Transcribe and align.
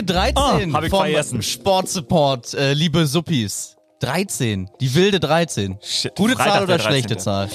Folge 0.00 0.04
13 0.04 0.74
Oh, 0.74 0.78
ich 0.82 0.90
vom 0.90 1.00
vergessen. 1.00 1.42
Sportsupport, 1.42 2.54
äh, 2.54 2.72
liebe 2.72 3.06
Suppis. 3.06 3.76
13, 4.00 4.70
die 4.80 4.94
wilde 4.94 5.20
13. 5.20 5.78
Shit, 5.82 6.16
Gute 6.16 6.34
Freitag 6.34 6.52
Zahl 6.52 6.62
oder 6.64 6.78
der 6.78 6.84
schlechte 6.84 7.16
13.. 7.16 7.18
Zahl? 7.18 7.48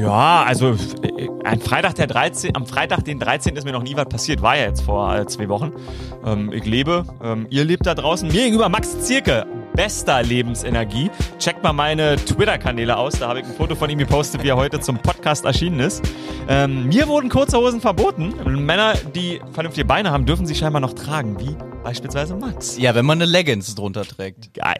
Ja, 0.00 0.42
also 0.44 0.72
äh, 1.02 1.28
ein 1.44 1.60
Freitag 1.60 1.94
der 1.96 2.06
13, 2.06 2.56
am 2.56 2.66
Freitag 2.66 3.04
den 3.04 3.20
13. 3.20 3.54
ist 3.56 3.64
mir 3.64 3.72
noch 3.72 3.82
nie 3.82 3.94
was 3.94 4.08
passiert. 4.08 4.40
War 4.40 4.56
ja 4.56 4.64
jetzt 4.64 4.82
vor 4.82 5.14
äh, 5.14 5.26
zwei 5.26 5.48
Wochen. 5.48 5.72
Ähm, 6.24 6.50
ich 6.52 6.64
lebe, 6.64 7.04
ähm, 7.22 7.46
ihr 7.50 7.64
lebt 7.64 7.86
da 7.86 7.94
draußen. 7.94 8.28
Mir 8.28 8.44
gegenüber 8.44 8.70
Max 8.70 9.00
Zierke, 9.02 9.46
bester 9.74 10.22
Lebensenergie. 10.22 11.10
Checkt 11.38 11.62
mal 11.62 11.72
meine 11.72 12.16
Twitter-Kanäle 12.16 12.96
aus. 12.96 13.14
Da 13.14 13.28
habe 13.28 13.40
ich 13.40 13.46
ein 13.46 13.52
Foto 13.54 13.74
von 13.74 13.90
ihm 13.90 13.98
gepostet, 13.98 14.42
wie 14.42 14.48
er 14.48 14.56
heute 14.56 14.80
zum 14.80 14.98
Podcast 14.98 15.44
erschienen 15.44 15.80
ist. 15.80 16.02
Ähm, 16.48 16.86
mir 16.88 17.08
wurden 17.08 17.28
kurze 17.28 17.58
Hosen 17.58 17.80
verboten. 17.80 18.34
Männer, 18.64 18.94
die 19.14 19.40
vernünftige 19.52 19.84
Beine 19.84 20.10
haben, 20.10 20.26
dürfen 20.26 20.46
sie 20.46 20.54
scheinbar 20.54 20.80
noch 20.80 20.92
tragen, 20.94 21.38
wie 21.40 21.56
beispielsweise 21.82 22.36
Max. 22.36 22.78
Ja, 22.78 22.94
wenn 22.94 23.04
man 23.04 23.20
eine 23.20 23.30
Leggings 23.30 23.74
drunter 23.74 24.04
trägt. 24.04 24.54
Geil. 24.54 24.76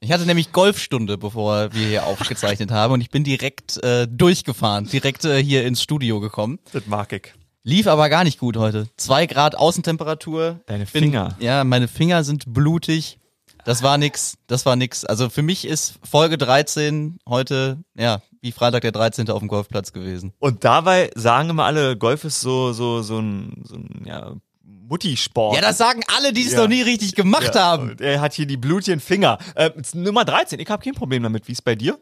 Ich 0.00 0.12
hatte 0.12 0.24
nämlich 0.26 0.52
Golfstunde, 0.52 1.18
bevor 1.18 1.72
wir 1.74 1.86
hier 1.88 2.06
aufgezeichnet 2.06 2.70
haben 2.70 2.92
und 2.94 3.00
ich 3.00 3.10
bin 3.10 3.24
direkt 3.24 3.82
äh, 3.82 4.06
durchgefahren, 4.08 4.86
direkt 4.86 5.24
äh, 5.24 5.42
hier 5.42 5.64
ins 5.66 5.82
Studio 5.82 6.20
gekommen. 6.20 6.60
Das 6.72 6.86
mag 6.86 7.12
ich. 7.12 7.32
Lief 7.64 7.88
aber 7.88 8.08
gar 8.08 8.22
nicht 8.22 8.38
gut 8.38 8.56
heute. 8.56 8.86
Zwei 8.96 9.26
Grad 9.26 9.56
Außentemperatur. 9.56 10.60
Deine 10.66 10.84
Bin- 10.86 11.02
Finger. 11.02 11.34
Ja, 11.40 11.64
meine 11.64 11.88
Finger 11.88 12.22
sind 12.22 12.44
blutig. 12.54 13.18
Das 13.66 13.82
war 13.82 13.98
nix. 13.98 14.38
Das 14.46 14.64
war 14.64 14.76
nix. 14.76 15.04
Also 15.04 15.28
für 15.28 15.42
mich 15.42 15.64
ist 15.66 15.98
Folge 16.08 16.38
13 16.38 17.18
heute, 17.28 17.78
ja, 17.98 18.22
wie 18.40 18.52
Freitag 18.52 18.82
der 18.82 18.92
13. 18.92 19.28
auf 19.30 19.40
dem 19.40 19.48
Golfplatz 19.48 19.92
gewesen. 19.92 20.32
Und 20.38 20.62
dabei 20.64 21.10
sagen 21.16 21.50
immer 21.50 21.64
alle, 21.64 21.96
Golf 21.96 22.22
ist 22.24 22.40
so, 22.40 22.72
so, 22.72 23.02
so 23.02 23.18
ein, 23.18 23.62
so 23.64 23.74
ein 23.74 24.04
ja, 24.06 24.34
Mutti-Sport. 24.62 25.56
Ja, 25.56 25.62
das 25.62 25.78
sagen 25.78 26.02
alle, 26.16 26.32
die 26.32 26.42
es 26.46 26.52
Ja. 26.52 26.60
noch 26.60 26.68
nie 26.68 26.82
richtig 26.82 27.16
gemacht 27.16 27.56
haben. 27.56 27.90
Und 27.90 28.00
Er 28.00 28.20
hat 28.20 28.34
hier 28.34 28.46
die 28.46 28.56
blutigen 28.56 29.00
Finger. 29.00 29.38
Äh, 29.56 29.70
Nummer 29.94 30.24
13, 30.24 30.60
ich 30.60 30.68
habe 30.70 30.84
kein 30.84 30.94
Problem 30.94 31.24
damit. 31.24 31.48
Wie 31.48 31.52
ist 31.52 31.62
bei 31.64 31.74
dir? 31.74 31.98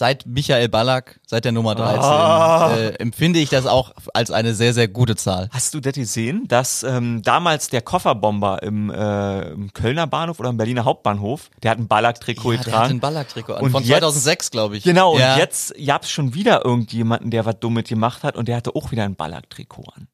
Seit 0.00 0.26
Michael 0.26 0.68
Ballack, 0.68 1.18
seit 1.26 1.44
der 1.44 1.50
Nummer 1.50 1.74
13, 1.74 1.98
Ah. 2.04 2.70
äh, 2.76 2.88
empfinde 3.00 3.40
ich 3.40 3.48
das 3.50 3.66
auch 3.66 3.90
als 4.14 4.30
eine 4.30 4.54
sehr, 4.54 4.72
sehr 4.72 4.86
gute 4.86 5.16
Zahl. 5.16 5.48
Hast 5.50 5.74
du 5.74 5.80
das 5.80 5.94
gesehen, 5.94 6.44
dass 6.46 6.84
ähm, 6.84 7.20
damals 7.22 7.68
der 7.68 7.82
Kofferbomber 7.82 8.62
im, 8.62 8.90
äh, 8.90 9.48
im 9.50 9.72
Kölner 9.72 10.06
Bahnhof 10.06 10.38
oder 10.38 10.50
im 10.50 10.56
Berliner 10.56 10.84
Hauptbahnhof, 10.84 11.50
der 11.64 11.72
hat 11.72 11.78
ein 11.78 11.88
Ballack-Trikot 11.88 12.52
Ja, 12.52 12.56
der 12.58 12.58
hat 12.58 12.64
getragen. 12.66 12.90
ein 12.92 13.00
Ballack-Trikot 13.00 13.54
an. 13.54 13.62
Und 13.64 13.70
Von 13.72 13.82
jetzt- 13.82 13.88
2006, 13.98 14.50
glaube 14.52 14.76
ich. 14.76 14.84
Genau, 14.84 15.18
ja. 15.18 15.32
und 15.34 15.40
jetzt 15.40 15.74
gab's 15.84 16.10
schon 16.10 16.32
wieder 16.32 16.64
irgendjemanden, 16.64 17.32
der 17.32 17.44
was 17.44 17.58
Dummes 17.58 17.82
gemacht 17.88 18.22
hat 18.22 18.36
und 18.36 18.46
der 18.46 18.54
hatte 18.54 18.76
auch 18.76 18.92
wieder 18.92 19.02
ein 19.02 19.16
Ballack-Trikot 19.16 19.82
an. 19.96 20.06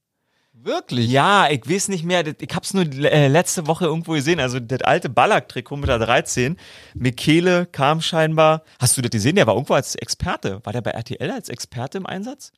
Wirklich? 0.64 1.10
Ja, 1.10 1.48
ich 1.50 1.68
weiß 1.68 1.88
nicht 1.88 2.04
mehr, 2.04 2.22
das- 2.22 2.36
ich 2.40 2.54
hab's 2.54 2.72
nur 2.74 2.84
äh, 2.84 3.28
letzte 3.28 3.66
Woche 3.66 3.84
irgendwo 3.84 4.12
gesehen, 4.12 4.40
also 4.40 4.58
das 4.60 4.80
alte 4.82 5.08
Ballack-Trikot 5.08 5.76
mit 5.76 5.88
der 5.88 5.98
13. 5.98 6.56
Michele 6.94 7.66
kam 7.66 8.00
scheinbar, 8.00 8.62
hast 8.80 8.96
du 8.96 9.02
das 9.02 9.10
gesehen, 9.10 9.36
der 9.36 9.46
war 9.46 9.54
irgendwo 9.54 9.74
als 9.74 9.94
Experte, 9.94 10.60
war 10.64 10.72
der 10.72 10.80
bei 10.80 10.90
RTL 10.92 11.30
als 11.30 11.48
Experte 11.48 11.98
im 11.98 12.06
Einsatz? 12.06 12.50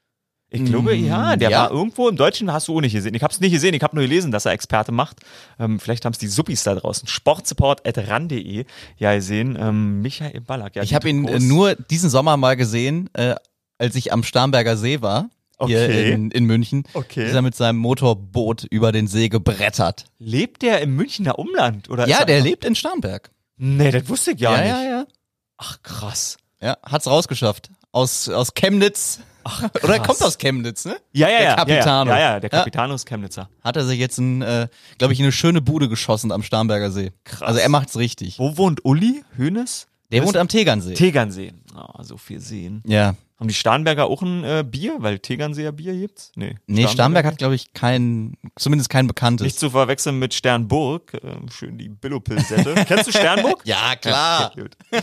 Ich 0.48 0.64
glaube, 0.64 0.94
ja, 0.94 1.34
der 1.34 1.50
ja. 1.50 1.62
war 1.62 1.70
irgendwo 1.72 2.08
im 2.08 2.16
Deutschen, 2.16 2.52
hast 2.52 2.68
du 2.68 2.76
auch 2.76 2.80
nicht 2.80 2.92
gesehen. 2.92 3.14
Ich 3.14 3.22
hab's 3.24 3.40
nicht 3.40 3.50
gesehen, 3.50 3.74
ich 3.74 3.82
habe 3.82 3.96
nur 3.96 4.04
gelesen, 4.04 4.30
dass 4.30 4.44
er 4.46 4.52
Experte 4.52 4.92
macht. 4.92 5.18
Ähm, 5.58 5.80
vielleicht 5.80 6.04
haben's 6.04 6.18
die 6.18 6.28
Suppis 6.28 6.62
da 6.62 6.76
draußen. 6.76 7.08
Sportsupport.ran.de 7.08 8.64
ja 8.96 9.14
gesehen. 9.14 9.58
Ähm, 9.60 10.02
Michael 10.02 10.41
Ballack. 10.42 10.76
Ja, 10.76 10.82
Ich 10.84 10.94
habe 10.94 11.08
ihn 11.08 11.26
äh, 11.26 11.41
nur 11.41 11.74
diesen 11.74 12.10
Sommer 12.10 12.36
mal 12.36 12.56
gesehen, 12.56 13.10
äh, 13.14 13.34
als 13.78 13.96
ich 13.96 14.12
am 14.12 14.22
Starnberger 14.22 14.76
See 14.76 15.02
war. 15.02 15.28
Hier 15.65 15.84
Okay. 15.84 16.12
in, 16.12 16.31
in 16.31 16.44
München. 16.44 16.84
Okay. 16.93 17.27
Ist 17.27 17.34
er 17.34 17.41
mit 17.43 17.55
seinem 17.55 17.78
Motorboot 17.78 18.65
über 18.71 18.93
den 18.93 19.06
See 19.06 19.28
gebrettert. 19.28 20.05
Lebt 20.19 20.62
der 20.62 20.81
im 20.83 20.94
Münchner 20.97 21.39
Umland? 21.39 21.89
Oder 21.89 22.06
Ja, 22.09 22.19
er- 22.21 22.27
der 22.27 22.41
lebt 22.41 22.65
in 22.65 22.75
Starnberg. 22.75 23.31
Nee, 23.56 23.91
das 23.91 24.09
wusste 24.09 24.33
ich 24.33 24.41
ja, 24.41 24.53
ja, 24.53 24.61
nicht. 24.61 24.69
ja, 24.71 24.83
ja. 24.83 25.06
Ach, 25.56 25.83
krass. 25.83 26.37
Ja, 26.61 26.77
hat's 26.83 27.06
rausgeschafft. 27.06 27.71
Aus, 27.93 28.28
aus 28.28 28.53
Chemnitz. 28.55 29.21
Oder 29.83 29.94
er 29.94 30.00
kommt 30.03 30.21
aus 30.22 30.37
Chemnitz, 30.39 30.84
ne? 30.84 30.97
Ja, 31.12 31.28
ja, 31.31 31.39
Der 31.39 31.47
ja. 31.49 31.55
Capitano. 31.56 32.11
Ja, 32.11 32.19
ja, 32.19 32.33
ja 32.34 32.41
der 32.41 32.50
Ja. 32.50 32.59
Capitano 32.59 32.94
ist 32.94 33.06
Chemnitzer. 33.06 33.49
Hat 33.62 33.77
er 33.77 33.87
sich 33.87 33.99
jetzt, 33.99 34.19
ein, 34.19 34.43
äh, 34.43 34.69
glaube 34.99 35.15
ich, 35.15 35.21
eine 35.21 35.33
schöne 35.33 35.62
Bude 35.62 35.88
geschossen 35.88 36.33
am 36.33 36.43
Starnberger 36.43 36.91
See. 36.91 37.12
Krass. 37.25 37.43
Also 37.43 37.61
er 37.61 37.69
macht's 37.71 37.97
richtig. 37.97 38.38
Wo 38.38 38.56
wohnt 38.59 38.84
Uli 38.84 39.25
Hönes? 39.38 39.87
Der 40.12 40.25
wohnt 40.25 40.37
am 40.37 40.49
Tegernsee. 40.49 40.94
Tegernsee. 40.94 41.53
Oh, 41.75 42.03
so 42.03 42.17
viel 42.19 42.41
Seen. 42.41 42.83
ja. 42.87 43.15
Haben 43.38 43.48
die 43.48 43.54
Starnberger 43.54 44.06
auch 44.06 44.22
ein 44.22 44.44
äh, 44.44 44.64
Bier? 44.66 44.94
Weil 45.00 45.19
Tegernseer 45.19 45.70
Bier 45.72 45.92
gibt's? 45.94 46.32
Nee. 46.36 46.56
Nee, 46.66 46.88
Starnberg 46.88 47.26
hat, 47.26 47.36
glaube 47.36 47.54
ich, 47.54 47.74
kein, 47.74 48.38
zumindest 48.56 48.88
kein 48.88 49.06
bekanntes. 49.06 49.44
Nicht 49.44 49.58
zu 49.58 49.69
verwechseln 49.69 50.19
mit 50.19 50.32
Sternburg. 50.32 51.12
Ähm, 51.22 51.50
schön 51.50 51.76
die 51.76 51.91
Billo-Pilsette. 51.91 52.75
Kennst 52.88 53.08
du 53.08 53.10
Sternburg? 53.12 53.60
ja, 53.64 53.94
klar. 53.96 54.52
Ja. 54.56 54.64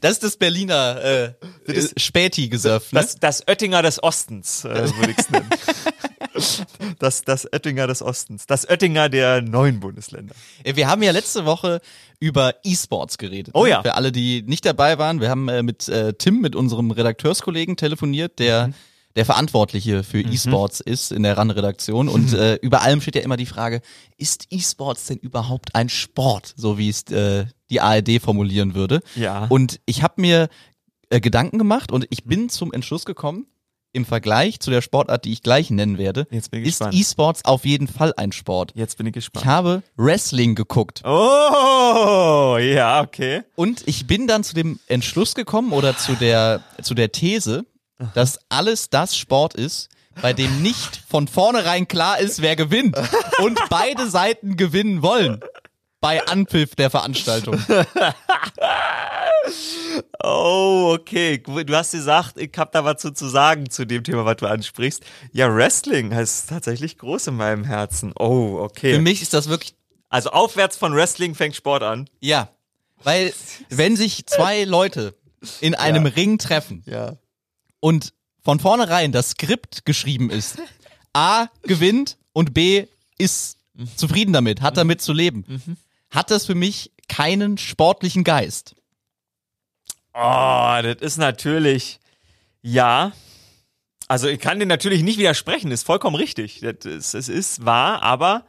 Das 0.00 0.12
ist 0.12 0.22
das 0.22 0.36
Berliner 0.36 1.02
äh, 1.02 1.32
Das 1.66 1.76
ist- 1.76 2.00
Späti-Gesöff, 2.00 2.92
ne? 2.92 3.00
Das, 3.00 3.16
das 3.16 3.46
Oettinger 3.48 3.82
des 3.82 4.02
Ostens, 4.02 4.64
äh, 4.64 4.88
würde 4.98 5.12
ich's 5.12 5.30
nennen. 5.30 5.48
Das, 6.98 7.22
das 7.22 7.46
Oettinger 7.52 7.86
des 7.86 8.00
Ostens. 8.02 8.46
Das 8.46 8.68
Oettinger 8.68 9.08
der 9.08 9.42
neuen 9.42 9.80
Bundesländer. 9.80 10.34
Äh, 10.64 10.76
Wir 10.76 10.88
haben 10.88 11.02
ja 11.02 11.10
letzte 11.12 11.44
Woche 11.44 11.80
über 12.22 12.54
E-Sports 12.62 13.18
geredet. 13.18 13.52
Oh 13.54 13.64
ne? 13.64 13.70
ja. 13.70 13.82
Für 13.82 13.96
alle, 13.96 14.12
die 14.12 14.42
nicht 14.46 14.64
dabei 14.64 14.96
waren, 14.96 15.20
wir 15.20 15.28
haben 15.28 15.48
äh, 15.48 15.64
mit 15.64 15.88
äh, 15.88 16.14
Tim, 16.14 16.40
mit 16.40 16.54
unserem 16.54 16.92
Redakteuskollegen 16.92 17.76
telefoniert, 17.76 18.38
der 18.38 18.68
Mhm. 18.68 18.74
der 19.16 19.24
Verantwortliche 19.26 20.04
für 20.04 20.20
E-Sports 20.20 20.78
ist 20.78 21.10
in 21.10 21.24
der 21.24 21.36
RAN-Redaktion. 21.36 22.08
Und 22.08 22.32
äh, 22.34 22.54
über 22.62 22.82
allem 22.82 23.00
steht 23.00 23.16
ja 23.16 23.22
immer 23.22 23.36
die 23.36 23.46
Frage, 23.46 23.80
ist 24.18 24.46
E-Sports 24.50 25.06
denn 25.06 25.18
überhaupt 25.18 25.74
ein 25.74 25.88
Sport, 25.88 26.54
so 26.56 26.78
wie 26.78 26.88
es 26.88 27.02
äh, 27.10 27.46
die 27.70 27.80
ARD 27.80 28.22
formulieren 28.22 28.76
würde? 28.76 29.00
Ja. 29.16 29.46
Und 29.48 29.80
ich 29.84 30.04
habe 30.04 30.20
mir 30.20 30.48
äh, 31.10 31.20
Gedanken 31.20 31.58
gemacht 31.58 31.90
und 31.90 32.06
ich 32.10 32.22
bin 32.22 32.48
zum 32.48 32.72
Entschluss 32.72 33.04
gekommen, 33.04 33.46
im 33.92 34.04
Vergleich 34.06 34.58
zu 34.60 34.70
der 34.70 34.80
Sportart, 34.82 35.24
die 35.24 35.32
ich 35.32 35.42
gleich 35.42 35.70
nennen 35.70 35.98
werde, 35.98 36.26
ich 36.30 36.38
ist. 36.52 36.80
E-Sports 36.92 37.44
auf 37.44 37.64
jeden 37.64 37.88
Fall 37.88 38.12
ein 38.16 38.32
Sport. 38.32 38.72
Jetzt 38.74 38.96
bin 38.98 39.06
ich 39.06 39.10
Ich 39.10 39.14
gespannt. 39.26 39.44
habe 39.46 39.82
Wrestling 39.96 40.54
geguckt 40.54 41.02
Oh, 41.04 42.56
ja, 42.60 43.00
okay. 43.02 43.42
und 43.54 43.86
ich 43.86 44.06
bin 44.06 44.26
dann 44.26 44.44
zu 44.44 44.54
dem 44.54 44.80
Entschluss 44.86 45.34
gekommen 45.34 45.72
oder 45.72 45.96
zu 45.96 46.14
der, 46.14 46.62
zu 46.82 46.94
der 46.94 47.12
These, 47.12 47.64
dass 48.14 48.38
alles 48.48 48.88
das 48.90 49.16
Sport 49.16 49.54
ist, 49.54 49.88
bei 50.20 50.32
dem 50.32 50.62
nicht 50.62 51.00
von 51.08 51.28
vornherein 51.28 51.88
klar 51.88 52.18
ist, 52.18 52.42
wer 52.42 52.56
gewinnt 52.56 52.96
und 53.38 53.58
beide 53.70 54.08
Seiten 54.10 54.56
gewinnen 54.56 55.02
wollen 55.02 55.40
bei 56.00 56.26
Anpfiff 56.26 56.74
der 56.74 56.90
Veranstaltung. 56.90 57.62
Oh, 60.22 60.92
okay. 60.94 61.38
Du 61.38 61.74
hast 61.74 61.92
gesagt, 61.92 62.38
ich 62.38 62.50
hab 62.56 62.72
da 62.72 62.84
was 62.84 63.00
zu, 63.00 63.12
zu 63.12 63.28
sagen 63.28 63.68
zu 63.70 63.84
dem 63.86 64.04
Thema, 64.04 64.24
was 64.24 64.36
du 64.36 64.46
ansprichst. 64.46 65.02
Ja, 65.32 65.54
Wrestling 65.54 66.14
heißt 66.14 66.48
tatsächlich 66.48 66.98
groß 66.98 67.28
in 67.28 67.36
meinem 67.36 67.64
Herzen. 67.64 68.12
Oh, 68.18 68.56
Für 68.58 68.62
okay. 68.62 68.98
mich 68.98 69.22
ist 69.22 69.34
das 69.34 69.48
wirklich, 69.48 69.74
Also 70.08 70.30
aufwärts 70.30 70.76
von 70.76 70.94
Wrestling 70.94 71.34
fängt 71.34 71.56
Sport 71.56 71.82
an. 71.82 72.08
ja, 72.20 72.48
weil 73.04 73.32
wenn 73.68 73.96
sich 73.96 74.26
zwei 74.26 74.62
Leute 74.62 75.14
in 75.60 75.74
einem 75.74 76.06
Ja. 76.06 76.12
Ring 76.12 76.38
treffen 76.38 76.84
Ja. 76.86 77.16
und 77.80 78.12
von 78.44 78.60
vornherein 78.60 79.10
das 79.10 79.30
Skript 79.30 79.84
geschrieben 79.84 80.30
ist, 80.30 80.58
A 81.12 81.48
gewinnt 81.62 82.16
und 82.32 82.54
B 82.54 82.86
ist 83.18 83.58
zufrieden 83.96 84.32
damit, 84.32 84.60
hat 84.60 84.76
damit 84.76 85.02
zu 85.02 85.12
leben, 85.12 85.44
hat 86.10 86.30
das 86.30 86.46
für 86.46 86.54
mich 86.54 86.92
keinen 87.08 87.58
sportlichen 87.58 88.22
Geist. 88.22 88.76
Oh, 90.14 90.78
das 90.82 90.96
ist 91.00 91.16
natürlich, 91.16 91.98
ja. 92.62 93.12
Also 94.08 94.28
ich 94.28 94.38
kann 94.40 94.58
dir 94.60 94.66
natürlich 94.66 95.02
nicht 95.02 95.18
widersprechen, 95.18 95.70
ist 95.70 95.84
vollkommen 95.86 96.16
richtig. 96.16 96.60
Das 96.60 96.84
ist, 96.84 97.14
es 97.14 97.28
ist 97.28 97.64
wahr, 97.64 98.02
aber 98.02 98.44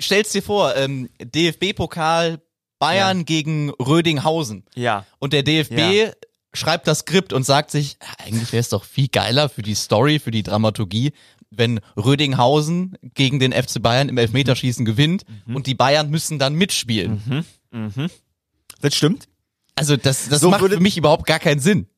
Stell's 0.00 0.32
dir 0.32 0.42
vor, 0.42 0.74
ähm, 0.74 1.08
DFB-Pokal 1.22 2.40
Bayern 2.80 3.24
gegen 3.24 3.70
Rödinghausen 3.70 4.64
ja. 4.74 5.06
und 5.20 5.32
der 5.32 5.44
DFB 5.44 5.78
Ja. 5.78 6.10
schreibt 6.52 6.88
das 6.88 6.98
Skript 6.98 7.32
und 7.32 7.44
sagt 7.44 7.70
sich, 7.70 7.96
"Ja, 8.02 8.08
eigentlich 8.26 8.52
wäre 8.52 8.60
es 8.60 8.68
doch 8.70 8.82
viel 8.84 9.06
geiler 9.06 9.48
für 9.48 9.62
die 9.62 9.76
Story, 9.76 10.18
für 10.18 10.32
die 10.32 10.42
Dramaturgie, 10.42 11.12
wenn 11.50 11.78
Rödinghausen 11.96 12.98
gegen 13.14 13.38
den 13.38 13.52
FC 13.52 13.80
Bayern 13.80 14.08
im 14.08 14.18
Elfmeterschießen 14.18 14.84
gewinnt 14.84 15.24
Mhm. 15.46 15.54
und 15.54 15.68
die 15.68 15.76
Bayern 15.76 16.10
müssen 16.10 16.40
dann 16.40 16.54
mitspielen. 16.54 17.44
Das 18.80 18.94
stimmt. 18.96 19.28
Also 19.76 19.96
das, 19.96 20.28
das 20.28 20.40
So 20.40 20.50
macht 20.50 20.60
würde- 20.60 20.76
für 20.76 20.82
mich 20.82 20.96
überhaupt 20.96 21.26
gar 21.26 21.38
keinen 21.38 21.60
Sinn. 21.60 21.88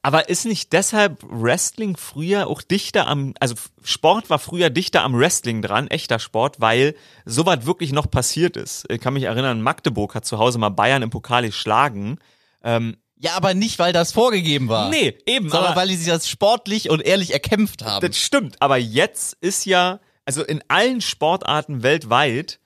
Aber 0.00 0.28
ist 0.28 0.44
nicht 0.46 0.72
deshalb 0.72 1.18
Wrestling 1.22 1.96
früher 1.96 2.46
auch 2.46 2.62
dichter 2.62 3.08
am, 3.08 3.34
also 3.40 3.54
Sport 3.82 4.30
war 4.30 4.38
früher 4.38 4.70
dichter 4.70 5.02
am 5.02 5.18
Wrestling 5.18 5.60
dran, 5.60 5.88
echter 5.88 6.18
Sport, 6.18 6.60
weil 6.60 6.94
sowas 7.24 7.66
wirklich 7.66 7.92
noch 7.92 8.10
passiert 8.10 8.56
ist. 8.56 8.84
Ich 8.90 9.00
kann 9.00 9.14
mich 9.14 9.24
erinnern, 9.24 9.60
Magdeburg 9.60 10.14
hat 10.14 10.24
zu 10.24 10.38
Hause 10.38 10.58
mal 10.58 10.68
Bayern 10.70 11.02
im 11.02 11.10
Pokal 11.10 11.44
geschlagen. 11.44 12.18
Ähm, 12.62 12.96
Ja, 13.18 13.34
aber 13.34 13.54
nicht, 13.54 13.78
weil 13.80 13.92
das 13.92 14.12
vorgegeben 14.12 14.68
war. 14.68 14.88
nee, 14.88 15.18
eben, 15.26 15.50
Sondern 15.50 15.72
aber 15.72 15.80
weil 15.80 15.88
die 15.88 15.96
sich 15.96 16.08
das 16.08 16.28
sportlich 16.28 16.88
und 16.88 17.02
ehrlich 17.02 17.32
erkämpft 17.32 17.84
haben. 17.84 18.06
das 18.06 18.16
stimmt. 18.16 18.62
Aber 18.62 18.76
jetzt 18.76 19.36
ist 19.40 19.66
ja 19.66 19.98
also 20.24 20.44
in 20.44 20.62
allen 20.68 21.00
Sportarten 21.00 21.82
weltweit 21.82 22.60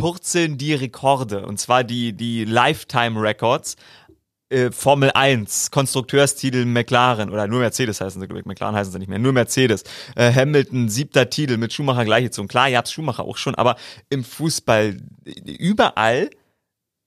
purzeln 0.00 0.58
die 0.58 0.74
Rekorde, 0.74 1.46
und 1.46 1.58
zwar 1.58 1.84
die, 1.84 2.12
die 2.12 2.44
Lifetime 2.44 3.20
Records. 3.20 3.76
Äh, 4.48 4.72
Formel 4.72 5.12
1, 5.12 5.70
Konstrukteurstitel 5.70 6.64
McLaren 6.64 7.30
oder 7.30 7.46
nur 7.46 7.60
Mercedes 7.60 8.00
heißen 8.00 8.20
sie, 8.20 8.26
glaube 8.26 8.40
ich, 8.40 8.46
McLaren 8.46 8.74
heißen 8.74 8.92
sie 8.92 8.98
nicht 8.98 9.08
mehr, 9.08 9.20
nur 9.20 9.32
Mercedes. 9.32 9.84
Äh, 10.16 10.32
Hamilton, 10.32 10.88
siebter 10.88 11.30
Titel 11.30 11.56
mit 11.56 11.72
Schumacher 11.72 12.04
gleichgezogen. 12.04 12.48
Klar, 12.48 12.68
ihr 12.68 12.78
habt 12.78 12.88
Schumacher 12.88 13.24
auch 13.24 13.36
schon, 13.36 13.54
aber 13.54 13.76
im 14.08 14.24
Fußball 14.24 14.96
überall 15.46 16.30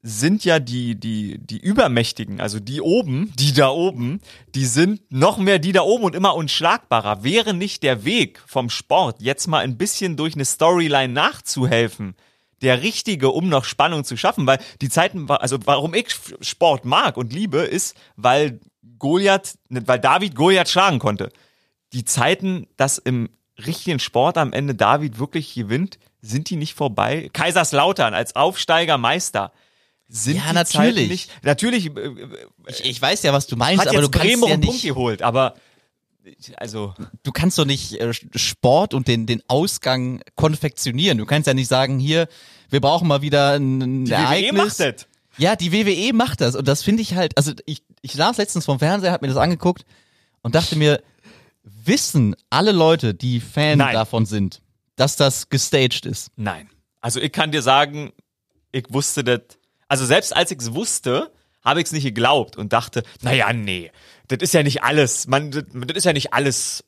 sind 0.04 0.44
ja 0.44 0.60
die, 0.60 1.00
die, 1.00 1.38
die 1.40 1.60
Übermächtigen, 1.60 2.42
also 2.42 2.60
die 2.60 2.82
oben, 2.82 3.34
die 3.40 3.54
da 3.54 3.70
oben, 3.70 4.20
die 4.54 4.66
sind 4.66 5.02
noch 5.10 5.38
mehr 5.38 5.60
die 5.60 5.72
da 5.72 5.82
oben 5.82 6.04
und 6.04 6.14
immer 6.16 6.36
unschlagbarer. 6.36 7.24
Wäre 7.24 7.54
nicht 7.54 7.84
der 7.84 8.04
Weg 8.04 8.42
vom 8.46 8.70
Sport, 8.70 9.22
jetzt 9.22 9.48
mal 9.48 9.60
ein 9.60 9.78
bisschen 9.78 10.18
durch 10.18 10.36
eine 10.36 10.46
Storyline 10.46 11.14
nachzuhelfen, 11.14 12.16
der 12.64 12.82
richtige, 12.82 13.30
um 13.30 13.50
noch 13.50 13.66
Spannung 13.66 14.04
zu 14.04 14.18
schaffen, 14.18 14.48
weil 14.48 14.60
die 14.82 14.90
Zeiten, 14.90 15.30
also 15.30 15.58
warum 15.66 15.94
ich 15.94 16.08
Sport 16.42 16.86
mag 16.86 17.18
und 17.18 17.34
liebe, 17.34 17.60
ist, 17.60 17.96
weil 18.16 18.60
Goliath, 18.98 19.56
weil 19.70 20.00
David 20.00 20.36
Goliath 20.36 20.70
schlagen 20.70 21.00
konnte. 21.00 21.30
Die 21.92 22.06
Zeiten, 22.06 22.68
dass 22.78 22.98
im 22.98 23.30
richtigen 23.64 24.00
Sport 24.00 24.38
am 24.38 24.54
Ende 24.54 24.76
David 24.76 25.20
wirklich 25.20 25.54
gewinnt, 25.54 26.00
sind 26.22 26.50
die 26.50 26.56
nicht 26.56 26.74
vorbei? 26.74 27.30
Kaiserslautern 27.34 28.14
als 28.14 28.36
Aufsteiger 28.36 28.98
Meister. 28.98 29.52
Sind 30.08 30.38
Ja, 30.38 30.50
die 30.50 30.54
natürlich. 30.54 30.96
Zeiten 30.96 31.08
nicht, 31.10 31.32
natürlich 31.44 31.86
äh, 31.98 32.38
Ich, 32.68 32.86
ich 32.86 33.02
weiß 33.02 33.24
ja, 33.24 33.34
was 33.34 33.48
du 33.48 33.56
meinst, 33.56 33.82
hat 33.82 33.90
aber 33.90 33.98
du 33.98 34.04
jetzt 34.04 34.12
kannst 34.12 34.28
Bremer 34.28 34.48
ja 34.48 34.54
einen 34.54 34.62
Punkt 34.62 34.76
nicht, 34.76 34.86
geholt, 34.86 35.22
aber 35.22 35.56
also 36.58 36.94
du 37.24 37.32
kannst 37.32 37.58
doch 37.58 37.66
nicht 37.66 38.00
äh, 38.00 38.14
Sport 38.36 38.94
und 38.94 39.08
den, 39.08 39.26
den 39.26 39.42
Ausgang 39.48 40.22
konfektionieren. 40.36 41.18
Du 41.18 41.26
kannst 41.26 41.48
ja 41.48 41.54
nicht 41.54 41.68
sagen, 41.68 42.00
hier, 42.00 42.28
wir 42.70 42.82
brauchen 42.82 43.08
mal 43.08 43.22
wieder 43.22 43.54
ein, 43.54 43.82
ein 43.82 44.06
die 44.06 44.12
Ereignis. 44.12 44.52
WWE 44.52 44.58
macht 44.58 44.80
das. 44.80 45.08
Ja, 45.38 45.56
die 45.56 45.72
WWE 45.72 46.14
macht 46.14 46.42
das 46.42 46.56
und 46.56 46.68
das 46.68 46.84
finde 46.84 47.02
ich 47.02 47.16
halt, 47.16 47.38
also 47.38 47.54
ich, 47.66 47.84
ich 48.02 48.14
saß 48.14 48.38
letztens 48.38 48.66
vom 48.66 48.80
Fernseher, 48.80 49.12
hab 49.12 49.22
mir 49.22 49.28
das 49.30 49.38
angeguckt 49.38 49.84
und 50.42 50.54
dachte 50.54 50.76
mir, 50.76 51.02
wissen 51.64 52.36
alle 52.50 52.72
Leute, 52.72 53.14
die 53.14 53.40
Fan 53.40 53.80
Nein. 53.80 53.94
davon 53.94 54.26
sind, 54.26 54.62
dass 54.96 55.16
das 55.16 55.50
gestaged 55.50 56.06
ist? 56.06 56.30
Nein. 56.36 56.70
Also 57.02 57.20
ich 57.20 57.32
kann 57.32 57.52
dir 57.52 57.62
sagen, 57.62 58.14
ich 58.72 58.86
wusste 58.90 59.24
das. 59.24 59.42
Also 59.88 60.06
selbst 60.06 60.36
als 60.36 60.52
ich 60.52 60.60
es 60.60 60.74
wusste, 60.74 61.32
habe 61.64 61.80
ich 61.80 61.88
es 61.88 61.92
nicht 61.94 62.04
geglaubt 62.04 62.58
und 62.58 62.74
dachte, 62.74 63.04
naja, 63.22 63.54
nee, 63.54 63.92
das 64.28 64.40
ist 64.42 64.54
ja 64.54 64.64
nicht 64.64 64.84
alles. 64.84 65.28
Man, 65.28 65.52
das, 65.52 65.64
das 65.74 65.98
ist 65.98 66.06
ja 66.06 66.14
nicht 66.14 66.34
alles 66.34 66.84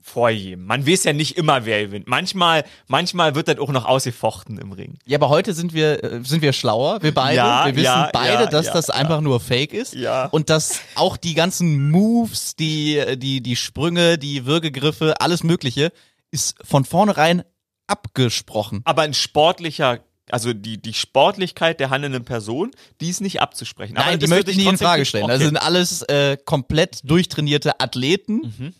vorgegeben. 0.00 0.64
Man 0.64 0.86
weiß 0.86 1.04
ja 1.04 1.12
nicht 1.12 1.36
immer, 1.36 1.66
wer 1.66 1.84
gewinnt. 1.86 2.08
Manchmal, 2.08 2.64
manchmal 2.86 3.34
wird 3.34 3.48
das 3.48 3.58
auch 3.58 3.70
noch 3.70 3.84
ausgefochten 3.84 4.58
im 4.58 4.72
Ring. 4.72 4.98
Ja, 5.04 5.18
aber 5.18 5.28
heute 5.28 5.52
sind 5.52 5.74
wir 5.74 6.02
äh, 6.02 6.24
sind 6.24 6.40
wir 6.40 6.52
schlauer, 6.54 7.02
wir 7.02 7.12
beide. 7.12 7.36
Ja, 7.36 7.66
wir 7.66 7.76
wissen 7.76 7.84
ja, 7.84 8.08
beide, 8.12 8.44
ja, 8.44 8.46
dass 8.46 8.72
das 8.72 8.88
einfach 8.90 9.20
nur 9.20 9.38
Fake 9.38 9.74
ist 9.74 9.94
Ja. 9.94 10.26
und 10.26 10.48
dass 10.48 10.80
auch 10.94 11.16
die 11.18 11.34
ganzen 11.34 11.90
Moves, 11.90 12.56
die 12.56 13.18
die 13.18 13.42
die 13.42 13.56
Sprünge, 13.56 14.16
die 14.18 14.46
Würgegriffe, 14.46 15.20
alles 15.20 15.44
Mögliche 15.44 15.92
ist 16.30 16.56
von 16.64 16.84
vornherein 16.86 17.42
abgesprochen. 17.86 18.82
Aber 18.84 19.02
ein 19.02 19.14
sportlicher, 19.14 20.00
also 20.32 20.52
die, 20.52 20.78
die 20.80 20.94
Sportlichkeit 20.94 21.80
der 21.80 21.90
handelnden 21.90 22.24
Person, 22.24 22.70
die 23.00 23.08
ist 23.08 23.20
nicht 23.20 23.40
abzusprechen. 23.40 23.96
Aber 23.96 24.06
Nein, 24.06 24.18
die 24.18 24.24
das 24.26 24.30
möchte 24.30 24.50
ich 24.50 24.56
nie 24.56 24.66
in 24.66 24.78
Frage 24.78 25.00
nicht- 25.02 25.08
stellen. 25.08 25.24
okay. 25.24 25.34
Das 25.34 25.42
sind 25.44 25.56
alles 25.56 26.02
äh, 26.02 26.36
komplett 26.44 27.00
durchtrainierte 27.04 27.80
Athleten, 27.80 28.74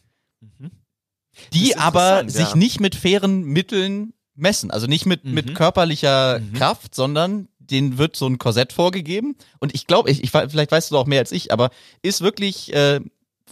die 1.53 1.69
Das 1.69 1.71
ist 1.71 1.79
aber 1.79 2.29
sich 2.29 2.49
ja. 2.51 2.57
nicht 2.57 2.81
mit 2.81 2.95
fairen 2.95 3.43
Mitteln 3.45 4.13
messen. 4.35 4.71
Also 4.71 4.87
nicht 4.87 5.07
mit, 5.07 5.25
Mhm. 5.25 5.35
mit 5.35 5.55
körperlicher 5.55 6.41
Kraft, 6.55 6.95
sondern 6.95 7.49
denen 7.59 7.99
wird 7.99 8.17
so 8.17 8.27
ein 8.27 8.39
Korsett 8.39 8.73
vorgegeben. 8.73 9.37
Und 9.59 9.75
ich 9.75 9.87
glaube, 9.87 10.11
ich, 10.11 10.23
ich, 10.25 10.31
vielleicht 10.31 10.73
weißt 10.73 10.91
du 10.91 10.97
auch 10.99 11.07
mehr 11.07 11.21
als 11.21 11.33
ich, 11.33 11.53
aber 11.53 11.71
ist 12.03 12.23
wirklich 12.23 12.73
äh, 12.73 13.01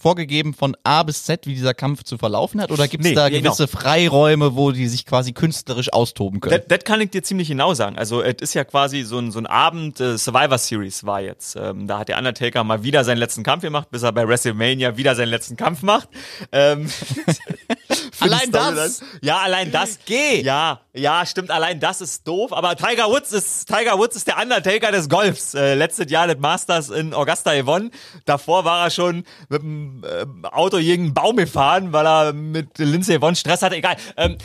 vorgegeben 0.01 0.55
von 0.55 0.77
A 0.85 1.03
bis 1.03 1.25
Z, 1.25 1.47
wie 1.47 1.55
dieser 1.55 1.75
Kampf 1.75 2.05
zu 2.05 2.19
verlaufen 2.19 2.61
hat? 2.61 2.71
Oder 2.71 2.89
gibt 2.89 3.05
es 3.05 3.11
Nee, 3.11 3.15
da 3.15 3.29
genau. 3.29 3.43
gewisse 3.43 3.67
Freiräume, 3.69 4.55
wo 4.57 4.73
die 4.73 4.89
sich 4.89 5.07
quasi 5.07 5.33
künstlerisch 5.33 5.93
austoben 5.93 6.41
können? 6.41 6.63
Das, 6.69 6.79
das 6.79 6.85
kann 6.85 7.01
ich 7.01 7.11
dir 7.11 7.23
ziemlich 7.23 7.49
genau 7.49 7.75
sagen. 7.75 7.99
Also 7.99 8.23
es 8.23 8.37
ist 8.41 8.55
ja 8.55 8.65
quasi 8.65 9.03
so 9.03 9.19
ein, 9.19 9.33
so 9.33 9.39
ein 9.39 9.47
Abend, 9.47 10.01
äh, 10.01 10.19
Survivor 10.19 10.59
Series 10.59 11.05
war 11.05 11.21
jetzt. 11.21 11.57
Ähm, 11.57 11.87
da 11.87 11.99
hat 12.01 12.09
der 12.09 12.19
Undertaker 12.19 12.65
mal 12.65 12.83
wieder 12.83 13.05
seinen 13.05 13.19
letzten 13.19 13.43
Kampf 13.43 13.63
gemacht, 13.63 13.89
bis 13.91 14.03
er 14.03 14.13
bei 14.13 14.27
WrestleMania 14.27 14.97
wieder 14.97 15.15
seinen 15.15 15.29
letzten 15.31 15.57
Kampf 15.57 15.83
macht. 15.83 16.09
Ähm, 16.53 16.89
Allein 18.21 18.51
das? 18.51 19.03
Ja, 19.23 19.39
allein 19.39 19.71
das. 19.73 19.99
Geh! 20.05 20.43
Ja, 20.43 20.81
ja, 20.95 21.25
stimmt, 21.27 21.51
allein 21.51 21.81
das 21.81 22.01
ist 22.01 22.27
doof. 22.27 22.53
Aber 22.53 22.77
Tiger 22.77 23.09
Woods 23.09 23.33
ist, 23.33 23.67
Tiger 23.67 23.99
Woods 23.99 24.17
ist 24.17 24.27
der 24.27 24.39
Undertaker 24.41 24.93
des 24.93 25.09
Golfs. 25.09 25.55
Äh, 25.55 25.75
letztes 25.75 26.11
Jahr 26.11 26.27
das 26.27 26.39
Masters 26.39 26.91
in 26.91 27.15
Augusta 27.15 27.55
gewonnen. 27.55 27.91
Davor 28.25 28.65
war 28.65 28.85
er 28.87 28.91
schon 28.91 29.25
mit 29.49 29.63
dem 29.63 30.03
äh, 30.05 30.25
Auto 30.49 30.79
gegen 30.79 31.05
einen 31.05 31.15
Baum 31.15 31.37
gefahren, 31.37 31.93
weil 31.93 32.07
er 32.07 32.33
mit 32.33 32.79
Lindsay 32.79 33.21
Vonn 33.21 33.37
Stress 33.37 33.63
hatte. 33.63 33.77
Egal. 33.77 33.97
Ähm, 34.17 34.37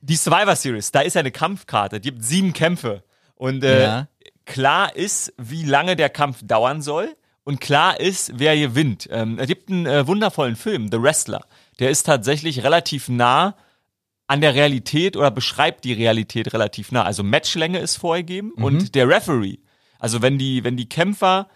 die 0.00 0.16
Survivor 0.16 0.56
Series, 0.56 0.90
da 0.90 1.00
ist 1.00 1.14
ja 1.14 1.20
eine 1.20 1.30
Kampfkarte. 1.30 2.00
Die 2.00 2.10
gibt 2.10 2.24
sieben 2.24 2.52
Kämpfe. 2.52 3.04
Und 3.36 3.62
äh, 3.64 3.82
Ja. 3.82 4.08
klar 4.46 4.96
ist, 4.96 5.32
wie 5.38 5.64
lange 5.64 5.94
der 5.96 6.08
Kampf 6.10 6.38
dauern 6.42 6.82
soll. 6.82 7.14
Und 7.44 7.60
klar 7.60 7.98
ist, 7.98 8.32
wer 8.36 8.56
gewinnt. 8.56 9.08
Ähm, 9.10 9.38
es 9.40 9.48
gibt 9.48 9.68
einen 9.68 9.84
äh, 9.86 10.06
wundervollen 10.06 10.54
Film, 10.54 10.88
The 10.92 11.02
Wrestler. 11.02 11.44
Der 11.78 11.90
ist 11.90 12.04
tatsächlich 12.04 12.62
relativ 12.62 13.08
nah 13.08 13.56
an 14.26 14.40
der 14.40 14.54
Realität 14.54 15.16
oder 15.16 15.30
beschreibt 15.30 15.84
die 15.84 15.92
Realität 15.92 16.52
relativ 16.52 16.92
nah. 16.92 17.02
Also 17.02 17.22
Matchlänge 17.22 17.78
ist 17.78 17.96
vorgegeben 17.96 18.52
und 18.52 18.94
der 18.94 19.08
Referee. 19.08 19.58
Also 19.98 20.22
wenn 20.22 20.38
die, 20.38 20.64
wenn 20.64 20.76
die 20.76 20.88
Kämpfer 20.88 21.48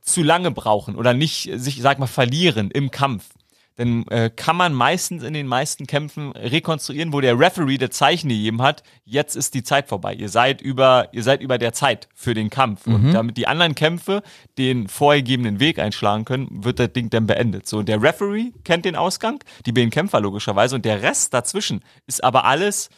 zu 0.00 0.22
lange 0.22 0.50
brauchen 0.50 0.96
oder 0.96 1.14
nicht 1.14 1.50
sich, 1.54 1.80
sag 1.80 1.98
mal, 1.98 2.06
verlieren 2.06 2.70
im 2.70 2.90
Kampf, 2.90 3.30
dann 3.76 4.06
äh, 4.08 4.30
kann 4.34 4.56
man 4.56 4.74
meistens 4.74 5.22
in 5.22 5.32
den 5.32 5.46
meisten 5.46 5.86
Kämpfen 5.86 6.32
rekonstruieren, 6.32 7.12
wo 7.12 7.20
der 7.20 7.38
Referee 7.38 7.78
der 7.78 7.90
Zeichen 7.90 8.28
gegeben 8.28 8.62
hat, 8.62 8.82
jetzt 9.04 9.36
ist 9.36 9.54
die 9.54 9.62
Zeit 9.62 9.88
vorbei. 9.88 10.14
Ihr 10.14 10.28
seid 10.28 10.60
über, 10.60 11.08
ihr 11.12 11.22
seid 11.22 11.40
über 11.40 11.58
der 11.58 11.72
Zeit 11.72 12.08
für 12.14 12.34
den 12.34 12.50
Kampf. 12.50 12.86
Und 12.86 13.12
damit 13.12 13.36
die 13.36 13.46
anderen 13.46 13.74
Kämpfe 13.74 14.22
den 14.58 14.88
vorgegebenen 14.88 15.60
Weg 15.60 15.78
einschlagen 15.78 16.24
können, 16.24 16.48
wird 16.64 16.78
das 16.78 16.92
Ding 16.92 17.10
dann 17.10 17.26
beendet. 17.26 17.66
So, 17.66 17.82
der 17.82 18.02
Referee 18.02 18.52
kennt 18.64 18.84
den 18.84 18.96
Ausgang, 18.96 19.42
die 19.66 19.72
beiden 19.72 19.90
Kämpfer 19.90 20.20
logischerweise, 20.20 20.76
und 20.76 20.84
der 20.84 21.02
Rest 21.02 21.32
dazwischen 21.34 21.80
ist 22.06 22.22
aber 22.22 22.44
alles 22.44 22.90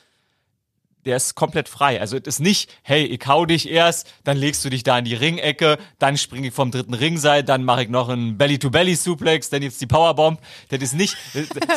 der 1.04 1.16
ist 1.16 1.34
komplett 1.34 1.68
frei. 1.68 2.00
Also 2.00 2.16
es 2.16 2.23
ist 2.26 2.40
nicht, 2.40 2.70
hey, 2.82 3.04
ich 3.04 3.26
hau 3.26 3.46
dich 3.46 3.70
erst, 3.70 4.11
dann 4.25 4.37
legst 4.37 4.64
du 4.64 4.70
dich 4.70 4.82
da 4.82 4.99
in 4.99 5.04
die 5.04 5.14
Ringecke, 5.14 5.78
dann 5.99 6.16
springe 6.16 6.49
ich 6.49 6.54
vom 6.54 6.70
dritten 6.70 6.94
Ringseil, 6.94 7.42
dann 7.42 7.64
mache 7.64 7.84
ich 7.84 7.88
noch 7.88 8.08
einen 8.08 8.38
Belly-to-Belly-Suplex, 8.38 9.50
dann 9.50 9.61
gibt's 9.61 9.78
die 9.78 9.87
Powerbomb. 9.87 10.40
Das 10.68 10.82
ist 10.82 10.94
nicht 10.94 11.16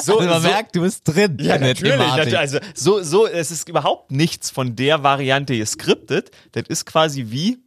so. 0.02 0.20
Man 0.28 0.42
so 0.42 0.48
merkt, 0.48 0.76
du 0.76 0.82
bist 0.82 1.08
drin 1.08 1.38
ja, 1.40 1.58
natürlich. 1.58 1.98
Natürlich. 1.98 2.38
Also 2.38 2.60
so, 2.74 3.04
so, 3.04 3.28
es 3.28 3.52
ist 3.52 3.70
überhaupt 3.70 4.12
nichts 4.12 4.50
von 4.50 4.76
der 4.76 5.04
Variante 5.04 5.58
geskriptet. 5.58 6.32
Das 6.54 6.64
ist 6.68 6.86
quasi 6.86 7.26
wie, 7.28 7.60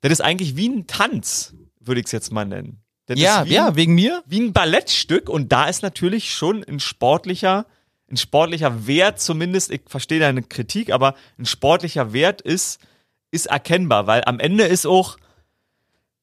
das 0.00 0.12
ist 0.12 0.20
eigentlich 0.20 0.56
wie 0.56 0.68
ein 0.68 0.86
Tanz, 0.86 1.54
würde 1.80 2.00
ich 2.00 2.06
es 2.06 2.12
jetzt 2.12 2.32
mal 2.32 2.44
nennen. 2.44 2.82
Das 3.06 3.18
ja, 3.18 3.42
ja, 3.44 3.68
ein, 3.68 3.76
wegen 3.76 3.94
mir. 3.94 4.22
wie 4.26 4.40
ein 4.40 4.52
Ballettstück 4.52 5.30
und 5.30 5.50
da 5.50 5.66
ist 5.66 5.82
natürlich 5.82 6.34
schon 6.34 6.62
ein 6.64 6.78
sportlicher, 6.78 7.64
ein 8.10 8.16
sportlicher 8.16 8.86
Wert 8.86 9.20
zumindest, 9.20 9.70
ich 9.70 9.82
verstehe 9.86 10.20
deine 10.20 10.42
Kritik, 10.42 10.90
aber 10.92 11.14
ein 11.38 11.46
sportlicher 11.46 12.12
Wert 12.12 12.40
ist, 12.40 12.80
ist 13.30 13.46
erkennbar, 13.46 14.06
weil 14.06 14.24
am 14.24 14.40
Ende 14.40 14.64
ist 14.64 14.86
auch, 14.86 15.18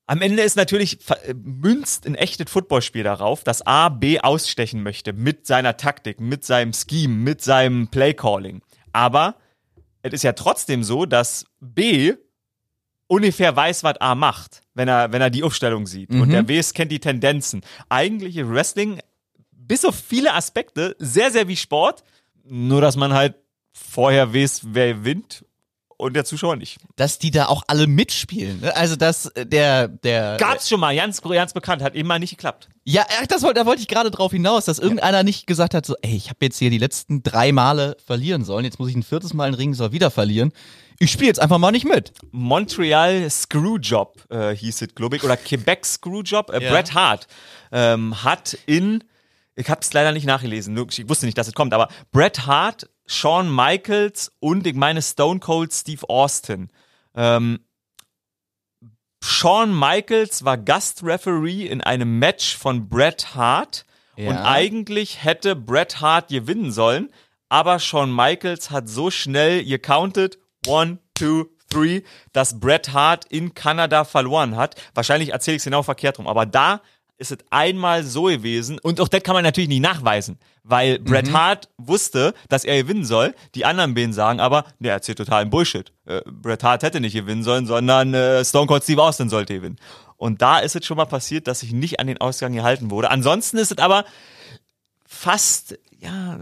am 0.08 0.22
Ende 0.22 0.44
ist 0.44 0.56
natürlich 0.56 1.00
äh, 1.10 1.34
münzt 1.34 2.06
ein 2.06 2.16
echtes 2.16 2.50
Footballspiel 2.50 3.04
darauf, 3.04 3.44
dass 3.44 3.66
A 3.66 3.90
B 3.90 4.20
ausstechen 4.20 4.84
möchte 4.84 5.14
mit 5.14 5.48
seiner 5.48 5.78
Taktik, 5.78 6.20
mit 6.20 6.44
seinem 6.44 6.74
Scheme, 6.74 7.14
mit 7.16 7.42
seinem 7.42 7.88
Playcalling. 7.88 8.62
Aber 8.94 9.36
es 10.02 10.14
ist 10.14 10.24
ja 10.24 10.34
trotzdem 10.34 10.84
so, 10.84 11.06
dass 11.06 11.46
B 11.60 12.14
ungefähr 13.08 13.56
weiß, 13.56 13.84
was 13.84 13.98
A 13.98 14.16
macht, 14.16 14.62
wenn 14.74 14.88
er, 14.88 15.12
wenn 15.12 15.22
er 15.22 15.30
die 15.30 15.44
Aufstellung 15.44 15.86
sieht. 15.86 16.12
Und 16.12 16.30
der 16.30 16.48
W 16.48 16.62
kennt 16.74 16.92
die 16.92 17.00
Tendenzen. 17.00 17.62
Eigentlich 17.90 18.38
ist 18.38 18.50
Wrestling 18.50 19.00
bis 19.68 19.86
auf 19.86 19.96
viele 19.96 20.34
Aspekte 20.34 20.96
sehr, 21.00 21.32
sehr 21.32 21.48
wie 21.48 21.56
Sport, 21.58 22.04
nur 22.44 22.82
dass 22.82 22.96
man 22.96 23.14
halt 23.14 23.36
vorher 23.74 24.34
weiß, 24.34 24.62
wer 24.68 24.94
gewinnt 24.94 25.46
und 25.98 26.14
der 26.14 26.26
Zuschauer 26.26 26.58
nicht. 26.58 26.78
Dass 26.98 27.20
die 27.20 27.32
da 27.32 27.46
auch 27.48 27.64
alle 27.68 27.88
mitspielen. 27.88 28.60
ne? 28.62 28.76
Also 28.76 28.96
dass 28.98 29.28
äh, 29.28 29.46
der 29.46 29.88
der 29.88 30.36
Gab's 30.38 30.68
schon 30.68 30.80
mal, 30.80 30.96
ganz, 30.96 31.22
ganz 31.22 31.54
bekannt, 31.54 31.82
hat 31.82 31.96
eben 31.96 32.08
mal 32.08 32.20
nicht 32.20 32.32
geklappt. 32.32 32.68
Ja, 32.84 33.04
äh, 33.04 33.28
das 33.28 33.44
wollte, 33.44 33.62
da 33.62 33.66
wollte 33.66 33.82
ich 33.82 33.88
gerade 33.88 34.12
drauf 34.12 34.32
hinaus, 34.32 34.66
dass 34.66 34.78
irgendeiner 34.80 35.24
nicht 35.24 35.48
gesagt 35.48 35.74
hat, 35.74 35.86
so, 35.86 35.96
ey, 36.02 36.16
ich 36.16 36.28
habe 36.30 36.40
jetzt 36.42 36.58
hier 36.60 36.70
die 36.70 36.78
letzten 36.78 37.24
drei 37.24 37.52
Male 37.54 37.96
verlieren 38.06 38.44
sollen, 38.44 38.66
jetzt 38.66 38.78
muss 38.78 38.90
ich 38.90 38.96
ein 38.96 39.04
viertes 39.04 39.34
Mal 39.34 39.46
einen 39.46 39.54
Ring, 39.56 39.74
soll 39.74 39.92
wieder 39.94 40.12
verlieren. 40.12 40.52
Ich 41.00 41.12
spiele 41.12 41.28
jetzt 41.28 41.40
einfach 41.42 41.58
mal 41.58 41.72
nicht 41.72 41.86
mit. 41.86 42.14
Montreal 42.32 43.30
Screwjob 43.30 44.26
äh, 44.30 44.56
hieß 44.56 44.82
es, 44.82 44.96
glaube 44.96 45.16
ich, 45.18 45.24
oder 45.24 45.36
Quebec 45.38 45.86
Screwjob. 45.86 46.50
Äh, 46.52 46.64
Ja. 46.64 46.72
Bret 46.72 46.94
Hart 46.94 47.28
ähm, 47.72 48.24
hat 48.24 48.58
in, 48.66 49.04
ich 49.56 49.70
habe 49.70 49.82
es 49.82 49.94
leider 49.94 50.12
nicht 50.12 50.26
nachgelesen, 50.26 50.78
ich 50.78 51.10
wusste 51.10 51.26
nicht, 51.26 51.38
dass 51.38 51.48
es 51.48 51.54
kommt, 51.54 51.74
aber 51.74 51.88
Bret 52.12 52.46
Hart 52.46 52.90
Shawn 53.08 53.54
Michaels 53.54 54.32
und 54.40 54.66
ich 54.66 54.76
meine 54.76 55.02
Stone 55.02 55.40
Cold 55.40 55.72
Steve 55.74 56.10
Austin. 56.10 56.70
Ähm, 57.14 57.60
Shawn 59.24 59.78
Michaels 59.78 60.46
war 60.46 60.58
Gastreferee 60.58 61.66
in 61.68 61.82
einem 61.82 62.20
Match 62.20 62.56
von 62.58 62.90
Bret 62.90 63.36
Hart 63.36 63.86
Ja. 64.18 64.30
und 64.30 64.38
eigentlich 64.38 65.24
hätte 65.24 65.56
Bret 65.56 66.00
Hart 66.02 66.30
gewinnen 66.30 66.72
sollen, 66.72 67.10
aber 67.50 67.80
Shawn 67.80 68.14
Michaels 68.16 68.70
hat 68.72 68.88
so 68.90 69.10
schnell 69.12 69.64
gecountet, 69.66 70.38
one, 70.68 71.00
two, 71.14 71.46
three, 71.70 72.02
dass 72.34 72.60
Bret 72.60 72.94
Hart 72.94 73.26
in 73.26 73.54
Kanada 73.54 74.04
verloren 74.04 74.56
hat. 74.56 74.76
Wahrscheinlich 74.94 75.30
erzähle 75.30 75.56
ich 75.56 75.62
es 75.62 75.66
genau 75.66 75.84
verkehrt 75.84 76.20
rum, 76.20 76.28
aber 76.28 76.46
da 76.46 76.82
ist 77.18 77.32
es 77.32 77.38
einmal 77.50 78.04
so 78.04 78.24
gewesen 78.24 78.80
und 78.80 79.00
auch 79.00 79.08
das 79.08 79.24
kann 79.24 79.36
man 79.36 79.44
natürlich 79.44 79.70
nicht 79.70 79.82
nachweisen, 79.82 80.38
weil 80.64 81.00
Bret 81.00 81.32
Hart 81.32 81.70
wusste, 81.78 82.34
dass 82.50 82.66
er 82.66 82.82
gewinnen 82.82 83.06
soll. 83.06 83.34
Die 83.56 83.66
anderen 83.66 83.94
beiden 83.94 84.14
sagen 84.14 84.40
aber, 84.40 84.66
der 84.80 84.94
erzählt 84.94 85.18
totalen 85.18 85.50
Bullshit. 85.50 85.94
Äh, 86.06 86.22
Bret 86.26 86.64
Hart 86.64 86.84
hätte 86.84 87.00
nicht 87.00 87.14
gewinnen 87.14 87.44
sollen, 87.44 87.68
sondern 87.68 88.14
äh, 88.14 88.44
Stone 88.44 88.68
Cold 88.68 88.84
Steve 88.84 89.02
Austin 89.02 89.30
sollte 89.30 89.56
gewinnen. 89.56 89.78
Und 90.18 90.42
da 90.42 90.60
ist 90.60 90.76
es 90.76 90.86
schon 90.86 90.98
mal 90.98 91.06
passiert, 91.06 91.48
dass 91.48 91.62
sich 91.62 91.72
nicht 91.72 92.00
an 92.00 92.08
den 92.08 92.20
Ausgang 92.20 92.54
gehalten 92.54 92.92
wurde. 92.92 93.10
Ansonsten 93.12 93.58
ist 93.58 93.72
es 93.72 93.78
aber 93.78 94.06
fast, 95.06 95.78
ja, 96.00 96.40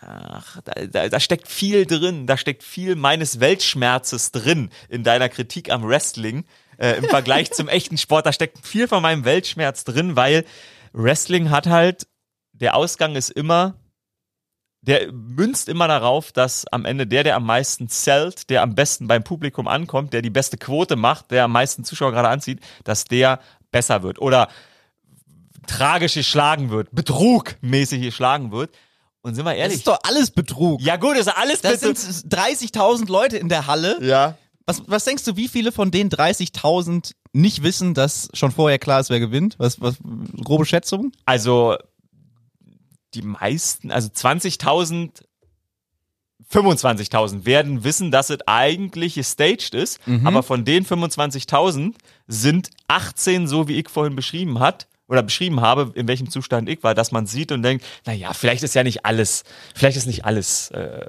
ach, 0.00 0.60
da, 0.64 0.86
da, 0.86 1.08
da 1.08 1.20
steckt 1.20 1.48
viel 1.48 1.86
drin, 1.86 2.26
da 2.26 2.36
steckt 2.36 2.62
viel 2.62 2.96
meines 2.96 3.40
Weltschmerzes 3.40 4.32
drin 4.32 4.70
in 4.88 5.02
deiner 5.02 5.28
Kritik 5.28 5.70
am 5.70 5.86
Wrestling 5.88 6.44
äh, 6.78 6.96
im 6.98 7.04
Vergleich 7.04 7.50
zum 7.52 7.68
echten 7.68 7.98
Sport. 7.98 8.26
Da 8.26 8.32
steckt 8.32 8.66
viel 8.66 8.88
von 8.88 9.02
meinem 9.02 9.24
Weltschmerz 9.24 9.84
drin, 9.84 10.16
weil 10.16 10.44
Wrestling 10.92 11.50
hat 11.50 11.66
halt, 11.66 12.06
der 12.52 12.74
Ausgang 12.76 13.16
ist 13.16 13.30
immer, 13.30 13.74
der 14.82 15.12
münzt 15.12 15.68
immer 15.68 15.86
darauf, 15.86 16.32
dass 16.32 16.66
am 16.72 16.84
Ende 16.84 17.06
der, 17.06 17.22
der 17.24 17.36
am 17.36 17.46
meisten 17.46 17.88
zählt, 17.88 18.50
der 18.50 18.62
am 18.62 18.74
besten 18.74 19.06
beim 19.06 19.22
Publikum 19.22 19.68
ankommt, 19.68 20.12
der 20.12 20.22
die 20.22 20.30
beste 20.30 20.56
Quote 20.58 20.96
macht, 20.96 21.30
der 21.30 21.44
am 21.44 21.52
meisten 21.52 21.84
Zuschauer 21.84 22.10
gerade 22.12 22.28
anzieht, 22.28 22.60
dass 22.84 23.04
der 23.04 23.38
besser 23.70 24.02
wird. 24.02 24.18
Oder 24.20 24.48
tragisch 25.66 26.14
geschlagen 26.14 26.70
wird, 26.70 26.88
betrugmäßig 26.92 28.02
geschlagen 28.02 28.50
wird. 28.52 28.70
Und 29.22 29.36
sind 29.36 29.44
wir 29.44 29.52
Das 29.52 29.58
ehrlich? 29.60 29.76
ist 29.78 29.86
doch 29.86 29.98
alles 30.02 30.32
Betrug. 30.32 30.80
ja 30.82 30.96
gut, 30.96 31.16
ist 31.16 31.28
alles 31.28 31.60
Das 31.60 31.80
bitte. 31.80 31.94
sind 32.00 32.34
30.000 32.34 33.08
Leute 33.08 33.36
in 33.38 33.48
der 33.48 33.68
Halle. 33.68 33.98
ja. 34.02 34.36
Was, 34.66 34.82
was 34.86 35.04
denkst 35.04 35.24
du, 35.24 35.36
wie 35.36 35.48
viele 35.48 35.72
von 35.72 35.90
den 35.90 36.08
30.000 36.10 37.12
nicht 37.32 37.62
wissen, 37.62 37.94
dass 37.94 38.28
schon 38.34 38.52
vorher 38.52 38.78
klar 38.78 39.00
ist, 39.00 39.10
wer 39.10 39.20
gewinnt? 39.20 39.56
Was, 39.58 39.80
was, 39.80 39.96
grobe 40.42 40.66
Schätzung? 40.66 41.12
Also 41.24 41.76
die 43.14 43.22
meisten, 43.22 43.90
also 43.90 44.08
20.000, 44.08 45.22
25.000 46.50 47.46
werden 47.46 47.84
wissen, 47.84 48.10
dass 48.10 48.30
es 48.30 48.38
eigentlich 48.46 49.14
gestaged 49.14 49.74
ist, 49.74 50.00
aber 50.24 50.42
von 50.42 50.64
den 50.64 50.84
25.000 50.84 51.94
sind 52.26 52.70
18, 52.88 53.46
so 53.48 53.68
wie 53.68 53.78
ich 53.78 53.88
vorhin 53.88 54.16
beschrieben 54.16 54.58
hat, 54.58 54.86
oder 55.08 55.22
beschrieben 55.22 55.60
habe, 55.60 55.92
in 55.94 56.08
welchem 56.08 56.30
Zustand 56.30 56.70
ich 56.70 56.82
war, 56.82 56.94
dass 56.94 57.12
man 57.12 57.26
sieht 57.26 57.52
und 57.52 57.62
denkt, 57.62 57.84
naja, 58.06 58.32
vielleicht 58.32 58.62
ist 58.62 58.74
ja 58.74 58.82
nicht 58.82 59.04
alles, 59.04 59.44
vielleicht 59.74 59.98
ist 59.98 60.06
nicht 60.06 60.24
alles 60.24 60.70
äh, 60.70 61.06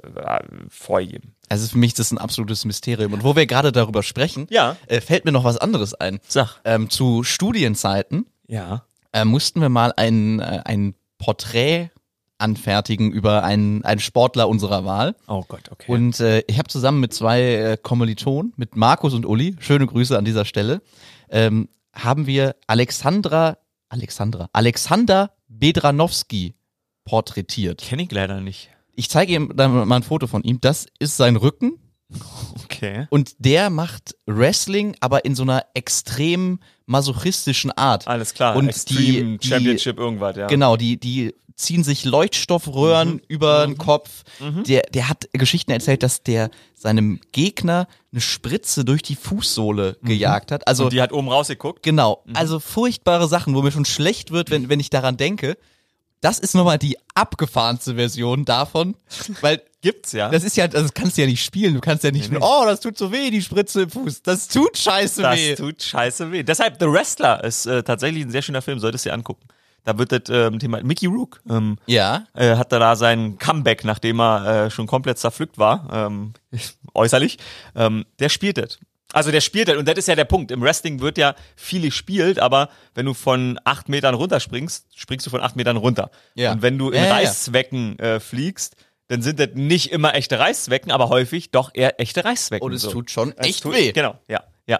vorgegeben. 0.68 1.33
Also 1.48 1.68
für 1.68 1.78
mich 1.78 1.90
ist 1.92 1.98
das 1.98 2.10
ein 2.12 2.18
absolutes 2.18 2.64
Mysterium. 2.64 3.12
Und 3.12 3.24
wo 3.24 3.36
wir 3.36 3.46
gerade 3.46 3.72
darüber 3.72 4.02
sprechen, 4.02 4.46
Ja. 4.50 4.76
äh, 4.86 5.00
fällt 5.00 5.24
mir 5.24 5.32
noch 5.32 5.44
was 5.44 5.58
anderes 5.58 5.94
ein. 5.94 6.20
Sag. 6.26 6.60
Ähm, 6.64 6.90
zu 6.90 7.22
Studienzeiten 7.22 8.26
Ja. 8.46 8.84
äh, 9.12 9.24
mussten 9.24 9.60
wir 9.60 9.68
mal 9.68 9.92
ein, 9.96 10.40
äh, 10.40 10.62
ein 10.64 10.94
Porträt 11.18 11.90
anfertigen 12.38 13.12
über 13.12 13.44
einen, 13.44 13.84
einen 13.84 14.00
Sportler 14.00 14.48
unserer 14.48 14.84
Wahl. 14.84 15.14
Oh 15.28 15.44
Gott, 15.46 15.70
okay. 15.70 15.90
Und 15.90 16.18
äh, 16.20 16.42
ich 16.48 16.58
habe 16.58 16.68
zusammen 16.68 17.00
mit 17.00 17.14
zwei 17.14 17.40
äh, 17.42 17.76
Kommilitonen, 17.80 18.52
mit 18.56 18.74
Markus 18.76 19.14
und 19.14 19.24
Uli, 19.24 19.56
schöne 19.60 19.86
Grüße 19.86 20.18
an 20.18 20.24
dieser 20.24 20.44
Stelle, 20.44 20.82
ähm, 21.30 21.68
haben 21.94 22.26
wir 22.26 22.56
Alexandra, 22.66 23.56
Alexandra, 23.88 24.48
Alexander 24.52 25.30
Bedranowski 25.48 26.54
porträtiert. 27.04 27.80
kenne 27.82 28.02
ich 28.02 28.10
leider 28.10 28.40
nicht. 28.40 28.70
Ich 28.96 29.08
zeige 29.10 29.32
ihm 29.34 29.52
dann 29.56 29.86
mal 29.88 29.96
ein 29.96 30.02
Foto 30.02 30.26
von 30.26 30.42
ihm. 30.42 30.60
Das 30.60 30.86
ist 30.98 31.16
sein 31.16 31.36
Rücken 31.36 31.78
Okay. 32.64 33.06
und 33.10 33.32
der 33.38 33.70
macht 33.70 34.14
Wrestling, 34.26 34.94
aber 35.00 35.24
in 35.24 35.34
so 35.34 35.42
einer 35.42 35.64
extrem 35.74 36.60
masochistischen 36.86 37.72
Art. 37.72 38.06
Alles 38.06 38.34
klar. 38.34 38.56
Und 38.56 38.68
Extreme 38.68 39.02
die- 39.32 39.38
die- 39.38 39.48
Championship 39.48 39.98
irgendwas, 39.98 40.36
ja. 40.36 40.46
Genau, 40.46 40.76
die, 40.76 40.98
die 40.98 41.34
ziehen 41.56 41.82
sich 41.84 42.04
Leuchtstoffröhren 42.04 43.20
über 43.28 43.64
den 43.66 43.78
Kopf. 43.78 44.24
Der, 44.66 44.82
der 44.92 45.08
hat 45.08 45.28
Geschichten 45.32 45.70
erzählt, 45.70 46.02
dass 46.02 46.22
der 46.24 46.50
seinem 46.74 47.20
Gegner 47.32 47.86
eine 48.12 48.20
Spritze 48.20 48.84
durch 48.84 49.02
die 49.02 49.14
Fußsohle 49.14 49.96
gejagt 50.02 50.50
hat. 50.50 50.66
Also 50.66 50.84
Und 50.84 50.92
die 50.92 51.00
hat 51.00 51.12
oben 51.12 51.28
rausgeguckt. 51.28 51.82
genau, 51.84 52.24
also 52.34 52.58
furchtbare 52.58 53.28
Sachen, 53.28 53.54
wo 53.54 53.62
mir 53.62 53.70
schon 53.70 53.84
schlecht 53.84 54.30
wird, 54.32 54.50
wenn, 54.50 54.68
wenn 54.68 54.80
ich 54.80 54.90
daran 54.90 55.16
denke. 55.16 55.56
Das 56.24 56.38
ist 56.38 56.54
nochmal 56.54 56.78
die 56.78 56.96
abgefahrenste 57.14 57.96
Version 57.96 58.46
davon, 58.46 58.96
weil 59.42 59.60
Gibt's 59.82 60.12
ja. 60.12 60.30
das 60.30 60.44
ist 60.44 60.56
ja, 60.56 60.66
das 60.66 60.94
kannst 60.94 61.18
du 61.18 61.20
ja 61.20 61.26
nicht 61.26 61.44
spielen. 61.44 61.74
Du 61.74 61.80
kannst 61.82 62.02
ja 62.04 62.10
nicht, 62.10 62.32
Nee, 62.32 62.38
nee. 62.38 62.44
oh, 62.44 62.62
das 62.64 62.80
tut 62.80 62.96
so 62.96 63.12
weh, 63.12 63.30
die 63.30 63.42
Spritze 63.42 63.82
im 63.82 63.90
Fuß. 63.90 64.22
Das 64.22 64.48
tut 64.48 64.78
scheiße 64.78 65.20
Das 65.20 65.36
weh. 65.36 65.54
tut 65.54 65.82
scheiße 65.82 66.32
weh. 66.32 66.42
Deshalb 66.42 66.78
The 66.80 66.86
Wrestler 66.90 67.44
ist 67.44 67.66
äh, 67.66 67.82
tatsächlich 67.82 68.24
ein 68.24 68.30
sehr 68.30 68.40
schöner 68.40 68.62
Film, 68.62 68.78
solltest 68.78 69.04
du 69.04 69.10
dir 69.10 69.14
angucken. 69.14 69.46
Da 69.84 69.98
wird 69.98 70.12
das 70.12 70.22
ähm, 70.30 70.58
Thema 70.58 70.82
Mickey 70.82 71.04
Rook 71.04 71.42
ähm, 71.50 71.76
ja, 71.84 72.24
äh, 72.32 72.56
hat 72.56 72.72
er 72.72 72.78
da 72.78 72.96
sein 72.96 73.36
Comeback, 73.38 73.84
nachdem 73.84 74.18
er 74.22 74.46
äh, 74.64 74.70
schon 74.70 74.86
komplett 74.86 75.18
zerpflückt 75.18 75.58
war, 75.58 75.86
ähm, 75.92 76.32
äußerlich. 76.94 77.36
Ähm, 77.76 78.06
der 78.18 78.30
spielt 78.30 78.56
das. 78.56 78.78
Also 79.14 79.30
der 79.30 79.40
spielt 79.40 79.68
das 79.68 79.76
und 79.76 79.86
das 79.88 79.96
ist 79.96 80.08
ja 80.08 80.14
der 80.16 80.24
Punkt. 80.24 80.50
Im 80.50 80.60
Wrestling 80.60 81.00
wird 81.00 81.16
ja 81.18 81.34
viel 81.56 81.82
gespielt, 81.82 82.38
aber 82.38 82.68
wenn 82.94 83.06
du 83.06 83.14
von 83.14 83.58
acht 83.64 83.88
Metern 83.88 84.14
runterspringst, 84.14 84.86
springst 84.94 85.24
du 85.26 85.30
von 85.30 85.40
acht 85.40 85.56
Metern 85.56 85.76
runter. 85.76 86.10
Ja. 86.34 86.52
Und 86.52 86.62
wenn 86.62 86.76
du 86.78 86.90
in 86.90 86.96
Ja, 87.02 87.06
ja. 87.06 87.12
Reißzwecken 87.14 87.98
äh, 87.98 88.20
fliegst, 88.20 88.74
dann 89.08 89.22
sind 89.22 89.38
das 89.38 89.50
nicht 89.54 89.92
immer 89.92 90.14
echte 90.14 90.38
Reißzwecken, 90.38 90.90
aber 90.90 91.08
häufig 91.10 91.50
doch 91.50 91.70
eher 91.74 92.00
echte 92.00 92.24
Reißzwecken. 92.24 92.66
und 92.66 92.72
es 92.72 92.82
so. 92.82 92.90
tut 92.90 93.10
schon 93.10 93.36
echt 93.38 93.62
tut- 93.62 93.74
weh. 93.74 93.92
Genau, 93.92 94.18
ja, 94.28 94.42
ja. 94.66 94.76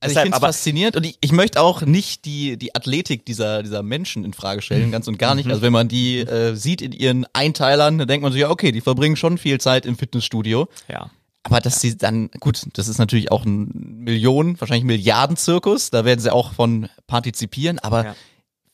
Also 0.00 0.12
ich 0.12 0.14
Deshalb, 0.14 0.24
finde 0.26 0.36
es 0.36 0.42
faszinierend 0.42 0.96
und 0.96 1.04
ich, 1.06 1.16
ich 1.20 1.32
möchte 1.32 1.60
auch 1.60 1.82
nicht 1.82 2.24
die, 2.24 2.56
die 2.56 2.74
Athletik 2.74 3.24
dieser, 3.26 3.62
dieser 3.62 3.82
Menschen 3.82 4.24
in 4.24 4.32
Frage 4.32 4.60
stellen, 4.62 4.90
ganz 4.92 5.08
und 5.08 5.14
Mhm. 5.14 5.18
gar 5.18 5.34
nicht. 5.34 5.48
Also 5.48 5.62
wenn 5.62 5.72
man 5.72 5.88
die 5.88 6.20
äh, 6.20 6.54
sieht 6.54 6.82
in 6.82 6.92
ihren 6.92 7.26
Einteilern, 7.32 7.98
dann 7.98 8.06
denkt 8.08 8.22
man 8.22 8.32
sich, 8.32 8.42
ja, 8.42 8.50
okay, 8.50 8.70
die 8.70 8.80
verbringen 8.80 9.16
schon 9.16 9.38
viel 9.38 9.58
Zeit 9.60 9.86
im 9.86 9.96
Fitnessstudio. 9.98 10.68
ja. 10.88 11.10
Aber 11.44 11.60
dass 11.60 11.80
sie 11.80 11.96
dann, 11.96 12.30
gut, 12.40 12.66
das 12.72 12.88
ist 12.88 12.98
natürlich 12.98 13.30
auch 13.30 13.44
ein 13.44 13.68
Millionen, 14.02 14.58
wahrscheinlich 14.60 14.84
Milliardenzirkus, 14.84 15.90
da 15.90 16.04
werden 16.04 16.18
sie 16.20 16.32
auch 16.32 16.52
von 16.54 16.88
partizipieren, 17.06 17.78
aber 17.78 18.04
Ja. 18.06 18.16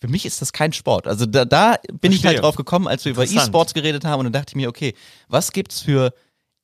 für 0.01 0.09
mich 0.09 0.25
ist 0.25 0.41
das 0.41 0.53
kein 0.53 0.73
Sport. 0.73 1.07
Also 1.09 1.27
da, 1.27 1.45
da 1.45 1.77
bin 2.01 2.13
ich 2.13 2.25
halt 2.25 2.41
drauf 2.41 2.55
gekommen, 2.57 2.87
als 2.87 3.05
wir 3.05 3.13
über. 3.13 3.25
E-Sports 3.25 3.75
geredet 3.75 4.05
haben 4.05 4.21
und 4.21 4.25
dann 4.27 4.33
dachte 4.33 4.53
ich 4.53 4.57
mir, 4.57 4.69
okay, 4.69 4.95
was 5.29 5.53
gibt's 5.53 5.81
für 5.81 6.15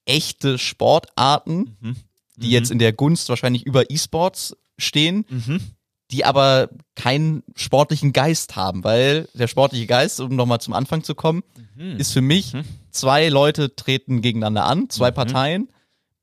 echte 0.05 0.59
Sportarten, 0.59 1.77
Mhm. 1.81 1.97
die 2.37 2.51
jetzt 2.51 2.71
in 2.71 2.79
der 2.79 2.93
Gunst 2.93 3.29
wahrscheinlich 3.29 3.65
über 3.67 3.91
E-Sports 3.91 4.57
stehen, 4.79 5.25
Mhm. 5.29 5.61
die 6.13 6.25
aber 6.25 6.69
keinen 6.95 7.43
sportlichen 7.57 8.13
Geist 8.13 8.55
haben, 8.55 8.85
weil 8.85 9.29
der 9.35 9.49
sportliche 9.49 9.87
Geist, 9.87 10.21
um 10.21 10.37
nochmal 10.37 10.61
zum 10.61 10.73
Anfang 10.75 11.03
zu 11.03 11.17
kommen, 11.17 11.43
Mhm. 11.75 11.97
ist 11.99 12.13
für 12.13 12.21
mich, 12.23 12.53
zwei 12.93 13.29
Leute 13.29 13.75
treten 13.75 14.21
gegeneinander 14.23 14.65
an, 14.67 14.89
zwei 14.89 15.11
Parteien, 15.11 15.69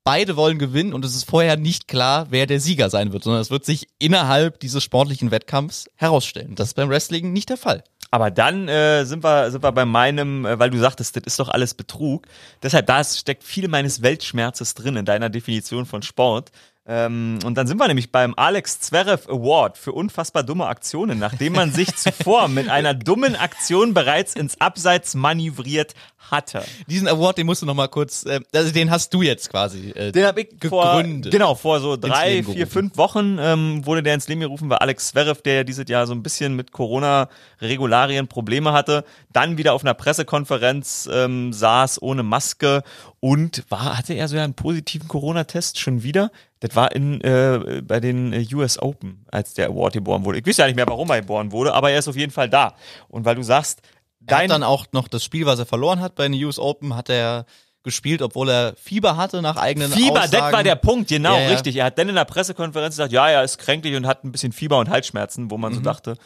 beide 0.04 0.36
wollen 0.36 0.58
gewinnen 0.58 0.92
und 0.92 1.04
es 1.04 1.16
ist 1.16 1.28
vorher 1.28 1.56
nicht 1.56 1.88
klar, 1.88 2.26
wer 2.30 2.46
der 2.46 2.60
Sieger 2.60 2.90
sein 2.90 3.12
wird, 3.12 3.24
sondern 3.24 3.40
es 3.40 3.50
wird 3.50 3.64
sich 3.64 3.88
innerhalb 3.98 4.60
dieses 4.60 4.84
sportlichen 4.84 5.30
Wettkampfs 5.30 5.88
herausstellen. 5.96 6.54
Das 6.54 6.68
ist 6.68 6.74
beim 6.74 6.90
Wrestling 6.90 7.32
nicht 7.32 7.48
der 7.48 7.56
Fall. 7.56 7.82
Aber 8.10 8.30
dann 8.30 8.68
äh, 8.68 9.04
sind 9.06 9.24
wir 9.24 9.50
sind 9.50 9.64
wir 9.64 9.72
bei 9.72 9.84
meinem, 9.84 10.46
äh, 10.46 10.58
weil 10.58 10.70
du 10.70 10.78
sagtest, 10.78 11.16
das 11.16 11.24
ist 11.24 11.40
doch 11.40 11.48
alles 11.48 11.74
Betrug. 11.74 12.28
Deshalb 12.62 12.86
da 12.86 13.02
steckt 13.02 13.42
viel 13.42 13.66
meines 13.66 14.02
Weltschmerzes 14.02 14.74
drin 14.74 14.94
in 14.94 15.04
deiner 15.04 15.30
Definition 15.30 15.84
von 15.84 16.02
Sport. 16.02 16.52
Ähm, 16.86 17.38
und 17.44 17.54
dann 17.54 17.66
sind 17.66 17.78
wir 17.78 17.88
nämlich 17.88 18.12
beim 18.12 18.34
Alex 18.36 18.78
Zverev 18.80 19.26
Award 19.30 19.78
für 19.78 19.92
unfassbar 19.92 20.42
dumme 20.42 20.66
Aktionen, 20.66 21.18
nachdem 21.18 21.54
man 21.54 21.72
sich 21.72 21.94
zuvor 21.96 22.48
mit 22.48 22.68
einer 22.68 22.92
dummen 22.92 23.36
Aktion 23.36 23.94
bereits 23.94 24.34
ins 24.34 24.60
Abseits 24.60 25.14
manövriert 25.14 25.94
hatte. 26.30 26.62
Diesen 26.86 27.08
Award, 27.08 27.38
den 27.38 27.46
musst 27.46 27.62
du 27.62 27.66
nochmal 27.66 27.88
kurz, 27.88 28.24
äh, 28.26 28.40
also 28.54 28.70
den 28.70 28.90
hast 28.90 29.12
du 29.14 29.22
jetzt 29.22 29.50
quasi 29.50 29.90
äh, 29.90 30.12
Den 30.12 30.26
habe 30.26 30.42
ich 30.42 30.48
vor, 30.68 30.96
gegründet. 30.96 31.32
genau, 31.32 31.54
vor 31.54 31.80
so 31.80 31.96
drei, 31.96 32.42
vier, 32.42 32.66
fünf 32.66 32.96
Wochen 32.98 33.38
ähm, 33.40 33.86
wurde 33.86 34.02
der 34.02 34.14
ins 34.14 34.28
Leben 34.28 34.40
gerufen, 34.40 34.68
weil 34.68 34.78
Alex 34.78 35.08
Zverev, 35.08 35.40
der 35.42 35.54
ja 35.54 35.64
dieses 35.64 35.88
Jahr 35.88 36.06
so 36.06 36.12
ein 36.12 36.22
bisschen 36.22 36.54
mit 36.54 36.72
Corona-Regularien 36.72 38.28
Probleme 38.28 38.72
hatte, 38.72 39.04
dann 39.32 39.56
wieder 39.56 39.72
auf 39.72 39.82
einer 39.82 39.94
Pressekonferenz 39.94 41.08
ähm, 41.10 41.52
saß 41.52 42.00
ohne 42.02 42.22
Maske 42.22 42.82
und 43.24 43.64
war, 43.70 43.96
hatte 43.96 44.12
er 44.12 44.28
so 44.28 44.36
einen 44.36 44.52
positiven 44.52 45.08
Corona-Test 45.08 45.78
schon 45.78 46.02
wieder? 46.02 46.30
Das 46.60 46.76
war 46.76 46.92
in, 46.94 47.22
äh, 47.22 47.80
bei 47.82 47.98
den 47.98 48.34
äh, 48.34 48.44
US 48.52 48.78
Open, 48.78 49.24
als 49.30 49.54
der 49.54 49.68
Award 49.68 49.94
geboren 49.94 50.26
wurde. 50.26 50.38
Ich 50.40 50.46
weiß 50.46 50.58
ja 50.58 50.66
nicht 50.66 50.76
mehr, 50.76 50.86
warum 50.86 51.08
er 51.08 51.22
geboren 51.22 51.50
wurde, 51.50 51.72
aber 51.72 51.90
er 51.90 51.98
ist 52.00 52.06
auf 52.08 52.16
jeden 52.16 52.32
Fall 52.32 52.50
da. 52.50 52.74
Und 53.08 53.24
weil 53.24 53.34
du 53.36 53.42
sagst, 53.42 53.80
Er 54.26 54.36
dein 54.36 54.42
hat 54.42 54.50
dann 54.50 54.62
auch 54.62 54.84
noch 54.92 55.08
das 55.08 55.24
Spiel, 55.24 55.46
was 55.46 55.58
er 55.58 55.64
verloren 55.64 56.00
hat 56.00 56.16
bei 56.16 56.28
den 56.28 56.34
US 56.44 56.58
Open, 56.58 56.94
hat 56.96 57.08
er 57.08 57.46
gespielt, 57.82 58.20
obwohl 58.20 58.50
er 58.50 58.74
Fieber 58.76 59.16
hatte 59.16 59.40
nach 59.40 59.56
eigenen 59.56 59.90
Fieber, 59.90 60.12
Aussagen. 60.22 60.30
das 60.32 60.52
war 60.52 60.62
der 60.62 60.76
Punkt, 60.76 61.08
genau, 61.08 61.34
Ja, 61.36 61.40
ja. 61.44 61.48
richtig. 61.48 61.76
Er 61.76 61.86
hat 61.86 61.98
dann 61.98 62.10
in 62.10 62.14
der 62.16 62.24
Pressekonferenz 62.26 62.96
gesagt, 62.96 63.12
ja, 63.12 63.26
er 63.28 63.42
ist 63.42 63.56
kränklich 63.56 63.96
und 63.96 64.06
hat 64.06 64.22
ein 64.24 64.32
bisschen 64.32 64.52
Fieber 64.52 64.78
und 64.78 64.90
Halsschmerzen, 64.90 65.50
wo 65.50 65.56
man 65.56 65.72
Mhm. 65.72 65.76
so 65.76 65.80
dachte, 65.82 66.16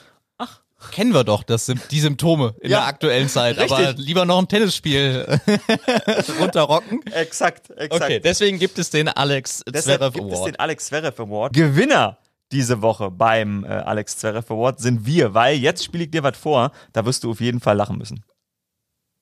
Kennen 0.92 1.12
wir 1.12 1.24
doch 1.24 1.42
das, 1.42 1.66
die 1.90 2.00
Symptome 2.00 2.54
in 2.60 2.70
Ja, 2.70 2.78
der 2.78 2.86
aktuellen 2.86 3.28
Zeit. 3.28 3.58
Aber 3.58 3.78
richtig. 3.78 3.98
lieber 4.06 4.24
noch 4.24 4.38
ein 4.38 4.46
Tennisspiel 4.48 5.40
runterrocken. 6.40 7.00
exakt, 7.12 7.70
exakt. 7.70 8.02
Okay, 8.04 8.20
deswegen 8.20 8.58
gibt 8.58 8.78
es 8.78 8.90
den 8.90 9.08
Alex 9.08 9.62
Deshalb 9.68 9.98
Zverev 10.00 10.12
gibt 10.14 10.32
es 10.32 10.42
den 10.42 10.56
Alex 10.56 10.86
Zverev 10.86 11.20
Award. 11.20 11.52
Gewinner 11.52 12.18
diese 12.52 12.80
Woche 12.80 13.10
beim 13.10 13.64
äh, 13.64 13.68
Alex 13.68 14.18
Zverev 14.18 14.50
Award 14.52 14.80
sind 14.80 15.04
wir, 15.04 15.34
weil 15.34 15.56
jetzt 15.58 15.84
spiele 15.84 16.04
ich 16.04 16.10
dir 16.10 16.22
was 16.22 16.36
vor, 16.38 16.70
da 16.92 17.04
wirst 17.04 17.24
du 17.24 17.30
auf 17.32 17.40
jeden 17.40 17.60
Fall 17.60 17.76
lachen 17.76 17.98
müssen. 17.98 18.24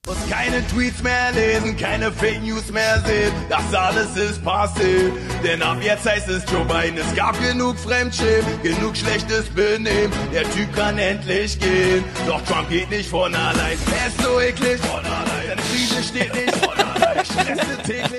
Muss 0.07 0.17
keine 0.31 0.65
Tweets 0.69 1.03
mehr 1.03 1.33
lesen, 1.33 1.77
keine 1.77 2.13
Fake 2.13 2.41
News 2.41 2.71
mehr 2.71 3.03
sehen, 3.05 3.33
das 3.49 3.75
alles 3.75 4.17
ist 4.17 4.41
passé. 4.45 5.11
Denn 5.43 5.61
ab 5.61 5.79
jetzt 5.83 6.07
heißt 6.07 6.29
es 6.29 6.45
Joe 6.49 6.65
Biden, 6.65 6.97
es 6.97 7.13
gab 7.17 7.37
genug 7.43 7.77
Fremdschämen, 7.77 8.63
genug 8.63 8.97
schlechtes 8.97 9.47
Benehmen. 9.47 10.13
Der 10.33 10.45
Typ 10.53 10.73
kann 10.77 10.97
endlich 10.97 11.59
gehen, 11.59 12.05
doch 12.25 12.41
Trump 12.43 12.69
geht 12.71 12.89
nicht 12.89 13.11
von 13.11 13.35
allein. 13.35 13.77
Er 13.99 14.07
ist 14.07 14.23
so 14.23 14.41
eklig, 14.41 14.79
von 14.81 15.05
allein. 15.05 15.49
Seine 15.49 15.63
Krise 15.63 16.03
steht 16.05 16.35
nicht, 16.35 16.55
von 16.55 16.79
allein. 16.79 17.25
Stresst 17.25 17.83
täglich, 17.83 18.05
von 18.05 18.05
allein. 18.05 18.16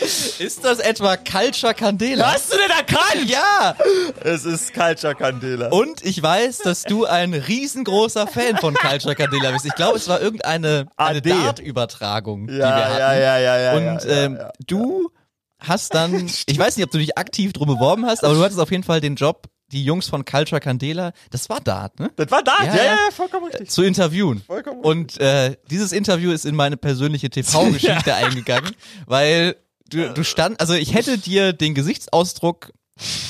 Ist 0.38 0.64
das 0.64 0.78
etwa 0.78 1.16
Culture 1.16 1.74
Candela? 1.74 2.32
Hast 2.32 2.52
du 2.52 2.56
denn 2.56 2.70
erkannt? 2.70 3.28
Ja! 3.28 3.74
Es 4.22 4.44
ist 4.44 4.72
Culture 4.74 5.14
Candela. 5.14 5.68
Und 5.68 6.04
ich 6.04 6.22
weiß, 6.22 6.58
dass 6.58 6.82
du 6.82 7.04
ein 7.04 7.34
riesengroßer 7.34 8.26
Fan 8.26 8.56
von 8.58 8.74
Culture 8.74 9.14
Candela 9.14 9.50
bist. 9.52 9.66
Ich 9.66 9.74
glaube, 9.74 9.96
es 9.96 10.08
war 10.08 10.20
irgendeine 10.20 10.86
eine. 10.96 11.22
Dart-Übertragung, 11.22 12.46
die 12.46 12.54
wir 12.54 12.60
ja, 12.60 12.74
hatten. 12.74 12.98
ja, 12.98 13.14
ja, 13.14 13.38
ja, 13.38 13.58
ja. 13.58 13.72
Und 13.72 14.04
ja, 14.04 14.10
ja, 14.10 14.24
ähm, 14.24 14.36
ja. 14.36 14.52
du 14.66 15.10
hast 15.58 15.94
dann, 15.94 16.26
ich 16.46 16.58
weiß 16.58 16.76
nicht, 16.76 16.86
ob 16.86 16.92
du 16.92 16.98
dich 16.98 17.18
aktiv 17.18 17.52
drum 17.52 17.68
beworben 17.68 18.06
hast, 18.06 18.24
aber 18.24 18.34
du 18.34 18.42
hattest 18.42 18.60
auf 18.60 18.70
jeden 18.70 18.84
Fall 18.84 19.00
den 19.00 19.16
Job, 19.16 19.46
die 19.72 19.84
Jungs 19.84 20.08
von 20.08 20.24
Culture 20.24 20.60
Candela, 20.60 21.12
das 21.30 21.50
war 21.50 21.60
Dart, 21.60 22.00
ne? 22.00 22.10
Das 22.16 22.30
war 22.30 22.42
da, 22.42 22.56
ja, 22.60 22.66
Ja, 22.66 22.76
ja, 22.76 22.84
ja. 22.84 22.90
ja, 22.92 23.10
vollkommen 23.10 23.46
richtig. 23.46 23.70
zu 23.70 23.82
interviewen. 23.82 24.42
Vollkommen 24.46 24.80
Und 24.80 25.20
äh, 25.20 25.56
dieses 25.70 25.92
Interview 25.92 26.30
ist 26.30 26.46
in 26.46 26.56
meine 26.56 26.76
persönliche 26.76 27.28
TV-Geschichte 27.28 28.14
eingegangen, 28.14 28.74
weil 29.06 29.56
du, 29.88 30.12
du 30.12 30.24
stand, 30.24 30.60
also 30.60 30.74
ich 30.74 30.94
hätte 30.94 31.18
dir 31.18 31.52
den 31.52 31.74
Gesichtsausdruck 31.74 32.72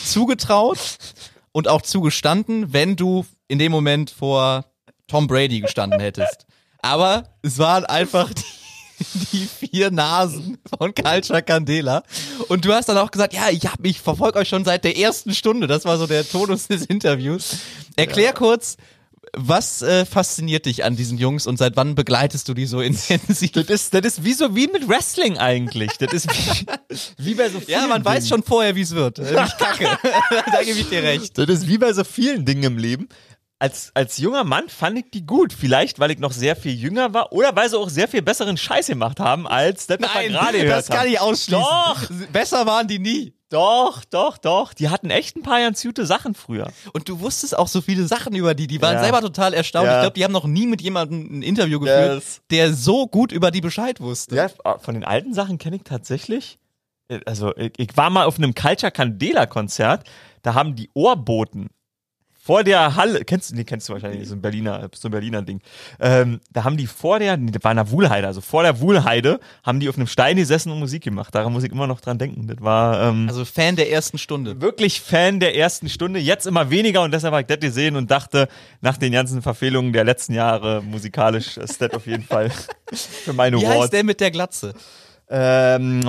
zugetraut 0.04 0.78
und 1.52 1.68
auch 1.68 1.82
zugestanden, 1.82 2.72
wenn 2.72 2.96
du 2.96 3.26
in 3.48 3.58
dem 3.58 3.72
Moment 3.72 4.10
vor 4.10 4.64
Tom 5.06 5.26
Brady 5.26 5.60
gestanden 5.60 6.00
hättest. 6.00 6.46
Aber 6.80 7.24
es 7.42 7.58
waren 7.58 7.84
einfach 7.84 8.32
die, 8.32 8.44
die 9.32 9.46
vier 9.46 9.90
Nasen 9.90 10.58
von 10.78 10.94
Culture 10.94 11.42
Candela. 11.42 12.02
Und 12.48 12.64
du 12.64 12.72
hast 12.72 12.88
dann 12.88 12.98
auch 12.98 13.10
gesagt, 13.10 13.32
ja, 13.32 13.48
ich 13.50 13.66
hab, 13.66 13.84
ich 13.84 14.00
verfolge 14.00 14.38
euch 14.38 14.48
schon 14.48 14.64
seit 14.64 14.84
der 14.84 14.96
ersten 14.96 15.34
Stunde. 15.34 15.66
Das 15.66 15.84
war 15.84 15.98
so 15.98 16.06
der 16.06 16.28
Tonus 16.28 16.68
des 16.68 16.84
Interviews. 16.86 17.58
Erklär 17.96 18.32
kurz, 18.32 18.76
was 19.36 19.82
äh, 19.82 20.04
fasziniert 20.04 20.66
dich 20.66 20.84
an 20.84 20.96
diesen 20.96 21.18
Jungs 21.18 21.46
und 21.46 21.56
seit 21.58 21.76
wann 21.76 21.94
begleitest 21.94 22.48
du 22.48 22.54
die 22.54 22.66
so 22.66 22.80
intensiv? 22.82 23.52
Das 23.52 23.66
ist, 23.68 23.94
das 23.94 24.04
ist 24.04 24.24
wie 24.24 24.32
so 24.32 24.54
wie 24.54 24.66
mit 24.68 24.88
Wrestling 24.88 25.38
eigentlich. 25.38 25.98
Das 25.98 26.12
ist 26.12 26.28
wie, 26.28 26.66
wie 27.18 27.34
bei 27.34 27.48
so 27.48 27.60
vielen 27.60 27.80
Ja, 27.80 27.86
man 27.86 28.04
weiß 28.04 28.24
Dingen. 28.24 28.28
schon 28.28 28.42
vorher, 28.42 28.74
wie 28.76 28.82
es 28.82 28.94
wird. 28.94 29.18
Äh, 29.28 29.44
Ich 29.44 29.56
kacke. 29.56 29.98
da 30.52 30.62
gebe 30.62 30.78
ich 30.78 30.88
dir 30.88 31.02
recht. 31.02 31.36
Das 31.38 31.48
ist 31.48 31.68
wie 31.68 31.78
bei 31.78 31.92
so 31.92 32.04
vielen 32.04 32.44
Dingen 32.44 32.62
im 32.64 32.78
Leben. 32.78 33.08
Als, 33.60 33.90
als 33.94 34.18
junger 34.18 34.44
Mann 34.44 34.68
fand 34.68 34.98
ich 34.98 35.06
die 35.12 35.26
gut. 35.26 35.52
Vielleicht, 35.52 35.98
weil 35.98 36.12
ich 36.12 36.18
noch 36.20 36.30
sehr 36.32 36.54
viel 36.54 36.72
jünger 36.74 37.12
war 37.12 37.32
oder 37.32 37.56
weil 37.56 37.68
sie 37.68 37.76
auch 37.76 37.88
sehr 37.88 38.06
viel 38.06 38.22
besseren 38.22 38.56
Scheiß 38.56 38.86
gemacht 38.86 39.18
haben, 39.18 39.48
als 39.48 39.88
das, 39.88 39.98
was 40.00 40.14
wir 40.14 40.28
gerade 40.28 40.58
gehört 40.60 40.78
das 40.78 40.86
kann 40.88 40.98
haben. 41.00 41.08
ich 41.08 41.20
ausschließen. 41.20 41.60
Doch. 41.62 42.02
Besser 42.32 42.66
waren 42.66 42.86
die 42.86 43.00
nie. 43.00 43.34
Doch, 43.50 44.04
doch, 44.04 44.36
doch. 44.36 44.74
Die 44.74 44.90
hatten 44.90 45.08
echt 45.10 45.36
ein 45.36 45.42
paar 45.42 45.60
ganz 45.60 45.82
gute 45.82 46.04
Sachen 46.04 46.34
früher. 46.34 46.70
Und 46.92 47.08
du 47.08 47.20
wusstest 47.20 47.56
auch 47.56 47.68
so 47.68 47.80
viele 47.80 48.06
Sachen 48.06 48.34
über 48.34 48.54
die. 48.54 48.66
Die 48.66 48.82
waren 48.82 48.94
Ja. 48.96 49.02
selber 49.02 49.20
total 49.22 49.54
erstaunt. 49.54 49.86
Ja. 49.86 49.96
Ich 49.98 50.02
glaube, 50.02 50.14
die 50.14 50.24
haben 50.24 50.32
noch 50.32 50.46
nie 50.46 50.66
mit 50.66 50.82
jemandem 50.82 51.38
ein 51.38 51.42
Interview 51.42 51.80
geführt, 51.80 52.16
Yes. 52.16 52.42
der 52.50 52.74
so 52.74 53.06
gut 53.06 53.32
über 53.32 53.50
die 53.50 53.62
Bescheid 53.62 54.00
wusste. 54.00 54.36
Ja, 54.36 54.48
von 54.80 54.94
den 54.94 55.04
alten 55.04 55.32
Sachen 55.32 55.56
kenne 55.58 55.76
ich 55.76 55.82
tatsächlich. 55.84 56.58
äh, 57.08 57.20
Also, 57.24 57.56
ich, 57.56 57.72
ich 57.78 57.96
war 57.96 58.10
mal 58.10 58.26
auf 58.26 58.36
einem 58.36 58.54
Culture 58.54 58.92
Candela 58.92 59.46
Konzert, 59.46 60.06
da 60.42 60.52
haben 60.54 60.76
die 60.76 60.90
Ohrboten 60.92 61.70
vor 62.48 62.64
der 62.64 62.96
Halle, 62.96 63.26
kennst 63.26 63.50
du, 63.50 63.56
nee, 63.56 63.64
kennst 63.64 63.90
du 63.90 63.92
wahrscheinlich, 63.92 64.26
so 64.26 64.34
ein 64.34 64.40
Berliner, 64.40 64.88
so 64.94 65.08
ein 65.08 65.10
Berliner 65.10 65.42
Ding. 65.42 65.60
Ähm, 66.00 66.40
da 66.50 66.64
haben 66.64 66.78
die 66.78 66.86
vor 66.86 67.18
der, 67.18 67.36
nee, 67.36 67.50
das 67.50 67.62
war 67.62 67.72
in 67.72 67.76
der 67.76 67.90
Wuhlheide, 67.90 68.26
also 68.26 68.40
vor 68.40 68.62
der 68.62 68.80
Wuhlheide, 68.80 69.38
haben 69.62 69.80
die 69.80 69.88
auf 69.90 69.96
einem 69.98 70.06
Stein 70.06 70.38
gesessen 70.38 70.72
und 70.72 70.78
Musik 70.78 71.04
gemacht. 71.04 71.34
Daran 71.34 71.52
muss 71.52 71.62
ich 71.62 71.70
immer 71.70 71.86
noch 71.86 72.00
dran 72.00 72.16
denken. 72.16 72.46
Das 72.46 72.56
war 72.62 73.02
ähm, 73.02 73.26
Also 73.28 73.44
Fan 73.44 73.76
der 73.76 73.92
ersten 73.92 74.16
Stunde. 74.16 74.62
wirklich 74.62 75.02
Fan 75.02 75.40
der 75.40 75.56
ersten 75.56 75.90
Stunde, 75.90 76.20
jetzt 76.20 76.46
immer 76.46 76.70
weniger 76.70 77.02
und 77.02 77.12
deshalb 77.12 77.32
habe 77.34 77.42
ich 77.42 77.48
das 77.48 77.60
gesehen 77.60 77.96
und 77.96 78.10
dachte, 78.10 78.48
nach 78.80 78.96
den 78.96 79.12
ganzen 79.12 79.42
Verfehlungen 79.42 79.92
der 79.92 80.04
letzten 80.04 80.32
Jahre 80.32 80.80
musikalisch 80.82 81.58
ist 81.58 81.82
das 81.82 81.90
auf 81.92 82.06
jeden 82.06 82.24
Fall 82.24 82.50
für 82.94 83.34
meine 83.34 83.58
Wie 83.60 83.66
Award. 83.66 83.80
heißt 83.82 83.92
der 83.92 84.04
mit 84.04 84.20
der 84.20 84.30
Glatze? 84.30 84.72
Ähm, 85.28 86.00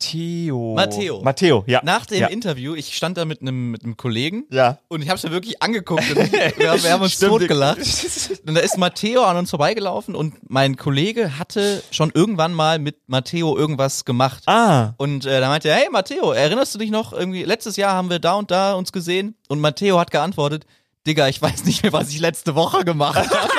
Matteo. 0.00 0.74
Matteo. 0.76 1.22
Matteo, 1.22 1.64
ja. 1.66 1.80
Nach 1.82 2.06
dem 2.06 2.20
ja. 2.20 2.26
Interview, 2.28 2.76
ich 2.76 2.96
stand 2.96 3.16
da 3.18 3.24
mit 3.24 3.40
einem 3.40 3.72
mit 3.72 3.82
einem 3.82 3.96
Kollegen 3.96 4.44
Ja. 4.50 4.78
und 4.86 5.02
ich 5.02 5.08
habe 5.08 5.16
es 5.16 5.24
mir 5.24 5.32
wirklich 5.32 5.60
angeguckt 5.60 6.08
und 6.14 6.32
wir, 6.32 6.70
haben- 6.70 6.82
wir 6.84 6.92
haben 6.92 7.02
uns 7.02 7.14
Stimmt. 7.14 7.32
totgelacht. 7.32 7.78
Und 8.46 8.54
da 8.54 8.60
ist 8.60 8.78
Matteo 8.78 9.24
an 9.24 9.36
uns 9.36 9.50
vorbeigelaufen 9.50 10.14
und 10.14 10.34
mein 10.48 10.76
Kollege 10.76 11.38
hatte 11.38 11.82
schon 11.90 12.10
irgendwann 12.14 12.54
mal 12.54 12.78
mit 12.78 12.96
Matteo 13.08 13.56
irgendwas 13.56 14.04
gemacht. 14.04 14.42
Ah. 14.46 14.92
Und 14.98 15.26
äh, 15.26 15.40
da 15.40 15.48
meinte 15.48 15.68
er, 15.68 15.74
hey 15.76 15.88
Matteo, 15.90 16.30
erinnerst 16.32 16.74
du 16.74 16.78
dich 16.78 16.90
noch 16.90 17.12
irgendwie, 17.12 17.42
letztes 17.42 17.76
Jahr 17.76 17.92
haben 17.94 18.08
wir 18.08 18.20
da 18.20 18.34
und 18.34 18.50
da 18.50 18.74
uns 18.74 18.92
gesehen 18.92 19.34
und 19.48 19.60
Matteo 19.60 19.98
hat 19.98 20.10
geantwortet, 20.12 20.64
Digga, 21.06 21.26
ich 21.28 21.40
weiß 21.42 21.64
nicht 21.64 21.82
mehr, 21.82 21.92
was 21.92 22.08
ich 22.10 22.20
letzte 22.20 22.54
Woche 22.54 22.84
gemacht 22.84 23.16
habe. 23.30 23.50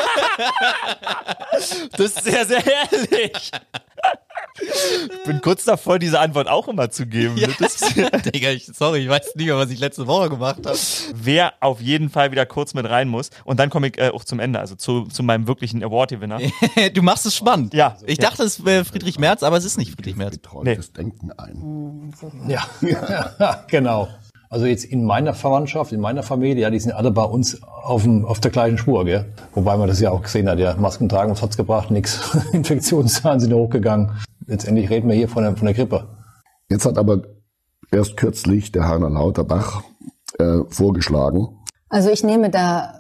Das 1.98 2.12
ist 2.12 2.24
sehr, 2.24 2.46
sehr 2.46 2.64
ehrlich. 2.66 3.52
Ich 4.62 5.24
bin 5.26 5.42
kurz 5.42 5.66
davor, 5.66 6.00
diese 6.00 6.20
Antwort 6.20 6.48
auch 6.48 6.68
immer 6.68 6.90
zu 6.90 7.06
geben. 7.06 7.36
Das 7.60 7.82
ist, 7.82 7.96
Digga, 8.34 8.50
ich, 8.50 8.66
sorry, 8.66 9.00
ich 9.00 9.10
weiß 9.10 9.36
nicht 9.36 9.46
mehr, 9.46 9.58
was 9.58 9.70
ich 9.70 9.80
letzte 9.80 10.08
Woche 10.08 10.30
gemacht 10.30 10.66
habe. 10.66 10.78
wer 11.16 11.54
auf 11.60 11.82
jeden 11.82 12.10
Fall 12.10 12.32
wieder 12.32 12.46
kurz 12.46 12.74
mit 12.74 12.90
rein 12.90 13.08
muss. 13.08 13.30
Und 13.46 13.60
dann 13.60 13.70
komme 13.70 13.88
ich 13.88 13.98
äh, 13.98 14.10
auch 14.10 14.24
zum 14.24 14.40
Ende, 14.40 14.60
also 14.60 14.76
zu, 14.76 15.04
zu 15.04 15.24
meinem 15.24 15.48
wirklichen 15.48 15.84
Award-Gewinner. 15.84 16.40
du 16.94 17.02
machst 17.02 17.26
es 17.26 17.36
spannend. 17.36 17.74
Ja. 17.74 17.98
Ich 18.06 18.18
dachte, 18.18 18.44
es 18.44 18.66
wäre 18.66 18.86
Friedrich 18.86 19.20
Merz, 19.20 19.44
aber 19.44 19.58
es 19.58 19.66
ist 19.66 19.78
nicht 19.78 19.92
Friedrich 19.92 20.16
Merz. 20.16 20.38
Betreutes 20.38 20.94
Denken 20.94 21.32
ein. 21.34 22.14
Ja, 22.48 22.66
genau. 23.68 24.08
Also 24.52 24.66
jetzt 24.66 24.84
in 24.84 25.06
meiner 25.06 25.36
Verwandtschaft, 25.36 25.92
in 25.92 26.00
meiner 26.00 26.24
Familie, 26.24 26.64
ja, 26.64 26.70
die 26.72 26.80
sind 26.80 26.94
alle 26.94 27.12
bei 27.12 27.24
uns 27.24 27.62
auf, 27.62 28.02
dem, 28.02 28.26
auf 28.26 28.40
der 28.40 28.50
gleichen 28.50 28.80
Spur, 28.80 29.06
gell? 29.06 29.26
Wobei 29.54 29.78
man 29.78 29.88
das 29.88 30.00
ja 30.00 30.10
auch 30.10 30.24
gesehen 30.24 30.50
hat, 30.50 30.58
ja, 30.58 30.76
Masken 30.76 31.08
tragen, 31.08 31.32
was 31.32 31.44
hat's 31.44 31.56
gebracht? 31.56 31.92
Nix. 31.92 32.20
Infektionszahlen 32.52 33.40
sind 33.40 33.54
hochgegangen. 33.54 34.12
Letztendlich 34.50 34.90
reden 34.90 35.08
wir 35.08 35.16
hier 35.16 35.30
von 35.30 35.44
der, 35.44 35.56
von 35.56 35.68
der 35.68 35.76
Grippe. 35.76 36.08
Jetzt 36.70 36.86
hat 36.86 36.98
aber 36.98 37.22
erst 37.92 38.18
kürzlich 38.18 38.72
der 38.72 38.88
Heiner 38.88 39.12
Lauterbach 39.12 39.84
äh, 40.40 40.62
vorgeschlagen, 40.70 41.50
Also 41.90 42.10
ich 42.10 42.24
nehme 42.24 42.50
da 42.50 42.96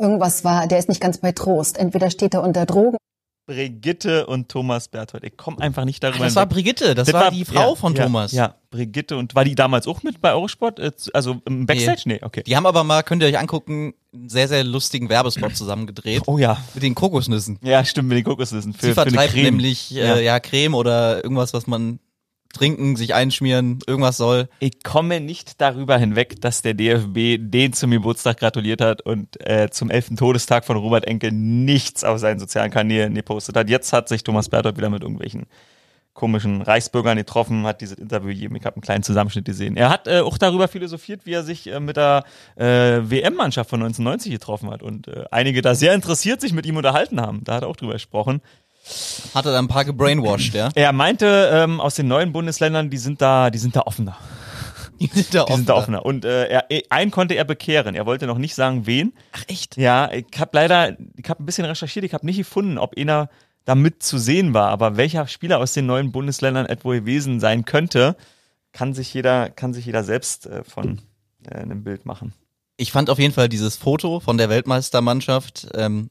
irgendwas 0.00 0.44
wahr, 0.44 0.66
der 0.66 0.78
ist 0.78 0.90
nicht 0.90 1.00
ganz 1.00 1.18
bei 1.18 1.32
Trost. 1.32 1.78
Entweder 1.78 2.10
steht 2.10 2.34
er 2.34 2.42
unter 2.42 2.66
Drogen. 2.66 2.98
Brigitte 3.46 4.26
und 4.26 4.48
Thomas 4.48 4.88
Berthold. 4.88 5.22
Ich 5.24 5.36
komme 5.36 5.60
einfach 5.60 5.84
nicht 5.84 6.02
darüber 6.02 6.24
Das 6.24 6.34
war. 6.34 6.46
Brigitte, 6.46 6.94
das, 6.94 7.12
war 7.12 7.30
die 7.30 7.44
Frau 7.44 7.74
von 7.74 7.94
ja, 7.94 8.04
Thomas. 8.04 8.32
Ja, 8.32 8.54
Brigitte. 8.70 9.16
Und 9.16 9.34
war 9.34 9.44
die 9.44 9.54
damals 9.54 9.86
auch 9.86 10.02
mit 10.02 10.20
bei 10.22 10.32
Eurosport? 10.32 10.78
Äh, 10.78 10.92
Also 11.12 11.42
im 11.44 11.66
Backstage? 11.66 12.02
Nee, 12.06 12.20
okay. 12.22 12.42
Die 12.46 12.56
haben 12.56 12.64
aber 12.64 12.84
mal, 12.84 13.02
könnt 13.02 13.22
ihr 13.22 13.28
euch 13.28 13.38
angucken, 13.38 13.94
einen 14.14 14.28
sehr, 14.30 14.48
sehr 14.48 14.64
lustigen 14.64 15.08
Werbespot 15.10 15.54
zusammengedreht. 15.56 16.22
Oh 16.26 16.38
ja. 16.38 16.56
Mit 16.72 16.82
den 16.82 16.94
Kokosnüssen. 16.94 17.58
Ja, 17.62 17.84
stimmt, 17.84 18.08
mit 18.08 18.18
den 18.18 18.24
Kokosnüssen. 18.24 18.72
Für, 18.72 18.86
Sie 18.86 18.92
für 18.94 19.02
eine 19.02 19.10
vertreibt 19.10 19.32
Creme. 19.34 19.44
nämlich 19.44 19.94
äh, 19.94 19.98
Ja. 20.06 20.18
ja. 20.18 20.40
Creme 20.40 20.74
oder 20.74 21.22
irgendwas, 21.22 21.52
was 21.52 21.66
man 21.66 21.98
trinken, 22.54 22.96
sich 22.96 23.14
einschmieren, 23.14 23.80
irgendwas 23.86 24.16
soll. 24.16 24.48
Ich 24.60 24.82
komme 24.82 25.20
nicht 25.20 25.60
darüber 25.60 25.98
hinweg, 25.98 26.40
dass 26.40 26.62
der 26.62 26.74
DFB 26.74 27.36
den 27.38 27.72
zum 27.74 27.90
Geburtstag 27.90 28.38
gratuliert 28.38 28.80
hat 28.80 29.02
und 29.02 29.38
äh, 29.46 29.68
zum 29.70 29.90
elften 29.90 30.16
Todestag 30.16 30.64
von 30.64 30.76
Robert 30.76 31.06
Enke 31.06 31.30
nichts 31.32 32.04
auf 32.04 32.18
seinen 32.18 32.38
sozialen 32.38 32.70
Kanälen 32.70 33.14
gepostet 33.14 33.56
hat. 33.56 33.68
Jetzt 33.68 33.92
hat 33.92 34.08
sich 34.08 34.24
Thomas 34.24 34.48
Berthold 34.48 34.78
wieder 34.78 34.90
mit 34.90 35.02
irgendwelchen 35.02 35.46
komischen 36.14 36.62
Reichsbürgern 36.62 37.18
getroffen, 37.18 37.66
hat 37.66 37.80
dieses 37.80 37.98
Interview 37.98 38.28
gegeben. 38.28 38.56
Ich 38.56 38.64
habe 38.64 38.76
einen 38.76 38.82
kleinen 38.82 39.02
Zusammenschnitt 39.02 39.44
gesehen. 39.44 39.76
Er 39.76 39.90
hat 39.90 40.06
äh, 40.06 40.20
auch 40.20 40.38
darüber 40.38 40.68
philosophiert, 40.68 41.26
wie 41.26 41.32
er 41.32 41.42
sich 41.42 41.66
äh, 41.66 41.80
mit 41.80 41.96
der 41.96 42.24
äh, 42.54 43.00
WM-Mannschaft 43.02 43.68
von 43.68 43.82
1990 43.82 44.32
getroffen 44.32 44.70
hat 44.70 44.82
und 44.82 45.08
äh, 45.08 45.24
einige 45.32 45.60
da 45.60 45.74
sehr 45.74 45.92
interessiert 45.92 46.40
sich 46.40 46.52
mit 46.52 46.66
ihm 46.66 46.76
unterhalten 46.76 47.20
haben. 47.20 47.42
Da 47.42 47.56
hat 47.56 47.62
er 47.62 47.68
auch 47.68 47.76
drüber 47.76 47.94
gesprochen. 47.94 48.40
Hatte 49.34 49.50
da 49.52 49.58
ein 49.58 49.68
paar 49.68 49.84
gebrainwashed, 49.84 50.54
ja. 50.54 50.68
Er 50.74 50.92
meinte, 50.92 51.50
ähm, 51.52 51.80
aus 51.80 51.94
den 51.94 52.08
neuen 52.08 52.32
Bundesländern, 52.32 52.90
die 52.90 52.98
sind 52.98 53.20
da, 53.22 53.50
die 53.50 53.58
sind 53.58 53.74
da 53.76 53.80
offener. 53.82 54.16
Die 55.00 55.06
sind 55.08 55.34
da 55.34 55.44
Die 55.44 55.54
sind 55.54 55.68
da 55.68 55.74
offener. 55.74 55.98
offener. 56.00 56.06
Und 56.06 56.24
äh, 56.24 56.46
er, 56.46 56.66
einen 56.90 57.10
konnte 57.10 57.34
er 57.34 57.44
bekehren. 57.44 57.96
Er 57.96 58.06
wollte 58.06 58.28
noch 58.28 58.38
nicht 58.38 58.54
sagen, 58.54 58.86
wen. 58.86 59.12
Ach 59.32 59.42
echt? 59.48 59.76
Ja, 59.76 60.08
ich 60.12 60.26
habe 60.38 60.50
leider, 60.52 60.96
ich 61.16 61.28
habe 61.28 61.42
ein 61.42 61.46
bisschen 61.46 61.64
recherchiert, 61.64 62.04
ich 62.04 62.14
habe 62.14 62.24
nicht 62.24 62.36
gefunden, 62.36 62.78
ob 62.78 62.96
einer 62.96 63.28
damit 63.64 64.04
zu 64.04 64.18
sehen 64.18 64.54
war. 64.54 64.68
Aber 64.68 64.96
welcher 64.96 65.26
Spieler 65.26 65.58
aus 65.58 65.72
den 65.72 65.86
neuen 65.86 66.12
Bundesländern 66.12 66.66
etwa 66.66 66.92
gewesen 66.94 67.40
sein 67.40 67.64
könnte, 67.64 68.16
kann 68.72 68.94
sich 68.94 69.12
jeder, 69.12 69.50
kann 69.50 69.74
sich 69.74 69.84
jeder 69.84 70.04
selbst 70.04 70.46
äh, 70.46 70.62
von 70.62 71.00
äh, 71.44 71.56
einem 71.56 71.82
Bild 71.82 72.06
machen. 72.06 72.32
Ich 72.76 72.90
fand 72.90 73.08
auf 73.08 73.18
jeden 73.20 73.32
Fall 73.32 73.48
dieses 73.48 73.76
Foto 73.76 74.18
von 74.20 74.36
der 74.36 74.48
Weltmeistermannschaft, 74.48 75.68
ähm, 75.74 76.10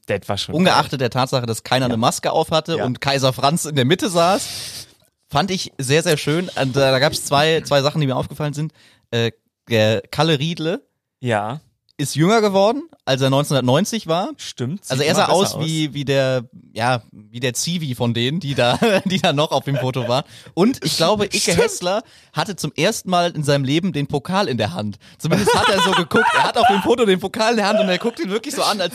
ungeachtet 0.54 1.00
der 1.00 1.10
Tatsache, 1.10 1.44
dass 1.46 1.62
keiner 1.62 1.84
eine 1.86 1.98
Maske 1.98 2.32
auf 2.32 2.50
hatte 2.50 2.76
Ja. 2.78 2.84
und 2.86 3.00
Kaiser 3.02 3.32
Franz 3.34 3.66
in 3.66 3.76
der 3.76 3.84
Mitte 3.84 4.08
saß, 4.08 4.86
fand 5.28 5.50
ich 5.50 5.72
sehr, 5.78 6.02
sehr 6.02 6.16
schön. 6.16 6.48
Und, 6.48 6.76
äh, 6.76 6.80
da 6.80 6.98
gab 6.98 7.12
es 7.12 7.24
zwei, 7.24 7.60
zwei 7.62 7.82
Sachen, 7.82 8.00
die 8.00 8.06
mir 8.06 8.16
aufgefallen 8.16 8.54
sind. 8.54 8.72
Äh, 9.10 9.32
der 9.68 10.02
Kalle 10.10 10.38
Riedle 10.38 10.86
Ja, 11.20 11.60
ist 11.96 12.16
jünger 12.16 12.40
geworden, 12.40 12.82
als 13.04 13.20
er 13.20 13.28
1990 13.28 14.06
war. 14.08 14.30
stimmt. 14.36 14.82
Also 14.88 15.02
er 15.02 15.14
sah 15.14 15.26
besser 15.26 15.32
aus 15.32 15.60
wie, 15.60 15.94
wie 15.94 16.04
der, 16.04 16.44
ja, 16.72 17.02
wie 17.12 17.38
der 17.38 17.54
Zivi 17.54 17.94
von 17.94 18.14
denen, 18.14 18.40
die 18.40 18.54
da, 18.54 18.78
die 19.04 19.20
da 19.20 19.32
noch 19.32 19.52
auf 19.52 19.64
dem 19.64 19.76
Foto 19.76 20.08
war. 20.08 20.24
Und 20.54 20.84
ich 20.84 20.96
glaube, 20.96 21.26
Icke 21.26 21.54
Hessler 21.54 22.02
hatte 22.32 22.56
zum 22.56 22.72
ersten 22.76 23.10
Mal 23.10 23.30
in 23.30 23.44
seinem 23.44 23.64
Leben 23.64 23.92
den 23.92 24.08
Pokal 24.08 24.48
in 24.48 24.58
der 24.58 24.72
Hand. 24.72 24.98
Zumindest 25.18 25.54
hat 25.54 25.68
er 25.68 25.82
so 25.82 25.92
geguckt. 25.92 26.26
Er 26.34 26.42
hat 26.44 26.58
auf 26.58 26.66
dem 26.66 26.82
Foto 26.82 27.04
den 27.04 27.20
Pokal 27.20 27.52
in 27.52 27.56
der 27.58 27.68
Hand 27.68 27.78
und 27.78 27.88
er 27.88 27.98
guckt 27.98 28.18
ihn 28.18 28.30
wirklich 28.30 28.54
so 28.54 28.62
an, 28.62 28.80
als 28.80 28.94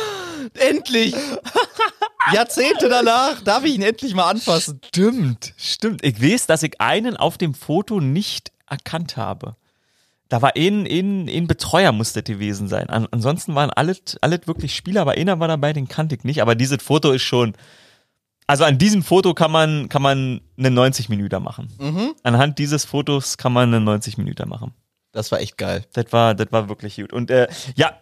endlich. 0.54 1.14
Jahrzehnte 2.32 2.88
danach 2.88 3.40
darf 3.42 3.64
ich 3.64 3.74
ihn 3.74 3.82
endlich 3.82 4.14
mal 4.14 4.30
anfassen. 4.30 4.80
Stimmt, 4.86 5.54
stimmt. 5.56 6.04
Ich 6.04 6.22
weiß, 6.22 6.46
dass 6.46 6.62
ich 6.62 6.80
einen 6.80 7.16
auf 7.16 7.38
dem 7.38 7.54
Foto 7.54 8.00
nicht 8.00 8.52
erkannt 8.66 9.16
habe. 9.16 9.56
Da 10.30 10.40
war 10.40 10.52
ein, 10.56 10.86
ein, 10.86 11.28
ein 11.28 11.46
Betreuer 11.46 11.92
musste 11.92 12.22
gewesen 12.22 12.68
sein. 12.68 12.88
An, 12.88 13.06
ansonsten 13.10 13.54
waren 13.54 13.70
alle, 13.70 13.96
alle 14.22 14.40
wirklich 14.46 14.74
Spieler, 14.74 15.02
aber 15.02 15.12
einer 15.12 15.38
war 15.40 15.48
dabei, 15.48 15.72
den 15.74 15.88
kannte 15.88 16.14
ich 16.14 16.24
nicht. 16.24 16.40
Aber 16.40 16.54
dieses 16.54 16.82
Foto 16.82 17.10
ist 17.10 17.22
schon, 17.22 17.54
also 18.46 18.64
an 18.64 18.78
diesem 18.78 19.02
Foto 19.02 19.34
kann 19.34 19.50
man, 19.50 19.88
kann 19.88 20.02
man 20.02 20.40
einen 20.56 20.74
90 20.74 21.08
Minuten 21.08 21.42
machen. 21.42 21.68
Anhand 22.22 22.58
dieses 22.58 22.84
Fotos 22.84 23.36
kann 23.36 23.52
man 23.52 23.74
einen 23.74 23.84
90 23.84 24.18
Minuten 24.18 24.48
machen. 24.48 24.72
Das 25.12 25.30
war 25.32 25.40
echt 25.40 25.58
geil. 25.58 25.84
Das 25.92 26.06
war, 26.12 26.34
das 26.34 26.50
war 26.52 26.68
wirklich 26.68 26.96
gut. 26.96 27.12
Und 27.12 27.30
äh, 27.30 27.48
ja, 27.74 27.98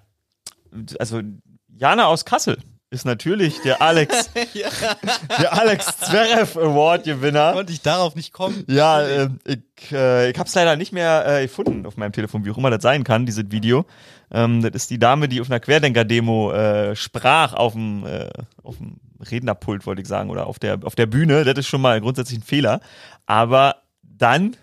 also 0.99 1.23
Jana 1.69 2.07
aus 2.07 2.25
Kassel 2.25 2.59
ist 2.91 3.05
natürlich 3.05 3.61
der 3.63 3.83
Alex, 3.83 4.31
der 5.41 5.53
Alex 5.53 5.99
Zverev 5.99 6.59
Award 6.59 7.05
Gewinner. 7.05 7.53
Konnte 7.53 7.73
ich 7.73 7.83
darauf 7.83 8.15
nicht 8.15 8.33
kommen? 8.33 8.65
Ja, 8.67 9.03
äh, 9.03 9.29
ich, 9.45 9.93
äh, 9.93 10.31
ich 10.31 10.39
habe 10.39 10.49
es 10.49 10.55
leider 10.55 10.77
nicht 10.77 10.93
mehr 10.93 11.25
äh, 11.27 11.43
gefunden 11.43 11.85
auf 11.87 11.97
meinem 11.97 12.13
Telefon, 12.13 12.45
wie 12.45 12.51
auch 12.51 12.59
immer 12.59 12.71
das 12.71 12.83
sein 12.83 13.05
kann, 13.05 13.27
dieses 13.27 13.51
Video. 13.51 13.85
Ähm, 14.31 14.63
das 14.63 14.75
ist 14.75 14.91
die 14.91 14.99
Dame, 14.99 15.29
die 15.29 15.41
auf 15.41 15.51
einer 15.51 15.61
Querdenker-Demo 15.61 16.53
äh, 16.53 16.97
sprach 16.97 17.53
auf 17.55 17.75
dem 17.75 18.07
äh, 18.07 18.29
auf 18.63 18.79
dem 18.79 18.97
Rednerpult, 19.21 19.87
wollte 19.87 20.03
ich 20.03 20.09
sagen, 20.09 20.31
oder 20.31 20.47
auf 20.47 20.59
der 20.59 20.79
auf 20.83 20.95
der 20.95 21.07
Bühne. 21.07 21.45
Das 21.45 21.59
ist 21.59 21.69
schon 21.69 21.81
mal 21.81 22.01
grundsätzlich 22.01 22.39
ein 22.39 22.45
Fehler. 22.45 22.81
Aber 23.27 23.83
dann 24.03 24.57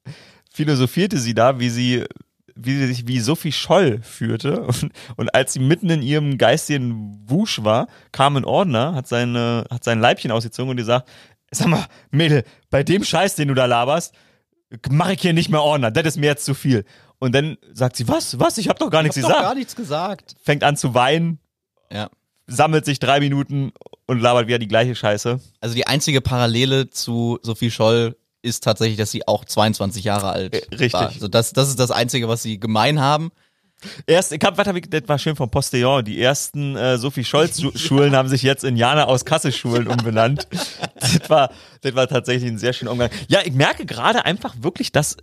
philosophierte 0.52 1.18
sie 1.18 1.34
da, 1.34 1.58
wie 1.58 1.70
sie 1.70 2.04
wie 2.54 2.76
sie 2.76 2.86
sich 2.86 3.06
wie 3.08 3.20
Sophie 3.20 3.52
Scholl 3.52 4.00
führte 4.02 4.62
und, 4.62 4.90
und 5.16 5.34
als 5.34 5.52
sie 5.54 5.58
mitten 5.60 5.90
in 5.90 6.02
ihrem 6.02 6.38
geistigen 6.38 7.20
Wusch 7.26 7.62
war, 7.64 7.88
kam 8.12 8.36
ein 8.36 8.44
Ordner, 8.44 8.94
hat 8.94 9.08
seine 9.08 9.64
hat 9.70 9.84
sein 9.84 10.00
Leibchen 10.00 10.30
ausgezogen 10.30 10.70
und 10.70 10.76
gesagt, 10.76 11.08
sag 11.50 11.68
mal, 11.68 11.86
Mädel, 12.10 12.44
bei 12.70 12.82
dem 12.82 13.04
Scheiß, 13.04 13.34
den 13.34 13.48
du 13.48 13.54
da 13.54 13.66
laberst, 13.66 14.14
mache 14.90 15.12
ich 15.14 15.20
hier 15.20 15.32
nicht 15.34 15.50
mehr 15.50 15.62
Ordner, 15.62 15.90
das 15.90 16.04
ist 16.06 16.16
mir 16.18 16.26
jetzt 16.26 16.44
zu 16.44 16.54
viel. 16.54 16.84
Und 17.18 17.34
dann 17.34 17.56
sagt 17.72 17.96
sie, 17.96 18.08
was, 18.08 18.40
was, 18.40 18.58
ich 18.58 18.68
hab 18.68 18.78
doch 18.78 18.90
gar 18.90 19.02
nichts 19.02 19.16
Ich 19.16 19.22
hab 19.22 19.28
gesagt. 19.30 19.44
gar 19.46 19.54
nichts 19.54 19.76
gesagt. 19.76 20.34
Fängt 20.42 20.64
an 20.64 20.76
zu 20.76 20.94
weinen, 20.94 21.38
Ja. 21.92 22.08
sammelt 22.48 22.84
sich 22.84 22.98
drei 22.98 23.20
Minuten 23.20 23.72
und 24.06 24.20
labert 24.20 24.48
wieder 24.48 24.58
die 24.58 24.66
gleiche 24.66 24.94
Scheiße. 24.96 25.38
Also 25.60 25.74
die 25.74 25.86
einzige 25.86 26.20
Parallele 26.20 26.90
zu 26.90 27.38
Sophie 27.42 27.70
Scholl 27.70 28.16
ist 28.42 28.64
tatsächlich, 28.64 28.98
dass 28.98 29.10
sie 29.10 29.26
auch 29.26 29.44
22 29.44 30.04
Jahre 30.04 30.30
alt 30.30 30.54
Äh, 30.54 30.74
richtig. 30.74 30.92
war. 30.92 31.08
Also 31.08 31.28
das, 31.28 31.52
das 31.52 31.68
ist 31.68 31.78
das 31.78 31.90
Einzige, 31.90 32.28
was 32.28 32.42
sie 32.42 32.58
gemein 32.60 33.00
haben. 33.00 33.30
Erst, 34.06 34.30
ich 34.32 34.40
hab, 34.44 34.76
ich, 34.76 34.90
das 34.90 35.02
war 35.08 35.18
schön 35.18 35.34
vom 35.34 35.50
Postillon. 35.50 36.04
Die 36.04 36.20
ersten 36.20 36.76
äh, 36.76 36.98
Sophie 36.98 37.24
Scholz-Schulen 37.24 38.14
haben 38.16 38.28
sich 38.28 38.42
jetzt 38.42 38.62
in 38.62 38.76
Jana 38.76 39.04
aus 39.06 39.24
Kassel-Schulen 39.24 39.88
umbenannt. 39.88 40.46
Das 41.00 41.28
war, 41.28 41.50
das 41.80 41.94
war 41.94 42.06
tatsächlich 42.06 42.50
ein 42.50 42.58
sehr 42.58 42.72
schöner 42.72 42.92
Umgang. 42.92 43.10
Ja, 43.28 43.40
ich 43.44 43.52
merke 43.52 43.84
gerade 43.84 44.24
einfach 44.24 44.54
wirklich, 44.60 44.92
dass 44.92 45.16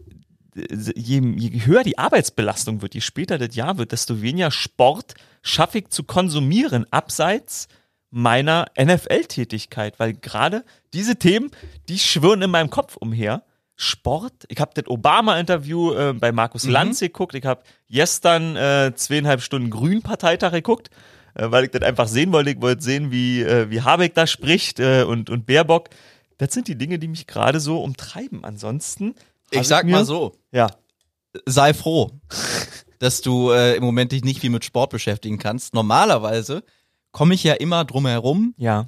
äh, 0.58 0.92
je, 0.96 1.22
je 1.38 1.66
höher 1.66 1.84
die 1.84 1.98
Arbeitsbelastung 1.98 2.82
wird, 2.82 2.96
je 2.96 3.02
später 3.02 3.38
das 3.38 3.56
Jahr 3.56 3.78
wird, 3.78 3.94
desto 3.94 4.22
weniger 4.22 4.52
Sport 4.52 5.14
schaffe 5.42 5.78
ich 5.80 5.88
zu 5.90 6.04
konsumieren, 6.04 6.86
abseits 6.92 7.68
meiner 8.12 8.66
NFL-Tätigkeit, 8.80 10.00
weil 10.00 10.14
gerade 10.14 10.64
diese 10.94 11.16
Themen, 11.18 11.52
die 11.88 12.00
schwirren 12.00 12.42
in 12.42 12.52
meinem 12.52 12.70
Kopf 12.70 12.96
umher. 12.98 13.44
Sport, 13.82 14.34
ich 14.50 14.60
habe 14.60 14.72
das 14.74 14.88
Obama-Interview 14.88 15.94
äh, 15.94 16.14
bei 16.14 16.34
Markus 16.34 16.66
Lanz 16.68 17.00
geguckt, 17.00 17.34
ich 17.34 17.46
habe 17.46 17.64
gestern 17.90 18.58
äh, 18.58 18.92
zweieinhalb 18.94 19.42
Stunden 19.42 19.70
Grünparteitag 19.70 20.52
geguckt, 20.52 20.90
äh, 21.34 21.50
weil 21.50 21.64
ich 21.64 21.72
das 21.72 21.84
einfach 21.84 22.10
sehen 22.10 22.34
wollte. 22.34 22.50
Ich 22.52 22.62
wollte 22.62 22.84
sehen, 22.84 23.10
wie, 23.10 23.42
äh, 23.42 23.70
wie 23.70 23.82
Habeck 23.82 24.16
da 24.16 24.28
spricht 24.28 24.82
äh, 24.82 25.04
und, 25.04 25.30
und 25.30 25.46
Baerbock. 25.46 25.90
Das 26.40 26.54
sind 26.54 26.68
die 26.68 26.78
Dinge, 26.78 27.00
die 27.00 27.08
mich 27.08 27.26
gerade 27.26 27.62
so 27.62 27.82
umtreiben. 27.82 28.44
Ansonsten. 28.44 29.16
Ich 29.52 29.66
sag 29.68 29.86
mir- 29.86 29.94
mal 29.94 30.06
so, 30.06 30.34
Ja. 30.52 30.68
sei 31.46 31.74
froh, 31.74 32.12
dass 33.00 33.22
du 33.22 33.52
äh, 33.52 33.76
im 33.78 33.84
Moment 33.86 34.12
dich 34.12 34.26
nicht 34.26 34.42
viel 34.42 34.50
mit 34.50 34.66
Sport 34.66 34.90
beschäftigen 34.90 35.38
kannst. 35.38 35.74
Normalerweise 35.74 36.64
komme 37.12 37.34
ich 37.34 37.44
ja 37.44 37.54
immer 37.54 37.86
drum 37.86 38.06
herum, 38.08 38.54
Ja. 38.58 38.88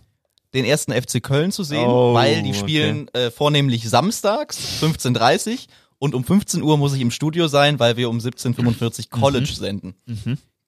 den 0.54 0.66
ersten 0.66 0.92
FC 0.94 1.22
Köln 1.24 1.52
zu 1.52 1.64
sehen, 1.64 1.88
Oh, 1.88 2.14
weil 2.14 2.44
die 2.44 2.54
spielen 2.54 3.08
äh, 3.14 3.32
vornehmlich 3.32 3.88
samstags 3.90 4.58
15.30 4.82 5.68
und 6.00 6.14
um 6.16 6.24
15 6.24 6.62
Uhr 6.62 6.78
muss 6.78 6.94
ich 6.94 7.02
im 7.02 7.12
Studio 7.12 7.48
sein, 7.48 7.80
weil 7.80 7.96
wir 7.98 8.10
um 8.10 8.18
17.45 8.20 9.10
College 9.10 9.54
senden. 9.54 9.96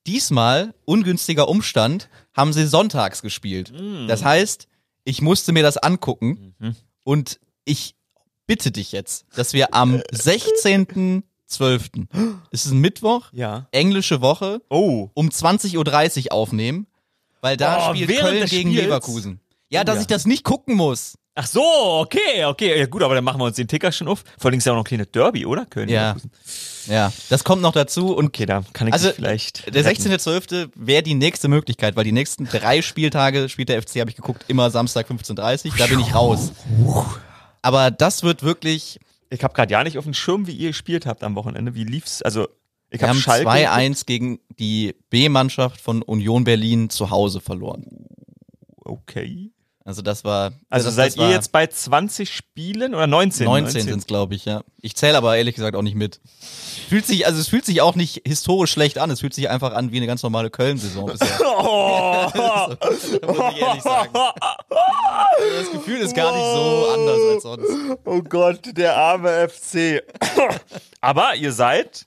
Diesmal, 0.05 0.73
ungünstiger 0.85 1.47
Umstand, 1.47 2.09
haben 2.33 2.53
sie 2.53 2.67
sonntags 2.67 3.21
gespielt. 3.21 3.73
Das 4.07 4.23
heißt, 4.23 4.67
ich 5.05 5.21
musste 5.21 5.51
mir 5.53 5.63
das 5.63 5.77
angucken 5.77 6.55
und 7.03 7.39
ich 7.65 7.95
bitte 8.47 8.71
dich 8.71 8.91
jetzt, 8.91 9.25
dass 9.35 9.53
wir 9.53 9.73
am 9.73 9.95
16.12., 10.11 11.23
es 12.51 12.65
ist 12.65 12.71
ein 12.71 12.79
Mittwoch, 12.79 13.27
Ja. 13.31 13.67
englische 13.71 14.21
Woche, 14.21 14.61
Oh. 14.69 15.09
um 15.13 15.29
20.30 15.29 16.25
Uhr 16.27 16.31
aufnehmen, 16.33 16.87
weil 17.43 17.57
da 17.57 17.89
Oh, 17.91 17.93
spielt 17.95 18.19
Köln 18.19 18.45
gegen 18.47 18.69
Spiels? 18.71 18.85
Leverkusen. 18.85 19.39
Ja, 19.69 19.83
dass 19.83 19.95
ja. 19.95 20.01
ich 20.01 20.07
das 20.07 20.25
nicht 20.25 20.43
gucken 20.43 20.75
muss. 20.75 21.13
Ach 21.35 21.47
so, 21.47 21.63
okay, 21.63 22.45
okay. 22.45 22.77
Ja, 22.79 22.85
gut, 22.85 23.01
aber 23.01 23.15
dann 23.15 23.23
machen 23.23 23.39
wir 23.41 23.45
uns 23.45 23.55
den 23.55 23.67
Ticker 23.67 23.91
schon 23.91 24.07
auf. 24.07 24.23
Vor 24.37 24.49
allem 24.51 24.59
ist 24.59 24.65
ja 24.65 24.71
auch 24.71 24.75
noch 24.75 24.83
ein 24.83 24.87
kleines 24.87 25.09
Derby, 25.11 25.47
oder? 25.47 25.65
Köln. 25.65 25.89
Ja. 25.89 26.15
Ja, 26.85 27.11
das 27.29 27.43
kommt 27.43 27.61
noch 27.63 27.71
dazu 27.71 28.15
und 28.15 28.27
Okay, 28.27 28.45
da 28.45 28.63
kann 28.73 28.87
ich 28.87 28.93
Also, 28.93 29.09
vielleicht. 29.11 29.73
der 29.73 29.83
retten. 29.83 30.03
16.12. 30.11 30.69
wäre 30.75 31.01
die 31.01 31.15
nächste 31.15 31.47
Möglichkeit, 31.47 31.95
weil 31.95 32.03
die 32.03 32.11
nächsten 32.11 32.45
drei 32.45 32.81
Spieltage 32.83 33.49
spielt 33.49 33.69
der 33.69 33.81
FC, 33.81 33.95
habe 33.99 34.11
ich 34.11 34.15
geguckt, 34.15 34.45
immer 34.47 34.69
Samstag 34.69 35.07
15.30 35.09 35.71
da 35.77 35.87
bin 35.87 35.99
ich 35.99 36.13
raus. 36.13 36.51
Aber 37.63 37.89
das 37.89 38.21
wird 38.23 38.43
wirklich, 38.43 38.99
Ich 39.31 39.43
habe 39.43 39.53
gerade 39.55 39.71
ja 39.71 39.83
nicht 39.83 39.97
auf 39.97 40.03
dem 40.03 40.13
Schirm, 40.13 40.45
wie 40.45 40.51
ihr 40.51 40.69
gespielt 40.69 41.05
habt 41.07 41.23
am 41.23 41.35
Wochenende. 41.35 41.73
Wie 41.73 41.83
lief's? 41.83 42.21
Also, 42.21 42.47
ich 42.93 43.01
wir 43.01 43.07
habe 43.07 43.17
haben 43.17 43.21
Schalke. 43.21 43.49
2-1 43.49 44.05
gegen 44.05 44.39
die 44.59 44.95
B-Mannschaft 45.09 45.81
von 45.81 46.03
Union 46.03 46.43
Berlin 46.43 46.89
zu 46.89 47.09
Hause 47.09 47.41
verloren. 47.41 48.07
Okay. 48.77 49.51
Also 49.85 50.01
das 50.01 50.23
war... 50.23 50.53
Also 50.69 50.85
das, 50.85 50.95
seid 50.95 51.07
das 51.07 51.15
ihr 51.17 51.29
jetzt 51.29 51.51
bei 51.51 51.67
20 51.67 52.31
Spielen 52.31 52.93
oder 52.93 53.07
19? 53.07 53.45
19 53.45 53.81
sind 53.81 53.99
es, 53.99 54.05
glaube 54.05 54.35
ich, 54.35 54.45
ja. 54.45 54.63
Ich 54.79 54.95
zähle 54.95 55.17
aber 55.17 55.35
ehrlich 55.35 55.55
gesagt 55.55 55.75
auch 55.75 55.81
nicht 55.81 55.95
mit. 55.95 56.21
Fühlt 56.87 57.05
sich, 57.05 57.25
also 57.25 57.39
es 57.41 57.47
fühlt 57.49 57.65
sich 57.65 57.81
auch 57.81 57.95
nicht 57.95 58.21
historisch 58.25 58.71
schlecht 58.71 58.97
an. 58.97 59.09
Es 59.09 59.19
fühlt 59.19 59.33
sich 59.33 59.49
einfach 59.49 59.73
an 59.73 59.91
wie 59.91 59.97
eine 59.97 60.07
ganz 60.07 60.23
normale 60.23 60.49
Köln-Saison 60.51 61.07
bisher. 61.07 61.39
Oh. 61.65 62.27
muss 62.29 63.53
ich 63.55 63.61
ehrlich 63.61 63.83
sagen. 63.83 64.13
Das 64.13 65.71
Gefühl 65.71 65.99
ist 65.99 66.15
gar 66.15 66.31
nicht 66.31 66.45
so 66.45 66.87
anders 66.93 67.19
als 67.33 67.43
sonst. 67.43 67.99
oh 68.05 68.21
Gott, 68.21 68.77
der 68.77 68.95
arme 68.95 69.49
FC. 69.49 70.03
aber 71.01 71.35
ihr 71.35 71.51
seid, 71.51 72.05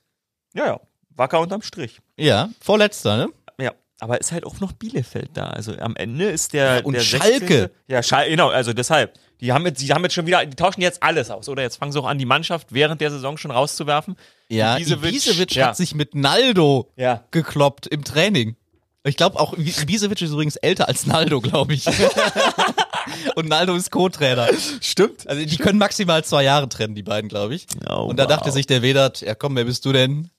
ja, 0.57 0.66
ja, 0.66 0.81
wacker 1.11 1.40
unterm 1.40 1.62
Strich. 1.62 2.01
Ja, 2.16 2.51
vorletzter, 2.61 3.16
ne? 3.16 3.29
Ja, 3.61 3.73
aber 4.01 4.21
ist 4.21 4.33
halt 4.33 4.45
auch 4.47 4.61
noch 4.61 4.73
Bielefeld 4.73 5.31
da. 5.35 5.49
Also 5.49 5.77
am 5.79 5.97
Ende 5.97 6.27
ist 6.27 6.53
der. 6.53 6.85
und 6.85 6.95
der 6.95 7.01
Schalke. 7.01 7.47
16. 7.47 7.69
Ja, 7.88 8.03
Schalke, 8.03 8.31
genau, 8.31 8.49
also 8.49 8.73
deshalb. 8.73 9.14
Die 9.40 9.53
haben 9.53 9.66
jetzt, 9.66 9.83
die 9.83 9.92
haben 9.92 10.03
jetzt 10.03 10.14
schon 10.14 10.27
wieder, 10.27 10.47
die 10.47 10.57
tauschen 10.57 10.81
jetzt 10.81 11.03
alles 11.03 11.31
aus, 11.31 11.49
oder? 11.51 11.62
Jetzt 11.62 11.77
fangen 11.77 11.92
sie 11.92 12.01
auch 12.01 12.07
an, 12.07 12.16
die 12.19 12.25
Mannschaft 12.25 12.69
während 12.73 13.03
der 13.03 13.11
Saison 13.11 13.37
schon 13.37 13.51
rauszuwerfen. 13.51 14.16
Ja, 14.49 14.77
Ibisevic, 14.77 15.11
Ibisevic 15.11 15.55
ja. 15.55 15.66
hat 15.69 15.77
sich 15.77 15.95
mit 15.95 16.14
Naldo 16.14 16.90
Ja. 16.97 17.23
gekloppt 17.33 17.87
im 17.87 18.03
Training. 18.03 18.57
Ich 19.05 19.16
glaube 19.16 19.38
auch, 19.38 19.53
Ibisevic 19.53 20.23
ist 20.23 20.31
übrigens 20.33 20.57
älter 20.57 20.88
als 20.88 21.07
Naldo, 21.07 21.40
glaube 21.42 21.75
ich. 21.75 21.85
Und 23.37 23.49
Naldo 23.49 23.75
ist 23.77 23.90
Co-Trainer. 23.90 24.49
Stimmt. 24.81 25.29
Also 25.29 25.45
die 25.45 25.57
können 25.59 25.79
maximal 25.79 26.25
zwei 26.25 26.42
Jahre 26.42 26.69
trennen, 26.69 26.95
die 26.95 27.03
beiden, 27.03 27.29
glaube 27.29 27.55
ich. 27.55 27.66
Oh, 27.88 28.05
Und 28.05 28.16
da 28.16 28.25
wow. 28.25 28.31
dachte 28.31 28.51
sich 28.53 28.66
der 28.66 28.83
Vedat, 28.83 29.21
ja 29.21 29.35
komm, 29.35 29.55
wer 29.57 29.64
bist 29.64 29.85
du 29.85 29.92
denn? 29.92 30.31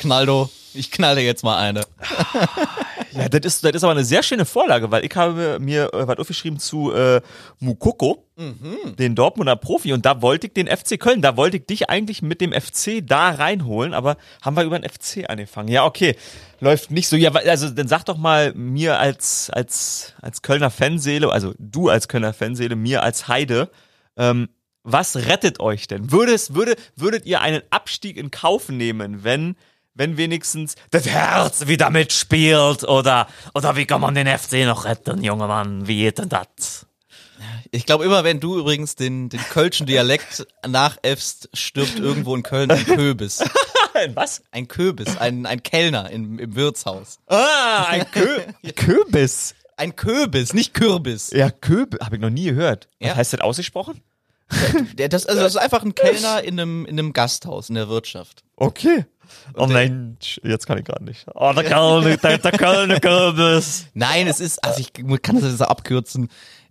Knaldo, 0.00 0.48
ich 0.72 0.90
knall 0.90 1.14
dir 1.14 1.22
jetzt 1.22 1.44
mal 1.44 1.58
eine. 1.58 1.82
Ja, 3.12 3.28
das 3.28 3.40
ist, 3.44 3.64
das 3.64 3.72
ist 3.72 3.82
aber 3.82 3.90
eine 3.90 4.04
sehr 4.04 4.22
schöne 4.22 4.44
Vorlage, 4.44 4.92
weil 4.92 5.04
ich 5.04 5.16
habe 5.16 5.58
mir 5.58 5.92
äh, 5.92 6.06
was 6.06 6.18
aufgeschrieben 6.18 6.60
zu 6.60 6.92
äh, 6.92 7.20
Mukoko, 7.58 8.24
den 8.98 9.16
Dortmunder 9.16 9.56
Profi, 9.56 9.92
und 9.92 10.06
da 10.06 10.22
wollte 10.22 10.46
ich 10.46 10.52
den 10.52 10.68
FC 10.68 10.98
Köln, 10.98 11.22
da 11.22 11.36
wollte 11.36 11.56
ich 11.56 11.66
dich 11.66 11.90
eigentlich 11.90 12.22
mit 12.22 12.40
dem 12.40 12.52
FC 12.52 13.04
da 13.04 13.30
reinholen, 13.30 13.94
aber 13.94 14.16
haben 14.42 14.56
wir 14.56 14.62
über 14.62 14.78
den 14.78 14.88
FC 14.88 15.28
angefangen. 15.28 15.68
Ja, 15.68 15.84
okay, 15.84 16.14
läuft 16.60 16.92
nicht 16.92 17.08
so. 17.08 17.16
Ja, 17.16 17.32
also 17.32 17.68
dann 17.68 17.88
sag 17.88 18.04
doch 18.04 18.16
mal 18.16 18.54
mir 18.54 19.00
als, 19.00 19.50
als, 19.50 20.14
als 20.22 20.42
Kölner 20.42 20.70
Fanseele, 20.70 21.32
also 21.32 21.52
du 21.58 21.88
als 21.88 22.06
Kölner 22.06 22.32
Fanseele, 22.32 22.76
mir 22.76 23.02
als 23.02 23.26
Heide, 23.26 23.70
ähm, 24.16 24.50
was 24.82 25.16
rettet 25.16 25.60
euch 25.60 25.88
denn? 25.88 26.10
Würde, 26.10 26.36
würdet 26.96 27.26
ihr 27.26 27.40
einen 27.40 27.62
Abstieg 27.70 28.16
in 28.16 28.30
Kauf 28.30 28.68
nehmen, 28.68 29.24
wenn, 29.24 29.56
wenn 29.94 30.16
wenigstens 30.16 30.74
das 30.90 31.06
Herz 31.06 31.66
wieder 31.66 31.90
mitspielt? 31.90 32.84
Oder, 32.84 33.26
oder 33.54 33.76
wie 33.76 33.86
kann 33.86 34.00
man 34.00 34.14
den 34.14 34.26
FC 34.26 34.64
noch 34.64 34.84
retten, 34.84 35.22
junger 35.22 35.46
Mann? 35.46 35.86
Wie 35.86 35.96
geht 35.98 36.18
denn 36.18 36.28
das? 36.28 36.86
Ich 37.72 37.86
glaube 37.86 38.04
immer, 38.04 38.24
wenn 38.24 38.40
du 38.40 38.58
übrigens 38.58 38.96
den, 38.96 39.28
den 39.28 39.40
kölschen 39.40 39.86
Dialekt 39.86 40.46
nachäffst, 40.66 41.48
stirbt 41.54 41.98
irgendwo 41.98 42.34
in 42.34 42.42
Köln 42.42 42.70
ein 42.70 42.84
Köbis. 42.84 43.38
Was? 44.14 44.42
Ein 44.50 44.66
Köbis, 44.68 45.16
ein, 45.18 45.46
ein 45.46 45.62
Kellner 45.62 46.10
im, 46.10 46.38
im 46.38 46.54
Wirtshaus. 46.56 47.18
Ah, 47.26 47.84
ein 47.88 48.10
Kö 48.10 48.40
Köbis. 48.76 49.54
Ein 49.76 49.94
Köbis, 49.96 50.52
nicht 50.52 50.74
Kürbis. 50.74 51.30
Ja, 51.30 51.50
Köbis. 51.50 52.00
Habe 52.00 52.16
ich 52.16 52.22
noch 52.22 52.30
nie 52.30 52.44
gehört. 52.46 52.88
Was 52.98 53.08
Ja. 53.08 53.16
heißt 53.16 53.32
das 53.34 53.40
ausgesprochen? 53.40 54.02
Das, 54.96 55.26
also 55.26 55.40
das 55.40 55.54
ist 55.54 55.60
einfach 55.60 55.82
ein 55.82 55.94
Kellner 55.94 56.42
in 56.42 56.58
einem, 56.58 56.84
in 56.86 56.98
einem 56.98 57.12
Gasthaus 57.12 57.68
in 57.68 57.76
der 57.76 57.88
Wirtschaft. 57.88 58.42
Okay. 58.60 59.06
Oh 59.54 59.66
Mensch, 59.66 60.38
jetzt 60.44 60.66
kann 60.66 60.78
ich 60.78 60.84
gar 60.84 61.00
nicht. 61.00 61.24
Oh, 61.34 61.52
der 61.54 61.64
Kölner, 61.70 62.16
der, 62.16 62.38
der 62.38 62.52
Kölner 62.52 63.00
Kürbis. 63.00 63.86
Nein, 63.94 64.26
es 64.26 64.38
ist, 64.38 64.62
also 64.62 64.80
ich 64.80 64.92
kann 64.92 65.40
das 65.40 65.50
jetzt 65.50 65.62
abkürzen. 65.62 66.28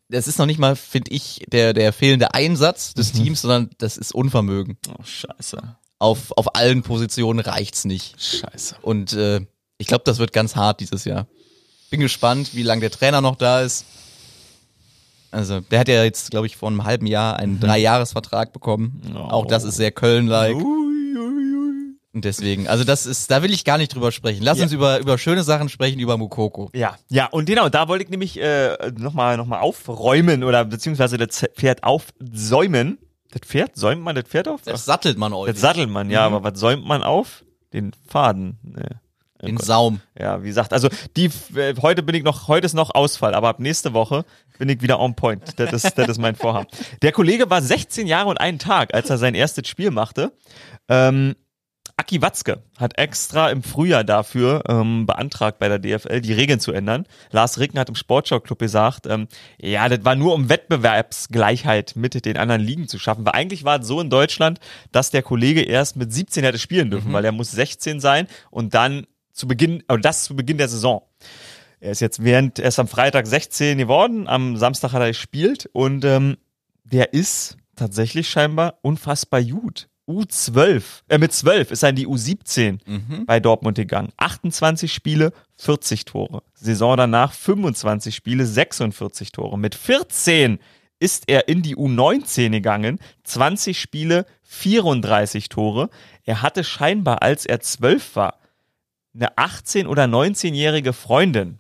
Das 0.08 0.28
ist 0.28 0.38
noch 0.40 0.46
nicht 0.46 0.60
mal, 0.60 0.76
finde 0.76 1.12
ich, 1.12 1.46
der, 1.48 1.74
der 1.74 1.92
fehlende 1.92 2.34
Einsatz 2.34 2.94
des 2.94 3.12
Teams, 3.12 3.42
sondern 3.42 3.70
das 3.80 3.98
ist 3.98 4.14
Unvermögen. 4.14 4.78
Oh, 4.88 5.04
scheiße. 5.04 5.62
Auf, 6.00 6.32
auf 6.38 6.56
allen 6.56 6.84
Positionen 6.84 7.40
reicht's 7.40 7.86
nicht. 7.86 8.22
Scheiße. 8.22 8.76
Und 8.82 9.14
äh, 9.14 9.42
ich 9.78 9.88
glaube, 9.88 10.04
das 10.06 10.20
wird 10.20 10.32
ganz 10.32 10.56
hart 10.56 10.80
dieses 10.80 11.06
Jahr. 11.06 11.28
Bin 11.90 12.00
gespannt, 12.00 12.52
wie 12.54 12.64
lange 12.64 12.82
der 12.82 12.92
Trainer 12.92 13.22
noch 13.22 13.36
da 13.36 13.62
ist. 13.62 13.86
Also, 15.32 15.60
der 15.60 15.80
hat 15.80 15.88
ja 15.88 16.04
jetzt, 16.04 16.32
glaube 16.32 16.48
ich, 16.48 16.58
vor 16.58 16.70
einem 16.70 16.86
halben 16.86 17.06
Jahr 17.06 17.38
einen 17.38 17.60
Dreijahresvertrag 17.60 18.52
bekommen. 18.52 19.02
Oh. 19.16 19.18
Auch 19.18 19.46
das 19.46 19.64
ist 19.64 19.76
sehr 19.76 19.92
Köln-like. 19.92 20.58
Und 22.20 22.26
deswegen, 22.26 22.68
also 22.68 22.84
das 22.84 23.06
ist, 23.06 23.32
da 23.32 23.44
will 23.44 23.54
ich 23.54 23.64
gar 23.64 23.78
nicht 23.78 23.96
drüber 23.96 24.12
sprechen. 24.12 24.44
Lass 24.44 24.58
Ja. 24.58 24.66
uns 24.66 24.74
über, 24.74 25.00
über 25.00 25.18
schöne 25.18 25.42
Sachen 25.44 25.70
sprechen, 25.70 26.00
über 26.02 26.18
Mukoko. 26.18 26.70
Ja, 26.76 26.98
ja, 27.08 27.28
und 27.28 27.46
genau, 27.46 27.70
da 27.70 27.88
wollte 27.88 28.04
ich 28.04 28.10
nämlich 28.10 28.38
äh, 28.42 28.76
nochmal 28.98 29.38
noch 29.38 29.46
mal 29.46 29.62
aufräumen 29.62 30.44
oder 30.44 30.66
beziehungsweise 30.66 31.18
das 31.18 31.46
Pferd 31.56 31.86
aufsäumen. 31.86 32.98
Das 33.32 33.44
Pferd? 33.48 33.78
Säumt 33.78 34.02
man 34.02 34.16
das 34.16 34.26
Pferd 34.26 34.50
auf? 34.50 34.64
Das 34.66 34.84
sattelt 34.84 35.18
man 35.18 35.32
euch. 35.32 35.50
das 35.50 35.62
sattelt 35.62 35.90
man, 35.90 36.10
ja, 36.10 36.26
aber 36.26 36.44
was 36.44 36.60
säumt 36.60 36.86
man 36.86 37.04
auf? 37.04 37.46
Den 37.72 37.92
Faden. 38.06 38.60
Nee. 38.64 38.82
Oh 39.42 39.46
Den 39.46 39.56
Gott. 39.56 39.66
Saum. 39.66 40.02
Ja, 40.20 40.44
wie 40.44 40.48
gesagt, 40.48 40.74
also 40.74 40.90
die 41.16 41.30
äh, 41.56 41.74
heute 41.82 42.04
bin 42.04 42.16
ich 42.16 42.24
noch, 42.24 42.50
heute 42.50 42.66
ist 42.66 42.74
noch 42.74 42.94
Ausfall, 42.94 43.34
aber 43.34 43.48
ab 43.48 43.62
nächste 43.62 43.94
Woche 43.94 44.26
bin 44.58 44.68
ich 44.68 44.82
wieder 44.82 45.00
on 45.00 45.16
point. 45.16 45.58
Das 45.58 45.72
ist, 45.72 45.98
das 45.98 46.10
ist 46.10 46.18
mein 46.18 46.36
Vorhaben. 46.36 46.68
Der 47.02 47.14
Kollege 47.14 47.50
war 47.50 47.62
16 47.62 48.08
Jahre 48.08 48.28
und 48.28 48.42
einen 48.42 48.60
Tag, 48.60 48.94
als 48.94 49.10
er 49.10 49.18
sein 49.18 49.36
erstes 49.36 49.70
Spiel 49.70 49.92
machte. 49.92 50.34
Ähm, 50.90 51.36
Aki 52.00 52.22
Watzke 52.22 52.64
hat 52.78 52.98
extra 52.98 53.50
im 53.50 53.62
Frühjahr 53.62 54.06
dafür 54.06 54.64
ähm, 54.70 55.06
beantragt 55.06 55.60
bei 55.60 55.68
der 55.68 55.80
DFL, 55.80 56.22
die 56.22 56.32
Regeln 56.32 56.62
zu 56.62 56.72
ändern. 56.72 57.06
Lars 57.32 57.60
Ricken 57.60 57.78
hat 57.78 57.90
im 57.90 57.96
Sportschau-Club 57.96 58.58
gesagt, 58.58 59.06
ähm, 59.06 59.28
ja, 59.60 59.90
das 59.90 60.06
war 60.06 60.16
nur 60.16 60.34
um 60.34 60.48
Wettbewerbsgleichheit 60.48 61.98
mit 61.98 62.24
den 62.24 62.38
anderen 62.38 62.62
Ligen 62.62 62.88
zu 62.88 63.00
schaffen. 63.00 63.26
Weil 63.26 63.34
eigentlich 63.34 63.66
war 63.66 63.82
es 63.82 63.88
so 63.88 64.00
in 64.00 64.10
Deutschland, 64.10 64.62
dass 64.94 65.12
der 65.12 65.24
Kollege 65.24 65.62
erst 65.62 65.98
mit 65.98 66.14
17 66.14 66.46
hätte 66.46 66.58
spielen 66.58 66.90
dürfen, 66.90 67.12
weil 67.12 67.26
er 67.26 67.34
muss 67.34 67.52
16 67.52 68.00
sein 68.00 68.28
und 68.50 68.74
dann 68.74 69.06
zu 69.34 69.46
Beginn, 69.46 69.84
oder 69.90 70.00
das 70.00 70.24
zu 70.24 70.38
Beginn 70.38 70.58
der 70.58 70.70
Saison. 70.70 71.02
Er 71.82 71.92
ist 71.92 72.00
jetzt 72.00 72.24
während, 72.24 72.60
er 72.60 72.70
ist 72.70 72.80
am 72.80 72.88
Freitag 72.88 73.28
16 73.28 73.78
geworden, 73.78 74.26
am 74.30 74.56
Samstag 74.56 74.94
hat 74.94 75.02
er 75.02 75.10
gespielt 75.10 75.70
und 75.74 76.06
ähm, 76.06 76.38
der 76.86 77.12
ist 77.12 77.58
tatsächlich 77.76 78.30
scheinbar 78.30 78.76
unfassbar 78.84 79.44
gut. 79.44 79.89
U12, 80.10 81.04
äh, 81.08 81.20
mit 81.20 81.32
12 81.32 81.72
ist 81.72 81.84
er 81.84 81.90
in 81.90 81.96
die 81.96 82.08
U17 82.08 82.80
bei 83.26 83.40
Dortmund 83.40 83.76
gegangen. 83.76 84.12
28 84.18 84.92
Spiele, 84.92 85.32
40 85.58 86.06
Tore. 86.06 86.42
Saison 86.56 86.98
danach 86.98 87.32
25 87.32 88.16
Spiele, 88.16 88.46
46 88.46 89.32
Tore. 89.32 89.60
Mit 89.60 89.76
14 89.76 90.60
ist 91.00 91.26
er 91.28 91.48
in 91.48 91.62
die 91.62 91.76
U19 91.76 92.50
gegangen, 92.50 93.00
20 93.24 93.80
Spiele, 93.80 94.26
34 94.44 95.48
Tore. 95.48 95.90
Er 96.26 96.42
hatte 96.42 96.64
scheinbar, 96.64 97.22
als 97.22 97.46
er 97.46 97.60
12 97.60 98.16
war, 98.16 98.40
eine 99.14 99.36
18- 99.36 99.88
oder 99.88 100.06
19-jährige 100.06 100.94
Freundin. 100.94 101.60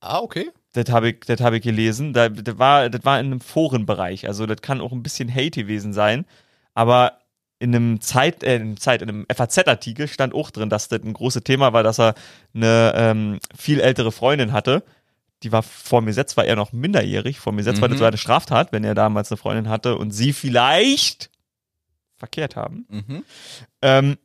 Ah, 0.00 0.20
okay. 0.20 0.50
Das 0.72 0.88
habe 0.90 1.10
ich, 1.10 1.20
das 1.26 1.40
habe 1.40 1.56
ich 1.56 1.62
gelesen. 1.62 2.12
Da, 2.12 2.28
das, 2.28 2.58
war, 2.58 2.90
das 2.90 3.04
war 3.04 3.18
in 3.18 3.26
einem 3.26 3.40
Forenbereich. 3.40 4.28
Also 4.28 4.46
das 4.46 4.60
kann 4.62 4.80
auch 4.80 4.92
ein 4.92 5.02
bisschen 5.02 5.34
Hate 5.34 5.62
gewesen 5.62 5.92
sein. 5.92 6.26
Aber 6.74 7.18
in 7.58 7.74
einem 7.74 8.00
Zeit, 8.00 8.42
äh, 8.42 8.56
in 8.56 8.62
einem 8.62 8.80
Zeit, 8.80 9.02
in 9.02 9.08
einem 9.08 9.26
FAZ-Artikel 9.34 10.08
stand 10.08 10.34
auch 10.34 10.50
drin, 10.50 10.68
dass 10.68 10.88
das 10.88 11.02
ein 11.02 11.12
großes 11.12 11.42
Thema 11.44 11.72
war, 11.72 11.82
dass 11.82 11.98
er 11.98 12.14
eine 12.54 12.92
ähm, 12.96 13.38
viel 13.56 13.80
ältere 13.80 14.12
Freundin 14.12 14.52
hatte. 14.52 14.82
Die 15.42 15.52
war 15.52 15.62
vor 15.62 16.00
mir 16.00 16.08
Gesetz, 16.08 16.36
war 16.36 16.44
er 16.44 16.56
noch 16.56 16.72
minderjährig. 16.72 17.38
Vor 17.38 17.52
mir 17.52 17.58
Gesetz 17.58 17.80
war 17.80 17.88
das 17.88 17.96
Mhm. 17.96 17.98
sogar 17.98 18.08
eine 18.08 18.18
Straftat, 18.18 18.72
wenn 18.72 18.84
er 18.84 18.94
damals 18.94 19.30
eine 19.30 19.36
Freundin 19.38 19.68
hatte 19.68 19.96
und 19.96 20.10
sie 20.10 20.32
vielleicht 20.32 21.30
verkehrt 22.16 22.56
haben. 22.56 22.86
Mhm. 22.88 23.24
Ähm, 23.82 24.16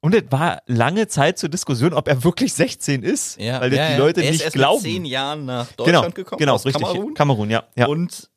und 0.00 0.14
es 0.14 0.24
war 0.30 0.60
lange 0.66 1.08
Zeit 1.08 1.38
zur 1.38 1.48
Diskussion, 1.48 1.94
ob 1.94 2.08
er 2.08 2.22
wirklich 2.24 2.52
16 2.52 3.02
ist, 3.02 3.40
Ja, 3.40 3.60
weil 3.60 3.70
das 3.70 3.78
ja, 3.78 3.86
die 3.86 3.92
ja. 3.94 3.98
Leute 3.98 4.20
er 4.20 4.26
ist 4.26 4.32
nicht 4.32 4.44
erst 4.44 4.54
glauben. 4.54 4.82
Mit 4.82 4.92
zehn 4.92 5.04
Jahren 5.06 5.44
nach 5.46 5.68
genau, 5.76 5.84
Deutschland 5.86 6.14
gekommen, 6.14 6.38
genau, 6.38 6.54
aus 6.54 6.66
richtig. 6.66 6.82
Kamerun. 6.86 7.14
Kamerun, 7.14 7.50
ja. 7.50 7.64
ja. 7.74 7.86
Und 7.86 8.28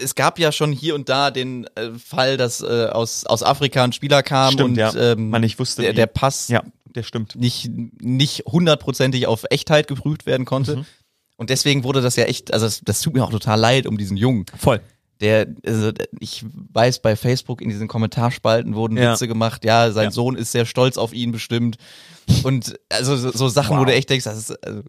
es 0.00 0.14
gab 0.14 0.38
ja 0.38 0.52
schon 0.52 0.72
hier 0.72 0.94
und 0.94 1.08
da 1.08 1.30
den 1.30 1.64
äh, 1.76 1.90
Fall, 1.92 2.36
dass 2.36 2.60
äh, 2.62 2.86
aus, 2.90 3.24
aus 3.26 3.42
Afrika 3.42 3.84
ein 3.84 3.92
Spieler 3.92 4.22
kam 4.22 4.52
Stimmt, 4.52 4.70
und 4.70 4.76
ja. 4.76 4.94
ähm, 4.94 5.30
Man 5.30 5.42
nicht 5.42 5.58
wusste, 5.58 5.82
der, 5.82 5.92
der 5.92 6.06
Pass 6.06 6.48
ja, 6.48 6.62
der 6.84 7.02
stimmt. 7.02 7.36
nicht, 7.36 7.70
nicht 8.00 8.44
hundertprozentig 8.46 9.26
auf 9.26 9.44
Echtheit 9.50 9.88
geprüft 9.88 10.26
werden 10.26 10.46
konnte. 10.46 10.76
Mhm. 10.78 10.84
Und 11.36 11.50
deswegen 11.50 11.84
wurde 11.84 12.02
das 12.02 12.16
ja 12.16 12.24
echt, 12.24 12.52
also 12.52 12.66
das, 12.66 12.80
das 12.84 13.00
tut 13.00 13.14
mir 13.14 13.24
auch 13.24 13.30
total 13.30 13.58
leid 13.58 13.86
um 13.86 13.96
diesen 13.96 14.16
Jungen. 14.16 14.44
Voll. 14.58 14.80
Der, 15.20 15.46
also 15.66 15.92
ich 16.18 16.44
weiß, 16.72 17.00
bei 17.02 17.14
Facebook 17.14 17.60
in 17.60 17.68
diesen 17.68 17.88
Kommentarspalten 17.88 18.74
wurden 18.74 18.96
Ja. 18.96 19.12
Witze 19.12 19.28
gemacht, 19.28 19.64
ja, 19.64 19.90
sein 19.92 20.04
Ja. 20.04 20.10
Sohn 20.10 20.34
ist 20.36 20.52
sehr 20.52 20.64
stolz 20.66 20.96
auf 20.98 21.12
ihn 21.12 21.30
bestimmt. 21.32 21.76
Und 22.42 22.78
also 22.88 23.16
so, 23.16 23.30
so 23.30 23.48
Sachen, 23.48 23.76
wo 23.76 23.80
Wow. 23.80 23.86
du 23.88 23.94
echt 23.94 24.08
denkst, 24.10 24.24
das 24.24 24.38
ist, 24.38 24.64
also, 24.66 24.82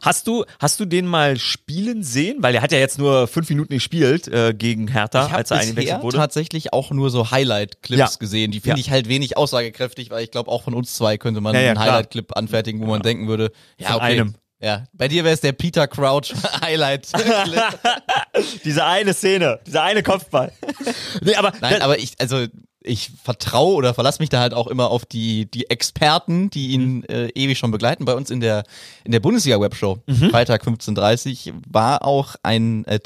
Hast 0.00 0.26
du, 0.26 0.44
hast 0.58 0.80
du 0.80 0.86
den 0.86 1.06
mal 1.06 1.38
spielen 1.38 2.02
sehen? 2.02 2.38
Weil 2.40 2.54
er 2.54 2.62
hat 2.62 2.72
ja 2.72 2.78
jetzt 2.78 2.98
nur 2.98 3.28
fünf 3.28 3.48
Minuten 3.50 3.74
gespielt 3.74 4.26
äh, 4.26 4.54
gegen 4.56 4.88
Hertha, 4.88 5.26
Ich 5.26 5.32
als 5.32 5.50
er 5.50 5.58
eingewechselt 5.58 6.02
wurde. 6.02 6.16
tatsächlich 6.16 6.72
auch 6.72 6.90
nur 6.90 7.10
so 7.10 7.30
Highlight-Clips 7.30 7.98
Ja. 7.98 8.10
gesehen. 8.18 8.50
Die 8.50 8.60
finde 8.60 8.78
Ja. 8.78 8.80
ich 8.80 8.90
halt 8.90 9.08
wenig 9.08 9.36
aussagekräftig, 9.36 10.10
weil 10.10 10.24
ich 10.24 10.30
glaube, 10.30 10.50
auch 10.50 10.62
von 10.62 10.74
uns 10.74 10.94
zwei 10.94 11.18
könnte 11.18 11.40
man 11.42 11.54
Ja, 11.54 11.60
einen. 11.60 11.78
Highlight-Clip 11.78 12.34
anfertigen, 12.36 12.80
wo 12.80 12.86
man 12.86 13.02
denken 13.02 13.28
würde, 13.28 13.52
ja, 13.78 13.88
Von 13.88 13.96
okay. 13.96 14.04
einem. 14.04 14.34
Ja, 14.60 14.84
bei 14.92 15.06
dir 15.06 15.22
wäre 15.22 15.34
es 15.34 15.40
der 15.40 15.52
Peter 15.52 15.86
Crouch 15.86 16.32
Highlight-Clip. 16.62 17.62
Diese 18.64 18.84
eine 18.84 19.14
Szene, 19.14 19.60
dieser 19.66 19.82
eine 19.82 20.02
Kopfball. 20.02 20.50
nee, 21.22 21.34
aber, 21.36 21.52
Nein, 21.60 21.82
aber 21.82 21.98
ich, 21.98 22.12
also 22.18 22.46
ich 22.88 23.10
vertraue 23.22 23.74
oder 23.74 23.94
verlasse 23.94 24.20
mich 24.20 24.28
da 24.28 24.40
halt 24.40 24.54
auch 24.54 24.66
immer 24.66 24.90
auf 24.90 25.04
die, 25.04 25.50
die 25.50 25.70
Experten, 25.70 26.50
die 26.50 26.68
ihn 26.68 27.04
äh, 27.04 27.28
ewig 27.34 27.58
schon 27.58 27.70
begleiten. 27.70 28.04
Bei 28.04 28.14
uns 28.14 28.30
in 28.30 28.40
der, 28.40 28.64
in 29.04 29.12
der 29.12 29.20
Bundesliga-Webshow, 29.20 29.98
Freitag 30.30 30.64
15.30 30.64 31.52
war 31.68 32.04
auch 32.04 32.36
ein 32.42 32.84
äh, 32.86 32.98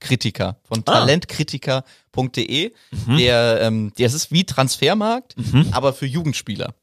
Talente-Kritiker 0.00 0.56
von 0.62 0.84
talentkritiker.de, 0.84 2.72
der, 3.18 3.60
ähm, 3.62 3.92
der 3.98 4.06
ist 4.06 4.32
wie 4.32 4.44
Transfermarkt, 4.44 5.34
aber 5.72 5.92
für 5.92 6.06
Jugendspieler. 6.06 6.74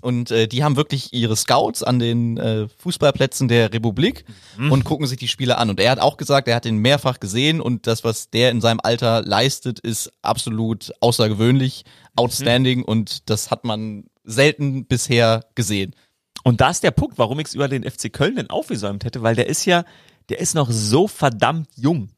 Und 0.00 0.30
äh, 0.30 0.48
die 0.48 0.64
haben 0.64 0.76
wirklich 0.76 1.12
ihre 1.12 1.36
Scouts 1.36 1.82
an 1.82 1.98
den 1.98 2.36
äh, 2.36 2.68
Fußballplätzen 2.78 3.48
der 3.48 3.72
Republik 3.72 4.24
und 4.70 4.84
gucken 4.84 5.06
sich 5.06 5.18
die 5.18 5.28
Spiele 5.28 5.58
an. 5.58 5.70
Und 5.70 5.80
er 5.80 5.90
hat 5.90 6.00
auch 6.00 6.16
gesagt, 6.16 6.48
er 6.48 6.56
hat 6.56 6.66
ihn 6.66 6.78
mehrfach 6.78 7.20
gesehen 7.20 7.60
und 7.60 7.86
das, 7.86 8.04
was 8.04 8.30
der 8.30 8.50
in 8.50 8.60
seinem 8.60 8.80
Alter 8.82 9.22
leistet, 9.22 9.78
ist 9.80 10.12
absolut 10.22 10.92
außergewöhnlich, 11.00 11.84
outstanding 12.16 12.82
und 12.82 13.28
das 13.30 13.50
hat 13.50 13.64
man 13.64 14.04
selten 14.24 14.86
bisher 14.86 15.44
gesehen. 15.54 15.94
Und 16.42 16.60
da 16.60 16.70
ist 16.70 16.82
der 16.82 16.90
Punkt, 16.90 17.18
warum 17.18 17.40
ich 17.40 17.48
es 17.48 17.54
über 17.54 17.68
den 17.68 17.82
FC 17.82 18.12
Köln 18.12 18.36
denn 18.36 18.50
aufgesäumt 18.50 19.04
hätte, 19.04 19.22
weil 19.22 19.34
der 19.34 19.48
ist 19.48 19.64
ja, 19.64 19.84
der 20.28 20.38
ist 20.38 20.54
noch 20.54 20.70
so 20.70 21.08
verdammt 21.08 21.68
jung. 21.76 22.10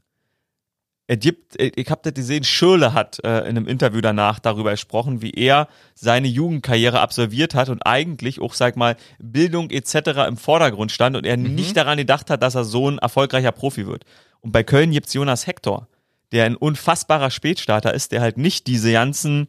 Gibt, 1.17 1.61
ich 1.61 1.91
habe 1.91 2.01
das 2.05 2.13
gesehen, 2.13 2.45
Schürle 2.45 2.93
hat 2.93 3.19
äh, 3.25 3.41
in 3.41 3.57
einem 3.57 3.67
Interview 3.67 4.03
danach 4.03 4.39
darüber 4.39 4.73
gesprochen, 4.73 5.23
wie 5.23 5.31
er 5.31 5.69
seine 5.95 6.29
Jugendkarriere 6.29 7.01
absolviert 7.01 7.55
hat 7.55 7.71
und 7.71 7.87
eigentlich 7.87 8.41
auch, 8.41 8.53
sag 8.53 8.77
mal, 8.77 8.97
Bildung 9.19 9.71
etc. 9.71 10.29
im 10.29 10.37
Vordergrund 10.37 10.93
stand 10.93 11.17
und 11.17 11.25
er 11.25 11.39
nicht 11.39 11.77
daran 11.77 11.97
gedacht 11.97 12.29
hat, 12.29 12.43
dass 12.43 12.55
er 12.55 12.65
so 12.65 12.91
ein 12.91 12.99
erfolgreicher 12.99 13.53
Profi 13.53 13.87
wird. 13.87 14.05
Und 14.41 14.53
bei 14.53 14.63
Köln 14.63 14.91
gibt's 14.91 15.15
Jonas 15.15 15.47
Hector, 15.47 15.89
der 16.33 16.45
ein 16.45 16.57
unfassbarer 16.57 17.31
Spätstarter 17.31 17.95
ist, 17.95 18.13
der 18.13 18.21
halt 18.21 18.37
nicht 18.37 18.67
diese 18.67 18.93
ganzen 18.93 19.49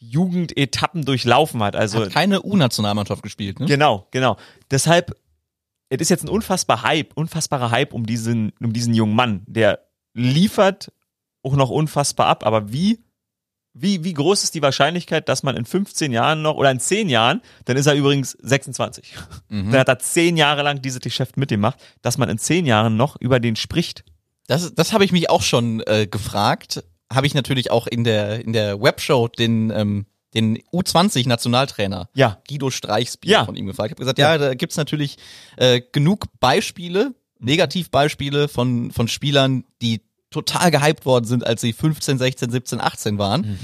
Jugendetappen 0.00 1.04
durchlaufen 1.04 1.62
hat. 1.62 1.76
Also 1.76 2.00
Hat 2.00 2.12
keine 2.12 2.42
U-Nationalmannschaft 2.42 3.22
gespielt, 3.22 3.60
ne? 3.60 3.66
Genau, 3.66 4.06
genau. 4.10 4.36
Deshalb, 4.70 5.16
es 5.90 6.00
ist 6.00 6.08
jetzt 6.08 6.24
ein 6.24 6.28
unfassbar 6.28 6.82
Hype, 6.82 7.16
unfassbarer 7.16 7.70
Hype 7.70 7.92
um 7.92 8.04
diesen, 8.04 8.52
um 8.60 8.72
diesen 8.72 8.94
jungen 8.94 9.14
Mann, 9.14 9.42
der 9.46 9.87
liefert 10.18 10.92
auch 11.42 11.54
noch 11.56 11.70
unfassbar 11.70 12.26
ab. 12.26 12.44
Aber 12.44 12.72
wie, 12.72 12.98
wie, 13.72 14.02
wie 14.04 14.12
groß 14.12 14.42
ist 14.44 14.54
die 14.54 14.62
Wahrscheinlichkeit, 14.62 15.28
dass 15.28 15.42
man 15.42 15.56
in 15.56 15.64
15 15.64 16.12
Jahren 16.12 16.42
noch 16.42 16.56
oder 16.56 16.70
in 16.70 16.80
10 16.80 17.08
Jahren, 17.08 17.40
dann 17.64 17.76
ist 17.76 17.86
er 17.86 17.94
übrigens 17.94 18.32
26. 18.42 19.14
Dann 19.48 19.72
hat 19.72 19.88
er 19.88 19.98
10 19.98 20.36
Jahre 20.36 20.62
lang 20.62 20.82
dieses 20.82 21.00
Geschäft 21.00 21.36
mitgemacht, 21.36 21.78
dass 22.02 22.18
man 22.18 22.28
in 22.28 22.38
10 22.38 22.66
Jahren 22.66 22.96
noch 22.96 23.16
über 23.20 23.38
den 23.40 23.56
spricht. 23.56 24.04
Das, 24.48 24.74
das 24.74 24.92
habe 24.92 25.04
ich 25.04 25.12
mich 25.12 25.30
auch 25.30 25.42
schon 25.42 25.80
äh, 25.86 26.06
gefragt. 26.06 26.82
Habe 27.12 27.26
ich 27.26 27.34
natürlich 27.34 27.70
auch 27.70 27.86
in 27.86 28.02
der, 28.04 28.44
in 28.44 28.52
der 28.52 28.80
Webshow 28.82 29.28
den, 29.28 29.70
ähm, 29.70 30.06
den 30.34 30.58
U20-Nationaltrainer 30.72 32.08
Ja. 32.14 32.38
Guido 32.48 32.70
Streichsbier 32.70 33.30
Ja. 33.32 33.44
von 33.44 33.56
ihm 33.56 33.66
gefragt. 33.66 33.88
Ich 33.88 33.92
habe 33.92 34.00
gesagt, 34.00 34.18
ja, 34.18 34.36
da 34.38 34.54
gibt's 34.54 34.76
natürlich 34.76 35.16
äh, 35.56 35.80
genug 35.92 36.26
Beispiele, 36.40 37.14
Negativbeispiele 37.40 38.48
von, 38.48 38.90
von 38.90 39.08
Spielern, 39.08 39.64
die 39.82 40.00
total 40.30 40.70
gehypt 40.70 41.06
worden 41.06 41.24
sind, 41.24 41.46
als 41.46 41.60
sie 41.60 41.72
15, 41.72 42.18
16, 42.18 42.50
17, 42.50 42.80
18 42.80 43.18
waren, 43.18 43.58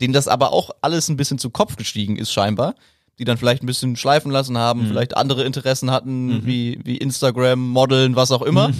denen 0.00 0.12
das 0.12 0.28
aber 0.28 0.52
auch 0.52 0.70
alles 0.82 1.08
ein 1.08 1.16
bisschen 1.16 1.38
zu 1.38 1.50
Kopf 1.50 1.76
gestiegen 1.76 2.16
ist 2.16 2.32
scheinbar, 2.32 2.74
die 3.18 3.24
dann 3.24 3.38
vielleicht 3.38 3.62
ein 3.62 3.66
bisschen 3.66 3.96
schleifen 3.96 4.30
lassen 4.30 4.58
haben, 4.58 4.82
vielleicht 4.88 5.16
andere 5.16 5.44
Interessen 5.44 5.90
hatten, 5.90 6.44
wie, 6.46 6.80
wie 6.84 6.96
Instagram, 6.98 7.60
Modeln, 7.60 8.16
was 8.16 8.30
auch 8.30 8.42
immer. 8.42 8.72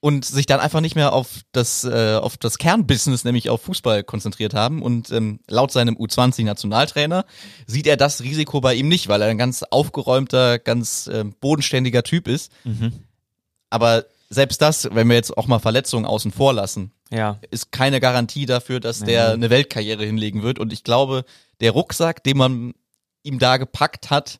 Und 0.00 0.24
sich 0.24 0.46
dann 0.46 0.58
einfach 0.58 0.80
nicht 0.80 0.96
mehr 0.96 1.12
auf 1.12 1.42
das, 1.52 1.84
äh, 1.84 2.16
auf 2.20 2.36
das 2.36 2.58
Kernbusiness, 2.58 3.22
nämlich 3.22 3.50
auf 3.50 3.62
Fußball 3.62 4.02
konzentriert 4.02 4.52
haben. 4.52 4.82
Und 4.82 5.12
ähm, 5.12 5.38
laut 5.46 5.70
seinem 5.70 5.94
U20-Nationaltrainer 5.96 7.24
sieht 7.68 7.86
er 7.86 7.96
das 7.96 8.20
Risiko 8.20 8.60
bei 8.60 8.74
ihm 8.74 8.88
nicht, 8.88 9.06
weil 9.06 9.22
er 9.22 9.28
ein 9.28 9.38
ganz 9.38 9.62
aufgeräumter, 9.62 10.58
ganz 10.58 11.08
ähm, 11.12 11.36
bodenständiger 11.40 12.02
Typ 12.02 12.26
ist. 12.26 12.50
Aber 13.70 14.04
selbst 14.32 14.62
das, 14.62 14.88
wenn 14.92 15.08
wir 15.08 15.16
jetzt 15.16 15.36
auch 15.36 15.46
mal 15.46 15.58
Verletzungen 15.58 16.06
außen 16.06 16.32
vor 16.32 16.52
lassen, 16.54 16.92
Ja. 17.10 17.38
ist 17.50 17.70
keine 17.72 18.00
Garantie 18.00 18.46
dafür, 18.46 18.80
dass 18.80 19.00
der 19.00 19.32
eine 19.32 19.50
Weltkarriere 19.50 20.04
hinlegen 20.04 20.42
wird. 20.42 20.58
Und 20.58 20.72
ich 20.72 20.84
glaube, 20.84 21.24
der 21.60 21.72
Rucksack, 21.72 22.24
den 22.24 22.38
man 22.38 22.74
ihm 23.22 23.38
da 23.38 23.58
gepackt 23.58 24.10
hat, 24.10 24.38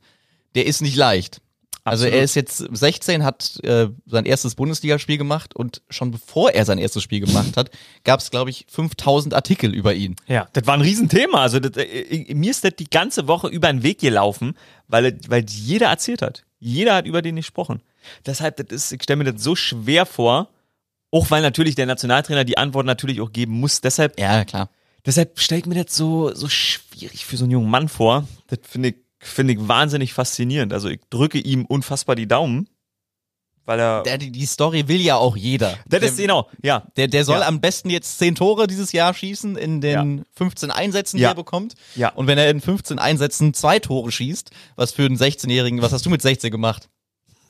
der 0.55 0.67
ist 0.67 0.81
nicht 0.81 0.97
leicht. 0.97 1.41
Also 1.85 2.05
Absolut. 2.05 2.15
er 2.19 2.23
ist 2.25 2.35
jetzt 2.37 2.59
16, 2.59 3.25
hat 3.25 3.59
äh, 3.65 3.89
sein 4.07 4.25
erstes 4.25 4.55
Bundesligaspiel 4.55 5.19
gemacht 5.19 5.57
und 5.57 5.83
schon 5.91 6.13
bevor 6.13 6.53
er 6.53 6.65
sein 6.65 6.79
erstes 6.79 7.03
Spiel 7.03 7.19
gemacht 7.21 7.57
hat, 7.57 7.71
gab 8.05 8.21
es, 8.21 8.31
glaube 8.31 8.51
ich, 8.51 8.67
5000 8.69 9.35
Artikel 9.35 9.75
über 9.75 9.93
ihn. 9.93 10.15
Ja, 10.29 10.47
das 10.53 10.65
war 10.67 10.75
ein 10.75 10.81
Riesenthema. 10.81 11.43
Also 11.43 11.59
das, 11.59 11.73
äh, 11.85 12.33
mir 12.35 12.53
ist 12.53 12.63
das 12.65 12.77
die 12.79 12.89
ganze 12.89 13.27
Woche 13.27 13.49
über 13.49 13.67
den 13.67 13.83
Weg 13.83 13.99
gelaufen, 13.99 14.55
weil, 14.87 15.19
weil 15.27 15.45
jeder 15.49 15.89
erzählt 15.89 16.23
hat. 16.23 16.45
Jeder 16.61 16.95
hat 16.95 17.07
über 17.07 17.21
den 17.21 17.35
gesprochen. 17.35 17.83
Deshalb, 18.27 18.57
das 18.57 18.67
ist, 18.71 18.93
ich 18.93 19.03
stelle 19.03 19.23
mir 19.23 19.33
das 19.33 19.43
so 19.43 19.55
schwer 19.57 20.07
vor, 20.07 20.49
auch 21.11 21.31
weil 21.31 21.43
natürlich 21.43 21.75
der 21.75 21.87
Nationaltrainer 21.87 22.45
die 22.45 22.59
Antwort 22.59 22.87
natürlich 22.87 23.21
auch 23.21 23.33
geben 23.33 23.61
muss. 23.61 23.81
Deshalb, 23.81 24.19
Ja, 24.19 24.45
klar. 24.45 24.71
deshalb 25.05 25.39
stelle 25.39 25.61
ich 25.61 25.67
mir 25.67 25.83
das 25.85 25.95
so, 25.97 26.35
so 26.35 26.49
schwierig 26.49 27.25
für 27.27 27.37
so 27.37 27.45
einen 27.45 27.53
jungen 27.53 27.71
Mann 27.71 27.89
vor. 27.89 28.27
Das 28.49 28.61
finde 28.63 28.91
ich, 28.91 28.97
finde 29.21 29.53
ich 29.55 29.69
wahnsinnig 29.69 30.13
faszinierend. 30.15 30.73
Also 30.73 30.89
ich 30.89 31.01
drücke 31.11 31.39
ihm 31.39 31.65
unfassbar 31.67 32.17
die 32.17 32.27
Daumen, 32.27 32.69
weil 33.65 33.79
er. 33.79 34.03
Der, 34.03 34.19
die, 34.19 34.47
Story 34.47 34.89
will 34.89 35.01
ja 35.01 35.17
auch 35.17 35.37
jeder. 35.37 35.79
das 35.87 36.01
der, 36.01 36.09
ist 36.09 36.17
genau, 36.17 36.49
ja. 36.63 36.85
der, 36.97 37.07
der 37.09 37.25
soll 37.25 37.41
Ja. 37.41 37.47
am 37.47 37.61
besten 37.61 37.91
jetzt 37.91 38.19
10 38.19 38.35
Tore 38.35 38.67
dieses 38.67 38.91
Jahr 38.93 39.13
schießen 39.15 39.57
in 39.57 39.81
den 39.81 40.25
15 40.33 40.71
Einsätzen, 40.73 41.19
die 41.19 41.23
Ja. 41.25 41.29
er 41.29 41.35
bekommt. 41.37 41.75
Ja. 41.95 42.09
Und 42.09 42.27
wenn 42.27 42.39
er 42.39 42.51
in 42.51 42.61
15 42.61 42.99
Einsätzen 42.99 43.55
zwei 43.55 43.79
Tore 43.79 44.11
schießt, 44.11 44.51
was 44.77 44.93
für 44.93 45.05
einen 45.05 45.17
16-Jährigen, 45.17 45.81
was 45.83 45.93
hast 45.93 46.05
du 46.07 46.11
mit 46.11 46.23
16 46.23 46.51
gemacht? 46.51 46.89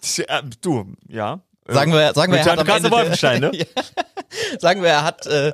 Tja, 0.02 0.42
Du, 0.60 0.92
ja. 1.08 1.40
Sagen 1.68 1.92
wir, 1.92 2.12
sagen 2.12 2.32
wir, 2.32 2.40
er 2.40 2.44
hat 2.52 2.58
am 2.58 2.68
Ende 2.68 2.90
Wolfenstein, 2.90 3.40
ne? 3.40 3.52
ja. 3.54 3.64
Sagen 4.58 4.82
wir, 4.82 4.88
er 4.90 5.04
hat 5.04 5.26
äh, 5.26 5.52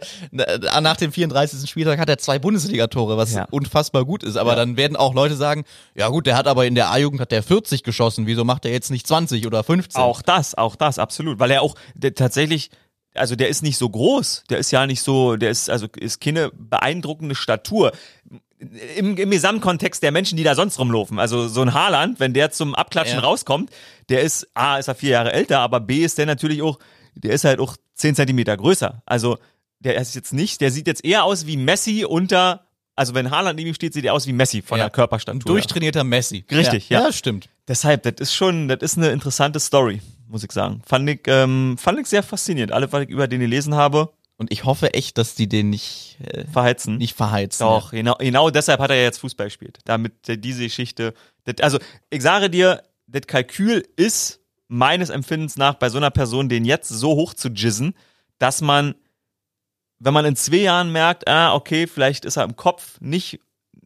nach 0.80 0.96
dem 0.96 1.12
34. 1.12 1.68
Spieltag 1.68 1.98
hat 1.98 2.08
er 2.08 2.16
zwei 2.16 2.38
Bundesligatore, 2.38 3.18
was 3.18 3.34
Ja. 3.34 3.46
unfassbar 3.50 4.06
gut 4.06 4.22
ist. 4.22 4.36
Aber 4.36 4.56
dann 4.56 4.78
werden 4.78 4.96
auch 4.96 5.12
Leute 5.12 5.36
sagen, 5.36 5.64
ja 5.94 6.08
gut, 6.08 6.26
der 6.26 6.36
hat 6.36 6.46
aber 6.46 6.64
in 6.66 6.74
der 6.74 6.90
A-Jugend 6.90 7.20
hat 7.20 7.30
der 7.30 7.42
40 7.42 7.82
geschossen. 7.82 8.26
Wieso 8.26 8.44
macht 8.44 8.64
er 8.64 8.72
jetzt 8.72 8.90
nicht 8.90 9.06
20 9.06 9.46
oder 9.46 9.62
15? 9.62 10.00
Auch 10.00 10.22
das, 10.22 10.56
auch 10.56 10.76
das, 10.76 10.98
absolut. 10.98 11.38
Weil 11.40 11.50
er 11.50 11.60
auch 11.60 11.74
der, 11.94 12.14
tatsächlich, 12.14 12.70
also 13.14 13.36
der 13.36 13.48
ist 13.48 13.62
nicht 13.62 13.76
so 13.76 13.90
groß. 13.90 14.44
Der 14.48 14.58
ist 14.58 14.70
ja 14.70 14.86
nicht 14.86 15.02
so, 15.02 15.36
der 15.36 15.50
ist, 15.50 15.68
also 15.68 15.88
ist 15.94 16.20
keine 16.22 16.50
beeindruckende 16.54 17.34
Statur. 17.34 17.92
Im, 18.96 19.16
Im 19.16 19.30
Gesamtkontext 19.30 20.02
der 20.02 20.10
Menschen, 20.10 20.36
die 20.36 20.42
da 20.42 20.54
sonst 20.54 20.78
rumlaufen. 20.78 21.18
Also 21.18 21.46
so 21.48 21.62
ein 21.62 21.74
Haaland, 21.74 22.18
wenn 22.18 22.34
der 22.34 22.50
zum 22.50 22.74
Abklatschen 22.74 23.18
Ja. 23.18 23.24
rauskommt, 23.24 23.70
der 24.08 24.22
ist, 24.22 24.48
A, 24.54 24.78
ist 24.78 24.88
er 24.88 24.94
vier 24.96 25.10
Jahre 25.10 25.32
älter, 25.32 25.60
aber 25.60 25.78
B 25.80 25.98
ist 26.04 26.18
der 26.18 26.26
natürlich 26.26 26.60
auch, 26.62 26.78
der 27.14 27.32
ist 27.32 27.44
halt 27.44 27.60
auch 27.60 27.76
zehn 27.94 28.14
Zentimeter 28.16 28.56
größer. 28.56 29.02
Also 29.06 29.38
der 29.80 29.96
ist 29.96 30.14
jetzt 30.16 30.32
nicht, 30.32 30.60
der 30.60 30.72
sieht 30.72 30.88
jetzt 30.88 31.04
eher 31.04 31.22
aus 31.24 31.46
wie 31.46 31.56
Messi 31.56 32.04
unter, 32.04 32.66
also 32.96 33.14
wenn 33.14 33.30
Haaland 33.30 33.56
neben 33.58 33.68
ihm 33.68 33.74
steht, 33.74 33.94
sieht 33.94 34.04
er 34.04 34.12
aus 34.14 34.26
wie 34.26 34.32
Messi 34.32 34.60
von 34.60 34.78
Ja. 34.78 34.84
der 34.86 34.90
Körperstatur. 34.90 35.36
Ein 35.36 35.44
durchtrainierter 35.44 36.02
Messi. 36.02 36.44
Richtig, 36.50 36.88
ja. 36.88 37.02
Ja, 37.04 37.12
stimmt. 37.12 37.48
Deshalb, 37.68 38.02
das 38.02 38.14
ist 38.18 38.34
schon, 38.34 38.66
das 38.66 38.78
ist 38.80 38.96
eine 38.96 39.10
interessante 39.10 39.60
Story, 39.60 40.00
muss 40.26 40.42
ich 40.42 40.50
sagen. 40.50 40.82
Fand 40.84 41.08
ich, 41.08 41.20
ähm, 41.26 41.76
fand 41.78 42.00
ich 42.00 42.06
sehr 42.06 42.24
faszinierend. 42.24 42.72
Alle, 42.72 42.90
was 42.90 43.02
ich 43.04 43.10
über 43.10 43.28
den 43.28 43.38
gelesen 43.40 43.74
habe, 43.76 44.10
Und 44.38 44.52
ich 44.52 44.64
hoffe 44.64 44.94
echt, 44.94 45.18
dass 45.18 45.34
die 45.34 45.48
den 45.48 45.68
nicht, 45.68 46.16
äh, 46.22 46.44
verheizen. 46.46 46.96
nicht 46.96 47.16
verheizen. 47.16 47.64
Doch, 47.64 47.90
genau, 47.90 48.14
genau 48.14 48.50
deshalb 48.50 48.80
hat 48.80 48.90
er 48.90 48.96
ja 48.96 49.02
jetzt 49.02 49.18
Fußball 49.18 49.48
gespielt. 49.48 49.80
Damit 49.84 50.12
diese 50.28 50.62
Geschichte, 50.62 51.12
das, 51.44 51.56
also 51.60 51.78
ich 52.08 52.22
sage 52.22 52.48
dir, 52.48 52.82
das 53.08 53.22
Kalkül 53.26 53.84
ist 53.96 54.40
meines 54.68 55.10
Empfindens 55.10 55.56
nach 55.56 55.74
bei 55.74 55.88
so 55.88 55.98
einer 55.98 56.10
Person, 56.10 56.48
den 56.48 56.64
jetzt 56.64 56.88
so 56.88 57.16
hoch 57.16 57.34
zu 57.34 57.48
jizzen, 57.48 57.94
dass 58.38 58.60
man, 58.60 58.94
wenn 59.98 60.14
man 60.14 60.24
in 60.24 60.36
zwei 60.36 60.58
Jahren 60.58 60.92
merkt, 60.92 61.26
ah, 61.26 61.54
okay, 61.54 61.88
vielleicht 61.88 62.24
ist 62.24 62.36
er 62.36 62.44
im 62.44 62.54
Kopf 62.54 63.00
nicht, 63.00 63.40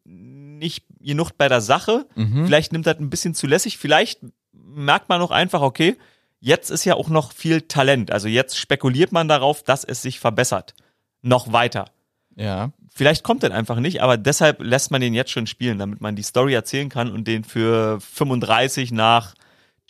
nicht 0.05 0.85
genug 1.01 1.31
bei 1.39 1.49
der 1.49 1.63
Sache, 1.63 2.07
vielleicht 2.45 2.73
nimmt 2.73 2.87
er 2.87 2.95
das 2.95 3.01
ein 3.01 3.11
bisschen 3.11 3.35
zu 3.35 3.47
lässig, 3.47 3.79
vielleicht 3.79 4.21
merkt 4.53 5.09
man 5.09 5.23
auch 5.23 5.31
einfach, 5.31 5.63
okay, 5.63 5.97
jetzt 6.43 6.71
ist 6.71 6.85
ja 6.85 6.95
auch 6.95 7.09
noch 7.09 7.33
viel 7.33 7.63
Talent. 7.63 8.11
Also 8.11 8.29
jetzt 8.29 8.59
spekuliert 8.59 9.13
man 9.13 9.29
darauf, 9.29 9.63
dass 9.63 9.85
es 9.85 10.03
sich 10.03 10.21
verbessert. 10.21 10.75
Noch 11.23 11.53
weiter 11.53 11.87
Ja. 12.35 12.73
vielleicht 12.93 13.23
kommt 13.23 13.45
er 13.45 13.55
einfach 13.55 13.79
nicht, 13.79 14.03
aber 14.03 14.17
deshalb 14.17 14.61
lässt 14.61 14.91
man 14.91 15.01
den 15.01 15.15
jetzt 15.15 15.31
schon 15.31 15.47
spielen, 15.47 15.79
damit 15.79 16.01
man 16.01 16.17
die 16.17 16.23
Story 16.23 16.53
erzählen 16.53 16.89
kann 16.89 17.13
und 17.13 17.29
den 17.29 17.45
für 17.45 18.01
35 18.01 18.91
nach 18.91 19.35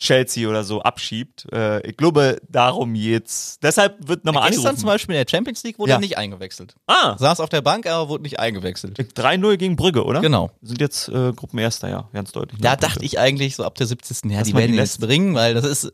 Chelsea 0.03 0.47
oder 0.49 0.63
so 0.63 0.81
abschiebt. 0.81 1.47
Äh, 1.51 1.87
ich 1.89 1.95
glaube, 1.97 2.41
darum 2.49 2.93
jetzt. 2.93 3.63
Deshalb 3.63 4.07
wird 4.07 4.25
nochmal 4.25 4.43
Gestern 4.49 4.59
angerufen. 4.67 4.79
zum 4.81 4.87
Beispiel 4.87 5.15
in 5.15 5.25
der 5.25 5.29
Champions 5.31 5.63
League 5.63 5.79
wurde 5.79 5.91
Ja. 5.91 5.95
er 5.97 6.01
nicht 6.01 6.17
eingewechselt. 6.17 6.75
ah, 6.87 7.17
Saß 7.17 7.39
auf 7.39 7.49
der 7.49 7.61
Bank, 7.61 7.87
aber 7.87 8.09
wurde 8.09 8.23
nicht 8.23 8.39
eingewechselt. 8.39 8.97
3-0 8.99 9.57
gegen 9.57 9.75
Brügge, 9.75 10.03
oder? 10.03 10.19
Genau. 10.21 10.51
Sind 10.61 10.81
jetzt 10.81 11.07
äh, 11.09 11.31
Gruppenerster, 11.33 11.89
ja, 11.89 12.09
ganz 12.13 12.31
deutlich. 12.33 12.59
Da 12.61 12.69
Neun 12.71 12.79
dachte 12.79 12.87
Punkte. 12.95 13.05
ich 13.05 13.19
eigentlich 13.19 13.55
so 13.55 13.63
ab 13.63 13.75
der 13.75 13.87
70. 13.87 14.31
Ja, 14.31 14.39
Dass 14.39 14.47
die 14.47 14.53
werden 14.55 14.75
jetzt 14.75 14.99
bringen, 14.99 15.35
weil 15.35 15.53
das 15.53 15.63
ist, 15.65 15.89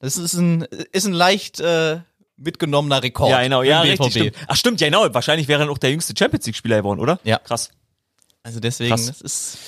das 0.00 0.16
ist 0.16 0.34
ein, 0.34 0.62
ist 0.92 1.06
ein 1.06 1.12
leicht 1.12 1.60
äh, 1.60 2.00
mitgenommener 2.36 3.02
Rekord. 3.02 3.30
Ja, 3.30 3.42
genau, 3.42 3.62
ja, 3.62 3.82
richtig, 3.82 4.10
stimmt. 4.12 4.36
Ach, 4.48 4.56
stimmt, 4.56 4.80
ja, 4.80 4.88
genau. 4.88 5.06
Wahrscheinlich 5.14 5.46
wäre 5.46 5.62
er 5.62 5.70
auch 5.70 5.78
der 5.78 5.90
jüngste 5.90 6.14
Champions 6.18 6.46
League-Spieler 6.46 6.78
geworden, 6.78 6.98
oder? 6.98 7.20
Ja. 7.22 7.38
Krass. 7.38 7.70
Also 8.42 8.58
deswegen, 8.58 8.90
Krass. 8.90 9.06
das 9.06 9.20
ist. 9.20 9.58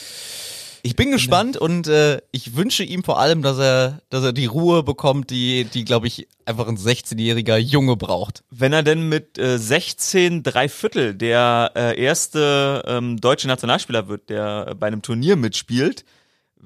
Ich 0.86 0.96
bin 0.96 1.10
gespannt 1.10 1.56
und 1.56 1.88
äh, 1.88 2.20
ich 2.30 2.56
wünsche 2.56 2.84
ihm 2.84 3.04
vor 3.04 3.18
allem, 3.18 3.40
dass 3.40 3.58
er, 3.58 4.02
dass 4.10 4.22
er 4.22 4.34
die 4.34 4.44
Ruhe 4.44 4.82
bekommt, 4.82 5.30
die, 5.30 5.64
die 5.64 5.82
glaube 5.86 6.08
ich 6.08 6.28
einfach 6.44 6.68
ein 6.68 6.76
16-jähriger 6.76 7.56
Junge 7.56 7.96
braucht. 7.96 8.44
Wenn 8.50 8.74
er 8.74 8.82
denn 8.82 9.08
mit 9.08 9.38
äh, 9.38 9.58
16 9.58 10.42
drei 10.42 10.68
Viertel 10.68 11.14
der 11.14 11.72
äh, 11.74 11.98
erste 11.98 12.82
ähm, 12.86 13.18
deutsche 13.18 13.48
Nationalspieler 13.48 14.08
wird, 14.08 14.28
der 14.28 14.74
bei 14.78 14.88
einem 14.88 15.00
Turnier 15.00 15.36
mitspielt, 15.36 16.04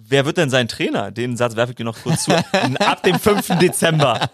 wer 0.06 0.24
wird 0.24 0.36
denn 0.36 0.50
sein 0.50 0.68
Trainer? 0.68 1.10
Den 1.10 1.36
Satz 1.36 1.56
werfe 1.56 1.72
ich 1.72 1.76
dir 1.76 1.84
noch 1.84 2.00
kurz 2.02 2.24
zu. 2.24 2.32
Ab 2.80 3.02
dem 3.02 3.18
5. 3.18 3.58
Dezember. 3.58 4.30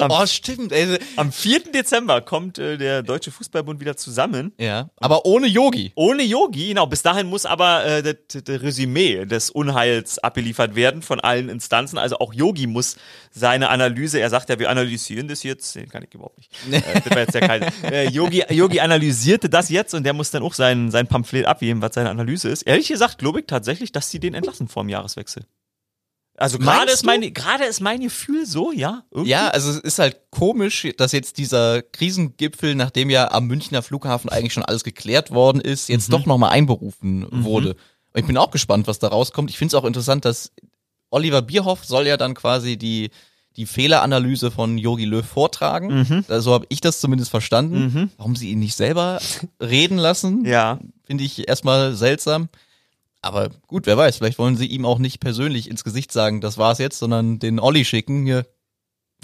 Oh, 0.00 0.26
stimmt. 0.26 0.72
Ey. 0.72 0.98
Am 1.16 1.32
4. 1.32 1.72
Dezember 1.72 2.20
kommt 2.20 2.58
äh, 2.58 2.76
der 2.76 3.02
Deutsche 3.02 3.30
Fußballbund 3.30 3.80
wieder 3.80 3.96
zusammen. 3.96 4.52
Ja, 4.58 4.90
aber 4.96 5.24
ohne 5.26 5.46
Yogi. 5.46 5.92
Ohne 5.94 6.22
Yogi, 6.22 6.68
genau. 6.68 6.86
Bis 6.86 7.02
dahin 7.02 7.28
muss 7.28 7.46
aber 7.46 7.84
äh, 7.84 8.02
das, 8.02 8.42
das 8.44 8.62
Resümee 8.62 9.24
des 9.26 9.50
Unheils 9.50 10.18
abgeliefert 10.18 10.74
werden 10.74 11.02
von 11.02 11.20
allen 11.20 11.48
Instanzen. 11.48 11.98
Also 11.98 12.18
auch 12.18 12.32
Yogi 12.34 12.66
muss 12.66 12.96
seine 13.30 13.70
Analyse, 13.70 14.20
er 14.20 14.30
sagt 14.30 14.48
ja, 14.48 14.58
wir 14.58 14.70
analysieren 14.70 15.28
das 15.28 15.42
jetzt, 15.42 15.74
den 15.74 15.88
kann 15.88 16.02
ich 16.02 16.14
überhaupt 16.14 16.38
nicht. 16.38 16.50
Äh, 16.72 17.00
das 17.00 17.10
war 17.10 17.18
jetzt 17.18 17.34
ja 17.34 17.40
kein, 17.40 17.62
äh, 17.84 18.08
Yogi, 18.08 18.44
Yogi 18.48 18.80
analysierte 18.80 19.48
das 19.48 19.68
jetzt 19.68 19.94
und 19.94 20.04
der 20.04 20.14
muss 20.14 20.30
dann 20.30 20.42
auch 20.42 20.54
sein, 20.54 20.90
sein 20.90 21.06
Pamphlet 21.06 21.44
abgeben, 21.44 21.82
was 21.82 21.94
seine 21.94 22.08
Analyse 22.08 22.48
ist. 22.48 22.62
Ehrlich 22.62 22.88
gesagt, 22.88 23.18
glaube 23.18 23.40
ich 23.40 23.46
tatsächlich, 23.46 23.92
dass 23.92 24.10
sie 24.10 24.18
den 24.18 24.34
entlassen 24.34 24.68
vor 24.68 24.82
dem 24.82 24.88
Jahreswechsel. 25.02 25.44
Also 26.38 26.58
gerade 26.58 26.90
ist 26.90 27.02
du? 27.02 27.06
mein 27.06 27.34
gerade 27.34 27.64
ist 27.64 27.80
mein 27.80 28.00
Gefühl 28.00 28.46
so, 28.46 28.72
ja. 28.72 29.04
Irgendwie. 29.10 29.30
Ja, 29.30 29.48
also 29.48 29.70
es 29.70 29.76
ist 29.78 29.98
halt 29.98 30.16
komisch, 30.30 30.88
dass 30.96 31.12
jetzt 31.12 31.36
dieser 31.36 31.82
Krisengipfel, 31.82 32.74
nachdem 32.74 33.10
ja 33.10 33.30
am 33.32 33.46
Münchner 33.46 33.82
Flughafen 33.82 34.30
eigentlich 34.30 34.54
schon 34.54 34.64
alles 34.64 34.82
geklärt 34.82 35.30
worden 35.30 35.60
ist, 35.60 35.88
jetzt 35.88 36.08
Mhm. 36.08 36.12
doch 36.12 36.26
nochmal 36.26 36.50
einberufen 36.50 37.26
wurde. 37.30 37.70
Und 38.14 38.20
ich 38.20 38.26
bin 38.26 38.38
auch 38.38 38.50
gespannt, 38.50 38.86
was 38.86 38.98
da 38.98 39.08
rauskommt. 39.08 39.50
Ich 39.50 39.58
finde 39.58 39.76
es 39.76 39.80
auch 39.80 39.84
interessant, 39.86 40.24
dass 40.24 40.52
Oliver 41.10 41.42
Bierhoff 41.42 41.84
soll 41.84 42.06
ja 42.06 42.16
dann 42.16 42.34
quasi 42.34 42.76
die 42.78 43.10
die 43.56 43.66
Fehleranalyse 43.66 44.50
von 44.50 44.78
Yogi 44.78 45.04
Löw 45.04 45.26
vortragen. 45.26 45.88
Mhm. 46.08 46.24
Also 46.28 46.40
so 46.50 46.54
habe 46.54 46.64
ich 46.70 46.80
das 46.80 47.00
zumindest 47.00 47.30
verstanden. 47.30 48.10
Warum 48.16 48.34
sie 48.34 48.50
ihn 48.50 48.60
nicht 48.60 48.74
selber 48.76 49.20
reden 49.60 49.98
lassen, 49.98 50.46
Ja. 50.46 50.78
finde 51.04 51.24
ich 51.24 51.46
erstmal 51.46 51.94
seltsam. 51.94 52.48
Aber 53.22 53.50
gut, 53.68 53.86
wer 53.86 53.96
weiß, 53.96 54.16
vielleicht 54.18 54.38
wollen 54.38 54.56
sie 54.56 54.66
ihm 54.66 54.84
auch 54.84 54.98
nicht 54.98 55.20
persönlich 55.20 55.70
ins 55.70 55.84
Gesicht 55.84 56.10
sagen, 56.12 56.40
das 56.40 56.58
war's 56.58 56.78
jetzt, 56.78 56.98
sondern 56.98 57.38
den 57.38 57.60
Olli 57.60 57.84
schicken. 57.84 58.24
Hier, 58.26 58.44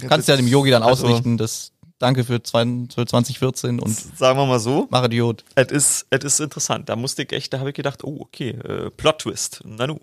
kannst 0.09 0.29
ja 0.29 0.37
dem 0.37 0.47
Yogi 0.49 0.71
dann 0.71 0.83
Also- 0.85 1.07
ausrichten, 1.07 1.37
das 1.37 1.73
Danke 2.01 2.23
für, 2.23 2.41
zwei, 2.45 2.65
für 2.95 3.07
2014 3.07 3.81
und 3.81 3.91
Sagen 3.91 4.39
wir 4.39 4.47
mal 4.47 4.61
so, 4.61 4.87
mach 4.89 5.05
Idiot. 5.07 5.45
es 5.57 5.73
ist, 5.73 6.07
es 6.11 6.23
ist 6.23 6.39
interessant. 6.39 6.89
Da 6.89 6.95
musste 6.95 7.25
ich 7.25 7.33
echt, 7.33 7.53
da 7.53 7.59
habe 7.59 7.71
ich 7.71 7.75
gedacht, 7.75 8.05
oh, 8.05 8.19
okay, 8.21 8.51
äh, 8.51 8.89
Plot-Twist. 8.93 9.63
Na 9.65 9.89
nu, 9.89 9.99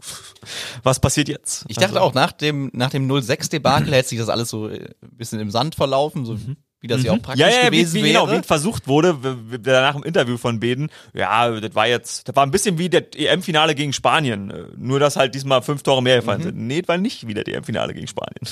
was 0.83 0.99
passiert 0.99 1.29
jetzt? 1.29 1.63
Ich 1.69 1.77
dachte 1.77 1.93
Also- 1.93 2.01
auch, 2.01 2.13
nach 2.13 2.33
dem, 2.33 2.69
nach 2.73 2.89
dem 2.89 3.07
06-Debakel 3.09 3.93
hätte 3.93 4.09
sich 4.09 4.19
das 4.19 4.27
alles 4.27 4.49
so 4.49 4.67
äh, 4.67 4.89
ein 5.03 5.15
bisschen 5.17 5.39
im 5.39 5.51
Sand 5.51 5.75
verlaufen, 5.75 6.25
so 6.25 6.37
wie 6.85 6.87
das 6.87 7.03
ja 7.03 7.11
auch 7.13 7.21
praktisch 7.21 7.43
Mhm. 7.45 7.51
ja, 7.51 7.57
ja, 7.63 7.65
gewesen 7.69 7.93
wie, 7.95 8.03
wie, 8.03 8.07
genau, 8.09 8.27
wäre. 8.27 8.39
wie 8.41 8.43
versucht 8.45 8.87
wurde, 8.87 9.17
danach 9.61 9.95
im 9.95 10.03
Interview 10.03 10.37
von 10.37 10.59
Beden, 10.59 10.89
ja, 11.13 11.49
das 11.59 11.73
war 11.75 11.87
jetzt, 11.87 12.27
das 12.29 12.35
war 12.35 12.45
ein 12.45 12.51
bisschen 12.51 12.77
wie 12.77 12.89
das 12.89 13.03
EM-Finale 13.15 13.73
gegen 13.75 13.91
Spanien, 13.93 14.51
äh, 14.51 14.63
nur 14.77 14.99
dass 14.99 15.15
halt 15.15 15.33
diesmal 15.35 15.61
fünf 15.63 15.81
Tore 15.83 16.03
mehr 16.03 16.17
gefallen 16.17 16.39
Mhm. 16.41 16.43
sind. 16.43 16.57
Nee, 16.57 16.81
das 16.81 16.87
war 16.89 16.97
nicht 16.97 17.27
wieder 17.27 17.43
das 17.43 17.53
EM-Finale 17.53 17.93
gegen 17.93 18.07
Spanien. 18.07 18.47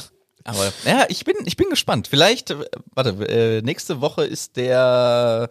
Aber 0.46 0.74
ja, 0.86 1.06
ich 1.08 1.24
bin, 1.24 1.36
ich 1.46 1.56
bin 1.56 1.70
gespannt. 1.70 2.08
Vielleicht, 2.10 2.52
äh, 2.52 2.56
warte, 2.94 3.12
äh, 3.30 3.62
nächste 3.62 4.02
Woche 4.02 4.26
ist 4.26 4.58
der 4.58 5.50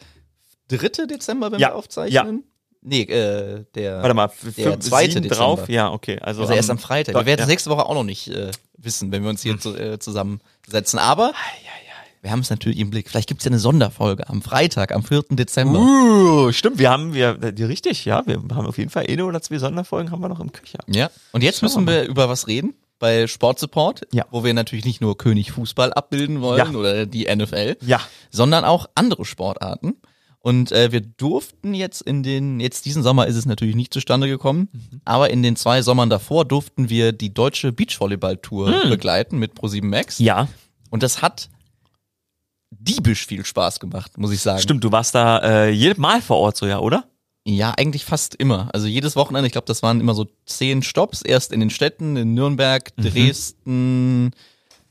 3. 0.68 1.06
Dezember, 1.06 1.50
wenn 1.52 1.60
Ja, 1.60 1.68
wir 1.68 1.76
aufzeichnen. 1.76 2.44
Nee, 2.84 3.02
äh, 3.02 3.64
der, 3.76 4.02
Warte 4.02 4.12
mal, 4.14 4.30
der 4.56 4.72
fünf- 4.72 4.80
2. 4.80 5.02
sieben 5.08 5.22
Dezember. 5.22 5.34
drauf, 5.36 5.68
ja, 5.68 5.92
okay. 5.92 6.18
Also, 6.20 6.42
Also 6.42 6.52
erst 6.54 6.68
am 6.68 6.78
Freitag. 6.78 7.14
Wir 7.14 7.26
werden 7.26 7.38
ja. 7.38 7.44
es 7.44 7.48
nächste 7.48 7.70
Woche 7.70 7.86
auch 7.86 7.94
noch 7.94 8.02
nicht 8.02 8.26
äh, 8.28 8.50
wissen, 8.76 9.12
wenn 9.12 9.22
wir 9.22 9.30
uns 9.30 9.40
hier 9.40 9.56
zu, 9.58 9.76
äh, 9.76 10.00
zusammensetzen. 10.00 10.98
Aber 10.98 11.32
wir 12.22 12.30
haben 12.30 12.40
es 12.40 12.50
natürlich 12.50 12.78
im 12.78 12.90
Blick. 12.90 13.10
Vielleicht 13.10 13.28
gibt 13.28 13.40
es 13.40 13.44
ja 13.44 13.50
eine 13.50 13.58
Sonderfolge 13.58 14.28
am 14.28 14.40
Freitag, 14.42 14.92
am 14.92 15.02
4. 15.02 15.24
Dezember. 15.30 15.80
Uh, 15.80 16.52
stimmt, 16.52 16.78
wir 16.78 16.88
haben, 16.90 17.12
wir, 17.14 17.34
die, 17.34 17.64
richtig, 17.64 18.04
ja, 18.04 18.22
wir 18.26 18.36
haben 18.36 18.66
auf 18.66 18.78
jeden 18.78 18.90
Fall 18.90 19.06
eine 19.08 19.24
oder 19.24 19.42
zwei 19.42 19.58
Sonderfolgen 19.58 20.10
haben 20.12 20.20
wir 20.22 20.28
noch 20.28 20.40
im 20.40 20.52
Köcher. 20.52 20.78
Ja. 20.88 21.10
Und 21.32 21.42
jetzt 21.42 21.58
Schauen 21.60 21.66
müssen 21.66 21.86
wir 21.86 22.02
wir 22.02 22.08
über 22.08 22.28
was 22.28 22.46
reden. 22.46 22.74
Bei 23.00 23.26
Sportsupport, 23.26 24.06
Ja. 24.12 24.24
wo 24.30 24.44
wir 24.44 24.54
natürlich 24.54 24.84
nicht 24.84 25.00
nur 25.00 25.18
König 25.18 25.50
Fußball 25.50 25.92
abbilden 25.92 26.40
wollen 26.40 26.72
Ja. 26.72 26.78
oder 26.78 27.04
die 27.06 27.26
NFL, 27.26 27.76
Ja. 27.84 28.00
sondern 28.30 28.64
auch 28.64 28.86
andere 28.94 29.24
Sportarten. 29.24 29.94
Und 30.38 30.70
äh, 30.72 30.90
wir 30.92 31.00
durften 31.00 31.74
jetzt 31.74 32.02
in 32.02 32.22
den, 32.22 32.60
jetzt 32.60 32.84
diesen 32.84 33.02
Sommer 33.02 33.26
ist 33.26 33.36
es 33.36 33.46
natürlich 33.46 33.74
nicht 33.76 33.92
zustande 33.92 34.28
gekommen, 34.28 34.68
Mhm. 34.72 35.00
aber 35.04 35.30
in 35.30 35.42
den 35.42 35.56
zwei 35.56 35.82
Sommern 35.82 36.10
davor 36.10 36.44
durften 36.44 36.88
wir 36.88 37.10
die 37.12 37.34
deutsche 37.34 37.72
Beachvolleyball-Tour 37.72 38.88
begleiten 38.88 39.38
mit 39.38 39.54
Pro7 39.54 39.84
Max. 39.84 40.18
Ja. 40.20 40.46
Und 40.90 41.02
das 41.02 41.22
hat 41.22 41.48
diebisch 42.78 43.26
viel 43.26 43.44
Spaß 43.44 43.80
gemacht, 43.80 44.18
muss 44.18 44.32
ich 44.32 44.40
sagen. 44.40 44.60
Stimmt, 44.60 44.82
du 44.84 44.90
warst 44.92 45.14
da 45.14 45.38
äh, 45.38 45.70
jedes 45.70 45.98
Mal 45.98 46.22
vor 46.22 46.38
Ort 46.38 46.56
so, 46.56 46.66
ja, 46.66 46.78
oder? 46.78 47.04
Ja, 47.44 47.72
eigentlich 47.76 48.04
fast 48.04 48.34
immer. 48.36 48.68
Also 48.72 48.86
jedes 48.86 49.16
Wochenende, 49.16 49.46
ich 49.46 49.52
glaube, 49.52 49.66
das 49.66 49.82
waren 49.82 50.00
immer 50.00 50.14
so 50.14 50.26
zehn 50.46 50.82
Stops. 50.82 51.22
Erst 51.22 51.52
in 51.52 51.60
den 51.60 51.70
Städten, 51.70 52.16
in 52.16 52.34
Nürnberg, 52.34 52.92
Mhm. 53.64 54.30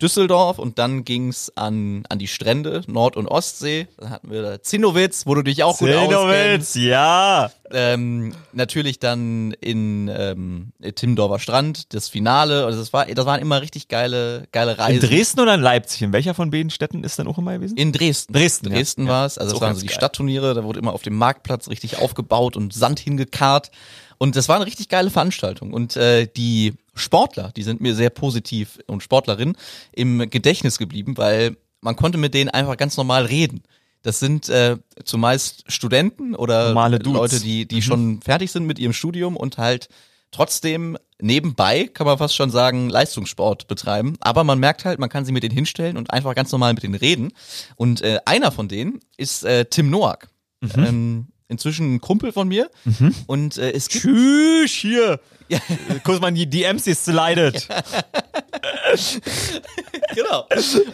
Düsseldorf 0.02 0.60
und 0.60 0.80
dann 0.80 1.06
ging's 1.06 1.52
an, 1.56 2.04
an 2.10 2.20
die 2.20 2.28
Strände, 2.28 2.82
Nord- 2.88 3.16
und 3.18 3.28
Ostsee. 3.28 3.88
Dann 3.98 4.10
hatten 4.10 4.32
wir 4.32 4.42
da 4.42 4.62
Zinnowitz, 4.62 5.26
wo 5.26 5.36
du 5.36 5.42
dich 5.44 5.64
auch 5.64 5.78
gut 5.78 5.92
auskennst. 5.94 6.76
ja. 6.76 7.52
Ähm, 7.74 8.34
natürlich 8.52 9.00
dann 9.00 9.54
in 9.62 10.10
ähm, 10.14 10.74
Timmendorfer 10.96 11.40
Strand, 11.40 11.94
das 11.94 12.10
Finale. 12.10 12.66
Also 12.66 12.80
das, 12.80 12.92
war, 12.92 13.06
das 13.06 13.26
waren 13.26 13.40
immer 13.40 13.62
richtig 13.62 13.88
geile, 13.88 14.46
geile 14.52 14.72
In 14.74 14.78
Reisen. 14.78 15.08
Dresden 15.10 15.40
oder 15.40 15.54
in 15.56 15.62
Leipzig? 15.62 16.02
In 16.02 16.12
welcher 16.12 16.34
von 16.34 16.52
beiden 16.52 16.70
Städten 16.70 17.04
ist 17.06 17.18
dann 17.18 17.28
auch 17.28 17.38
immer 17.38 17.54
gewesen? 17.54 17.78
In 17.78 17.94
Dresden. 17.94 18.34
Dresden. 18.34 18.70
Dresden 18.70 19.06
Ja. 19.06 19.10
war 19.12 19.26
es. 19.26 19.38
Also 19.38 19.54
das 19.54 19.58
auch 19.62 19.66
waren 19.66 19.76
so 19.76 19.82
die 19.82 19.88
geil. 19.88 19.96
Stadtturniere. 19.96 20.54
Da 20.54 20.64
wurde 20.66 20.80
immer 20.80 20.92
auf 20.94 21.02
dem 21.04 21.16
Marktplatz 21.16 21.70
richtig 21.70 21.98
aufgebaut 22.00 22.58
und 22.58 22.74
Sand 22.74 23.00
hingekarrt. 23.00 23.72
Und 24.18 24.36
das 24.36 24.50
war 24.50 24.58
eine 24.58 24.66
richtig 24.66 24.90
geile 24.90 25.10
Veranstaltung. 25.10 25.72
Und 25.74 25.96
äh, 25.96 26.28
die 26.28 26.74
Sportler, 26.94 27.52
die 27.56 27.64
sind 27.64 27.82
mir 27.82 27.96
sehr 27.96 28.10
positiv 28.10 28.80
und 28.88 29.02
Sportlerinnen 29.04 29.56
im 29.92 30.30
Gedächtnis 30.30 30.78
geblieben, 30.78 31.18
weil 31.18 31.58
man 31.82 31.96
konnte 31.96 32.18
mit 32.18 32.34
denen 32.34 32.50
einfach 32.50 32.78
ganz 32.78 32.98
normal 32.98 33.26
reden. 33.26 33.64
Das 34.04 34.20
sind 34.20 34.50
äh, 34.50 34.78
zumeist 35.04 35.64
Studenten 35.68 36.36
oder. 36.36 36.74
Leute, 37.20 37.40
die, 37.40 37.68
die 37.68 37.82
schon 37.82 38.22
fertig 38.22 38.52
sind 38.52 38.66
mit 38.66 38.80
ihrem 38.80 38.94
Studium 38.94 39.38
und 39.38 39.58
halt 39.58 39.90
trotzdem 40.32 40.98
nebenbei, 41.20 41.88
kann 41.88 42.08
man 42.08 42.18
fast 42.18 42.36
schon 42.36 42.50
sagen, 42.50 42.90
Leistungssport 42.90 43.68
betreiben. 43.68 44.18
Aber 44.22 44.44
man 44.44 44.60
merkt 44.60 44.86
halt, 44.86 45.00
man 45.00 45.10
kann 45.10 45.26
sie 45.26 45.32
mit 45.32 45.44
denen 45.44 45.54
hinstellen 45.54 45.98
und 45.98 46.12
einfach 46.12 46.34
ganz 46.34 46.52
normal 46.52 46.74
mit 46.74 46.84
denen 46.84 46.96
reden. 46.96 47.34
Und 47.76 48.02
äh, 48.02 48.20
einer 48.26 48.52
von 48.52 48.68
denen 48.68 49.02
ist 49.18 49.44
äh, 49.44 49.66
Tim 49.66 49.90
Noack. 49.90 50.30
Ähm, 50.88 51.28
inzwischen 51.52 51.96
ein 51.96 52.02
Kumpel 52.02 52.32
von 52.32 52.48
mir. 52.48 52.70
Und 53.28 53.58
äh, 53.58 53.72
es 53.72 53.90
gibt 53.90 54.04
Tschüss, 54.06 54.72
hier. 54.72 55.20
Kurz 56.04 56.22
mal 56.22 56.32
die 56.32 56.50
DMs, 56.50 56.84
die 56.86 56.92
es 56.92 57.06
leidet. 57.08 57.68
genau. 60.16 60.46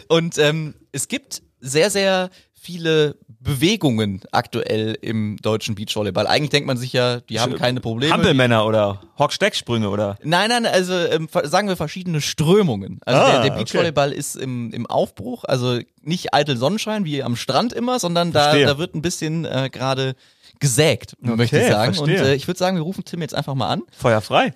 Und 0.08 0.38
ähm, 0.38 0.74
es 0.92 1.08
gibt 1.08 1.42
sehr, 1.60 1.90
sehr 1.90 2.30
viele 2.54 3.16
Bewegungen 3.40 4.20
aktuell 4.32 4.98
im 5.00 5.36
deutschen 5.40 5.74
Beachvolleyball. 5.74 6.26
Eigentlich 6.26 6.50
denkt 6.50 6.66
man 6.66 6.76
sich 6.76 6.92
ja, 6.92 7.20
die 7.20 7.38
haben 7.38 7.54
keine 7.54 7.80
Probleme. 7.80 8.12
Hampelmänner 8.12 8.66
oder 8.66 9.00
Hockstecksprünge 9.18 9.88
oder. 9.88 10.18
Nein, 10.24 10.50
nein, 10.50 10.66
also 10.66 10.92
ähm, 10.92 11.28
sagen 11.44 11.68
wir 11.68 11.76
verschiedene 11.76 12.20
Strömungen. 12.20 13.00
Also 13.06 13.20
Ah, 13.20 13.30
der, 13.30 13.42
der 13.42 13.50
okay. 13.52 13.58
Beachvolleyball 13.60 14.12
ist 14.12 14.34
im, 14.34 14.72
im 14.72 14.86
Aufbruch, 14.86 15.44
also 15.44 15.78
nicht 16.02 16.34
eitel 16.34 16.56
Sonnenschein 16.56 17.04
wie 17.04 17.22
am 17.22 17.36
Strand 17.36 17.72
immer, 17.72 18.00
sondern 18.00 18.32
da, 18.32 18.50
Verstehe. 18.50 18.66
da 18.66 18.76
wird 18.76 18.94
ein 18.94 19.02
bisschen 19.02 19.44
äh, 19.44 19.70
gerade 19.72 20.14
gesägt, 20.60 21.14
möchte 21.20 21.56
ich 21.56 21.62
Okay, 21.62 21.72
sagen. 21.72 21.94
verstehe. 21.94 22.20
Und 22.20 22.26
äh, 22.26 22.34
ich 22.34 22.46
würde 22.46 22.58
sagen, 22.58 22.76
wir 22.76 22.82
rufen 22.82 23.04
Tim 23.04 23.20
jetzt 23.22 23.34
einfach 23.34 23.54
mal 23.54 23.68
an 23.68 23.82
Feuer 23.90 24.20
frei. 24.20 24.54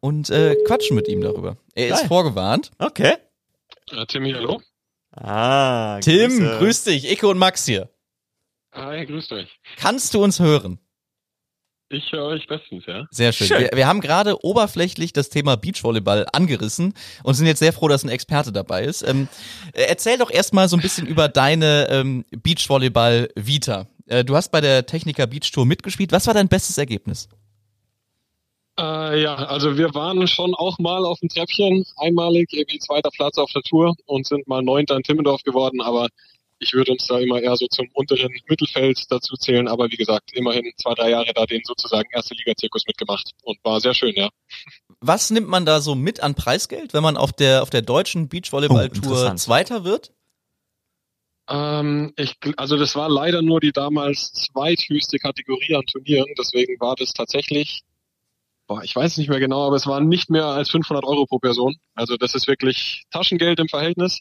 und 0.00 0.30
äh, 0.30 0.56
quatschen 0.66 0.96
mit 0.96 1.08
ihm 1.08 1.20
darüber. 1.20 1.56
Er 1.74 1.88
ist 1.88 2.00
Geil. 2.00 2.08
vorgewarnt. 2.08 2.70
Okay. 2.78 3.14
Äh, 3.90 4.06
Timmy, 4.06 4.32
hallo. 4.32 4.60
Ah, 5.14 6.00
Tim, 6.00 6.30
Grüße. 6.38 6.58
grüß 6.58 6.84
dich, 6.84 7.10
Icke 7.12 7.28
und 7.28 7.38
Max 7.38 7.66
hier. 7.66 7.90
Hi, 8.72 9.04
grüßt 9.04 9.32
euch. 9.32 9.48
Kannst 9.76 10.14
du 10.14 10.24
uns 10.24 10.40
hören? 10.40 10.78
Ich 11.90 12.10
höre 12.10 12.24
euch 12.24 12.46
bestens, 12.46 12.84
ja. 12.86 13.04
Sehr 13.10 13.32
schön. 13.34 13.48
Schön. 13.48 13.60
Wir, 13.60 13.70
wir 13.74 13.86
haben 13.86 14.00
gerade 14.00 14.42
oberflächlich 14.42 15.12
das 15.12 15.28
Thema 15.28 15.58
Beachvolleyball 15.58 16.26
angerissen 16.32 16.94
und 17.22 17.34
sind 17.34 17.46
jetzt 17.46 17.58
sehr 17.58 17.74
froh, 17.74 17.86
dass 17.88 18.02
ein 18.02 18.08
Experte 18.08 18.50
dabei 18.50 18.84
ist. 18.84 19.06
Ähm, 19.06 19.28
äh, 19.74 19.82
erzähl 19.82 20.16
doch 20.16 20.30
erstmal 20.30 20.70
so 20.70 20.76
ein 20.78 20.80
bisschen 20.80 21.06
über 21.06 21.28
deine 21.28 21.88
ähm, 21.90 22.24
Beachvolleyball-Vita. 22.30 23.88
Äh, 24.06 24.24
du 24.24 24.36
hast 24.36 24.50
bei 24.50 24.60
der 24.60 24.86
Techniker 24.86 25.26
Beach 25.26 25.50
Tour 25.52 25.66
mitgespielt. 25.66 26.12
Was 26.12 26.26
war 26.26 26.34
dein 26.34 26.48
bestes 26.48 26.78
Ergebnis? 26.78 27.28
Äh, 28.78 29.22
ja, 29.22 29.34
also 29.34 29.76
wir 29.76 29.94
waren 29.94 30.26
schon 30.26 30.54
auch 30.54 30.78
mal 30.78 31.04
auf 31.04 31.20
dem 31.20 31.28
Treppchen, 31.28 31.84
einmalig, 31.96 32.48
irgendwie 32.52 32.78
zweiter 32.78 33.10
Platz 33.10 33.36
auf 33.36 33.50
der 33.52 33.62
Tour 33.62 33.94
und 34.06 34.26
sind 34.26 34.48
mal 34.48 34.62
Neunter 34.62 34.96
in 34.96 35.02
Timmendorf 35.02 35.42
geworden, 35.42 35.82
aber 35.82 36.08
ich 36.58 36.72
würde 36.72 36.92
uns 36.92 37.06
da 37.06 37.18
immer 37.18 37.40
eher 37.42 37.56
so 37.56 37.66
zum 37.66 37.88
unteren 37.92 38.32
Mittelfeld 38.48 39.04
dazu 39.10 39.34
zählen, 39.36 39.68
aber 39.68 39.90
wie 39.90 39.96
gesagt, 39.96 40.32
immerhin 40.32 40.64
zwei, 40.76 40.94
drei 40.94 41.10
Jahre 41.10 41.32
da 41.34 41.44
den 41.44 41.60
sozusagen 41.64 42.08
erste 42.12 42.34
Liga-Zirkus 42.34 42.84
mitgemacht 42.86 43.32
und 43.42 43.58
war 43.62 43.80
sehr 43.80 43.94
schön, 43.94 44.14
ja. 44.14 44.30
Was 45.00 45.30
nimmt 45.30 45.48
man 45.48 45.66
da 45.66 45.80
so 45.80 45.94
mit 45.94 46.20
an 46.20 46.34
Preisgeld, 46.34 46.94
wenn 46.94 47.02
man 47.02 47.16
auf 47.16 47.32
der, 47.32 47.62
auf 47.62 47.70
der 47.70 47.82
deutschen 47.82 48.24
Oh, 48.24 48.28
Beachvolleyball-Tour 48.28 49.04
interessant. 49.04 49.40
Zweiter 49.40 49.84
wird? 49.84 50.12
Ähm, 51.48 52.12
ich, 52.16 52.34
also 52.56 52.76
das 52.76 52.94
war 52.94 53.08
leider 53.08 53.42
nur 53.42 53.60
die 53.60 53.72
damals 53.72 54.32
zweithöchste 54.32 55.18
Kategorie 55.18 55.74
an 55.74 55.84
Turnieren, 55.86 56.32
deswegen 56.38 56.78
war 56.80 56.94
das 56.96 57.12
tatsächlich, 57.12 57.82
boah, 58.66 58.82
ich 58.84 58.94
weiß 58.94 59.18
nicht 59.18 59.28
mehr 59.28 59.40
genau, 59.40 59.66
aber 59.66 59.76
es 59.76 59.86
waren 59.86 60.08
nicht 60.08 60.30
mehr 60.30 60.46
als 60.46 60.70
500 60.70 61.04
Euro 61.04 61.26
pro 61.26 61.38
Person. 61.38 61.76
Also 61.94 62.16
das 62.16 62.34
ist 62.34 62.46
wirklich 62.46 63.04
Taschengeld 63.10 63.58
im 63.58 63.68
Verhältnis. 63.68 64.20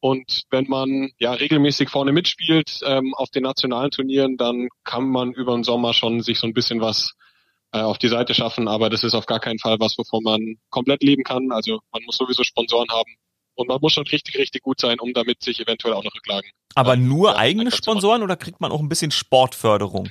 Und 0.00 0.42
wenn 0.50 0.66
man 0.68 1.10
ja 1.18 1.32
regelmäßig 1.32 1.88
vorne 1.88 2.12
mitspielt 2.12 2.80
ähm, 2.84 3.14
auf 3.14 3.30
den 3.30 3.42
nationalen 3.42 3.90
Turnieren, 3.90 4.36
dann 4.36 4.68
kann 4.84 5.08
man 5.08 5.32
über 5.32 5.54
den 5.54 5.64
Sommer 5.64 5.94
schon 5.94 6.20
sich 6.20 6.38
so 6.38 6.46
ein 6.46 6.52
bisschen 6.52 6.80
was 6.80 7.14
äh, 7.72 7.80
auf 7.80 7.98
die 7.98 8.08
Seite 8.08 8.34
schaffen. 8.34 8.68
Aber 8.68 8.90
das 8.90 9.04
ist 9.04 9.14
auf 9.14 9.26
gar 9.26 9.40
keinen 9.40 9.58
Fall 9.58 9.78
was, 9.80 9.96
wovon 9.98 10.22
man 10.22 10.58
komplett 10.70 11.02
leben 11.02 11.24
kann. 11.24 11.50
Also 11.50 11.80
man 11.92 12.02
muss 12.04 12.16
sowieso 12.18 12.44
Sponsoren 12.44 12.88
haben. 12.90 13.16
Und 13.56 13.68
man 13.68 13.78
muss 13.80 13.94
schon 13.94 14.06
richtig, 14.06 14.36
richtig 14.38 14.62
gut 14.62 14.80
sein, 14.80 15.00
um 15.00 15.12
damit 15.12 15.42
sich 15.42 15.58
eventuell 15.60 15.94
auch 15.94 16.04
noch 16.04 16.14
Rücklagen. 16.14 16.48
Aber 16.74 16.94
äh, 16.94 16.96
nur 16.98 17.30
ja, 17.30 17.36
eigene. 17.36 17.70
Sponsoren 17.72 18.22
oder 18.22 18.36
kriegt 18.36 18.60
man 18.60 18.70
auch 18.70 18.80
ein 18.80 18.88
bisschen 18.88 19.10
Sportförderung? 19.10 20.10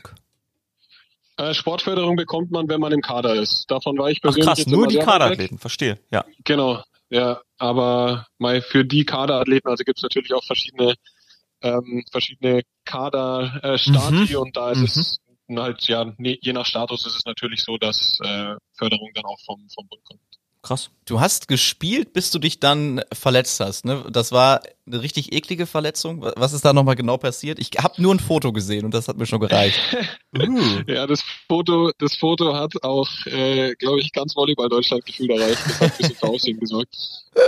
Äh, 1.37 1.53
Sportförderung 1.53 2.15
bekommt 2.15 2.51
man, 2.51 2.67
wenn 2.69 2.79
man 2.79 2.91
im 2.91 3.01
Kader 3.01 3.35
ist. 3.35 3.69
Davon 3.69 3.97
war 3.97 4.09
ich 4.09 4.17
Ach 4.19 4.23
persönlich 4.23 4.45
krass, 4.47 4.59
jetzt 4.59 4.69
nur 4.69 4.87
die. 4.87 4.97
Kaderathleten, 4.97 5.57
verstehe. 5.59 5.99
Ja. 6.11 6.25
Genau, 6.43 6.83
ja, 7.09 7.41
aber 7.57 8.27
mal 8.37 8.61
für 8.61 8.83
die 8.85 9.05
Kaderathleten, 9.05 9.69
also 9.69 9.83
gibt 9.83 9.99
es 9.99 10.03
natürlich 10.03 10.33
auch 10.33 10.43
verschiedene 10.43 10.95
ähm, 11.61 12.03
verschiedene 12.11 12.61
Kader 12.83 13.59
äh, 13.63 13.77
Stati 13.77 14.33
Mhm. 14.33 14.37
und 14.37 14.57
da 14.57 14.71
ist 14.71 14.79
Mhm. 14.79 14.85
es 14.85 15.19
halt 15.57 15.87
ja 15.87 16.13
je 16.17 16.53
nach 16.53 16.65
Status 16.65 17.05
ist 17.05 17.15
es 17.15 17.25
natürlich 17.25 17.61
so, 17.63 17.77
dass 17.77 18.19
äh, 18.23 18.55
Förderung 18.77 19.11
dann 19.15 19.25
auch 19.25 19.39
vom 19.45 19.67
vom 19.73 19.87
Bund 19.87 20.03
kommt. 20.03 20.21
Krass. 20.65 20.89
Du 21.05 21.19
hast 21.19 21.47
gespielt, 21.47 22.11
bis 22.11 22.31
du 22.31 22.39
dich 22.39 22.59
dann 22.59 23.03
verletzt 23.13 23.59
hast. 23.59 23.85
Ne? 23.85 24.03
Das 24.09 24.31
war 24.31 24.63
eine 24.87 24.99
richtig 24.99 25.31
eklige 25.31 25.67
Verletzung. 25.67 26.23
Was 26.23 26.53
ist 26.53 26.65
da 26.65 26.73
nochmal 26.73 26.95
genau 26.95 27.17
passiert? 27.17 27.59
Ich 27.59 27.69
habe 27.77 28.01
nur 28.01 28.15
ein 28.15 28.19
Foto 28.19 28.51
gesehen 28.51 28.83
und 28.83 28.91
das 28.91 29.07
hat 29.07 29.15
mir 29.15 29.27
schon 29.27 29.41
gereicht. 29.41 29.79
uh. 30.35 30.81
Ja, 30.87 31.05
das 31.05 31.21
Foto, 31.47 31.91
das 31.99 32.15
Foto 32.15 32.55
hat 32.55 32.71
auch, 32.81 33.07
äh, 33.27 33.75
glaube 33.75 33.99
ich, 33.99 34.11
ganz 34.11 34.35
Volleyball 34.35 34.67
Deutschland 34.67 35.05
gefühlt 35.05 35.29
erreicht. 35.29 35.59
Das 35.67 35.79
hat 35.79 35.91
ein 35.91 35.97
bisschen 35.97 36.15
für 36.15 36.27
Aussehen 36.29 36.59
gesorgt. 36.59 36.95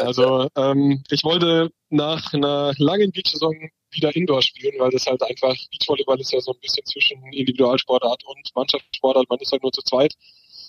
Also 0.01 0.47
ähm, 0.55 1.01
ich 1.09 1.24
wollte 1.24 1.72
nach 1.89 2.32
einer 2.34 2.74
langen 2.78 3.11
Beach-Saison 3.11 3.55
wieder 3.89 4.15
Indoor 4.15 4.43
spielen, 4.43 4.76
weil 4.78 4.91
das 4.91 5.07
halt 5.07 5.24
einfach, 5.24 5.55
Beachvolleyball 5.72 6.20
ist 6.20 6.34
ja 6.34 6.39
so 6.39 6.51
ein 6.51 6.59
bisschen 6.59 6.86
zwischen 6.86 7.26
Individualsportart 7.34 8.24
und 8.26 8.51
Mannschaftssportart, 8.53 9.28
man 9.28 9.39
ist 9.39 9.51
halt 9.51 9.63
nur 9.63 9.72
zu 9.72 9.82
zweit. 9.82 10.13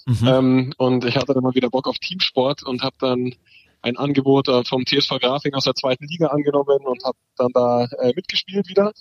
Mhm. 0.09 0.27
Ähm, 0.27 0.75
und 0.79 1.05
ich 1.05 1.17
hatte 1.17 1.35
dann 1.35 1.43
mal 1.43 1.55
wieder 1.55 1.69
Bock 1.69 1.87
auf 1.87 1.99
Teamsport 1.99 2.63
und 2.63 2.83
habe 2.83 2.97
dann 2.99 3.35
ein 3.83 3.97
Angebot 3.99 4.49
äh, 4.49 4.65
vom 4.65 4.87
TSV 4.87 5.21
Grafing 5.21 5.53
aus 5.55 5.65
der 5.65 5.75
zweiten 5.75 6.07
Liga 6.07 6.29
angenommen 6.29 6.81
und 6.85 7.05
habe 7.05 7.19
dann 7.37 7.51
da 7.53 7.85
äh, 8.01 8.15
mitgespielt 8.17 8.69
wieder. 8.69 8.93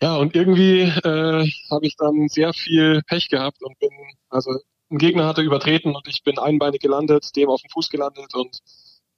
Ja, 0.00 0.16
und 0.16 0.34
irgendwie 0.34 0.80
äh, 0.80 1.50
habe 1.70 1.86
ich 1.86 1.96
dann 1.96 2.28
sehr 2.28 2.54
viel 2.54 3.02
Pech 3.06 3.28
gehabt 3.28 3.62
und 3.62 3.78
bin, 3.78 3.90
also 4.30 4.50
ein 4.90 4.98
Gegner 4.98 5.26
hatte 5.26 5.42
übertreten 5.42 5.94
und 5.94 6.08
ich 6.08 6.22
bin 6.22 6.38
einbeinig 6.38 6.80
gelandet, 6.80 7.36
dem 7.36 7.50
auf 7.50 7.60
dem 7.60 7.68
Fuß 7.70 7.90
gelandet 7.90 8.34
und 8.34 8.60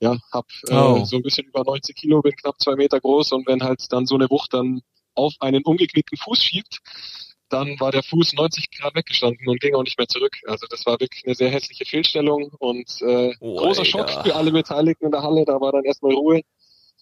ja, 0.01 0.17
hab 0.33 0.47
äh, 0.69 0.75
Oh. 0.75 1.05
so 1.05 1.17
ein 1.17 1.23
bisschen 1.23 1.47
über 1.47 1.63
90 1.63 1.95
Kilo, 1.95 2.21
bin 2.21 2.35
knapp 2.35 2.59
zwei 2.61 2.75
Meter 2.75 2.99
groß 3.01 3.33
und 3.33 3.47
wenn 3.47 3.63
halt 3.63 3.85
dann 3.93 4.07
so 4.07 4.17
eine 4.17 4.29
Wucht 4.29 4.55
dann 4.55 4.81
auf 5.15 5.35
einen 5.39 5.63
umgeknickten 5.63 6.19
Fuß 6.19 6.43
schiebt, 6.43 6.81
dann 7.51 7.79
war 7.81 7.91
der 7.93 8.03
Fuß 8.03 8.33
90 8.35 8.71
Grad 8.71 8.95
weggestanden 8.95 9.47
und 9.49 9.61
ging 9.61 9.75
auch 9.75 9.83
nicht 9.83 9.99
mehr 9.99 10.09
zurück. 10.09 10.37
Also 10.47 10.67
das 10.71 10.87
war 10.87 10.99
wirklich 11.01 11.25
eine 11.27 11.35
sehr 11.35 11.51
hässliche 11.51 11.85
Fehlstellung 11.85 12.51
und 12.59 12.89
äh, 13.03 13.35
Oh, 13.41 13.57
großer. 13.57 13.85
Schock 13.85 14.11
für 14.11 14.35
alle 14.35 14.53
Beteiligten 14.53 15.07
in 15.07 15.11
der 15.11 15.23
Halle. 15.23 15.45
Da 15.45 15.61
war 15.61 15.73
dann 15.73 15.85
erstmal 15.85 16.15
Ruhe. 16.15 16.43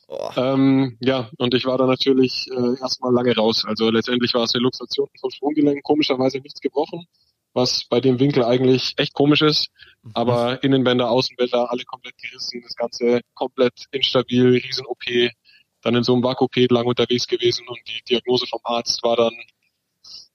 Oh. 0.09 0.30
Ähm, 0.36 0.96
ja, 1.01 1.30
und 1.36 1.53
ich 1.53 1.66
war 1.66 1.76
dann 1.76 1.88
natürlich 1.88 2.46
äh, 2.51 2.80
erstmal 2.80 3.12
lange 3.12 3.36
raus. 3.36 3.64
Also 3.66 3.90
letztendlich 3.90 4.32
war 4.32 4.44
es 4.44 4.55
eine 4.55 4.62
Luxation 4.62 5.09
vom 5.20 5.30
Sprunggelenk, 5.30 5.82
komischerweise 5.82 6.38
nichts 6.38 6.61
gebrochen, 6.61 7.05
was 7.53 7.84
bei 7.84 8.01
dem 8.01 8.18
Winkel 8.18 8.42
eigentlich 8.42 8.94
echt 8.96 9.12
komisch 9.12 9.42
ist. 9.42 9.68
Aber 10.14 10.62
Innenbänder, 10.64 11.11
Außenbänder, 11.11 11.70
alle 11.70 11.84
komplett 11.84 12.16
gerissen, 12.16 12.62
das 12.62 12.74
Ganze 12.74 13.20
komplett 13.34 13.84
instabil, 13.90 14.49
riesen 14.49 14.86
OP, 14.86 15.05
dann 15.82 15.94
in 15.94 16.03
so 16.03 16.14
einem 16.14 16.22
Vakuum 16.22 16.49
lang 16.70 16.86
unterwegs 16.86 17.26
gewesen 17.26 17.68
und 17.68 17.78
die 17.86 18.03
Diagnose 18.09 18.46
vom 18.46 18.61
Arzt 18.64 19.03
war 19.03 19.16
dann 19.16 19.34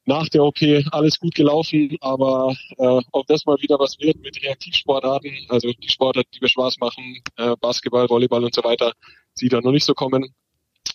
nach 0.05 0.27
der 0.29 0.43
OP 0.43 0.61
alles 0.91 1.19
gut 1.19 1.35
gelaufen, 1.35 1.95
aber 2.01 2.53
äh, 2.77 3.01
ob 3.11 3.27
das 3.27 3.45
mal 3.45 3.57
wieder 3.61 3.79
was 3.79 3.97
wird 3.99 4.19
mit 4.19 4.41
Reaktivsportarten, 4.43 5.31
also 5.49 5.71
die 5.71 5.89
Sportarten, 5.89 6.29
die 6.33 6.39
mir 6.41 6.49
Spaß 6.49 6.77
machen, 6.79 7.21
äh, 7.37 7.55
Basketball, 7.59 8.09
Volleyball 8.09 8.43
und 8.43 8.53
so 8.53 8.63
weiter, 8.63 8.93
sieht 9.33 9.53
da 9.53 9.61
noch 9.61 9.71
nicht 9.71 9.85
so 9.85 9.93
kommen. 9.93 10.33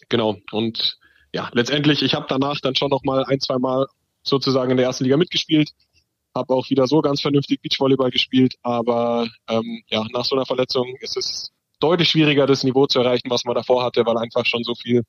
Genau. 0.09 0.36
Und 0.52 0.98
ja, 1.32 1.50
letztendlich, 1.52 2.02
ich 2.02 2.14
habe 2.14 2.26
danach 2.28 2.61
dann 2.61 2.74
schon 2.74 2.90
noch 2.90 3.02
mal 3.04 3.24
ein, 3.24 3.40
zwei 3.40 3.59
Mal 3.59 3.86
sozusagen 4.22 4.70
in 4.70 4.76
der 4.76 4.86
ersten 4.86 5.04
Liga 5.04 5.16
mitgespielt, 5.16 5.70
habe 6.34 6.54
auch 6.54 6.68
wieder 6.70 6.86
so 6.86 7.00
ganz 7.00 7.20
vernünftig 7.20 7.61
Beachvolleyball 7.62 8.11
gespielt, 8.11 8.56
aber 8.62 9.28
ähm, 9.48 9.82
ja, 9.88 10.04
nach 10.12 10.24
so 10.24 10.36
einer 10.36 10.46
Verletzung 10.46 10.96
ist 11.00 11.16
es 11.16 11.50
deutlich 11.80 12.11
schwieriger, 12.11 12.46
das 12.46 12.64
Niveau 12.64 12.86
zu 12.86 12.98
erreichen, 13.00 13.30
was 13.30 13.44
man 13.44 13.54
davor 13.54 13.84
hatte, 13.84 14.04
weil 14.04 14.18
einfach 14.18 14.44
schon 14.44 14.64
so 14.64 14.74
viel 14.74 15.02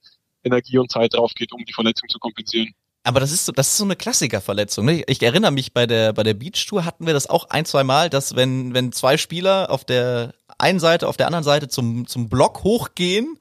Energie 0.43 0.78
und 0.78 0.91
Zeit 0.91 1.14
drauf 1.14 1.34
geht, 1.34 1.52
um 1.52 1.66
die 1.66 1.74
Verletzung 1.74 2.08
zu 2.10 2.20
kompensieren. 2.20 2.74
Aber 3.04 3.20
das 3.20 3.32
ist 3.32 3.45
so, 3.45 3.52
das 3.52 3.70
ist 3.70 3.78
so 3.78 3.86
eine 3.86 3.95
Klassikerverletzung. 3.95 4.86
Ne? 4.86 5.04
Ich 5.08 5.22
erinnere 5.24 5.52
mich 5.52 5.74
bei 5.74 5.86
der 5.88 6.14
bei 6.14 6.24
der 6.24 6.34
Beach 6.34 6.66
Tour 6.68 6.84
hatten 6.86 7.06
wir 7.06 7.14
das 7.14 7.28
auch 7.30 7.50
ein, 7.50 7.66
zwei 7.66 7.84
Mal, 7.84 8.10
dass 8.10 8.36
wenn 8.36 8.74
wenn 8.74 8.91
zwei 8.91 9.18
Spieler 9.18 9.70
auf 9.72 9.86
der 9.86 10.34
einen 10.58 10.80
Seite, 10.80 11.08
auf 11.08 11.18
der 11.18 11.28
anderen 11.28 11.43
Seite 11.45 11.70
zum 11.70 12.08
zum 12.08 12.28
Block 12.30 12.64
hochgehen, 12.64 13.39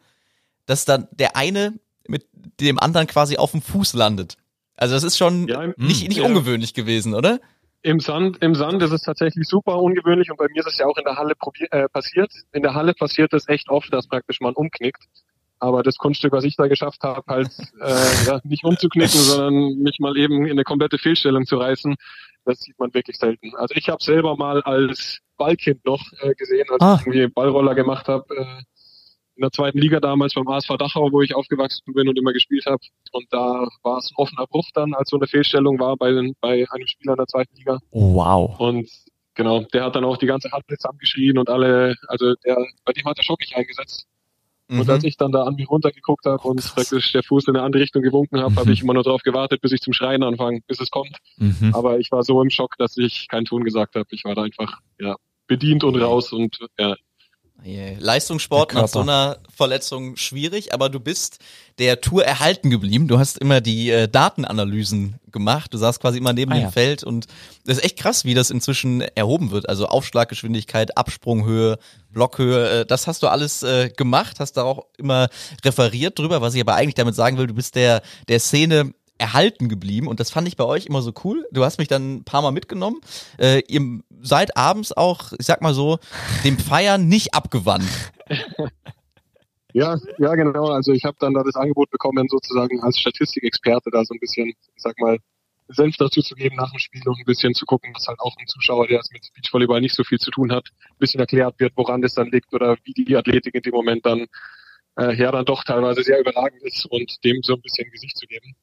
dass 0.67 0.85
dann 0.85 1.09
der 1.11 1.37
eine 1.37 1.75
mit 2.07 2.27
dem 2.61 2.79
anderen 2.79 3.07
quasi 3.09 3.37
auf 3.37 3.51
dem 3.51 3.61
Fuß 3.63 3.95
landet. 3.95 4.37
Also 4.77 4.95
das 4.95 5.03
ist 5.03 5.19
schon 5.19 5.49
Ja, 5.49 5.63
im- 5.65 5.75
nicht 5.77 6.07
nicht 6.09 6.19
ja. 6.19 6.25
ungewöhnlich 6.25 6.73
gewesen, 6.73 7.15
oder? 7.15 7.41
Im 7.83 8.01
Sand, 8.01 8.39
im 8.43 8.55
Sand 8.57 8.83
ist 8.83 8.91
es 8.93 9.03
tatsächlich 9.03 9.47
super 9.47 9.79
ungewöhnlich 9.81 10.31
und 10.31 10.37
bei 10.37 10.47
mir 10.53 10.61
ist 10.61 10.67
es 10.67 10.79
ja 10.79 10.87
auch 10.87 10.97
in 10.97 11.05
der 11.05 11.17
Halle 11.17 11.35
äh, 11.71 11.89
passiert. 11.89 12.33
In 12.53 12.63
der 12.63 12.75
Halle 12.75 12.93
passiert 12.93 13.33
es 13.35 13.49
echt 13.49 13.69
oft, 13.71 13.93
dass 13.93 14.09
praktisch 14.09 14.41
man 14.41 14.55
umknickt. 14.55 15.03
Aber 15.61 15.83
das 15.83 15.97
Kunststück, 15.99 16.33
was 16.33 16.45
ich 16.45 16.57
da 16.57 16.67
geschafft 16.69 17.03
habe, 17.03 17.23
halt 17.27 17.49
äh, 17.81 18.27
ja, 18.27 18.41
nicht 18.45 18.65
umzuknicken, 18.65 19.19
sondern 19.21 19.79
mich 19.79 19.99
mal 19.99 20.17
eben 20.17 20.45
in 20.47 20.53
eine 20.53 20.65
komplette 20.65 20.99
Fehlstellung 20.99 21.47
zu 21.47 21.57
reißen, 21.57 21.97
das 22.45 22.61
sieht 22.61 22.79
man 22.79 22.95
wirklich 22.95 23.17
selten. 23.19 23.55
Also 23.57 23.75
ich 23.77 23.89
habe 23.89 24.03
selber 24.03 24.37
mal 24.37 24.63
als 24.63 25.19
Ballkind 25.37 25.85
noch 25.85 26.01
äh, 26.21 26.35
gesehen, 26.35 26.67
als 26.71 26.81
Ah. 26.81 26.97
ich 27.01 27.07
irgendwie 27.07 27.29
Ballroller 27.29 27.75
gemacht 27.75 28.09
habe, 28.09 28.25
äh, 28.37 28.63
in 29.37 29.43
der 29.43 29.53
zweiten 29.53 29.79
Liga 29.79 30.01
damals 30.01 30.35
beim 30.35 30.49
ASV 30.49 30.77
Dachau, 30.79 31.13
wo 31.13 31.23
ich 31.23 31.35
aufgewachsen 31.35 31.93
bin 31.95 32.09
und 32.09 32.19
immer 32.19 32.33
gespielt 32.33 32.67
habe. 32.67 32.81
Und 33.13 33.27
da 33.31 33.69
war 33.85 33.99
es 33.99 34.11
ein 34.11 34.17
offener 34.17 34.47
Bruch 34.49 34.69
dann, 34.75 34.95
als 34.95 35.11
so 35.11 35.17
eine 35.17 35.29
Fehlstellung 35.29 35.79
war 35.79 35.97
bei, 35.97 36.11
den- 36.11 36.35
bei 36.41 36.67
einem 36.71 36.87
Spieler 36.89 37.13
in 37.13 37.19
der 37.19 37.27
zweiten 37.29 37.55
Liga. 37.57 37.79
Wow. 37.93 38.59
Und 38.59 38.89
genau, 39.35 39.61
der 39.73 39.85
hat 39.85 39.95
dann 39.95 40.05
auch 40.05 40.17
die 40.17 40.27
ganze 40.27 40.51
Halle 40.51 40.65
zusammengeschrien 40.69 41.39
und 41.39 41.49
alle, 41.51 41.95
also 42.09 42.35
der, 42.45 42.57
bei 42.85 42.93
dem 42.93 43.05
hat 43.05 43.19
der 43.19 43.23
Schock 43.23 43.39
nicht 43.41 43.55
eingesetzt. 43.55 44.07
Und 44.71 44.85
Mhm. 44.85 44.91
als 44.91 45.05
ich 45.05 45.17
dann 45.17 45.33
da 45.33 45.45
an 45.45 45.55
mich 45.55 45.69
runtergeguckt 45.71 46.27
habe 46.27 46.47
und 46.47 46.63
praktisch 46.75 47.13
der 47.13 47.23
Fuß 47.23 47.49
in 47.49 47.57
eine 47.57 47.65
andere 47.65 47.83
Richtung 47.83 48.03
gewunken 48.03 48.39
habe, 48.41 48.51
Mhm. 48.53 48.57
habe 48.59 48.73
ich 48.73 48.83
immer 48.83 48.93
nur 48.95 49.03
darauf 49.03 49.23
gewartet, 49.23 49.63
bis 49.63 49.73
ich 49.73 49.81
zum 49.81 49.95
Schreien 49.95 50.23
anfange, 50.23 50.61
bis 50.67 50.79
es 50.81 50.91
kommt. 50.91 51.17
Mhm. 51.39 51.73
Aber 51.75 51.99
ich 51.99 52.13
war 52.13 52.23
so 52.23 52.43
im 52.43 52.51
Schock, 52.51 52.75
dass 52.79 52.97
ich 52.99 53.29
keinen 53.29 53.47
Ton 53.47 53.65
gesagt 53.65 53.95
habe. 53.95 54.07
Ich 54.11 54.25
war 54.25 54.35
da 54.35 54.43
einfach 54.43 54.81
ja 55.01 55.17
bedient 55.47 55.85
und 55.85 55.97
raus 55.97 56.33
und 56.33 56.59
ja. 56.79 56.95
Leistungssport 57.65 58.73
nach 58.75 58.89
so 58.89 59.01
einer 59.01 59.39
Verletzung 59.55 60.17
schwierig, 60.17 60.73
aber 60.73 60.89
du 60.89 61.01
bist 61.01 61.39
der 61.79 62.01
Tour 62.01 62.25
erhalten 62.25 62.71
geblieben. 62.71 63.09
Du 63.09 63.19
hast 63.19 63.39
immer 63.39 63.61
die 63.61 63.91
äh, 63.91 64.09
Datenanalysen 64.09 65.17
gemacht. 65.31 65.73
Du 65.73 65.79
saßt 65.79 66.01
quasi 66.01 66.19
immer 66.19 66.33
neben 66.33 66.53
Ah, 66.53 66.57
dem 66.57 66.63
ja. 66.63 66.71
Feld 66.71 67.05
und 67.05 67.27
das 67.67 67.79
ist 67.79 67.85
echt 67.85 67.99
krass, 67.99 68.25
wie 68.25 68.35
das 68.35 68.51
inzwischen 68.51 69.01
erhoben 69.01 69.51
wird. 69.51 69.69
Also 69.69 69.87
Aufschlaggeschwindigkeit, 69.87 70.97
Absprunghöhe, 70.97 71.79
Blockhöhe, 72.11 72.81
äh, 72.81 72.87
das 72.87 73.07
hast 73.07 73.23
du 73.23 73.29
alles 73.29 73.63
äh, 73.63 73.91
gemacht, 73.91 74.41
hast 74.41 74.53
da 74.53 74.63
auch 74.63 74.87
immer 74.97 75.29
referiert 75.65 76.19
drüber, 76.19 76.41
was 76.41 76.55
ich 76.55 76.61
aber 76.61 76.75
eigentlich 76.75 76.95
damit 76.95 77.15
sagen 77.15 77.39
will, 77.39 77.47
du 77.47 77.55
bist 77.55 77.75
der, 77.75 78.03
der 78.29 78.41
Szene 78.41 78.93
erhalten 79.19 79.69
geblieben 79.69 80.07
und 80.07 80.21
das 80.21 80.31
fand 80.31 80.49
ich 80.49 80.57
bei 80.57 80.65
euch 80.65 80.87
immer 80.87 81.03
so 81.03 81.13
cool. 81.25 81.47
Du 81.53 81.65
hast 81.65 81.79
mich 81.79 81.89
dann 81.89 82.17
ein 82.17 82.25
paar 82.25 82.43
Mal 82.43 82.53
mitgenommen. 82.53 83.01
Äh, 83.39 83.63
ihr 83.69 84.01
seid 84.21 84.57
abends 84.57 84.97
auch, 84.97 85.33
ich 85.39 85.47
sag 85.47 85.61
mal 85.61 85.75
so, 85.75 85.99
dem 86.45 86.59
Feiern 86.59 87.09
nicht 87.09 87.35
abgewandt. 87.35 87.89
Ja, 89.75 89.99
ja, 90.17 90.35
genau. 90.35 90.71
Also 90.71 90.93
ich 90.93 91.05
habe 91.05 91.19
dann 91.21 91.35
da 91.35 91.43
das 91.45 91.55
Angebot 91.55 91.91
bekommen, 91.91 92.27
sozusagen 92.29 92.81
als 92.83 92.99
Statistikexperte 92.99 93.91
da 93.93 94.03
so 94.05 94.15
ein 94.15 94.19
bisschen, 94.19 94.49
ich 94.49 94.83
sag 94.83 94.99
mal, 94.99 95.19
Senf 95.69 95.97
dazu 95.99 96.23
zu 96.23 96.35
geben 96.35 96.57
nach 96.57 96.71
dem 96.71 96.79
Spiel 96.79 97.03
und 97.07 97.19
ein 97.19 97.25
bisschen 97.27 97.55
zu 97.55 97.67
gucken, 97.67 97.93
dass 97.93 98.07
halt 98.07 98.19
auch 98.21 98.35
ein 98.39 98.47
Zuschauer, 98.47 98.87
der 98.89 99.01
es 99.01 99.11
mit 99.13 99.29
Beachvolleyball 99.35 99.81
nicht 99.83 99.95
so 99.95 100.03
viel 100.03 100.19
zu 100.19 100.31
tun 100.31 100.51
hat, 100.51 100.69
ein 100.89 100.99
bisschen 100.99 101.21
erklärt 101.21 101.61
wird, 101.61 101.75
woran 101.77 102.01
das 102.01 102.15
dann 102.15 102.31
liegt 102.31 102.53
oder 102.55 102.77
wie 102.85 102.93
die 102.95 103.17
Athletik 103.17 103.55
in 103.55 103.63
dem 103.63 103.75
Moment 103.75 104.07
dann 104.07 104.27
äh, 104.99 105.15
ja 105.15 105.31
dann 105.31 105.45
doch 105.45 105.65
teilweise 105.65 106.03
sehr 106.03 106.21
überragend 106.21 106.63
ist 106.63 106.87
und 106.87 107.23
dem 107.23 107.43
so 107.43 107.55
ein 107.55 107.61
bisschen 107.61 107.91
Gesicht 107.91 108.17
zu 108.17 108.27
geben. 108.27 108.57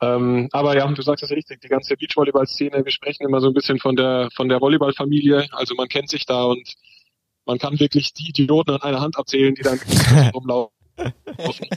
Ähm, 0.00 0.48
aber 0.52 0.76
ja, 0.76 0.86
du 0.86 1.02
sagst 1.02 1.24
es 1.24 1.30
richtig, 1.30 1.60
die 1.60 1.68
ganze 1.68 1.96
Beachvolleyball-Szene, 1.96 2.84
wir 2.84 2.92
sprechen 2.92 3.26
immer 3.26 3.40
so 3.40 3.48
ein 3.48 3.54
bisschen 3.54 3.78
von 3.78 3.96
der 3.96 4.28
von 4.34 4.48
der 4.48 4.60
Volleyball-Familie, 4.60 5.48
also 5.52 5.74
man 5.74 5.88
kennt 5.88 6.08
sich 6.08 6.24
da 6.24 6.44
und 6.44 6.74
man 7.46 7.58
kann 7.58 7.80
wirklich 7.80 8.12
die 8.12 8.28
Idioten 8.28 8.72
an 8.72 8.82
einer 8.82 9.00
Hand 9.00 9.18
abzählen, 9.18 9.54
die 9.54 9.62
da 9.62 9.72
im 9.72 9.78
Beachvolleyball 9.78 10.30
rumlaufen. 10.34 11.68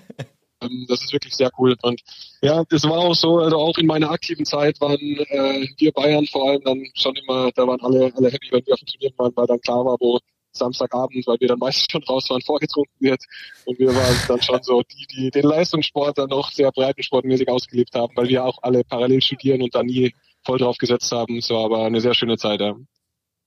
Ähm, 0.61 0.85
Das 0.87 1.01
ist 1.01 1.13
wirklich 1.13 1.35
sehr 1.35 1.49
cool. 1.57 1.75
Und 1.81 2.01
ja, 2.41 2.63
das 2.69 2.83
war 2.83 2.99
auch 2.99 3.15
so, 3.15 3.39
also 3.39 3.57
auch 3.57 3.77
in 3.77 3.87
meiner 3.87 4.11
aktiven 4.11 4.45
Zeit 4.45 4.79
waren 4.79 4.99
äh, 4.99 5.67
wir 5.77 5.91
Bayern 5.91 6.25
vor 6.27 6.49
allem 6.49 6.61
dann 6.63 6.85
schon 6.95 7.15
immer, 7.15 7.51
da 7.53 7.67
waren 7.67 7.81
alle, 7.81 8.11
alle 8.15 8.29
happy, 8.29 8.49
wenn 8.51 8.65
wir 8.65 8.73
auf 8.73 8.79
dem 8.79 8.87
Turnier 8.87 9.11
waren, 9.17 9.31
weil 9.35 9.47
dann 9.47 9.61
klar 9.61 9.85
war, 9.85 9.97
wo 9.99 10.19
Samstagabend, 10.53 11.25
weil 11.27 11.39
wir 11.39 11.47
dann 11.47 11.59
meistens 11.59 11.87
schon 11.91 12.03
raus 12.03 12.29
waren, 12.29 12.41
vorgetrunken 12.41 12.95
wird. 12.99 13.21
Und 13.65 13.79
wir 13.79 13.95
waren 13.95 14.15
dann 14.27 14.41
schon 14.41 14.61
so 14.63 14.81
die, 14.83 15.07
die 15.07 15.31
den 15.31 15.43
Leistungssport 15.43 16.17
dann 16.17 16.29
noch 16.29 16.51
sehr 16.51 16.71
breitensportmäßig 16.71 17.49
ausgelebt 17.49 17.95
haben, 17.95 18.13
weil 18.15 18.27
wir 18.29 18.43
auch 18.45 18.59
alle 18.61 18.83
parallel 18.83 19.21
studieren 19.21 19.61
und 19.61 19.73
da 19.73 19.83
nie 19.83 20.13
voll 20.45 20.57
drauf 20.57 20.77
gesetzt 20.77 21.11
haben. 21.11 21.37
War 21.37 21.65
aber 21.65 21.85
eine 21.85 22.01
sehr 22.01 22.13
schöne 22.13 22.37
Zeit, 22.37 22.61
ja. 22.61 22.75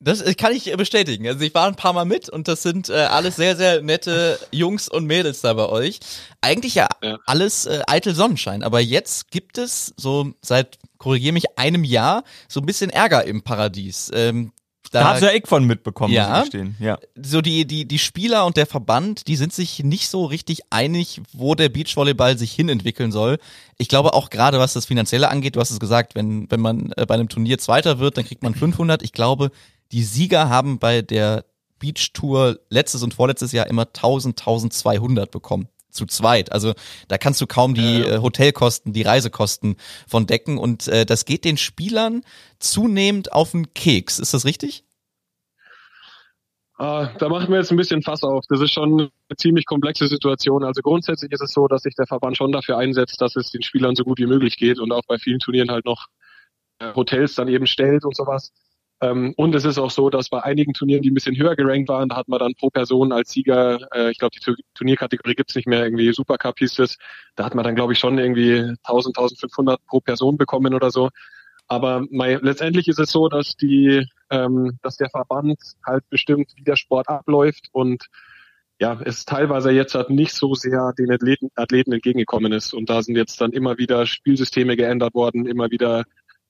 Das 0.01 0.21
äh, 0.21 0.35
kann 0.35 0.53
ich 0.53 0.71
bestätigen. 0.77 1.27
Also 1.27 1.45
ich 1.45 1.55
war 1.55 1.67
ein 1.67 1.77
paar 1.77 1.93
Mal 1.93 2.05
mit 2.05 2.29
und 2.29 2.47
das 2.49 2.63
sind 2.63 2.91
äh, 2.91 2.95
alles 2.95 3.37
sehr, 3.37 3.57
sehr 3.57 3.81
nette 3.81 4.39
Jungs 4.51 4.89
und 4.89 5.07
Mädels 5.07 5.41
da 5.41 5.55
bei 5.55 5.69
euch. 5.69 6.01
Eigentlich 6.41 6.75
ja, 6.75 6.89
Ja. 7.03 7.19
alles 7.27 7.67
äh, 7.67 7.81
eitel 7.87 8.15
Sonnenschein. 8.15 8.63
Aber 8.63 8.81
jetzt 8.81 9.31
gibt 9.31 9.57
es 9.57 9.95
so 9.97 10.33
seit, 10.43 10.79
korrigier 10.99 11.33
mich, 11.33 11.59
einem 11.59 11.85
Jahr 11.85 12.25
so 12.49 12.61
ein 12.61 12.67
bisschen 12.67 12.91
Ärger 12.91 13.25
im 13.25 13.43
Paradies. 13.43 14.11
Ähm, 14.15 14.53
Da 14.95 15.09
hast 15.11 15.23
du 15.23 15.27
ja 15.27 15.33
ich 15.33 15.47
von 15.47 15.65
mitbekommen, 15.65 16.13
Ja. 16.13 16.29
muss 16.29 16.39
ich 16.39 16.53
gestehen. 16.53 16.77
Ja. 16.79 16.99
so 17.21 17.41
die, 17.41 17.67
die, 17.67 17.87
die 17.87 17.99
Spieler 17.99 18.47
und 18.47 18.57
der 18.57 18.67
Verband, 18.67 19.27
die 19.29 19.37
sind 19.37 19.53
sich 19.53 19.83
nicht 19.83 20.09
so 20.09 20.25
richtig 20.25 20.61
einig, 20.71 21.21
wo 21.33 21.55
der 21.55 21.69
Beachvolleyball 21.69 22.39
sich 22.39 22.53
hinentwickeln 22.53 23.13
soll. 23.13 23.39
Ich 23.79 23.89
glaube 23.89 24.15
auch 24.15 24.31
gerade, 24.31 24.59
was 24.59 24.73
das 24.73 24.87
Finanzielle 24.87 25.29
angeht, 25.29 25.57
du 25.57 25.61
hast 25.61 25.71
es 25.71 25.81
gesagt, 25.81 26.15
wenn, 26.15 26.51
wenn 26.51 26.61
man 26.61 26.93
äh, 26.97 27.07
bei 27.07 27.15
einem 27.15 27.29
Turnier 27.29 27.59
Zweiter 27.59 27.99
wird, 27.99 28.17
dann 28.17 28.25
kriegt 28.25 28.43
man 28.43 28.55
500. 28.55 29.03
Ich 29.03 29.13
glaube, 29.13 29.51
die 29.93 30.03
Sieger 30.03 30.49
haben 30.49 30.79
bei 30.79 31.03
der 31.03 31.45
Beach 31.79 32.13
Tour 32.15 32.59
letztes 32.71 33.03
und 33.03 33.15
vorletztes 33.15 33.53
Jahr 33.53 33.67
immer 33.67 33.83
1000, 33.87 34.39
1200 34.41 35.31
bekommen. 35.31 35.69
Zu 35.95 36.07
zweit. 36.07 36.51
Also 36.51 36.75
da 37.07 37.19
kannst 37.19 37.41
du 37.41 37.47
kaum 37.47 37.75
die 37.75 38.01
äh, 38.01 38.19
Hotelkosten, 38.19 38.93
die 38.93 39.03
Reisekosten 39.03 39.77
von 40.09 40.27
decken 40.27 40.59
und 40.59 40.89
äh, 40.89 41.07
das 41.07 41.25
geht 41.25 41.45
den 41.45 41.57
Spielern 41.57 42.23
zunehmend 42.59 43.33
auf 43.33 43.53
den 43.53 43.73
Keks. 43.75 44.19
Ist 44.19 44.35
das 44.35 44.45
richtig? 44.45 44.85
Ah, 46.77 47.11
da 47.19 47.29
machen 47.29 47.51
wir 47.51 47.59
jetzt 47.59 47.71
ein 47.71 47.77
bisschen 47.77 48.03
Fass 48.03 48.25
auf. 48.25 48.45
Das 48.49 48.61
ist 48.61 48.73
schon 48.73 49.01
eine 49.01 49.37
ziemlich 49.37 49.65
komplexe 49.67 50.09
Situation. 50.09 50.65
Also 50.65 50.83
grundsätzlich 50.83 51.31
ist 51.31 51.43
es 51.43 51.53
so, 51.53 51.69
dass 51.69 51.83
sich 51.83 51.95
der 51.95 52.07
Verband 52.07 52.37
schon 52.37 52.51
dafür 52.51 52.79
einsetzt, 52.79 53.21
dass 53.21 53.37
es 53.37 53.53
den 53.53 53.63
Spielern 53.63 53.95
so 53.95 54.03
gut 54.03 54.19
wie 54.19 54.27
möglich 54.27 54.57
geht 54.57 54.81
und 54.81 54.91
auch 54.91 55.05
bei 55.07 55.19
vielen 55.19 55.39
Turnieren 55.39 55.71
halt 55.71 55.85
noch 55.85 56.09
äh, 56.81 56.93
Hotels 56.95 57.37
dann 57.37 57.47
eben 57.47 57.69
stellt 57.69 58.05
und 58.05 58.17
sowas. 58.17 58.53
Ähm, 59.05 59.35
und 59.37 59.55
es 59.55 59.65
ist 59.65 59.79
auch 59.79 59.91
so, 59.91 60.09
dass 60.09 60.29
bei 60.31 60.43
einigen 60.43 60.73
Turnieren, 60.73 61.03
die 61.03 61.11
ein 61.11 61.15
bisschen 61.15 61.37
höher 61.37 61.57
gerankt 61.57 61.89
waren, 61.89 62.09
da 62.09 62.17
hat 62.17 62.29
man 62.29 62.39
dann 62.39 62.55
pro 62.55 62.71
Person 62.71 63.13
als 63.13 63.31
Sieger, 63.33 63.81
äh, 63.95 64.11
ich 64.11 64.19
glaube, 64.19 64.35
die 64.35 64.41
Tu- 64.41 64.55
Turnierkategorie 64.75 65.35
gibt's 65.35 65.55
nicht 65.55 65.67
mehr, 65.69 65.85
irgendwie 65.85 66.13
Supercup 66.13 66.59
hieß 66.59 66.79
es, 66.79 66.97
da 67.37 67.45
hat 67.45 67.55
man 67.55 67.65
dann, 67.65 67.75
glaube 67.75 67.93
ich, 67.93 67.99
schon 67.99 68.19
irgendwie 68.19 68.61
1000, 68.85 69.17
1500 69.19 69.85
pro 69.87 70.01
Person 70.01 70.37
bekommen 70.39 70.75
oder 70.75 70.91
so. 70.91 71.11
Aber 71.69 72.05
mei, 72.11 72.39
letztendlich 72.43 72.89
ist 72.89 72.99
es 72.99 73.11
so, 73.11 73.29
dass 73.29 73.57
die, 73.57 74.07
ähm, 74.31 74.79
dass 74.83 74.97
der 74.97 75.11
Verband 75.11 75.59
halt 75.87 76.09
bestimmt, 76.11 76.53
wie 76.57 76.65
der 76.65 76.77
Sport 76.77 77.09
abläuft 77.09 77.69
und 77.73 78.07
ja, 78.81 79.01
es 79.05 79.25
teilweise 79.25 79.71
jetzt 79.71 79.95
halt 79.95 80.11
nicht 80.11 80.33
so 80.35 80.55
sehr 80.55 80.93
den 80.99 81.11
Athleten, 81.13 81.49
Athleten 81.55 81.93
entgegengekommen 81.93 82.53
ist. 82.53 82.75
Und 82.75 82.91
da 82.91 83.03
sind 83.03 83.17
jetzt 83.17 83.41
dann 83.41 83.53
immer 83.53 83.79
wieder 83.79 84.05
Spielsysteme 84.07 84.77
geändert 84.77 85.15
worden, 85.15 85.47
immer 85.47 85.71
wieder 85.71 86.05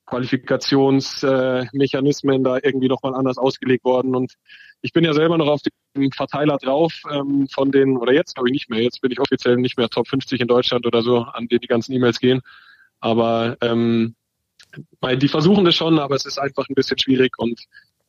Qualifikationsmechanismen 0.05 1.69
Mechanismen 1.73 2.43
da 2.43 2.57
irgendwie 2.61 2.87
nochmal 2.87 3.15
anders 3.15 3.37
ausgelegt 3.37 3.83
worden. 3.83 4.15
Und 4.15 4.33
ich 4.81 4.93
bin 4.93 5.03
ja 5.03 5.13
selber 5.13 5.37
noch 5.37 5.47
auf 5.47 5.61
dem 5.95 6.11
Verteiler 6.11 6.57
drauf 6.57 6.93
ähm, 7.11 7.47
von 7.51 7.71
den, 7.71 7.97
oder 7.97 8.13
jetzt 8.13 8.35
glaube 8.35 8.49
ich 8.49 8.53
nicht 8.53 8.69
mehr, 8.69 8.81
jetzt 8.81 9.01
bin 9.01 9.11
ich 9.11 9.19
offiziell 9.19 9.57
nicht 9.57 9.77
mehr 9.77 9.89
Top 9.89 10.07
50 10.07 10.41
in 10.41 10.47
Deutschland 10.47 10.85
oder 10.85 11.01
so, 11.01 11.19
an 11.19 11.47
den 11.47 11.59
die 11.59 11.67
ganzen 11.67 11.93
E-Mails 11.93 12.19
gehen. 12.19 12.41
Aber 12.99 13.57
ähm, 13.61 14.15
die 15.03 15.27
versuchen 15.27 15.65
das 15.65 15.75
schon, 15.75 15.99
aber 15.99 16.15
es 16.15 16.25
ist 16.25 16.37
einfach 16.37 16.67
ein 16.69 16.75
bisschen 16.75 16.97
schwierig 16.97 17.37
und 17.37 17.59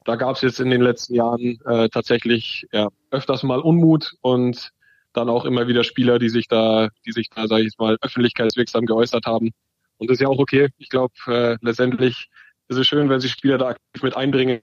da 0.05 0.17
gab 0.17 0.37
es 0.37 0.43
jetzt 0.43 0.61
in 0.61 0.71
den 0.71 0.83
letzten 0.83 1.15
Jahren 1.15 1.59
äh, 1.65 1.89
tatsächlich 1.89 2.67
ja, 2.73 2.89
öfters 3.11 3.43
mal 3.43 3.59
Unmut 3.59 4.15
und 4.21 4.71
dann 5.13 5.29
auch 5.29 5.45
immer 5.45 5.67
wieder 5.67 5.83
Spieler, 5.83 6.19
die 6.19 6.29
sich 6.29 6.47
da, 6.47 6.91
die 7.05 7.13
sich 7.13 7.29
da, 7.31 7.47
sage 7.49 7.65
ich 7.65 7.77
mal, 7.79 7.97
öffentlichkeitswirksam 8.01 8.87
geäußert 8.87 9.27
haben. 9.27 9.53
Und 9.99 10.09
das 10.11 10.17
ist 10.17 10.21
ja 10.23 10.29
auch 10.29 10.39
okay. 10.39 10.69
Ich 10.79 10.89
glaube, 10.89 11.15
äh, 11.27 11.57
letztendlich 11.61 12.29
ist 12.69 12.77
es 12.79 12.87
schön, 12.87 13.09
wenn 13.09 13.21
sich 13.21 13.33
Spieler 13.33 13.59
da 13.59 13.69
aktiv 13.69 14.03
mit 14.03 14.17
einbringen. 14.17 14.61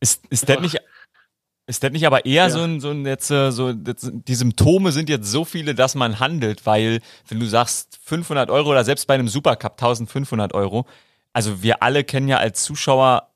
Ist, 0.00 0.26
ist 0.30 0.48
das 0.48 0.60
nicht, 0.60 0.78
ist 1.66 1.82
das 1.84 1.92
nicht 1.92 2.06
aber 2.06 2.24
eher 2.24 2.44
Ja. 2.44 2.50
so 2.50 2.60
ein, 2.60 2.80
so 2.80 2.90
ein 2.90 3.06
jetzt, 3.06 3.30
äh, 3.30 3.52
so, 3.52 3.72
das, 3.72 4.10
die 4.12 4.34
Symptome 4.34 4.92
sind 4.92 5.08
jetzt 5.08 5.30
so 5.30 5.44
viele, 5.44 5.74
dass 5.74 5.94
man 5.94 6.18
handelt, 6.18 6.66
weil, 6.66 7.00
wenn 7.28 7.38
du 7.40 7.46
sagst 7.46 7.98
500 8.02 8.50
Euro 8.50 8.70
oder 8.70 8.84
selbst 8.84 9.06
bei 9.06 9.14
einem 9.14 9.28
Supercup 9.28 9.72
1500 9.72 10.52
Euro, 10.54 10.86
also 11.32 11.62
wir 11.62 11.82
alle 11.82 12.02
kennen 12.04 12.28
ja 12.28 12.38
als 12.38 12.64
Zuschauer 12.64 13.29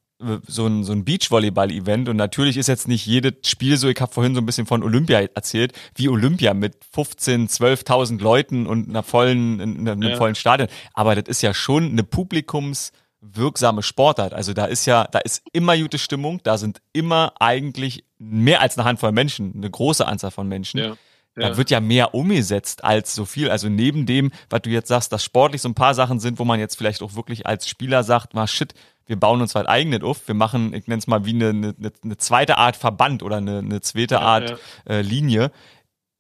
so 0.47 0.67
ein, 0.67 0.85
so 0.85 0.93
ein 0.93 1.05
Beachvolleyball-Event 1.05 2.09
und 2.09 2.17
natürlich 2.17 2.57
ist 2.57 2.69
jetzt 2.69 2.89
nicht 2.89 3.05
jedes 3.05 3.35
Spiel 3.45 3.77
so, 3.77 3.89
ich 3.89 4.01
habe 4.01 4.13
vorhin 4.13 4.35
so 4.35 4.41
ein 4.41 4.47
bisschen 4.47 4.67
von 4.67 4.83
Olympia 4.83 5.21
erzählt, 5.35 5.73
wie 5.97 6.09
Olympia 6.09 6.55
mit 6.55 6.77
15, 6.93 7.49
12.000 7.49 8.23
Leuten 8.23 8.67
und 8.67 8.89
einer 8.89 9.03
vollen, 9.03 9.61
in 9.61 9.89
einem 9.89 10.03
Ja. 10.03 10.17
vollen 10.17 10.35
Stadion, 10.37 10.69
aber 10.95 11.15
das 11.17 11.29
ist 11.29 11.43
ja 11.43 11.53
schon 11.53 11.91
eine 11.91 12.05
publikumswirksame 12.05 13.83
Sportart, 13.83 14.35
also 14.35 14.53
da 14.53 14.67
ist 14.67 14.87
ja, 14.87 15.05
da 15.11 15.19
ist 15.19 15.43
immer 15.53 15.77
gute 15.77 15.99
Stimmung, 15.99 16.41
da 16.43 16.59
sind 16.59 16.81
immer 16.93 17.33
eigentlich 17.41 18.05
mehr 18.19 18.61
als 18.61 18.79
eine 18.79 18.87
Handvoll 18.87 19.13
Menschen, 19.13 19.53
eine 19.57 19.71
große 19.71 20.07
Anzahl 20.07 20.31
von 20.31 20.49
Menschen. 20.49 20.79
Ja. 20.81 20.97
Da 21.37 21.57
wird 21.57 21.69
ja 21.71 21.81
mehr 21.81 22.15
umgesetzt 22.15 22.85
als 22.85 23.13
so 23.13 23.25
viel. 23.25 23.51
Also 23.51 23.69
neben 23.69 24.07
dem, 24.07 24.31
was 24.51 24.63
du 24.63 24.71
jetzt 24.71 24.87
sagst, 24.87 25.13
dass 25.13 25.25
sportlich 25.25 25.63
so 25.63 25.69
ein 25.69 25.75
paar 25.75 25.93
Sachen 25.93 26.21
sind, 26.21 26.39
wo 26.39 26.45
man 26.45 26.61
jetzt 26.61 26.77
vielleicht 26.79 27.03
auch 27.03 27.17
wirklich 27.17 27.45
als 27.45 27.69
Spieler 27.69 28.05
sagt, 28.05 28.35
mal 28.35 28.47
shit, 28.47 28.73
wir 29.07 29.17
bauen 29.17 29.41
uns 29.41 29.55
was 29.55 29.67
eigenes 29.67 30.03
auf, 30.03 30.27
wir 30.27 30.35
machen, 30.35 30.73
ich 30.75 30.87
nenne 30.87 30.99
es 30.99 31.07
mal 31.07 31.25
wie 31.25 31.35
eine, 31.35 31.49
eine, 31.49 31.93
eine 32.03 32.17
zweite 32.17 32.59
Art 32.59 32.77
Verband 32.77 33.23
oder 33.23 33.37
eine, 33.37 33.59
eine 33.59 33.81
zweite 33.81 34.21
Art 34.21 34.59
Äh, 34.89 35.03
Linie, 35.03 35.51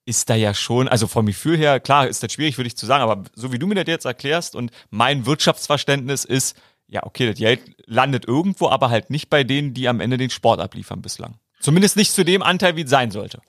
ist 0.07 0.28
da 0.28 0.35
ja 0.35 0.53
schon, 0.53 0.89
also 0.89 1.07
vom 1.07 1.26
Gefühl 1.26 1.57
her, 1.57 1.80
klar, 1.80 2.07
ist 2.07 2.22
das 2.22 2.32
schwierig 2.32 2.57
für 2.57 2.64
dich 2.64 2.76
zu 2.76 2.87
sagen, 2.87 3.03
aber 3.03 3.24
so 3.35 3.53
wie 3.53 3.59
du 3.59 3.66
mir 3.66 3.74
das 3.74 3.87
jetzt 3.87 4.05
erklärst 4.05 4.55
und 4.55 4.70
mein 4.91 5.26
Wirtschaftsverständnis 5.26 6.24
ist, 6.24 6.57
ja, 6.87 7.05
okay, 7.05 7.26
das 7.26 7.39
Geld 7.39 7.61
landet 7.87 8.26
irgendwo, 8.26 8.68
aber 8.68 8.91
halt 8.91 9.11
nicht 9.11 9.30
bei 9.30 9.45
denen, 9.45 9.72
die 9.72 9.89
am 9.89 10.01
Ende 10.01 10.18
den 10.18 10.30
Sport 10.30 10.61
abliefern 10.61 11.01
bislang. 11.01 11.39
Zumindest 11.61 11.97
nicht 11.97 12.12
zu 12.12 12.24
dem 12.24 12.43
Anteil, 12.43 12.76
wie 12.76 12.82
es 12.82 12.91
sein 12.91 13.11
sollte. 13.11 13.41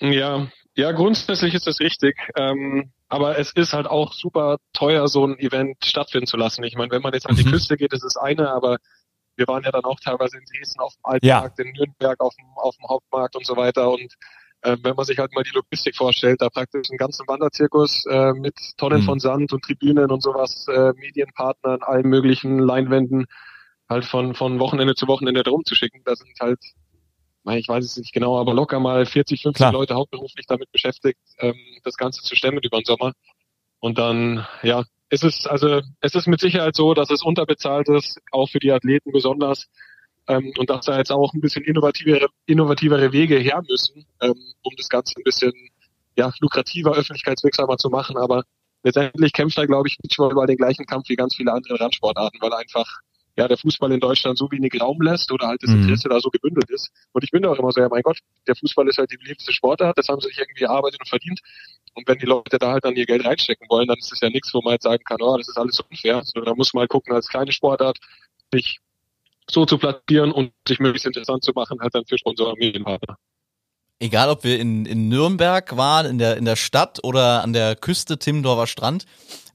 Ja, 0.00 0.48
ja, 0.74 0.92
grundsätzlich 0.92 1.54
ist 1.54 1.66
das 1.66 1.80
richtig. 1.80 2.16
Ähm, 2.36 2.92
aber 3.08 3.38
es 3.38 3.52
ist 3.52 3.72
halt 3.74 3.86
auch 3.86 4.12
super 4.12 4.56
teuer, 4.72 5.06
so 5.08 5.26
ein 5.26 5.38
Event 5.38 5.84
stattfinden 5.84 6.26
zu 6.26 6.36
lassen. 6.36 6.64
Ich 6.64 6.76
meine, 6.76 6.90
wenn 6.90 7.02
man 7.02 7.12
jetzt 7.12 7.28
an 7.28 7.36
die 7.36 7.44
Mhm. 7.44 7.50
Küste 7.50 7.76
geht, 7.76 7.92
ist 7.92 8.04
es 8.04 8.16
eine, 8.16 8.50
aber 8.50 8.78
wir 9.36 9.46
waren 9.48 9.62
ja 9.64 9.70
dann 9.70 9.84
auch 9.84 10.00
teilweise 10.00 10.38
in 10.38 10.44
Dresden 10.44 10.80
auf 10.80 10.94
dem 10.94 11.26
Ja. 11.28 11.40
Altmarkt, 11.40 11.58
in 11.58 11.72
Nürnberg 11.72 12.20
auf 12.20 12.34
dem, 12.36 12.46
auf 12.56 12.76
dem 12.76 12.88
Hauptmarkt 12.88 13.36
und 13.36 13.46
so 13.46 13.56
weiter. 13.56 13.90
Und 13.90 14.14
äh, 14.62 14.76
wenn 14.82 14.94
man 14.96 15.04
sich 15.04 15.18
halt 15.18 15.34
mal 15.34 15.42
die 15.42 15.50
Logistik 15.54 15.96
vorstellt, 15.96 16.40
da 16.40 16.48
praktisch 16.48 16.88
einen 16.90 16.98
ganzen 16.98 17.26
Wanderzirkus 17.26 18.06
äh, 18.06 18.32
mit 18.32 18.54
Tonnen 18.78 19.00
Mhm. 19.00 19.04
von 19.04 19.20
Sand 19.20 19.52
und 19.52 19.62
Tribünen 19.64 20.10
und 20.10 20.22
sowas, 20.22 20.66
äh, 20.68 20.92
Medienpartnern, 20.94 21.82
allen 21.82 22.08
möglichen 22.08 22.58
Leinwänden, 22.58 23.26
halt 23.88 24.04
von, 24.06 24.34
von 24.34 24.58
Wochenende 24.58 24.94
zu 24.94 25.06
Wochenende 25.08 25.42
rumzuschicken. 25.48 26.02
Da 26.04 26.14
sind 26.16 26.32
halt 26.40 26.60
ich 27.46 27.68
weiß 27.68 27.84
es 27.84 27.96
nicht 27.96 28.12
genau, 28.12 28.38
aber 28.38 28.54
locker 28.54 28.80
mal 28.80 29.04
40, 29.04 29.42
50 29.42 29.56
Klar. 29.56 29.72
Leute 29.72 29.94
hauptberuflich 29.94 30.46
damit 30.46 30.70
beschäftigt, 30.72 31.18
ähm, 31.38 31.56
das 31.84 31.96
Ganze 31.96 32.22
zu 32.22 32.36
stemmen 32.36 32.60
über 32.62 32.78
den 32.78 32.84
Sommer. 32.84 33.12
Und 33.80 33.98
dann, 33.98 34.46
ja, 34.62 34.84
es 35.08 35.22
ist 35.22 35.48
also 35.48 35.80
es 36.00 36.14
ist 36.14 36.28
mit 36.28 36.40
Sicherheit 36.40 36.76
so, 36.76 36.94
dass 36.94 37.10
es 37.10 37.22
unterbezahlt 37.22 37.88
ist, 37.88 38.18
auch 38.30 38.48
für 38.48 38.60
die 38.60 38.72
Athleten 38.72 39.12
besonders, 39.12 39.68
ähm, 40.28 40.52
und 40.56 40.70
dass 40.70 40.86
da 40.86 40.98
jetzt 40.98 41.10
auch 41.10 41.32
ein 41.34 41.40
bisschen 41.40 41.64
innovativere, 41.64 42.28
innovativere 42.46 43.12
Wege 43.12 43.38
her 43.38 43.62
müssen, 43.68 44.06
ähm, 44.20 44.34
um 44.62 44.72
das 44.76 44.88
Ganze 44.88 45.14
ein 45.18 45.24
bisschen 45.24 45.52
ja, 46.16 46.32
lukrativer, 46.40 46.92
öffentlichkeitswirksamer 46.92 47.76
zu 47.76 47.90
machen. 47.90 48.16
Aber 48.16 48.44
letztendlich 48.82 49.32
kämpft 49.32 49.58
da, 49.58 49.66
glaube 49.66 49.88
ich, 49.88 49.98
Beachvolleyball 49.98 50.46
den 50.46 50.56
gleichen 50.56 50.86
Kampf 50.86 51.08
wie 51.08 51.16
ganz 51.16 51.34
viele 51.34 51.52
andere 51.52 51.80
Randsportarten, 51.80 52.40
weil 52.40 52.52
einfach 52.52 53.00
ja 53.36 53.48
der 53.48 53.56
Fußball 53.56 53.90
in 53.92 54.00
Deutschland 54.00 54.38
so 54.38 54.50
wenig 54.50 54.78
Raum 54.80 55.00
lässt 55.00 55.32
oder 55.32 55.46
halt 55.48 55.62
das 55.62 55.70
Mhm. 55.70 55.82
Interesse 55.82 56.08
da 56.08 56.20
so 56.20 56.30
gebündelt 56.30 56.70
ist. 56.70 56.90
Und 57.12 57.24
ich 57.24 57.30
bin 57.30 57.42
da 57.42 57.50
auch 57.50 57.58
immer 57.58 57.72
so, 57.72 57.80
ja 57.80 57.88
mein 57.88 58.02
Gott, 58.02 58.18
der 58.46 58.56
Fußball 58.56 58.88
ist 58.88 58.98
halt 58.98 59.10
die 59.10 59.16
beliebteste 59.16 59.52
Sportart, 59.52 59.96
das 59.96 60.08
haben 60.08 60.20
sie 60.20 60.28
sich 60.28 60.38
irgendwie 60.38 60.64
erarbeitet 60.64 61.00
und 61.00 61.08
verdient. 61.08 61.40
Und 61.94 62.08
wenn 62.08 62.18
die 62.18 62.26
Leute 62.26 62.58
da 62.58 62.72
halt 62.72 62.84
dann 62.84 62.96
ihr 62.96 63.06
Geld 63.06 63.24
reinstecken 63.24 63.68
wollen, 63.68 63.88
dann 63.88 63.98
ist 63.98 64.12
es 64.12 64.20
ja 64.20 64.30
nichts, 64.30 64.52
wo 64.54 64.62
man 64.62 64.74
jetzt 64.74 64.84
sagen 64.84 65.02
kann, 65.04 65.18
oh, 65.20 65.36
das 65.36 65.48
ist 65.48 65.58
alles 65.58 65.76
so 65.76 65.84
unfair. 65.90 66.16
Also, 66.16 66.40
da 66.40 66.54
muss 66.54 66.72
man 66.72 66.82
halt 66.82 66.90
gucken, 66.90 67.14
als 67.14 67.28
kleine 67.28 67.52
Sportart 67.52 67.98
sich 68.52 68.78
so 69.50 69.66
zu 69.66 69.76
platzieren 69.78 70.32
und 70.32 70.52
sich 70.66 70.78
möglichst 70.78 71.06
interessant 71.06 71.44
zu 71.44 71.52
machen, 71.54 71.80
halt 71.80 71.94
dann 71.94 72.04
für 72.06 72.16
Sponsoren 72.16 72.52
und 72.52 72.60
Medienpartner. 72.60 73.16
Egal, 73.98 74.30
ob 74.30 74.42
wir 74.42 74.58
in, 74.58 74.84
in 74.86 75.08
Nürnberg 75.08 75.76
waren, 75.76 76.06
in 76.06 76.18
der, 76.18 76.36
in 76.36 76.44
der 76.44 76.56
Stadt 76.56 76.98
oder 77.04 77.42
an 77.42 77.52
der 77.52 77.76
Küste 77.76 78.18
Timmendorfer 78.18 78.66
Strand, 78.66 79.04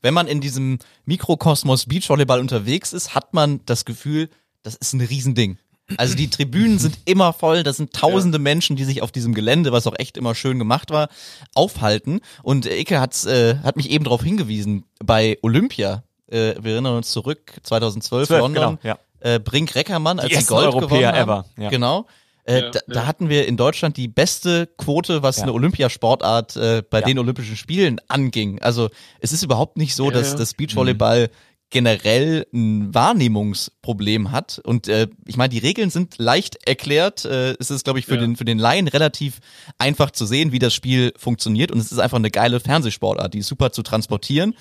wenn 0.01 0.13
man 0.13 0.27
in 0.27 0.41
diesem 0.41 0.79
Mikrokosmos 1.05 1.85
Beachvolleyball 1.85 2.39
unterwegs 2.39 2.93
ist, 2.93 3.15
hat 3.15 3.33
man 3.33 3.61
das 3.65 3.85
Gefühl, 3.85 4.29
das 4.63 4.75
ist 4.75 4.93
ein 4.93 5.01
Riesending. 5.01 5.57
Also 5.95 6.15
die 6.15 6.29
Tribünen 6.29 6.79
sind 6.79 6.99
immer 7.05 7.31
voll, 7.31 7.63
das 7.63 7.77
sind 7.77 7.93
tausende 7.93 8.39
Menschen, 8.39 8.75
die 8.75 8.83
sich 8.83 9.01
auf 9.01 9.11
diesem 9.11 9.33
Gelände, 9.33 9.71
was 9.71 9.87
auch 9.87 9.95
echt 9.97 10.17
immer 10.17 10.35
schön 10.35 10.59
gemacht 10.59 10.91
war, 10.91 11.07
aufhalten. 11.53 12.19
Und 12.43 12.65
Icke 12.65 12.99
hat's, 12.99 13.25
äh, 13.25 13.59
hat 13.63 13.77
mich 13.77 13.89
eben 13.89 14.03
darauf 14.03 14.21
hingewiesen, 14.21 14.83
bei 15.03 15.37
Olympia, 15.41 16.03
äh, 16.27 16.55
wir 16.59 16.73
erinnern 16.73 16.97
uns 16.97 17.11
zurück, 17.11 17.53
2012 17.63 18.27
Zwölf, 18.27 18.41
London, 18.41 18.79
genau, 18.81 18.95
ja. 19.21 19.35
äh, 19.35 19.39
Brink 19.39 19.75
Reckermann, 19.75 20.19
als 20.19 20.37
Die 20.37 20.45
Gold 20.45 20.67
Europäer 20.67 20.87
gewonnen 20.87 21.15
haben. 21.15 21.29
ever, 21.29 21.45
ja. 21.57 21.69
Genau. 21.69 22.05
Äh, 22.47 22.61
Ja, 22.61 22.69
da, 22.71 22.79
da 22.87 22.93
ja. 23.01 23.05
hatten 23.05 23.29
wir 23.29 23.47
in 23.47 23.57
Deutschland 23.57 23.97
die 23.97 24.07
beste 24.07 24.67
Quote, 24.77 25.21
was 25.21 25.37
Ja. 25.37 25.43
eine 25.43 25.53
Olympiasportart 25.53 26.55
äh, 26.55 26.81
bei 26.89 27.01
Ja. 27.01 27.05
den 27.05 27.19
Olympischen 27.19 27.57
Spielen 27.57 27.99
anging. 28.07 28.61
Also 28.61 28.89
es 29.19 29.33
ist 29.33 29.43
überhaupt 29.43 29.77
nicht 29.77 29.95
so, 29.95 30.05
Ja, 30.05 30.11
dass 30.11 30.31
ja. 30.31 30.37
das 30.37 30.53
Beachvolleyball 30.53 31.29
generell 31.69 32.47
ein 32.53 32.93
Wahrnehmungsproblem 32.93 34.31
hat. 34.31 34.61
Und 34.63 34.87
äh, 34.87 35.07
ich 35.25 35.35
meine, 35.35 35.49
die 35.49 35.57
Regeln 35.57 35.89
sind 35.89 36.17
leicht 36.17 36.65
erklärt. 36.65 37.25
Äh, 37.25 37.55
es 37.59 37.69
ist, 37.71 37.83
glaube 37.83 37.99
ich, 37.99 38.05
für 38.05 38.15
Ja. 38.15 38.21
den 38.21 38.37
für 38.37 38.45
den 38.45 38.57
Laien 38.57 38.87
relativ 38.87 39.39
einfach 39.77 40.11
zu 40.11 40.25
sehen, 40.25 40.53
wie 40.53 40.59
das 40.59 40.73
Spiel 40.73 41.11
funktioniert. 41.17 41.71
Und 41.73 41.79
es 41.79 41.91
ist 41.91 41.99
einfach 41.99 42.17
eine 42.19 42.31
geile 42.31 42.61
Fernsehsportart, 42.61 43.33
die 43.33 43.39
ist 43.39 43.47
super 43.47 43.73
zu 43.73 43.83
transportieren. 43.83 44.55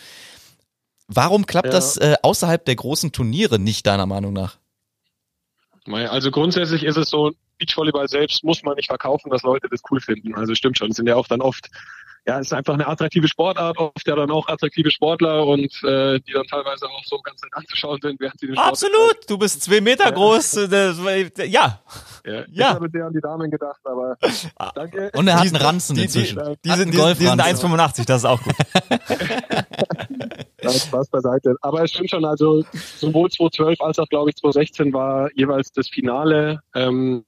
Warum 1.06 1.46
klappt 1.46 1.66
Ja. 1.66 1.72
das 1.72 1.96
äh, 1.98 2.16
außerhalb 2.22 2.64
der 2.64 2.74
großen 2.74 3.12
Turniere 3.12 3.60
nicht, 3.60 3.86
deiner 3.86 4.06
Meinung 4.06 4.32
nach? 4.32 4.58
Also 5.88 6.32
grundsätzlich 6.32 6.82
ist 6.82 6.96
es 6.96 7.08
so, 7.10 7.30
Beachvolleyball 7.58 8.08
selbst 8.08 8.44
muss 8.44 8.62
man 8.62 8.74
nicht 8.76 8.88
verkaufen, 8.88 9.30
dass 9.30 9.42
Leute 9.42 9.68
das 9.70 9.80
cool 9.90 10.00
finden. 10.00 10.34
Also 10.34 10.54
stimmt 10.54 10.78
schon, 10.78 10.90
es 10.90 10.96
sind 10.96 11.08
ja 11.08 11.16
auch 11.16 11.26
dann 11.28 11.40
oft, 11.40 11.68
ja, 12.26 12.40
es 12.40 12.48
ist 12.48 12.52
einfach 12.52 12.74
eine 12.74 12.88
attraktive 12.88 13.28
Sportart, 13.28 13.78
oft 13.78 14.06
ja 14.06 14.16
dann 14.16 14.30
auch 14.32 14.48
attraktive 14.48 14.90
Sportler 14.90 15.46
und 15.46 15.72
äh, 15.84 16.18
die 16.20 16.32
dann 16.32 16.44
teilweise 16.46 16.86
auch 16.86 17.04
so 17.04 17.18
ganz 17.20 17.40
nett 17.42 17.52
anzuschauen 17.54 18.00
sind, 18.02 18.18
während 18.20 18.40
sie 18.40 18.46
den 18.46 18.56
Sport 18.56 18.68
Absolut, 18.68 19.16
du 19.28 19.38
bist 19.38 19.62
zwei 19.62 19.80
Meter 19.80 20.10
groß. 20.10 20.56
äh, 20.56 21.46
Ja, 21.46 21.80
Ja, 22.24 22.32
Ja. 22.34 22.44
ich 22.48 22.62
habe 22.64 22.88
sehr 22.90 23.06
an 23.06 23.12
die 23.12 23.20
Damen 23.20 23.48
gedacht, 23.50 23.80
aber 23.84 24.16
danke. 24.74 25.10
Und 25.14 25.28
er 25.28 25.36
hat 25.36 25.44
Die- 25.44 25.48
einen 25.54 25.56
Ranzen 25.64 25.94
die- 25.94 26.00
die- 26.00 26.04
inzwischen. 26.06 26.36
die 26.64 26.70
Hat 26.70 26.78
sind, 26.78 26.88
die, 26.92 26.96
die 26.96 27.02
sind 27.02 27.36
Golfranzen. 27.38 27.40
1,85, 27.40 28.06
das 28.06 28.18
ist 28.22 28.24
auch 28.24 28.42
gut. 28.42 28.54
Ja, 30.62 30.70
Spaß 30.72 31.08
beiseite. 31.10 31.54
Aber 31.60 31.82
es 31.84 31.90
stimmt 31.92 32.10
schon, 32.10 32.24
also 32.24 32.64
sowohl 32.96 33.30
2012 33.30 33.80
als 33.80 33.98
auch, 33.98 34.08
glaube 34.08 34.30
ich, 34.30 34.36
2016 34.36 34.92
war 34.92 35.30
jeweils 35.34 35.70
das 35.70 35.88
Finale, 35.88 36.60
ähm, 36.74 37.24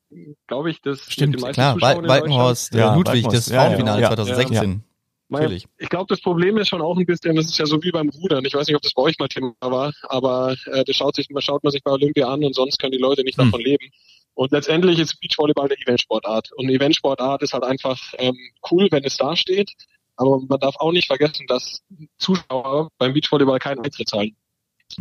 glaube 0.47 0.71
ich, 0.71 0.81
das 0.81 0.99
mit 1.05 1.13
Stimmt, 1.13 1.35
den 1.35 1.41
meisten 1.41 1.55
klar. 1.55 1.75
Zuschauern 1.75 1.95
Wal 1.97 2.03
in 2.05 2.09
Walkenhorst, 2.09 2.75
äh, 2.75 2.79
Ja, 2.79 2.95
Ludwig, 2.95 3.07
Walkenhorst. 3.25 3.37
das 3.37 3.49
Ja, 3.49 3.55
ja, 3.55 3.63
Frauenfinale 3.67 4.03
ja. 4.03 4.09
2016. 4.09 4.85
Mein- 5.31 5.43
Natürlich. 5.43 5.67
Ich 5.77 5.89
glaube, 5.91 6.07
das 6.09 6.23
Problem 6.23 6.57
ist 6.57 6.69
schon 6.69 6.81
auch 6.81 6.97
ein 6.97 7.05
bisschen, 7.05 7.37
das 7.37 7.47
ist 7.47 7.59
ja 7.59 7.67
so 7.67 7.83
wie 7.83 7.91
beim 7.91 8.09
Rudern. 8.09 8.43
Ich 8.47 8.55
weiß 8.55 8.67
nicht, 8.67 8.77
ob 8.77 8.81
das 8.83 8.95
bei 8.95 9.03
euch 9.03 9.19
mal 9.19 9.29
Thema 9.29 9.53
war, 9.61 9.93
aber 10.05 10.57
äh, 10.73 10.85
das 10.85 10.97
schaut, 10.97 11.17
sich, 11.17 11.29
schaut 11.41 11.63
man 11.63 11.71
sich 11.71 11.83
bei 11.83 11.91
Olympia 11.91 12.29
an 12.33 12.43
und 12.43 12.55
sonst 12.55 12.79
können 12.79 12.93
die 12.93 12.99
Leute 12.99 13.23
nicht 13.25 13.37
Hm. 13.37 13.45
davon 13.47 13.61
leben. 13.61 13.91
Und 14.33 14.53
letztendlich 14.53 14.99
ist 14.99 15.21
Beachvolleyball 15.21 15.67
eine 15.67 15.77
Eventsportart. 15.79 16.51
Und 16.53 16.65
eine 16.67 16.75
Eventsportart 16.75 17.43
ist 17.43 17.53
halt 17.53 17.65
einfach 17.65 17.99
ähm, 18.19 18.37
cool, 18.71 18.89
wenn 18.91 19.05
es 19.05 19.17
da 19.19 19.37
steht. 19.37 19.71
Aber 20.17 20.41
man 20.49 20.61
darf 20.61 20.77
auch 20.79 20.93
nicht 20.93 21.09
vergessen, 21.09 21.45
dass 21.49 21.83
Zuschauer 22.19 22.89
beim 22.99 23.13
Beachvolleyball 23.13 23.59
keinen 23.59 23.81
Eintritt 23.85 24.09
zahlen. 24.09 24.35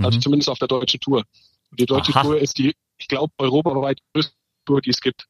Also 0.01 0.17
Mhm. 0.17 0.21
zumindest 0.21 0.49
auf 0.49 0.59
der 0.59 0.67
deutschen 0.67 0.99
Tour. 0.99 1.23
Und 1.71 1.79
die 1.79 1.85
deutsche 1.85 2.11
Aha. 2.13 2.23
Tour 2.23 2.37
ist 2.37 2.57
die, 2.57 2.73
ich 2.97 3.07
glaube, 3.07 3.31
europaweit 3.37 3.99
größte 4.13 4.33
Tour, 4.67 4.81
die 4.81 4.91
es 4.91 5.01
gibt. 5.01 5.25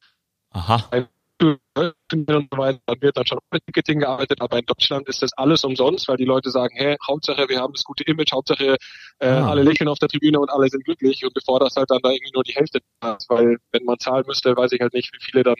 Aha. 0.50 0.88
und 1.40 2.48
so 2.50 2.58
weiter, 2.58 2.80
dann 2.86 3.00
wird 3.00 3.16
dann 3.16 3.26
schon 3.26 3.38
mit 3.52 3.64
Ticketing 3.66 4.00
gearbeitet, 4.00 4.40
aber 4.40 4.58
in 4.58 4.66
Deutschland 4.66 5.08
ist 5.08 5.22
das 5.22 5.32
alles 5.36 5.64
umsonst, 5.64 6.08
weil 6.08 6.16
die 6.16 6.24
Leute 6.24 6.50
sagen, 6.50 6.74
hey, 6.76 6.96
Hauptsache 7.06 7.48
wir 7.48 7.60
haben 7.60 7.72
das 7.72 7.84
gute 7.84 8.02
Image, 8.04 8.32
Hauptsache 8.32 8.76
äh, 9.20 9.28
Ah. 9.28 9.50
alle 9.50 9.62
lächeln 9.62 9.88
auf 9.88 9.98
der 9.98 10.08
Tribüne 10.08 10.40
und 10.40 10.50
alle 10.50 10.68
sind 10.68 10.84
glücklich 10.84 11.24
und 11.24 11.32
bevor 11.34 11.60
das 11.60 11.76
halt 11.76 11.90
dann 11.90 12.00
da 12.02 12.10
irgendwie 12.10 12.32
nur 12.34 12.42
die 12.42 12.54
Hälfte 12.54 12.78
ist, 12.78 13.30
weil 13.30 13.58
wenn 13.72 13.84
man 13.84 13.98
zahlen 13.98 14.24
müsste, 14.26 14.56
weiß 14.56 14.72
ich 14.72 14.80
halt 14.80 14.94
nicht, 14.94 15.12
wie 15.14 15.24
viele 15.24 15.44
dann 15.44 15.56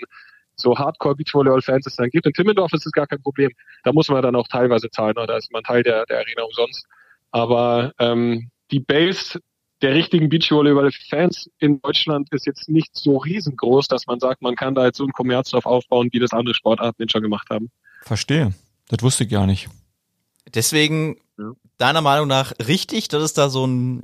so 0.57 0.77
Hardcore 0.77 1.15
Beachvolleyball-Fans 1.15 1.87
es 1.87 1.97
dann 1.97 2.11
gibt. 2.11 2.27
In 2.27 2.33
Timmendorf 2.33 2.73
ist 2.73 2.85
es 2.85 2.93
gar 2.93 3.07
kein 3.07 3.23
Problem. 3.23 3.53
Da 3.85 3.93
muss 3.93 4.09
man 4.09 4.23
dann 4.23 4.35
auch 4.35 4.49
teilweise 4.49 4.91
zahlen, 4.91 5.15
ne? 5.17 5.27
da 5.27 5.37
ist 5.37 5.53
man 5.53 5.63
Teil 5.63 5.85
der, 5.85 6.05
der 6.07 6.19
Arena 6.19 6.43
umsonst. 6.43 6.85
Aber 7.31 7.93
ähm, 8.01 8.51
die 8.73 8.81
Base 8.81 9.39
der 9.83 9.95
richtigen 9.95 10.29
Beachvolleyball-Fans 10.29 11.51
in 11.59 11.81
Deutschland 11.81 12.33
ist 12.33 12.47
jetzt 12.47 12.69
nicht 12.69 12.97
so 12.97 13.19
riesengroß, 13.19 13.89
dass 13.89 14.07
man 14.07 14.19
sagt, 14.19 14.43
man 14.43 14.57
kann 14.57 14.75
da 14.75 14.87
jetzt 14.87 14.99
so 14.99 15.05
einen 15.05 15.13
Kommerz 15.13 15.51
drauf 15.51 15.67
aufbauen, 15.67 16.09
wie 16.13 16.19
das 16.19 16.33
andere 16.33 16.55
Sportarten 16.55 17.03
jetzt 17.03 17.13
schon 17.13 17.23
gemacht 17.23 17.49
haben. 17.51 17.71
Verstehe. 18.03 18.53
Das 18.89 19.03
wusste 19.03 19.25
ich 19.25 19.31
gar 19.31 19.47
nicht. 19.47 19.69
Deswegen, 20.55 21.17
deiner 21.77 22.01
Meinung 22.01 22.27
nach, 22.27 22.53
richtig, 22.67 23.09
dass 23.09 23.23
es 23.23 23.35
da 23.35 23.51
so 23.51 23.67
ein 23.67 24.03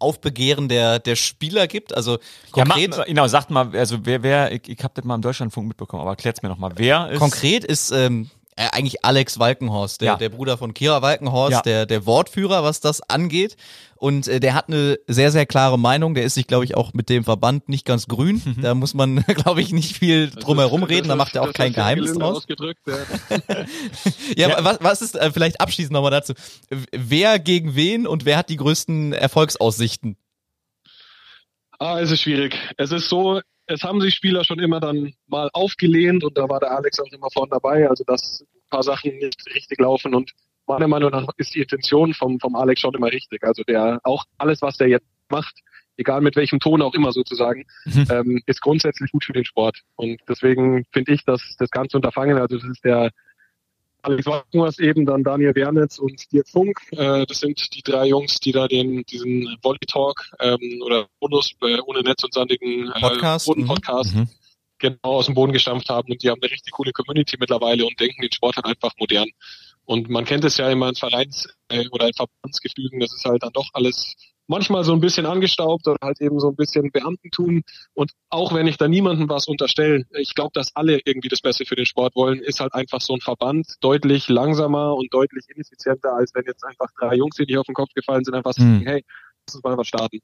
Aufbegehren 0.00 0.68
der, 0.68 0.98
der 0.98 1.14
Spieler 1.14 1.66
gibt? 1.66 1.94
Also 1.94 2.18
konkret, 2.50 2.92
Ja, 2.92 2.98
mach, 2.98 3.06
genau, 3.06 3.28
sagt 3.28 3.50
mal, 3.50 3.76
also 3.76 3.98
wer, 4.04 4.22
wer, 4.22 4.50
ich, 4.50 4.68
ich 4.68 4.82
habe 4.82 4.94
das 4.94 5.04
mal 5.04 5.14
im 5.14 5.22
Deutschlandfunk 5.22 5.68
mitbekommen, 5.68 6.00
aber 6.00 6.12
erklärt's 6.12 6.42
mir 6.42 6.48
noch 6.48 6.58
mal. 6.58 6.72
Wer 6.76 7.10
ist 7.10 7.18
konkret 7.18 7.64
ist 7.64 7.90
ähm, 7.90 8.30
äh, 8.60 8.68
eigentlich 8.72 9.04
Alex 9.04 9.38
Walkenhorst, 9.38 10.00
der, 10.02 10.06
Ja. 10.06 10.16
der 10.16 10.28
Bruder 10.28 10.58
von 10.58 10.74
Kira 10.74 11.00
Walkenhorst, 11.02 11.52
Ja. 11.52 11.62
der, 11.62 11.86
der 11.86 12.04
Wortführer, 12.06 12.62
was 12.62 12.80
das 12.80 13.00
angeht. 13.08 13.56
Und 13.96 14.28
äh, 14.28 14.40
der 14.40 14.54
hat 14.54 14.68
eine 14.68 14.98
sehr, 15.06 15.30
sehr 15.30 15.44
klare 15.46 15.78
Meinung. 15.78 16.14
Der 16.14 16.24
ist 16.24 16.34
sich, 16.34 16.46
glaube 16.46 16.64
ich, 16.64 16.76
auch 16.76 16.92
mit 16.94 17.08
dem 17.08 17.24
Verband 17.24 17.68
nicht 17.68 17.84
ganz 17.84 18.06
grün. 18.06 18.40
Mhm. 18.44 18.62
Da 18.62 18.74
muss 18.74 18.94
man, 18.94 19.16
glaube 19.26 19.60
ich, 19.60 19.72
nicht 19.72 19.96
viel 19.96 20.30
drumherum 20.30 20.82
Das 20.82 20.90
reden. 20.90 21.08
Da 21.08 21.16
macht 21.16 21.34
er 21.36 21.42
auch 21.42 21.52
kein 21.52 21.72
Geheimnis 21.72 22.12
draus. 22.14 22.38
Ausgedrückt, 22.38 22.80
ja. 22.86 22.96
Ja, 24.36 24.64
was, 24.64 24.78
was 24.80 25.02
ist 25.02 25.16
äh, 25.16 25.30
vielleicht 25.32 25.60
abschließend 25.60 25.92
nochmal 25.92 26.10
dazu? 26.10 26.34
Wer 26.92 27.38
gegen 27.38 27.74
wen 27.76 28.06
und 28.06 28.24
wer 28.24 28.36
hat 28.36 28.48
die 28.48 28.56
größten 28.56 29.12
Erfolgsaussichten? 29.12 30.16
Ah, 31.78 31.98
es 32.00 32.10
ist 32.10 32.20
schwierig. 32.22 32.56
Es 32.76 32.92
ist 32.92 33.08
so, 33.08 33.40
es 33.70 33.82
haben 33.82 34.00
sich 34.00 34.14
Spieler 34.14 34.44
schon 34.44 34.58
immer 34.58 34.80
dann 34.80 35.12
mal 35.26 35.48
aufgelehnt 35.52 36.24
und 36.24 36.36
da 36.36 36.48
war 36.48 36.60
der 36.60 36.72
Alex 36.72 36.98
auch 37.00 37.12
immer 37.12 37.28
vorne 37.32 37.50
dabei, 37.50 37.88
also 37.88 38.04
dass 38.04 38.40
ein 38.42 38.70
paar 38.70 38.82
Sachen 38.82 39.16
nicht 39.18 39.40
richtig 39.54 39.80
laufen 39.80 40.14
und 40.14 40.32
meiner 40.66 40.88
Meinung 40.88 41.10
nach 41.10 41.26
ist 41.36 41.54
die 41.54 41.60
Intention 41.62 42.14
vom, 42.14 42.38
vom 42.38 42.54
Alex 42.54 42.80
schon 42.80 42.94
immer 42.94 43.10
richtig. 43.10 43.42
Also 43.42 43.62
der, 43.64 44.00
auch 44.04 44.24
alles, 44.38 44.62
was 44.62 44.76
der 44.76 44.88
jetzt 44.88 45.06
macht, 45.28 45.54
egal 45.96 46.20
mit 46.20 46.36
welchem 46.36 46.60
Ton 46.60 46.80
auch 46.82 46.94
immer 46.94 47.12
sozusagen, 47.12 47.64
Mhm. 47.86 48.06
ähm, 48.10 48.42
ist 48.46 48.60
grundsätzlich 48.60 49.10
gut 49.10 49.24
für 49.24 49.32
den 49.32 49.44
Sport. 49.44 49.80
Und 49.96 50.20
deswegen 50.28 50.84
finde 50.92 51.12
ich, 51.12 51.24
dass 51.24 51.56
das 51.58 51.70
ganze 51.70 51.96
Unterfangen, 51.96 52.38
also 52.38 52.56
das 52.56 52.64
ist 52.68 52.84
der 52.84 53.10
Alex 54.02 54.26
Walkenhorst 54.26 54.80
eben, 54.80 55.06
dann 55.06 55.22
Daniel 55.22 55.52
Bernitz 55.52 55.98
und 55.98 56.30
Dirk 56.32 56.48
Funk. 56.48 56.80
Äh, 56.92 57.26
das 57.26 57.40
sind 57.40 57.74
die 57.74 57.82
drei 57.82 58.06
Jungs, 58.08 58.40
die 58.40 58.52
da 58.52 58.68
den 58.68 59.02
diesen 59.04 59.56
Volley 59.62 59.86
Talk 59.86 60.30
ähm, 60.40 60.80
oder 60.84 61.08
Bonus 61.20 61.52
äh, 61.62 61.78
ohne 61.80 62.00
Netz 62.02 62.24
und 62.24 62.34
sandigen 62.34 62.90
äh, 62.90 63.00
Podcast, 63.00 63.46
Boden 63.46 63.62
mhm. 63.62 63.66
Podcast 63.66 64.14
Mhm. 64.14 64.28
genau 64.78 64.96
aus 65.02 65.26
dem 65.26 65.34
Boden 65.34 65.52
gestampft 65.52 65.88
haben 65.88 66.10
und 66.10 66.22
die 66.22 66.30
haben 66.30 66.40
eine 66.42 66.50
richtig 66.50 66.72
coole 66.72 66.92
Community 66.92 67.36
mittlerweile 67.38 67.84
und 67.84 67.98
denken 68.00 68.22
den 68.22 68.32
Sport 68.32 68.56
halt 68.56 68.66
einfach 68.66 68.92
modern. 68.98 69.28
Und 69.84 70.08
man 70.08 70.24
kennt 70.24 70.44
es 70.44 70.56
ja 70.56 70.70
immer 70.70 70.88
in 70.88 70.94
Vereins- 70.94 71.48
äh, 71.68 71.88
oder 71.90 72.06
in 72.06 72.14
Verbandsgefügen, 72.14 73.00
das 73.00 73.12
ist 73.12 73.24
halt 73.24 73.42
dann 73.42 73.52
doch 73.52 73.68
alles 73.72 74.14
manchmal 74.50 74.82
so 74.82 74.92
ein 74.92 75.00
bisschen 75.00 75.26
angestaubt 75.26 75.86
oder 75.86 75.96
halt 76.02 76.20
eben 76.20 76.40
so 76.40 76.48
ein 76.48 76.56
bisschen 76.56 76.90
Beamtentum. 76.90 77.62
Und 77.94 78.10
auch 78.30 78.52
wenn 78.52 78.66
ich 78.66 78.76
da 78.76 78.88
niemandem 78.88 79.28
was 79.28 79.46
unterstelle, 79.46 80.04
ich 80.18 80.34
glaube, 80.34 80.50
dass 80.54 80.74
alle 80.74 81.00
irgendwie 81.04 81.28
das 81.28 81.40
Beste 81.40 81.64
für 81.64 81.76
den 81.76 81.86
Sport 81.86 82.16
wollen, 82.16 82.40
ist 82.40 82.58
halt 82.60 82.74
einfach 82.74 83.00
so 83.00 83.14
ein 83.14 83.20
Verband 83.20 83.76
deutlich 83.80 84.28
langsamer 84.28 84.94
und 84.96 85.14
deutlich 85.14 85.44
ineffizienter, 85.48 86.12
als 86.14 86.34
wenn 86.34 86.44
jetzt 86.46 86.64
einfach 86.64 86.88
drei 86.98 87.14
Jungs, 87.14 87.36
die 87.36 87.46
nicht 87.46 87.58
auf 87.58 87.66
den 87.66 87.74
Kopf 87.76 87.90
gefallen 87.94 88.24
sind, 88.24 88.34
einfach 88.34 88.52
Mhm. 88.58 88.62
sagen, 88.62 88.86
hey, 88.86 89.04
lass 89.46 89.54
uns 89.54 89.64
mal 89.64 89.78
was 89.78 89.86
starten. 89.86 90.18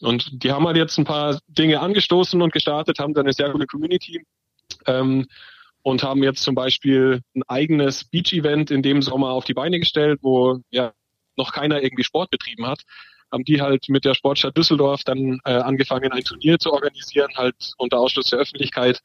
Und 0.00 0.44
die 0.44 0.52
haben 0.52 0.66
halt 0.66 0.76
jetzt 0.76 0.96
ein 0.98 1.04
paar 1.04 1.40
Dinge 1.48 1.80
angestoßen 1.80 2.40
und 2.40 2.52
gestartet, 2.52 3.00
haben 3.00 3.14
dann 3.14 3.26
eine 3.26 3.32
sehr 3.32 3.50
gute 3.50 3.66
Community 3.66 4.24
ähm, 4.86 5.26
und 5.82 6.04
haben 6.04 6.22
jetzt 6.22 6.42
zum 6.44 6.54
Beispiel 6.54 7.20
ein 7.34 7.42
eigenes 7.48 8.04
Beach-Event 8.04 8.70
in 8.70 8.82
dem 8.82 9.02
Sommer 9.02 9.30
auf 9.30 9.44
die 9.44 9.54
Beine 9.54 9.80
gestellt, 9.80 10.20
wo 10.22 10.60
ja 10.70 10.92
noch 11.36 11.52
keiner 11.52 11.82
irgendwie 11.82 12.04
Sport 12.04 12.30
betrieben 12.30 12.66
hat. 12.66 12.82
Haben 13.32 13.44
die 13.44 13.60
halt 13.60 13.88
mit 13.88 14.04
der 14.04 14.14
Sportstadt 14.14 14.56
Düsseldorf 14.56 15.02
dann 15.04 15.40
äh, 15.44 15.52
angefangen, 15.52 16.12
ein 16.12 16.24
Turnier 16.24 16.58
zu 16.58 16.72
organisieren, 16.72 17.30
halt 17.36 17.72
unter 17.78 17.98
Ausschluss 17.98 18.30
der 18.30 18.38
Öffentlichkeit, 18.40 19.00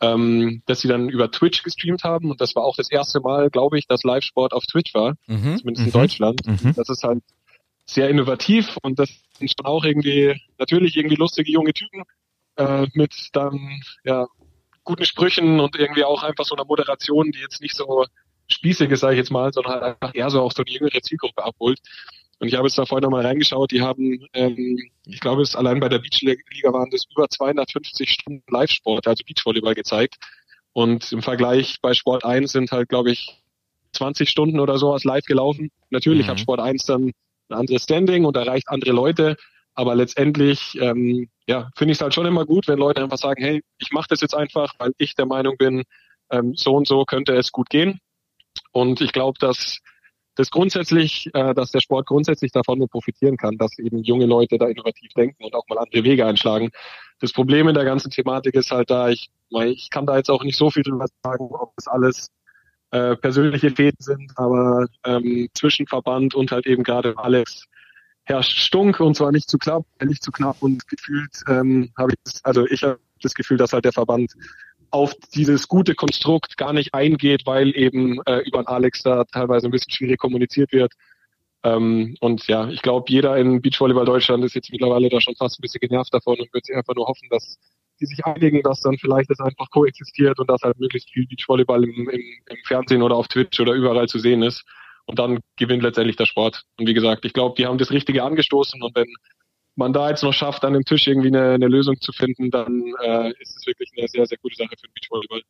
ähm, 0.00 0.62
dass 0.66 0.80
sie 0.80 0.88
dann 0.88 1.08
über 1.08 1.30
Twitch 1.30 1.62
gestreamt 1.62 2.04
haben. 2.04 2.30
Und 2.30 2.40
das 2.40 2.54
war 2.54 2.64
auch 2.64 2.76
das 2.76 2.90
erste 2.90 3.20
Mal, 3.20 3.50
glaube 3.50 3.78
ich, 3.78 3.86
dass 3.86 4.02
Live-Sport 4.02 4.52
auf 4.52 4.64
Twitch 4.66 4.94
war 4.94 5.14
Mhm. 5.26 5.58
zumindest 5.58 5.80
Mhm. 5.80 5.86
in 5.86 5.92
Deutschland. 5.92 6.46
Mhm. 6.46 6.74
Das 6.74 6.88
ist 6.88 7.02
halt 7.02 7.22
sehr 7.86 8.10
innovativ 8.10 8.76
und 8.82 8.98
das 8.98 9.08
sind 9.38 9.52
schon 9.56 9.66
auch 9.66 9.84
irgendwie, 9.84 10.40
natürlich 10.58 10.96
irgendwie 10.96 11.16
lustige 11.16 11.50
junge 11.52 11.72
Typen 11.72 12.02
äh, 12.56 12.86
mit 12.94 13.28
dann 13.32 13.80
ja 14.04 14.26
guten 14.84 15.04
Sprüchen 15.04 15.60
und 15.60 15.76
irgendwie 15.76 16.04
auch 16.04 16.22
einfach 16.22 16.44
so 16.44 16.54
einer 16.54 16.64
Moderation, 16.64 17.30
die 17.30 17.40
jetzt 17.40 17.60
nicht 17.60 17.74
so 17.76 18.06
spießig 18.48 18.90
ist, 18.90 19.00
sage 19.00 19.14
ich 19.14 19.18
jetzt 19.18 19.30
mal, 19.30 19.52
sondern 19.52 19.72
halt 19.74 19.82
einfach 19.82 20.14
eher 20.14 20.30
so 20.30 20.40
auch 20.42 20.52
so 20.52 20.62
die 20.62 20.74
jüngere 20.74 21.00
Zielgruppe 21.02 21.44
abholt. 21.44 21.80
Und 22.38 22.48
ich 22.48 22.54
habe 22.54 22.66
jetzt 22.66 22.76
da 22.76 22.84
vorhin 22.84 23.04
nochmal 23.04 23.24
reingeschaut, 23.24 23.70
die 23.70 23.80
haben, 23.80 24.26
ähm, 24.34 24.78
ich 25.06 25.20
glaube, 25.20 25.42
es 25.42 25.56
allein 25.56 25.80
bei 25.80 25.88
der 25.88 25.98
Beachliga 25.98 26.72
waren 26.72 26.90
das 26.90 27.04
über 27.10 27.28
250 27.28 28.10
Stunden 28.10 28.42
Live-Sport, 28.48 29.06
also 29.06 29.24
Beachvolleyball 29.26 29.74
gezeigt. 29.74 30.16
Und 30.72 31.10
im 31.12 31.22
Vergleich 31.22 31.76
bei 31.80 31.94
Sport 31.94 32.24
1 32.24 32.52
sind 32.52 32.70
halt, 32.72 32.90
glaube 32.90 33.10
ich, 33.10 33.42
20 33.92 34.28
Stunden 34.28 34.60
oder 34.60 34.76
sowas 34.76 35.04
live 35.04 35.24
gelaufen. 35.24 35.70
Natürlich 35.88 36.26
Mhm. 36.26 36.30
hat 36.32 36.40
Sport 36.40 36.60
1 36.60 36.84
dann 36.84 37.12
ein 37.48 37.54
anderes 37.54 37.84
Standing 37.84 38.26
und 38.26 38.36
erreicht 38.36 38.68
andere 38.68 38.92
Leute, 38.92 39.36
aber 39.74 39.94
letztendlich 39.94 40.76
ähm, 40.80 41.28
ja, 41.46 41.70
finde 41.76 41.92
ich 41.92 41.98
es 41.98 42.02
halt 42.02 42.12
schon 42.12 42.26
immer 42.26 42.44
gut, 42.44 42.68
wenn 42.68 42.78
Leute 42.78 43.02
einfach 43.02 43.18
sagen, 43.18 43.42
hey, 43.42 43.62
ich 43.78 43.92
mache 43.92 44.08
das 44.10 44.20
jetzt 44.20 44.34
einfach, 44.34 44.74
weil 44.78 44.92
ich 44.98 45.14
der 45.14 45.26
Meinung 45.26 45.56
bin, 45.56 45.84
ähm, 46.30 46.54
so 46.56 46.74
und 46.74 46.86
so 46.88 47.04
könnte 47.04 47.34
es 47.34 47.52
gut 47.52 47.70
gehen. 47.70 48.00
Und 48.72 49.00
ich 49.00 49.12
glaube, 49.12 49.38
dass 49.38 49.78
das 50.36 50.50
grundsätzlich, 50.50 51.28
äh, 51.34 51.54
dass 51.54 51.72
der 51.72 51.80
Sport 51.80 52.06
grundsätzlich 52.06 52.52
davon 52.52 52.78
nur 52.78 52.88
profitieren 52.88 53.36
kann, 53.36 53.56
dass 53.58 53.78
eben 53.78 54.02
junge 54.02 54.26
Leute 54.26 54.58
da 54.58 54.66
innovativ 54.66 55.12
denken 55.14 55.44
und 55.44 55.54
auch 55.54 55.66
mal 55.68 55.78
andere 55.78 56.04
Wege 56.04 56.24
einschlagen. 56.24 56.70
Das 57.20 57.32
Problem 57.32 57.68
in 57.68 57.74
der 57.74 57.84
ganzen 57.84 58.10
Thematik 58.10 58.54
ist 58.54 58.70
halt 58.70 58.90
da, 58.90 59.08
ich, 59.08 59.30
ich 59.50 59.90
kann 59.90 60.06
da 60.06 60.16
jetzt 60.16 60.30
auch 60.30 60.44
nicht 60.44 60.56
so 60.56 60.70
viel 60.70 60.82
drüber 60.82 61.06
sagen, 61.24 61.48
ob 61.50 61.74
das 61.76 61.88
alles 61.88 62.28
äh, 62.90 63.16
persönliche 63.16 63.70
Fäden 63.70 63.98
sind, 63.98 64.32
aber 64.36 64.86
ähm, 65.04 65.48
zwischen 65.54 65.86
Verband 65.86 66.34
und 66.34 66.52
halt 66.52 66.66
eben 66.66 66.84
gerade 66.84 67.16
Alex 67.16 67.64
herrscht 68.24 68.58
Stunk 68.58 69.00
und 69.00 69.16
zwar 69.16 69.32
nicht 69.32 69.48
zu 69.48 69.56
knapp, 69.58 69.86
nicht 70.04 70.22
zu 70.22 70.30
knapp 70.30 70.56
und 70.60 70.86
gefühlt 70.88 71.42
ähm, 71.48 71.90
habe 71.96 72.12
ich 72.12 72.40
also 72.42 72.66
ich 72.66 72.82
habe 72.82 72.98
das 73.22 73.34
Gefühl, 73.34 73.56
dass 73.56 73.72
halt 73.72 73.84
der 73.84 73.92
Verband 73.92 74.32
auf 74.96 75.14
dieses 75.34 75.68
gute 75.68 75.94
Konstrukt 75.94 76.56
gar 76.56 76.72
nicht 76.72 76.94
eingeht, 76.94 77.42
weil 77.44 77.76
eben 77.76 78.18
äh, 78.24 78.38
über 78.46 78.66
Alex 78.66 79.02
da 79.02 79.24
teilweise 79.24 79.68
ein 79.68 79.70
bisschen 79.70 79.92
schwierig 79.92 80.18
kommuniziert 80.18 80.72
wird. 80.72 80.94
Ähm, 81.64 82.16
und 82.20 82.46
ja, 82.46 82.70
ich 82.70 82.80
glaube, 82.80 83.04
jeder 83.08 83.36
in 83.36 83.60
Beachvolleyball 83.60 84.06
Deutschland 84.06 84.42
ist 84.42 84.54
jetzt 84.54 84.72
mittlerweile 84.72 85.10
da 85.10 85.20
schon 85.20 85.36
fast 85.36 85.58
ein 85.58 85.60
bisschen 85.60 85.80
genervt 85.80 86.14
davon 86.14 86.40
und 86.40 86.50
wird 86.54 86.64
sich 86.64 86.74
einfach 86.74 86.94
nur 86.94 87.06
hoffen, 87.06 87.28
dass 87.28 87.58
die 88.00 88.06
sich 88.06 88.24
einigen, 88.24 88.62
dass 88.62 88.80
dann 88.80 88.96
vielleicht 88.96 89.28
das 89.28 89.40
einfach 89.40 89.68
koexistiert 89.70 90.38
und 90.38 90.48
dass 90.48 90.62
halt 90.62 90.80
möglichst 90.80 91.10
viel 91.10 91.26
Beachvolleyball 91.26 91.84
im, 91.84 92.08
im, 92.08 92.22
im 92.48 92.56
Fernsehen 92.64 93.02
oder 93.02 93.16
auf 93.16 93.28
Twitch 93.28 93.60
oder 93.60 93.74
überall 93.74 94.08
zu 94.08 94.18
sehen 94.18 94.42
ist. 94.42 94.64
Und 95.04 95.18
dann 95.18 95.40
gewinnt 95.56 95.82
letztendlich 95.82 96.16
der 96.16 96.26
Sport. 96.26 96.62
Und 96.78 96.88
wie 96.88 96.94
gesagt, 96.94 97.26
ich 97.26 97.34
glaube, 97.34 97.54
die 97.58 97.66
haben 97.66 97.76
das 97.76 97.90
Richtige 97.90 98.22
angestoßen 98.22 98.80
und 98.82 98.96
wenn 98.96 99.08
man 99.76 99.92
da 99.92 100.10
jetzt 100.10 100.22
noch 100.22 100.32
schafft, 100.32 100.64
an 100.64 100.72
dem 100.72 100.84
Tisch 100.84 101.06
irgendwie 101.06 101.28
eine, 101.28 101.52
eine 101.52 101.68
Lösung 101.68 102.00
zu 102.00 102.12
finden, 102.12 102.50
dann 102.50 102.94
äh, 103.02 103.30
ist 103.40 103.56
es 103.56 103.66
wirklich 103.66 103.90
eine 103.96 104.08
sehr, 104.08 104.26
sehr 104.26 104.38
gute 104.38 104.56
Sache 104.56 104.70
für 104.70 104.86
den 104.86 104.94
Beachvolleyball. 104.94 105.42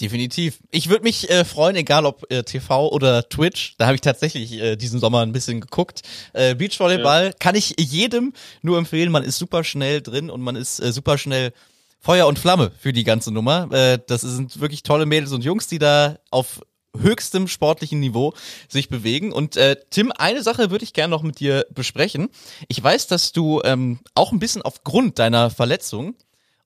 Definitiv. 0.00 0.60
Ich 0.70 0.88
würde 0.88 1.02
mich 1.02 1.28
äh, 1.28 1.44
freuen, 1.44 1.74
egal 1.74 2.06
ob 2.06 2.30
äh, 2.30 2.44
TV 2.44 2.88
oder 2.90 3.28
Twitch. 3.28 3.74
Da 3.78 3.86
habe 3.86 3.96
ich 3.96 4.00
tatsächlich 4.00 4.52
äh, 4.60 4.76
diesen 4.76 5.00
Sommer 5.00 5.22
ein 5.22 5.32
bisschen 5.32 5.60
geguckt. 5.60 6.02
Äh, 6.34 6.54
Beachvolleyball 6.54 7.26
ja. 7.26 7.32
kann 7.32 7.56
ich 7.56 7.74
jedem 7.78 8.32
nur 8.62 8.78
empfehlen. 8.78 9.10
Man 9.10 9.24
ist 9.24 9.38
super 9.38 9.64
schnell 9.64 10.00
drin 10.00 10.30
und 10.30 10.40
man 10.40 10.54
ist 10.54 10.78
äh, 10.78 10.92
super 10.92 11.18
schnell 11.18 11.52
Feuer 12.00 12.28
und 12.28 12.38
Flamme 12.38 12.70
für 12.78 12.92
die 12.92 13.02
ganze 13.02 13.32
Nummer. 13.32 13.68
Äh, 13.72 13.98
das 14.06 14.20
sind 14.20 14.60
wirklich 14.60 14.84
tolle 14.84 15.04
Mädels 15.04 15.32
und 15.32 15.42
Jungs, 15.42 15.66
die 15.66 15.80
da 15.80 16.18
auf 16.30 16.62
höchstem 16.96 17.48
sportlichen 17.48 18.00
Niveau 18.00 18.34
sich 18.68 18.88
bewegen. 18.88 19.32
Und 19.32 19.56
äh, 19.56 19.76
Tim, 19.90 20.12
eine 20.16 20.42
Sache 20.42 20.70
würde 20.70 20.84
ich 20.84 20.92
gerne 20.92 21.10
noch 21.10 21.22
mit 21.22 21.40
dir 21.40 21.66
besprechen. 21.70 22.28
Ich 22.68 22.82
weiß, 22.82 23.06
dass 23.06 23.32
du 23.32 23.60
ähm, 23.64 24.00
auch 24.14 24.32
ein 24.32 24.38
bisschen 24.38 24.62
aufgrund 24.62 25.18
deiner 25.18 25.50
Verletzung 25.50 26.14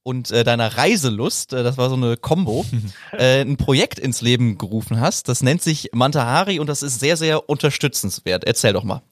und 0.02 0.30
äh, 0.30 0.44
deiner 0.44 0.76
Reiselust, 0.76 1.52
äh, 1.52 1.62
das 1.62 1.78
war 1.78 1.88
so 1.88 1.96
eine 1.96 2.16
Combo, 2.16 2.64
äh, 3.12 3.42
ein 3.42 3.56
Projekt 3.56 3.98
ins 3.98 4.20
Leben 4.20 4.58
gerufen 4.58 5.00
hast. 5.00 5.28
Das 5.28 5.42
nennt 5.42 5.62
sich 5.62 5.90
Mantahari 5.92 6.58
und 6.58 6.66
das 6.66 6.82
ist 6.82 7.00
sehr, 7.00 7.16
sehr 7.16 7.48
unterstützenswert. 7.48 8.44
Erzähl 8.44 8.72
doch 8.72 8.84
mal. 8.84 9.02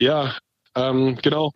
Ja, 0.00 0.36
ähm, 0.74 1.16
genau. 1.22 1.52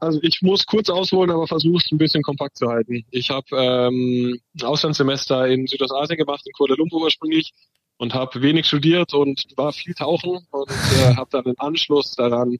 Also 0.00 0.20
ich 0.22 0.42
muss 0.42 0.66
kurz 0.66 0.90
ausholen, 0.90 1.30
aber 1.30 1.46
versuche 1.46 1.82
es 1.84 1.90
ein 1.90 1.98
bisschen 1.98 2.22
kompakt 2.22 2.56
zu 2.56 2.68
halten. 2.68 3.04
Ich 3.10 3.30
habe 3.30 3.46
ähm, 3.52 4.38
ein 4.54 4.64
Auslandssemester 4.64 5.48
in 5.48 5.66
Südostasien 5.66 6.16
gemacht, 6.16 6.42
in 6.46 6.52
Kuala 6.52 6.74
Lumpur 6.76 7.02
ursprünglich 7.02 7.52
und 7.96 8.14
habe 8.14 8.40
wenig 8.42 8.66
studiert 8.66 9.12
und 9.12 9.44
war 9.56 9.72
viel 9.72 9.94
tauchen 9.94 10.46
und 10.50 10.70
äh, 10.70 11.14
habe 11.16 11.28
dann 11.30 11.44
im 11.44 11.58
Anschluss 11.58 12.14
daran 12.14 12.58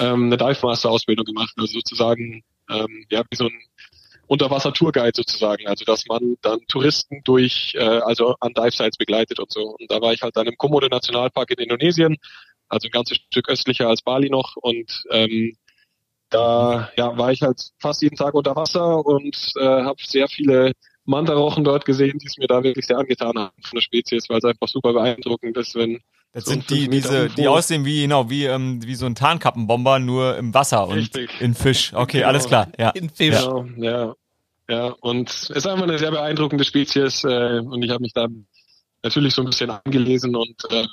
ähm, 0.00 0.24
eine 0.24 0.36
Dive 0.36 0.66
Master 0.66 0.90
Ausbildung 0.90 1.24
gemacht, 1.24 1.54
also 1.56 1.72
sozusagen 1.72 2.42
ähm, 2.68 3.06
ja 3.10 3.22
wie 3.30 3.36
so 3.36 3.44
ein 3.44 3.60
Unterwasser-Tourguide 4.26 5.12
sozusagen, 5.14 5.66
also 5.66 5.84
dass 5.84 6.06
man 6.06 6.36
dann 6.42 6.60
Touristen 6.68 7.20
durch, 7.24 7.74
äh, 7.74 7.80
also 7.80 8.34
an 8.40 8.54
Dive-Sites 8.54 8.96
begleitet 8.96 9.38
und 9.40 9.52
so. 9.52 9.76
Und 9.78 9.90
da 9.90 10.00
war 10.00 10.12
ich 10.12 10.22
halt 10.22 10.36
dann 10.36 10.46
im 10.46 10.56
Komodo 10.56 10.88
Nationalpark 10.88 11.50
in 11.50 11.64
Indonesien, 11.64 12.16
also 12.68 12.88
ein 12.88 12.92
ganzes 12.92 13.18
Stück 13.18 13.50
östlicher 13.50 13.88
als 13.88 14.00
Bali 14.00 14.30
noch 14.30 14.56
und 14.56 15.02
ähm, 15.10 15.54
da 16.32 16.90
ja, 16.96 17.16
war 17.16 17.32
ich 17.32 17.42
halt 17.42 17.60
fast 17.78 18.02
jeden 18.02 18.16
Tag 18.16 18.34
unter 18.34 18.56
Wasser 18.56 19.04
und 19.04 19.52
äh, 19.56 19.64
habe 19.64 19.98
sehr 20.02 20.28
viele 20.28 20.72
Mantarochen 21.04 21.64
dort 21.64 21.84
gesehen, 21.84 22.18
die 22.18 22.26
es 22.26 22.38
mir 22.38 22.46
da 22.46 22.62
wirklich 22.62 22.86
sehr 22.86 22.98
angetan 22.98 23.36
haben 23.36 23.62
von 23.62 23.76
der 23.76 23.82
Spezies, 23.82 24.28
weil 24.28 24.38
es 24.38 24.44
einfach 24.44 24.68
super 24.68 24.92
beeindruckend 24.92 25.56
ist, 25.56 25.74
wenn 25.74 26.00
das 26.32 26.44
so 26.44 26.52
sind 26.52 26.70
die, 26.70 26.88
diese, 26.88 27.28
die 27.28 27.46
aussehen 27.46 27.84
wie, 27.84 28.02
genau, 28.02 28.30
wie, 28.30 28.46
ähm, 28.46 28.80
wie 28.82 28.94
so 28.94 29.04
ein 29.04 29.14
Tarnkappenbomber, 29.14 29.98
nur 29.98 30.38
im 30.38 30.54
Wasser 30.54 30.88
und 30.88 30.94
Richtig. 30.94 31.30
in 31.40 31.54
Fisch. 31.54 31.92
Okay, 31.92 32.18
genau. 32.18 32.28
alles 32.28 32.46
klar, 32.46 32.68
ja. 32.78 32.90
In 32.90 33.10
Fisch. 33.10 33.38
Genau, 33.38 33.66
ja. 33.76 34.14
Ja, 34.68 34.86
und 35.00 35.28
es 35.28 35.50
ist 35.50 35.66
einfach 35.66 35.82
eine 35.82 35.98
sehr 35.98 36.12
beeindruckende 36.12 36.64
Spezies 36.64 37.24
äh, 37.24 37.60
und 37.60 37.82
ich 37.82 37.90
habe 37.90 38.00
mich 38.00 38.14
da 38.14 38.28
natürlich 39.02 39.34
so 39.34 39.42
ein 39.42 39.46
bisschen 39.46 39.70
angelesen 39.70 40.34
und 40.34 40.56
äh, 40.70 40.86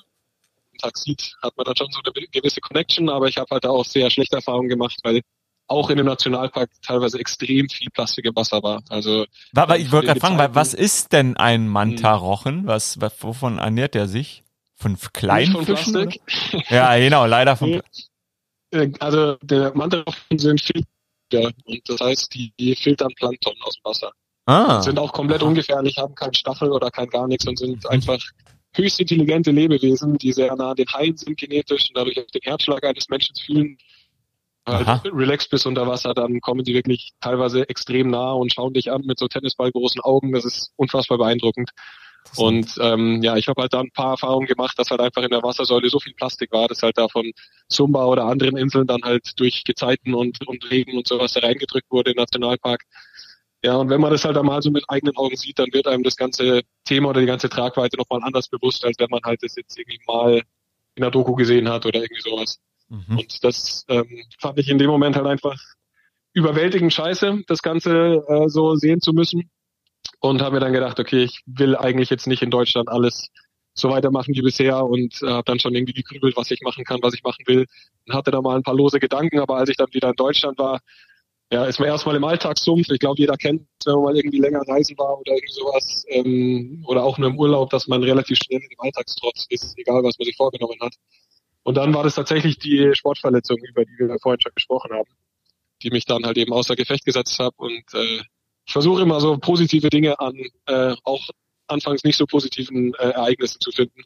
Taxid 0.80 1.36
hat 1.42 1.56
man 1.58 1.66
dann 1.66 1.76
schon 1.76 1.92
so 1.92 2.00
eine 2.04 2.28
gewisse 2.28 2.62
Connection, 2.62 3.10
aber 3.10 3.28
ich 3.28 3.38
habe 3.38 3.48
halt 3.52 3.66
auch 3.66 3.86
sehr 3.86 4.10
schlechte 4.10 4.38
Erfahrungen 4.38 4.70
gemacht, 4.70 4.98
weil 5.04 5.22
auch 5.68 5.90
in 5.90 5.98
dem 5.98 6.08
Nationalpark 6.08 6.70
teilweise 6.82 7.20
extrem 7.20 7.70
viel 7.70 7.90
Plastik 7.92 8.26
im 8.26 8.36
Wasser 8.36 8.64
war. 8.64 8.82
Also 8.90 9.26
war, 9.54 9.78
ich 9.78 9.92
wollte 9.92 10.08
gerade 10.08 10.20
fragen, 10.20 10.56
was 10.56 10.74
ist 10.74 11.14
denn 11.14 11.38
ein 11.38 11.68
Mantarochen? 11.68 12.66
Was, 12.66 13.00
was 13.00 13.22
wovon 13.22 13.60
ernährt 13.60 13.94
der 13.94 14.08
sich? 14.08 14.44
Von 14.76 14.98
kleinen 15.14 15.52
von 15.52 15.66
Fischen? 15.66 15.94
Plastik. 15.94 16.22
Ja, 16.70 16.98
genau, 16.98 17.26
leider 17.26 17.56
von. 17.56 17.82
Äh, 18.72 18.92
also 19.00 19.36
der 19.44 19.76
Mantarochen 19.76 20.40
sind 20.40 20.62
viel 20.62 20.84
ja, 21.32 21.50
und 21.66 21.82
das 21.88 22.00
heißt, 22.00 22.34
die, 22.34 22.52
die 22.60 22.76
filtern 22.76 23.14
Plankton 23.16 23.54
aus 23.62 23.76
dem 23.76 23.84
Wasser. 23.84 24.12
Ah. 24.46 24.82
Sind 24.82 24.98
auch 24.98 25.14
komplett 25.14 25.44
ungefährlich, 25.44 25.98
haben 25.98 26.16
keinen 26.16 26.34
Stachel 26.34 26.72
oder 26.72 26.90
kein 26.90 27.08
gar 27.08 27.28
nichts 27.28 27.48
und 27.48 27.60
sind 27.60 27.88
einfach 27.88 28.20
höchst 28.76 29.00
intelligente 29.00 29.52
Lebewesen, 29.52 30.18
die 30.18 30.34
sehr 30.34 30.56
nah 30.56 30.72
an 30.72 30.76
den 30.76 30.88
Haien 30.94 31.18
sind 31.18 31.38
genetisch 31.38 31.90
und 31.90 31.98
dadurch 31.98 32.20
auch 32.20 32.28
den 32.28 32.42
Herzschlag 32.44 32.84
eines 32.84 33.10
Menschen 33.10 33.36
fühlen. 33.36 33.78
Halt 34.68 35.06
relaxed 35.06 35.50
bis 35.50 35.66
unter 35.66 35.88
Wasser, 35.88 36.14
dann 36.14 36.42
kommen 36.42 36.64
die 36.64 36.76
wirklich 36.76 37.12
teilweise 37.22 37.68
extrem 37.70 38.12
nah 38.12 38.34
und 38.34 38.54
schauen 38.54 38.74
dich 38.74 38.92
an 38.92 39.02
mit 39.04 39.18
so 39.18 39.28
Tennisballgroßen 39.28 40.02
Augen. 40.02 40.32
Das 40.32 40.46
ist 40.46 40.74
unfassbar 40.76 41.18
beeindruckend. 41.18 41.72
Und 42.36 42.76
ähm, 42.80 43.24
ja, 43.24 43.38
ich 43.38 43.48
habe 43.48 43.62
halt 43.62 43.74
da 43.74 43.80
ein 43.80 43.92
paar 43.92 44.12
Erfahrungen 44.12 44.46
gemacht, 44.46 44.78
dass 44.78 44.92
halt 44.92 45.02
einfach 45.02 45.24
in 45.24 45.32
der 45.32 45.42
Wassersäule 45.42 45.90
so 45.90 46.00
viel 46.00 46.14
Plastik 46.14 46.52
war, 46.52 46.68
dass 46.68 46.84
halt 46.84 46.98
da 46.98 47.08
von 47.08 47.32
Sumba 47.68 48.06
oder 48.06 48.26
anderen 48.26 48.58
Inseln 48.58 48.86
dann 48.86 49.02
halt 49.04 49.40
durch 49.40 49.64
Gezeiten 49.64 50.14
und, 50.14 50.48
und 50.48 50.70
Regen 50.70 50.98
und 50.98 51.08
sowas 51.08 51.34
da 51.34 51.40
reingedrückt 51.40 51.90
wurde 51.90 52.12
im 52.12 52.18
Nationalpark. 52.18 52.84
Ja, 53.64 53.76
und 53.76 53.90
wenn 53.90 54.00
man 54.00 54.12
das 54.12 54.24
halt 54.24 54.38
einmal 54.38 54.62
so 54.62 54.72
mit 54.72 54.86
eigenen 54.88 55.18
Augen 55.18 55.36
sieht, 55.36 55.60
dann 55.60 55.74
wird 55.74 55.88
einem 55.88 56.04
das 56.04 56.16
ganze 56.16 56.62
Thema 56.86 57.10
oder 57.10 57.20
die 57.20 57.28
ganze 57.28 57.50
Tragweite 57.50 57.98
nochmal 57.98 58.22
anders 58.24 58.48
bewusst, 58.48 58.86
als 58.86 58.98
wenn 59.00 59.10
man 59.10 59.22
halt 59.26 59.44
das 59.44 59.56
jetzt 59.56 59.78
irgendwie 59.78 60.00
mal 60.08 60.42
in 60.96 61.02
der 61.02 61.12
Doku 61.12 61.36
gesehen 61.36 61.68
hat 61.68 61.86
oder 61.86 62.02
irgendwie 62.02 62.22
sowas. 62.22 62.60
Mhm. 62.88 63.20
Und 63.20 63.44
das 63.44 63.86
ähm, 63.90 64.24
fand 64.40 64.60
ich 64.60 64.70
in 64.70 64.78
dem 64.78 64.90
Moment 64.90 65.18
halt 65.18 65.28
einfach 65.28 65.58
überwältigend 66.34 66.94
scheiße, 66.94 67.44
das 67.48 67.62
Ganze 67.62 68.24
äh, 68.28 68.48
so 68.48 68.76
sehen 68.76 69.02
zu 69.02 69.14
müssen. 69.14 69.50
Und 70.22 70.42
habe 70.42 70.56
mir 70.56 70.60
dann 70.62 70.74
gedacht, 70.74 71.00
okay, 71.00 71.24
ich 71.24 71.42
will 71.46 71.76
eigentlich 71.76 72.10
jetzt 72.10 72.28
nicht 72.28 72.42
in 72.42 72.52
Deutschland 72.52 72.90
alles 72.90 73.30
so 73.74 73.90
weitermachen 73.90 74.34
wie 74.34 74.42
bisher 74.42 74.84
und 74.84 75.22
äh, 75.22 75.28
habe 75.28 75.44
dann 75.46 75.60
schon 75.60 75.74
irgendwie 75.74 75.94
gegrübelt, 75.94 76.36
was 76.36 76.52
ich 76.52 76.62
machen 76.62 76.84
kann, 76.84 77.00
was 77.02 77.14
ich 77.14 77.24
machen 77.24 77.46
will. 77.48 77.66
Und 78.06 78.14
hatte 78.14 78.32
da 78.32 78.42
mal 78.42 78.56
ein 78.56 78.64
paar 78.64 78.76
lose 78.76 79.00
Gedanken, 79.00 79.40
aber 79.40 79.58
als 79.58 79.70
ich 79.70 79.78
dann 79.78 79.94
wieder 79.94 80.10
in 80.10 80.16
Deutschland 80.16 80.58
war, 80.58 80.80
ja, 81.52 81.66
ist 81.66 81.80
man 81.80 81.90
erstmal 81.90 82.16
im 82.16 82.24
Alltagssumpf. 82.24 82.90
Ich 82.90 83.00
glaube, 83.00 83.20
jeder 83.20 83.36
kennt, 83.36 83.66
wenn 83.86 83.96
man 83.96 84.04
mal 84.04 84.16
irgendwie 84.16 84.40
länger 84.40 84.62
reisen 84.68 84.98
war 84.98 85.20
oder 85.20 85.34
irgendwie 85.34 85.54
sowas, 85.54 86.06
ähm, 86.10 86.84
oder 86.88 87.04
auch 87.04 87.18
nur 87.18 87.30
im 87.30 87.40
Urlaub, 87.40 87.72
dass 87.72 87.88
man 87.88 88.04
relativ 88.04 88.38
schnell 88.38 88.62
im 88.62 88.80
Alltagstrotz 88.80 89.48
ist, 89.50 89.78
egal 89.78 90.04
was 90.04 90.18
man 90.20 90.26
sich 90.26 90.36
vorgenommen 90.36 90.80
hat. 90.80 90.94
Und 91.64 91.76
dann 91.76 91.94
war 91.94 92.04
das 92.04 92.16
tatsächlich 92.16 92.60
die 92.60 92.92
Sportverletzung, 92.94 93.58
über 93.58 93.84
die 93.84 93.98
wir 93.98 94.18
vorhin 94.22 94.40
schon 94.42 94.54
gesprochen 94.54 94.92
haben, 94.94 95.10
die 95.82 95.90
mich 95.90 96.06
dann 96.06 96.26
halt 96.26 96.38
eben 96.38 96.54
außer 96.54 96.76
Gefecht 96.76 97.06
gesetzt 97.06 97.40
hat. 97.40 97.54
Und 97.58 97.84
äh, 97.94 98.22
ich 98.66 98.74
versuche 98.74 99.02
immer 99.02 99.20
so 99.20 99.38
positive 99.38 99.90
Dinge 99.90 100.20
an 100.20 100.36
äh, 100.68 100.96
auch 101.04 101.30
anfangs 101.68 102.04
nicht 102.04 102.18
so 102.18 102.26
positiven 102.26 102.94
äh, 102.96 103.10
Ereignissen 103.10 103.60
zu 103.60 103.72
finden. 103.72 104.02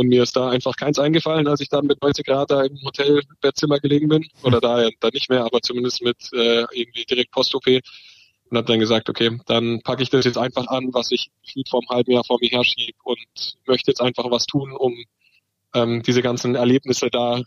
Und 0.00 0.08
mir 0.08 0.22
ist 0.22 0.34
da 0.34 0.48
einfach 0.48 0.76
keins 0.76 0.98
eingefallen, 0.98 1.46
als 1.46 1.60
ich 1.60 1.68
dann 1.68 1.84
mit 1.84 2.00
90 2.00 2.24
Grad 2.24 2.50
da 2.50 2.62
im 2.62 2.80
Hotelbettzimmer 2.82 3.80
gelegen 3.80 4.08
bin. 4.08 4.26
Oder 4.42 4.58
da, 4.58 4.88
da 4.98 5.10
nicht 5.12 5.28
mehr, 5.28 5.44
aber 5.44 5.60
zumindest 5.60 6.00
mit 6.00 6.16
äh, 6.32 6.64
irgendwie 6.72 7.04
direkt 7.04 7.32
Post-OP. 7.32 7.66
Und 7.66 8.56
habe 8.56 8.66
dann 8.66 8.80
gesagt, 8.80 9.10
okay, 9.10 9.38
dann 9.44 9.82
packe 9.82 10.02
ich 10.02 10.08
das 10.08 10.24
jetzt 10.24 10.38
einfach 10.38 10.68
an, 10.68 10.88
was 10.94 11.10
ich 11.10 11.30
vor 11.68 11.82
einem 11.82 11.90
halben 11.90 12.12
Jahr 12.12 12.24
vor 12.24 12.38
mir 12.40 12.48
herschieb 12.48 12.96
und 13.04 13.58
möchte 13.66 13.90
jetzt 13.90 14.00
einfach 14.00 14.30
was 14.30 14.46
tun, 14.46 14.72
um 14.72 15.04
ähm, 15.74 16.02
diese 16.02 16.22
ganzen 16.22 16.54
Erlebnisse 16.54 17.10
da 17.10 17.42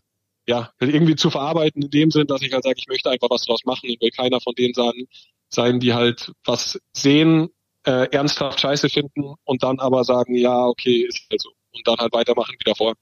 ja 0.46 0.70
irgendwie 0.80 1.16
zu 1.16 1.32
verarbeiten 1.32 1.82
in 1.82 1.90
dem 1.90 2.12
Sinn, 2.12 2.28
dass 2.28 2.44
ich 2.44 2.54
halt 2.54 2.66
sage, 2.66 2.76
ich 2.78 2.88
möchte 2.88 3.10
einfach 3.10 3.32
was 3.32 3.48
draus 3.48 3.66
machen. 3.66 3.90
Ich 3.90 4.00
will 4.00 4.12
keiner 4.12 4.40
von 4.42 4.54
denen 4.54 4.76
sein, 4.76 5.08
sein 5.50 5.80
die 5.80 5.96
halt 5.96 6.32
was 6.46 6.80
sehen, 6.92 7.50
äh, 7.84 8.10
ernsthaft 8.12 8.60
scheiße 8.60 8.90
finden 8.90 9.34
und 9.44 9.64
dann 9.64 9.80
aber 9.80 10.04
sagen, 10.04 10.36
ja, 10.36 10.68
okay, 10.68 11.08
ist 11.08 11.26
halt 11.32 11.42
so 11.42 11.50
und 11.74 11.88
dann 11.88 11.98
halt 11.98 12.14
weitermachen 12.14 12.56
wie 12.58 12.64
davor. 12.64 12.94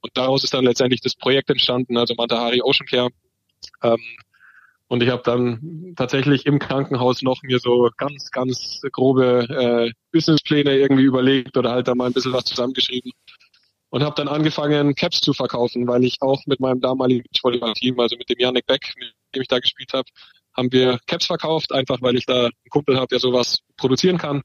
Und 0.00 0.16
daraus 0.16 0.44
ist 0.44 0.54
dann 0.54 0.64
letztendlich 0.64 1.00
das 1.00 1.14
Projekt 1.14 1.50
entstanden, 1.50 1.96
also 1.96 2.14
Mantahari 2.14 2.60
Ocean 2.62 2.86
Care. 2.86 3.10
Ähm, 3.82 4.00
und 4.88 5.02
ich 5.02 5.08
habe 5.08 5.22
dann 5.24 5.94
tatsächlich 5.96 6.44
im 6.44 6.58
Krankenhaus 6.58 7.22
noch 7.22 7.42
mir 7.42 7.58
so 7.60 7.88
ganz, 7.96 8.30
ganz 8.30 8.82
grobe 8.92 9.46
äh, 9.48 9.92
Businesspläne 10.12 10.76
irgendwie 10.76 11.04
überlegt 11.04 11.56
oder 11.56 11.70
halt 11.70 11.88
da 11.88 11.94
mal 11.94 12.06
ein 12.06 12.12
bisschen 12.12 12.32
was 12.34 12.44
zusammengeschrieben. 12.44 13.12
und 13.90 14.02
habe 14.02 14.14
dann 14.16 14.28
angefangen, 14.28 14.94
Caps 14.94 15.20
zu 15.20 15.34
verkaufen, 15.34 15.86
weil 15.86 16.04
ich 16.04 16.16
auch 16.20 16.40
mit 16.46 16.60
meinem 16.60 16.80
damaligen 16.80 17.22
Beachvolleyball-Team, 17.22 18.00
also 18.00 18.16
mit 18.16 18.28
dem 18.30 18.38
Yannick 18.38 18.66
Beck, 18.66 18.94
mit 18.98 19.14
dem 19.34 19.42
ich 19.42 19.48
da 19.48 19.58
gespielt 19.58 19.92
habe, 19.92 20.08
haben 20.56 20.72
wir 20.72 20.98
Caps 21.06 21.26
verkauft, 21.26 21.72
einfach 21.72 22.00
weil 22.02 22.16
ich 22.16 22.26
da 22.26 22.44
einen 22.46 22.52
Kumpel 22.70 22.96
habe, 22.96 23.08
der 23.08 23.18
sowas 23.18 23.60
produzieren 23.76 24.18
kann. 24.18 24.42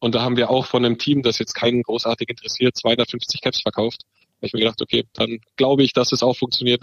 Und 0.00 0.14
da 0.14 0.22
haben 0.22 0.36
wir 0.36 0.50
auch 0.50 0.66
von 0.66 0.84
einem 0.84 0.98
Team, 0.98 1.22
das 1.22 1.38
jetzt 1.38 1.54
keinen 1.54 1.82
großartig 1.82 2.28
interessiert, 2.28 2.76
250 2.76 3.40
Caps 3.42 3.60
verkauft. 3.60 4.02
Da 4.02 4.36
hab 4.36 4.44
ich 4.44 4.52
mir 4.54 4.60
gedacht, 4.60 4.80
okay, 4.82 5.04
dann 5.12 5.40
glaube 5.56 5.82
ich, 5.82 5.92
dass 5.92 6.12
es 6.12 6.22
auch 6.22 6.36
funktioniert, 6.36 6.82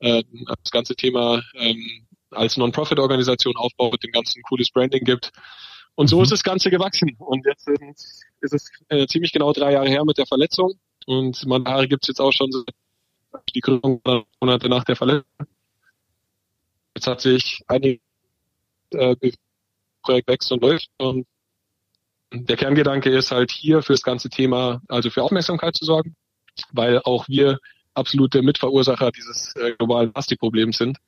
äh, 0.00 0.22
das 0.62 0.70
ganze 0.70 0.94
Thema 0.94 1.42
ähm, 1.54 2.06
als 2.30 2.56
Non-Profit-Organisation 2.56 3.56
aufbaut, 3.56 4.02
dem 4.02 4.12
ganzen 4.12 4.42
cooles 4.42 4.70
Branding 4.70 5.04
gibt. 5.04 5.30
Und 5.94 6.08
so 6.08 6.22
ist 6.22 6.32
das 6.32 6.42
Ganze 6.42 6.70
gewachsen. 6.70 7.16
Und 7.18 7.46
jetzt 7.46 7.64
sind, 7.64 7.96
ist 8.40 8.54
es 8.54 8.70
äh, 8.88 9.06
ziemlich 9.06 9.32
genau 9.32 9.52
drei 9.52 9.72
Jahre 9.72 9.88
her 9.88 10.04
mit 10.04 10.18
der 10.18 10.26
Verletzung. 10.26 10.74
Und 11.06 11.44
Mandari 11.46 11.88
gibt's 11.88 12.08
jetzt 12.08 12.20
auch 12.20 12.32
schon 12.32 12.50
die 13.54 13.60
Gründung 13.60 14.00
Monate 14.40 14.68
nach 14.68 14.84
der 14.84 14.96
Verletzung. 14.96 15.26
Jetzt 16.94 17.06
hat 17.06 17.20
sich 17.20 17.62
einige 17.66 18.00
äh, 18.90 19.16
Projekt 20.02 20.28
wächst 20.28 20.52
und 20.52 20.62
läuft. 20.62 20.88
Und 20.98 21.26
der 22.32 22.56
Kerngedanke 22.56 23.10
ist 23.10 23.30
halt 23.30 23.50
hier 23.50 23.82
für 23.82 23.92
das 23.92 24.02
ganze 24.02 24.28
Thema, 24.28 24.80
also 24.88 25.10
für 25.10 25.22
Aufmerksamkeit 25.22 25.76
zu 25.76 25.84
sorgen, 25.84 26.16
weil 26.72 27.00
auch 27.04 27.28
wir 27.28 27.58
absolute 27.94 28.42
Mitverursacher 28.42 29.10
dieses 29.12 29.54
äh, 29.56 29.72
globalen 29.72 30.12
Plastikproblems 30.12 30.78
sind. 30.78 30.98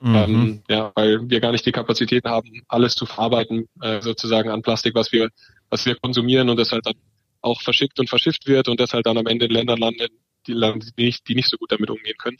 Mhm. 0.00 0.14
Ähm, 0.14 0.62
ja, 0.68 0.92
weil 0.94 1.28
wir 1.28 1.40
gar 1.40 1.52
nicht 1.52 1.66
die 1.66 1.72
Kapazitäten 1.72 2.28
haben, 2.28 2.62
alles 2.68 2.94
zu 2.94 3.06
verarbeiten, 3.06 3.68
äh, 3.82 4.00
sozusagen 4.00 4.48
an 4.50 4.62
Plastik, 4.62 4.94
was 4.94 5.12
wir, 5.12 5.28
was 5.68 5.84
wir 5.84 5.94
konsumieren 5.96 6.48
und 6.48 6.58
das 6.58 6.72
halt 6.72 6.86
dann 6.86 6.94
auch 7.42 7.60
verschickt 7.60 7.98
und 8.00 8.08
verschifft 8.08 8.46
wird 8.46 8.68
und 8.68 8.80
das 8.80 8.92
halt 8.92 9.06
dann 9.06 9.18
am 9.18 9.26
Ende 9.26 9.46
in 9.46 9.52
Ländern 9.52 9.78
landet, 9.78 10.10
die, 10.46 10.54
die, 10.54 11.04
nicht, 11.04 11.28
die 11.28 11.34
nicht 11.34 11.48
so 11.48 11.58
gut 11.58 11.72
damit 11.72 11.90
umgehen 11.90 12.16
können. 12.18 12.38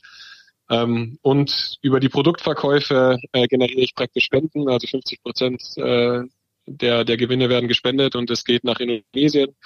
Ähm, 0.70 1.18
und 1.22 1.78
über 1.82 2.00
die 2.00 2.08
Produktverkäufe 2.08 3.18
äh, 3.32 3.46
generiere 3.48 3.80
ich 3.80 3.94
praktisch 3.94 4.24
Spenden, 4.24 4.68
also 4.68 4.86
50 4.86 5.22
Prozent 5.22 5.62
äh, 5.76 6.22
der, 6.66 7.04
der 7.04 7.16
Gewinne 7.16 7.48
werden 7.48 7.68
gespendet 7.68 8.14
und 8.16 8.30
es 8.30 8.44
geht 8.44 8.64
nach 8.64 8.80
Indonesien 8.80 9.56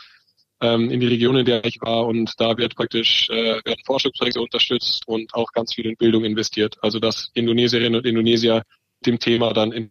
ähm, 0.61 0.91
in 0.91 1.01
die 1.01 1.07
Region, 1.07 1.37
in 1.37 1.47
der 1.47 1.65
ich 1.65 1.81
war 1.81 2.07
und 2.07 2.33
da 2.39 2.57
wird 2.57 2.75
praktisch 2.75 3.29
äh, 3.31 3.61
werden 3.65 3.85
Forschungsprojekte 3.85 4.41
unterstützt 4.41 5.07
und 5.07 5.35
auch 5.35 5.53
ganz 5.53 5.75
viel 5.75 5.87
in 5.87 5.97
Bildung 5.97 6.25
investiert. 6.25 6.77
Also 6.83 6.99
dass 6.99 7.31
Indonesierinnen 7.35 7.97
und 7.97 8.07
Indonesier 8.07 8.63
dem 9.05 9.19
Thema 9.19 9.53
dann 9.53 9.73
in 9.73 9.91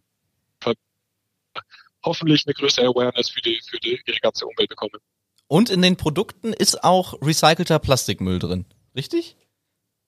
hoffentlich 2.04 2.44
eine 2.46 2.54
größere 2.54 2.86
Awareness 2.86 3.30
für 3.30 3.40
die 3.40 3.60
für 3.66 3.78
die 3.78 3.98
ihre 4.04 4.18
ganze 4.20 4.46
Umwelt 4.46 4.68
bekommen. 4.68 5.00
Und 5.46 5.70
in 5.70 5.82
den 5.82 5.96
Produkten 5.96 6.52
ist 6.52 6.84
auch 6.84 7.14
recycelter 7.22 7.78
Plastikmüll 7.78 8.38
drin, 8.38 8.66
richtig? 8.94 9.36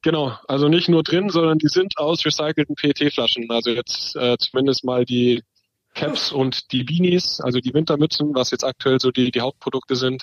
Genau, 0.02 0.38
also 0.46 0.68
nicht 0.68 0.88
nur 0.88 1.02
drin, 1.02 1.30
sondern 1.30 1.58
die 1.58 1.68
sind 1.68 1.98
aus 1.98 2.24
recycelten 2.24 2.76
PET-Flaschen. 2.76 3.50
Also 3.50 3.70
jetzt 3.70 4.14
äh, 4.16 4.36
zumindest 4.38 4.84
mal 4.84 5.04
die 5.04 5.42
Caps 5.96 6.30
und 6.30 6.70
die 6.70 6.84
Beanies, 6.84 7.40
also 7.40 7.58
die 7.58 7.74
Wintermützen, 7.74 8.34
was 8.34 8.52
jetzt 8.52 8.64
aktuell 8.64 9.00
so 9.00 9.10
die, 9.10 9.32
die 9.32 9.40
Hauptprodukte 9.40 9.96
sind. 9.96 10.22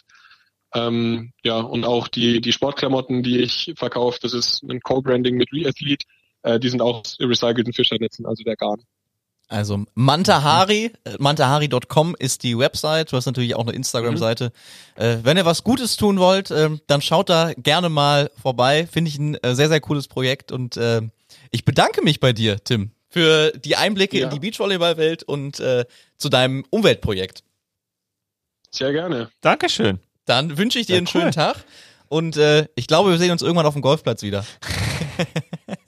Ähm, 0.73 1.33
ja, 1.43 1.59
und 1.59 1.83
auch 1.85 2.07
die, 2.07 2.39
die 2.39 2.53
Sportklamotten, 2.53 3.21
die 3.21 3.39
ich 3.39 3.73
verkaufe, 3.75 4.19
das 4.21 4.33
ist 4.33 4.63
ein 4.63 4.79
Co-Branding 4.79 5.35
mit 5.35 5.51
Reathlete, 5.51 6.05
äh, 6.43 6.59
die 6.59 6.69
sind 6.69 6.81
auch 6.81 7.01
aus 7.01 7.17
recycelten 7.19 7.73
Fischernetzen, 7.73 8.25
also 8.25 8.43
der 8.43 8.55
Garn. 8.55 8.81
Also 9.49 9.83
Mantahari, 9.93 10.91
äh, 11.03 11.15
mantahari.com 11.19 12.15
ist 12.17 12.43
die 12.43 12.57
Website. 12.57 13.11
Du 13.11 13.17
hast 13.17 13.25
natürlich 13.25 13.55
auch 13.55 13.67
eine 13.67 13.73
Instagram-Seite. 13.73 14.51
Äh, 14.95 15.17
wenn 15.23 15.37
ihr 15.37 15.45
was 15.45 15.63
Gutes 15.63 15.97
tun 15.97 16.17
wollt, 16.17 16.49
äh, 16.49 16.69
dann 16.87 17.01
schaut 17.01 17.29
da 17.29 17.53
gerne 17.53 17.89
mal 17.89 18.31
vorbei. 18.41 18.87
Finde 18.87 19.09
ich 19.09 19.19
ein 19.19 19.35
äh, 19.35 19.53
sehr, 19.53 19.69
sehr 19.69 19.81
cooles 19.81 20.07
Projekt 20.07 20.51
und 20.51 20.77
äh, 20.77 21.01
ich 21.51 21.65
bedanke 21.65 22.01
mich 22.03 22.19
bei 22.19 22.33
dir, 22.33 22.63
Tim, 22.63 22.91
für 23.13 23.51
die 23.51 23.75
Einblicke 23.75 24.17
Ja. 24.17 24.25
in 24.25 24.31
die 24.33 24.39
Beachvolleyball-Welt 24.39 25.21
und 25.23 25.59
äh, 25.59 25.85
zu 26.17 26.29
deinem 26.29 26.65
Umweltprojekt. 26.71 27.43
Sehr 28.71 28.91
gerne. 28.91 29.29
Dankeschön. 29.41 29.99
Dann 30.25 30.57
wünsche 30.57 30.79
ich 30.79 30.87
dir 30.87 30.93
Ja, 30.93 30.97
einen 30.97 31.07
cool. 31.07 31.11
schönen 31.21 31.31
Tag 31.31 31.57
und 32.09 32.37
äh, 32.37 32.67
ich 32.75 32.87
glaube, 32.87 33.11
wir 33.11 33.17
sehen 33.19 33.31
uns 33.31 33.43
irgendwann 33.43 33.67
auf 33.67 33.73
dem 33.73 33.81
Golfplatz 33.83 34.23
wieder. 34.23 34.43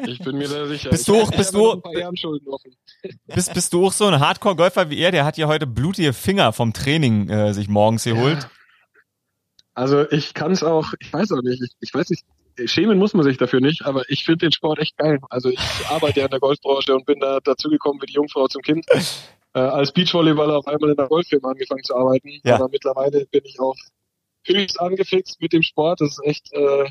Ich 0.08 0.20
bin 0.20 0.38
mir 0.38 0.48
da 0.48 0.68
sicher. 0.68 0.90
Bist 0.92 1.08
du 1.08 1.20
auch- 1.20 1.32
bist 1.32 1.54
du-. 1.54 1.82
Bist, 3.28 3.54
bist 3.54 3.74
du 3.74 3.88
auch 3.88 3.92
so 3.92 4.06
ein 4.06 4.20
Hardcore-Golfer 4.20 4.90
wie 4.92 5.00
er? 5.00 5.12
Der 5.12 5.26
hat 5.26 5.38
ja 5.38 5.48
heute 5.48 5.66
blutige 5.68 6.14
Finger 6.14 6.54
vom 6.54 6.74
Training 6.74 7.28
äh, 7.30 7.54
sich 7.54 7.68
morgens 7.68 8.04
geholt. 8.04 8.48
Also 9.76 10.10
ich 10.10 10.34
kann 10.34 10.52
es 10.52 10.64
auch, 10.64 10.94
ich 11.00 11.12
weiß 11.14 11.32
auch 11.34 11.42
nicht, 11.42 11.62
ich, 11.62 11.72
ich 11.82 11.94
weiß 11.94 12.10
nicht, 12.10 12.26
schämen 12.66 12.98
muss 12.98 13.14
man 13.14 13.24
sich 13.24 13.38
dafür 13.38 13.60
nicht, 13.60 13.86
aber 13.86 14.04
ich 14.10 14.24
finde 14.24 14.46
den 14.46 14.52
Sport 14.52 14.80
echt 14.80 14.98
geil. 14.98 15.20
Also 15.30 15.50
ich 15.50 15.60
arbeite 15.90 16.22
ja 16.22 16.26
in 16.26 16.32
der 16.32 16.40
Golfbranche 16.40 16.96
und 16.96 17.06
bin 17.06 17.20
da 17.20 17.40
dazugekommen 17.42 18.02
wie 18.02 18.08
die 18.08 18.14
Jungfrau 18.14 18.48
zum 18.48 18.62
Kind. 18.62 18.86
Äh, 19.54 19.60
als 19.60 19.92
Beachvolleyballer 19.92 20.58
auf 20.58 20.68
einmal 20.68 20.90
in 20.90 20.96
der 20.96 21.08
Golffirma 21.08 21.52
angefangen 21.52 21.84
zu 21.84 21.96
arbeiten. 21.96 22.40
Ja. 22.44 22.56
Aber 22.56 22.70
mittlerweile 22.70 23.26
bin 23.28 23.42
ich 23.46 23.60
auch 23.60 23.76
höchst 24.46 24.80
angefixt 24.80 25.42
mit 25.42 25.54
dem 25.54 25.62
Sport. 25.62 26.02
Das 26.02 26.10
ist 26.10 26.26
echt, 26.26 26.54
äh, 26.54 26.90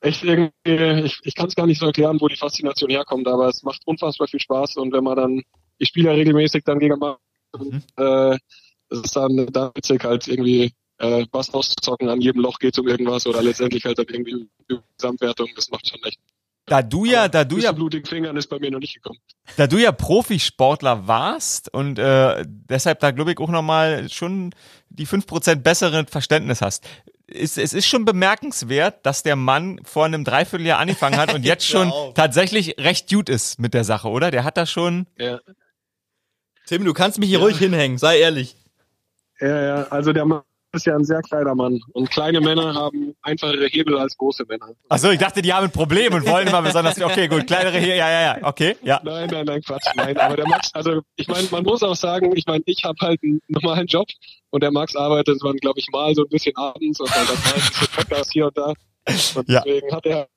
echt 0.00 0.22
irgendwie, 0.24 1.04
ich, 1.04 1.18
ich 1.22 1.34
kann 1.34 1.48
es 1.48 1.54
gar 1.54 1.66
nicht 1.66 1.80
so 1.80 1.86
erklären, 1.86 2.20
wo 2.20 2.28
die 2.28 2.36
Faszination 2.36 2.90
herkommt, 2.90 3.28
aber 3.28 3.48
es 3.48 3.62
macht 3.62 3.82
unfassbar 3.86 4.28
viel 4.28 4.40
Spaß 4.40 4.76
und 4.76 4.92
wenn 4.92 5.04
man 5.04 5.16
dann, 5.16 5.42
ich 5.78 5.88
spiele 5.88 6.08
ja 6.10 6.14
regelmäßig 6.14 6.64
dann 6.64 6.78
gegen 6.78 6.98
mal, 6.98 7.16
Mhm. 7.58 7.82
äh, 7.96 8.36
es 8.90 9.00
ist 9.00 9.16
dann 9.16 9.48
da 9.52 9.72
witzig 9.74 10.04
halt 10.04 10.28
irgendwie 10.28 10.72
äh, 11.00 11.26
was 11.32 11.52
auszuzocken, 11.52 12.08
an 12.08 12.20
jedem 12.20 12.42
Loch 12.42 12.58
geht 12.58 12.78
um 12.78 12.86
irgendwas 12.86 13.26
oder 13.26 13.42
letztendlich 13.42 13.84
halt 13.84 13.98
dann 13.98 14.06
irgendwie 14.08 14.46
die 14.70 14.78
Gesamtwertung, 14.96 15.48
das 15.56 15.70
macht 15.70 15.88
schon 15.88 16.02
echt. 16.04 16.18
Da 16.66 16.82
du 16.82 17.04
ja, 17.04 17.26
da 17.26 17.44
du 17.44 17.58
ja 17.58 17.72
blutigen 17.72 18.06
Fingern 18.06 18.36
ist 18.36 18.46
bei 18.48 18.58
mir 18.58 18.70
noch 18.70 18.78
nicht 18.78 18.94
gekommen. 18.94 19.18
da 19.56 19.66
du 19.66 19.78
ja 19.78 19.92
Profisportler 19.92 21.08
warst 21.08 21.72
und 21.72 21.98
äh, 21.98 22.44
deshalb 22.46 23.00
da 23.00 23.10
glaube 23.10 23.32
ich 23.32 23.38
auch 23.38 23.48
nochmal 23.48 24.08
schon 24.10 24.54
die 24.90 25.06
5% 25.06 25.56
besseren 25.56 26.06
Verständnis 26.06 26.60
hast. 26.60 26.86
Ist, 27.26 27.58
es 27.58 27.72
ist 27.72 27.86
schon 27.86 28.04
bemerkenswert, 28.04 29.06
dass 29.06 29.22
der 29.22 29.36
Mann 29.36 29.80
vor 29.84 30.04
einem 30.04 30.24
Dreivierteljahr 30.24 30.78
angefangen 30.78 31.16
hat 31.16 31.32
und 31.32 31.44
jetzt 31.44 31.66
schon 31.66 31.90
auf. 31.90 32.14
tatsächlich 32.14 32.76
recht 32.78 33.08
gut 33.08 33.28
ist 33.28 33.58
mit 33.58 33.72
der 33.72 33.84
Sache, 33.84 34.08
oder? 34.08 34.30
Der 34.30 34.44
hat 34.44 34.56
da 34.56 34.66
schon. 34.66 35.06
Ja, 35.16 35.40
Tim, 36.66 36.84
du 36.84 36.92
kannst 36.92 37.18
mich 37.18 37.30
hier 37.30 37.40
ruhig 37.40 37.58
hinhängen, 37.58 37.98
sei 37.98 38.20
ehrlich. 38.20 38.54
ja, 39.40 39.62
ja. 39.62 39.82
also 39.88 40.12
der 40.12 40.24
Mann 40.24 40.42
ist 40.72 40.86
ja 40.86 40.94
ein 40.94 41.04
sehr 41.04 41.20
kleiner 41.22 41.54
Mann 41.54 41.80
und 41.92 42.10
kleine 42.10 42.40
Männer 42.40 42.74
haben 42.74 43.14
einfachere 43.22 43.66
Hebel 43.66 43.98
als 43.98 44.16
große 44.16 44.44
Männer. 44.46 44.68
Achso, 44.88 45.10
ich 45.10 45.18
dachte, 45.18 45.42
die 45.42 45.52
haben 45.52 45.64
ein 45.64 45.72
Problem 45.72 46.14
und 46.14 46.26
wollen 46.26 46.46
immer 46.46 46.62
besonders. 46.62 47.00
Okay, 47.00 47.28
gut, 47.28 47.46
kleinere 47.46 47.78
hier, 47.78 47.96
ja, 47.96 48.08
ja, 48.10 48.20
ja, 48.20 48.38
okay, 48.42 48.76
ja. 48.82 49.00
Nein, 49.04 49.28
nein, 49.30 49.46
nein, 49.46 49.62
Quatsch, 49.62 49.86
nein. 49.96 50.16
Aber 50.18 50.36
der 50.36 50.46
Max, 50.46 50.70
also 50.74 51.00
ich 51.16 51.26
meine, 51.28 51.48
man 51.50 51.64
muss 51.64 51.82
auch 51.82 51.96
sagen, 51.96 52.36
ich 52.36 52.46
meine, 52.46 52.62
ich 52.66 52.84
habe 52.84 52.96
halt 53.00 53.20
einen 53.22 53.40
normalen 53.48 53.86
Job 53.86 54.06
und 54.50 54.62
der 54.62 54.70
Max 54.70 54.94
arbeitet 54.94 55.42
man, 55.42 55.56
glaube 55.56 55.80
ich, 55.80 55.88
mal 55.90 56.14
so 56.14 56.22
ein 56.22 56.28
bisschen 56.28 56.56
abends 56.56 57.00
und 57.00 57.10
dann 57.10 57.26
mal 57.26 57.34
ein 57.54 57.60
bisschen 57.60 57.88
Podcast 57.94 58.32
hier 58.32 58.46
und 58.46 58.56
da. 58.56 58.72
Und 59.34 59.48
Ja. 59.48 59.62
deswegen 59.64 59.92
hat 59.92 60.06
er 60.06 60.28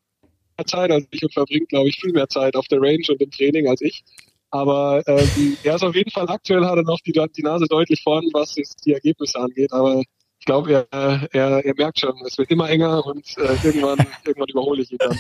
mehr 0.58 0.66
Zeit 0.66 0.92
als 0.92 1.06
ich 1.12 1.24
und 1.24 1.34
verbringt, 1.34 1.70
glaube 1.70 1.90
ich, 1.90 2.00
viel 2.00 2.12
mehr 2.12 2.28
Zeit 2.28 2.56
auf 2.56 2.68
der 2.68 2.80
Range 2.82 3.04
und 3.10 3.22
im 3.22 3.30
Training 3.32 3.68
als 3.68 3.82
ich. 3.82 4.04
Aber 4.50 5.02
ähm, 5.08 5.58
er 5.64 5.76
ist 5.76 5.84
auf 5.84 5.96
jeden 5.96 6.12
Fall 6.12 6.30
aktuell 6.30 6.64
hat 6.64 6.78
er 6.78 6.84
noch 6.84 7.00
die, 7.06 7.12
die 7.12 7.42
Nase 7.42 7.66
deutlich 7.68 8.02
vorn, 8.04 8.26
was 8.34 8.56
jetzt 8.56 8.86
die 8.86 8.94
Ergebnisse 8.94 9.40
angeht. 9.40 9.74
Aber 9.74 10.04
ich 10.44 10.46
glaube, 10.46 10.86
er, 10.92 11.30
er, 11.32 11.64
er 11.66 11.74
merkt 11.78 12.02
schon, 12.02 12.14
es 12.28 12.38
wird 12.38 12.52
immer 12.52 12.70
enger 12.70 13.06
und 13.06 13.26
äh, 13.38 13.56
irgendwann, 13.64 13.98
irgendwann 14.26 14.50
überhole 14.50 14.82
ich 14.82 14.92
ihn 14.92 14.98
dann. 15.00 15.18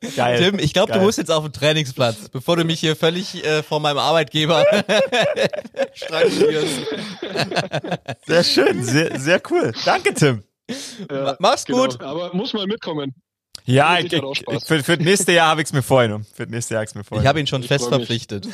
Ich- 0.00 0.16
Geil. 0.16 0.38
Tim, 0.50 0.58
ich 0.58 0.72
glaube, 0.72 0.92
du 0.92 0.98
musst 0.98 1.18
jetzt 1.18 1.30
auf 1.30 1.44
den 1.44 1.52
Trainingsplatz, 1.52 2.28
bevor 2.28 2.56
du 2.56 2.64
mich 2.64 2.80
hier 2.80 2.96
völlig 2.96 3.44
äh, 3.44 3.62
vor 3.62 3.78
meinem 3.78 3.98
Arbeitgeber 3.98 4.64
strangulierst. 5.94 6.80
Sehr 8.26 8.42
schön, 8.44 8.82
sehr, 8.82 9.18
sehr 9.20 9.40
cool. 9.50 9.72
Danke, 9.84 10.12
Tim. 10.14 10.42
Ja, 11.10 11.36
Mach's 11.38 11.64
genau. 11.64 11.84
gut. 11.86 12.00
Aber 12.02 12.34
muss 12.34 12.52
mal 12.54 12.66
mitkommen. 12.66 13.14
Ja, 13.64 13.98
ich, 14.00 14.12
ich, 14.12 14.18
Spaß. 14.38 14.64
für, 14.66 14.82
für 14.82 14.96
das 14.98 15.04
nächste 15.06 15.32
Jahr 15.32 15.50
habe 15.50 15.62
ich 15.62 15.66
es 15.68 15.72
mir 15.72 15.82
vorgenommen. 15.82 16.26
Für 16.34 16.44
das 16.46 16.50
nächste 16.50 16.74
Jahr 16.74 16.80
habe 16.80 16.84
ich 16.86 16.90
es 16.90 16.94
mir 16.96 17.00
Ich 17.02 17.06
vorgenommen. 17.06 17.28
habe 17.28 17.40
ihn 17.40 17.46
schon 17.46 17.62
Ich 17.62 17.68
fest 17.68 17.86
verpflichtet. 17.88 18.48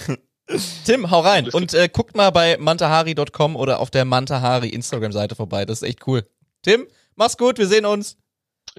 Tim, 0.84 1.10
hau 1.10 1.20
rein 1.20 1.48
und 1.50 1.72
äh, 1.74 1.88
guckt 1.88 2.14
mal 2.16 2.30
bei 2.30 2.56
mantahari.com 2.58 3.56
oder 3.56 3.80
auf 3.80 3.90
der 3.90 4.04
Mantahari 4.04 4.68
Instagram-Seite 4.68 5.34
vorbei. 5.34 5.64
Das 5.64 5.80
ist 5.82 5.88
echt 5.88 6.06
cool. 6.06 6.26
Tim, 6.62 6.86
mach's 7.16 7.36
gut, 7.38 7.58
wir 7.58 7.66
sehen 7.66 7.86
uns. 7.86 8.16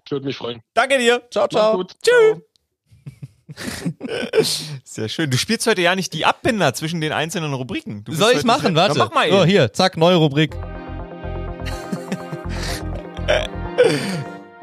Ich 0.04 0.12
würde 0.12 0.26
mich 0.28 0.38
freuen. 0.38 0.62
Danke 0.74 0.98
dir. 1.00 1.24
Ciao, 1.32 1.48
ciao. 1.48 1.78
gut. 1.78 1.94
Tschüss. 2.04 2.42
Sehr 4.84 5.08
schön. 5.10 5.30
Du 5.32 5.38
spielst 5.38 5.66
heute 5.68 5.82
ja 5.82 5.96
nicht 5.96 6.14
die 6.14 6.26
Abbinder 6.26 6.74
zwischen 6.74 7.00
den 7.02 7.12
einzelnen 7.14 7.54
Rubriken. 7.54 8.04
Soll 8.10 8.34
ich's 8.34 8.44
machen? 8.44 8.76
sehr- 8.76 8.76
Warte. 8.76 8.98
Na, 8.98 9.06
mach 9.06 9.14
mal 9.14 9.30
so, 9.30 9.38
eben. 9.42 9.50
hier, 9.50 9.72
zack, 9.74 9.98
neue 9.98 10.16
Rubrik. 10.18 10.56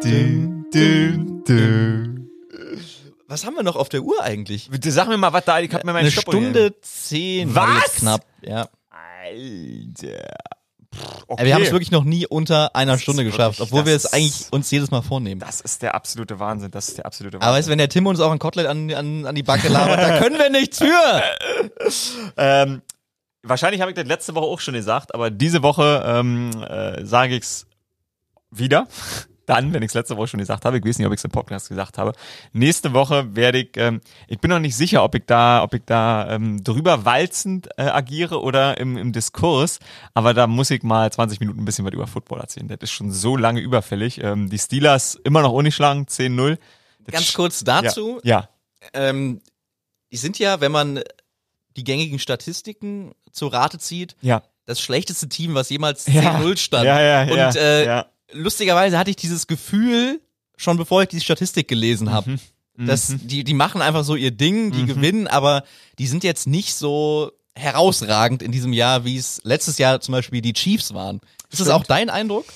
Dün, 0.03 0.67
dün, 0.73 1.45
dün. 1.47 2.12
Was 3.33 3.47
haben 3.47 3.55
wir 3.55 3.63
noch 3.63 3.77
auf 3.77 3.89
der 3.89 4.03
Uhr 4.03 4.23
eigentlich? 4.23 4.69
Sag 4.89 5.09
mir 5.09 5.17
mal, 5.17 5.33
was 5.33 5.47
da, 5.47 5.59
ich 5.59 5.73
hab 5.73 5.85
mir 5.85 5.95
meinen 5.95 6.03
Eine 6.03 6.11
Stoppuhr. 6.11 6.35
Stunde 6.35 6.79
zehn. 6.83 7.55
Was? 7.55 7.95
Knapp, 7.95 8.27
ja. 8.43 8.69
Alter. 8.91 10.35
Okay. 11.29 11.47
Wir 11.47 11.55
haben 11.55 11.63
es 11.63 11.71
wirklich 11.73 11.91
noch 11.91 12.05
nie 12.05 12.27
unter 12.27 12.77
einer 12.77 12.99
Stunde 12.99 13.23
ist 13.23 13.31
geschafft, 13.31 13.59
wirklich- 13.59 13.73
obwohl 13.73 13.87
wir 13.87 13.95
das 13.95 14.05
es 14.05 14.13
eigentlich 14.13 14.35
uns 14.51 14.71
jedes 14.71 14.91
Mal 14.91 15.01
vornehmen. 15.01 15.41
Das 15.41 15.63
ist 15.63 15.81
der 15.81 15.95
absolute 15.95 16.41
Wahnsinn. 16.41 16.71
Das 16.73 16.89
ist 16.89 16.99
der 16.99 17.07
absolute 17.07 17.39
Aber 17.39 17.47
weißt 17.47 17.55
Wahnsinn. 17.55 17.69
du, 17.69 17.71
wenn 17.71 17.79
der 17.79 17.89
Tim 17.89 18.07
uns 18.07 18.21
auch 18.21 18.31
ein 18.33 18.39
Kotelett 18.39 18.67
an, 18.69 18.93
an, 18.93 19.25
an 19.25 19.35
die 19.35 19.43
Backe 19.43 19.69
labert, 19.69 19.99
da 19.99 20.19
können 20.19 20.37
wir 20.39 20.51
nichts 20.51 20.77
für. 20.77 21.23
ähm, 22.37 22.83
wahrscheinlich 23.43 23.81
habe 23.81 23.93
ich 23.93 23.95
das 23.97 24.07
letzte 24.07 24.35
Woche 24.35 24.45
auch 24.45 24.61
schon 24.61 24.75
gesagt, 24.75 25.15
aber 25.15 25.31
diese 25.31 25.63
Woche 25.63 26.05
ähm, 26.07 26.51
äh, 26.69 27.03
sage 27.07 27.37
ich's 27.37 27.67
wieder. 28.51 28.89
Dann, 29.47 29.73
wenn 29.73 29.83
ich 29.83 29.89
es 29.89 29.95
letzte 29.95 30.17
Woche 30.17 30.29
schon 30.29 30.39
gesagt 30.41 30.65
habe, 30.65 30.79
ich 30.79 30.85
weiß 30.85 30.99
nicht, 30.99 31.07
ob 31.07 31.13
ich 31.13 31.19
es 31.21 31.25
im 31.25 31.31
Podcast 31.31 31.69
gesagt 31.69 31.99
habe. 31.99 32.13
Nächste 32.53 32.93
Woche 32.93 33.35
werde 33.35 33.59
ich, 33.59 33.71
ähm, 33.77 34.01
ich 34.29 34.39
bin 34.39 34.51
noch 34.51 34.59
nicht 34.59 34.77
sicher, 34.77 35.03
ob 35.03 35.15
ich 35.15 35.25
da, 35.27 35.63
ob 35.63 35.75
ich 35.75 35.83
da 35.85 36.31
ähm, 36.31 36.63
drüber 36.63 37.05
walzend 37.05 37.69
äh, 37.77 37.83
agiere 37.83 38.41
oder 38.41 38.79
im, 38.79 38.97
im 38.97 39.13
Diskurs, 39.13 39.79
aber 40.15 40.35
da 40.35 40.47
muss 40.47 40.71
ich 40.71 40.83
mal 40.83 41.11
20 41.11 41.41
Minuten 41.41 41.61
ein 41.61 41.65
bisschen 41.65 41.85
was 41.85 41.93
über 41.93 42.07
Football 42.07 42.41
erzählen. 42.41 42.69
Das 42.69 42.79
ist 42.83 42.93
schon 42.93 43.11
so 43.11 43.37
lange 43.37 43.61
überfällig. 43.61 44.23
Ähm, 44.23 44.49
die 44.49 44.59
Steelers 44.59 45.17
immer 45.25 45.43
noch 45.43 45.53
ungeschlagen, 45.53 46.07
10-0. 46.07 46.59
Das 47.05 47.13
Ganz 47.13 47.33
kurz 47.35 47.65
dazu. 47.65 48.21
Ja, 48.23 48.49
Ähm, 48.93 49.41
die 50.11 50.17
sind 50.17 50.39
ja, 50.39 50.61
wenn 50.61 50.73
man 50.73 51.01
die 51.77 51.85
gängigen 51.85 52.19
Statistiken 52.19 53.13
zu 53.33 53.47
Rate 53.47 53.79
zieht, 53.79 54.17
ja. 54.21 54.43
das 54.67 54.81
schlechteste 54.81 55.29
Team, 55.29 55.55
was 55.55 55.71
jemals 55.71 56.07
Ja. 56.07 56.39
10-0 56.39 56.57
stand. 56.59 56.85
Ja, 56.85 57.01
ja, 57.01 57.23
Und 57.23 57.37
ja, 57.37 57.51
äh, 57.55 57.87
ja. 57.87 58.07
Lustigerweise 58.33 58.99
hatte 58.99 59.11
ich 59.11 59.17
dieses 59.17 59.47
Gefühl, 59.47 60.21
schon 60.57 60.77
bevor 60.77 61.03
ich 61.03 61.09
die 61.09 61.21
Statistik 61.21 61.69
gelesen 61.69 62.11
habe, 62.13 62.39
Mhm. 62.77 62.87
dass 62.87 63.15
die, 63.23 63.45
die 63.45 63.53
machen 63.55 63.83
einfach 63.83 64.03
so 64.03 64.17
ihr 64.17 64.31
Ding, 64.31 64.71
die 64.73 64.87
gewinnen, 64.87 65.27
aber 65.29 65.63
die 65.99 66.07
sind 66.07 66.25
jetzt 66.25 66.47
nicht 66.47 66.75
so 66.75 67.31
herausragend 67.55 68.41
in 68.43 68.51
diesem 68.51 68.73
Jahr, 68.73 69.05
wie 69.05 69.17
es 69.19 69.41
letztes 69.45 69.77
Jahr 69.77 70.01
zum 70.01 70.13
Beispiel 70.13 70.41
die 70.41 70.55
Chiefs 70.55 70.95
waren. 70.95 71.17
Ist 71.51 71.61
das 71.61 71.67
Stimmt. 71.69 71.73
auch 71.73 71.85
dein 71.85 72.09
Eindruck? 72.09 72.47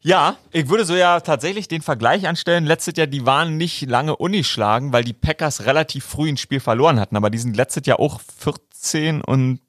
Ja, 0.00 0.36
ich 0.52 0.68
würde 0.70 0.86
so 0.86 0.94
ja 0.94 1.20
tatsächlich 1.20 1.68
den 1.68 1.82
Vergleich 1.82 2.26
anstellen. 2.26 2.64
Letztes 2.64 2.94
Jahr, 2.96 3.08
die 3.08 3.26
waren 3.26 3.58
nicht 3.58 3.82
lange 3.82 4.16
unischlagen, 4.16 4.92
weil 4.92 5.04
die 5.04 5.12
Packers 5.12 5.66
relativ 5.66 6.04
früh 6.04 6.28
ein 6.30 6.36
Spiel 6.38 6.60
verloren 6.60 6.98
hatten. 6.98 7.16
Aber 7.16 7.28
die 7.28 7.38
sind 7.38 7.54
letztes 7.56 7.84
Jahr 7.84 8.00
auch 8.00 8.20
14 8.38 9.20
und 9.20 9.60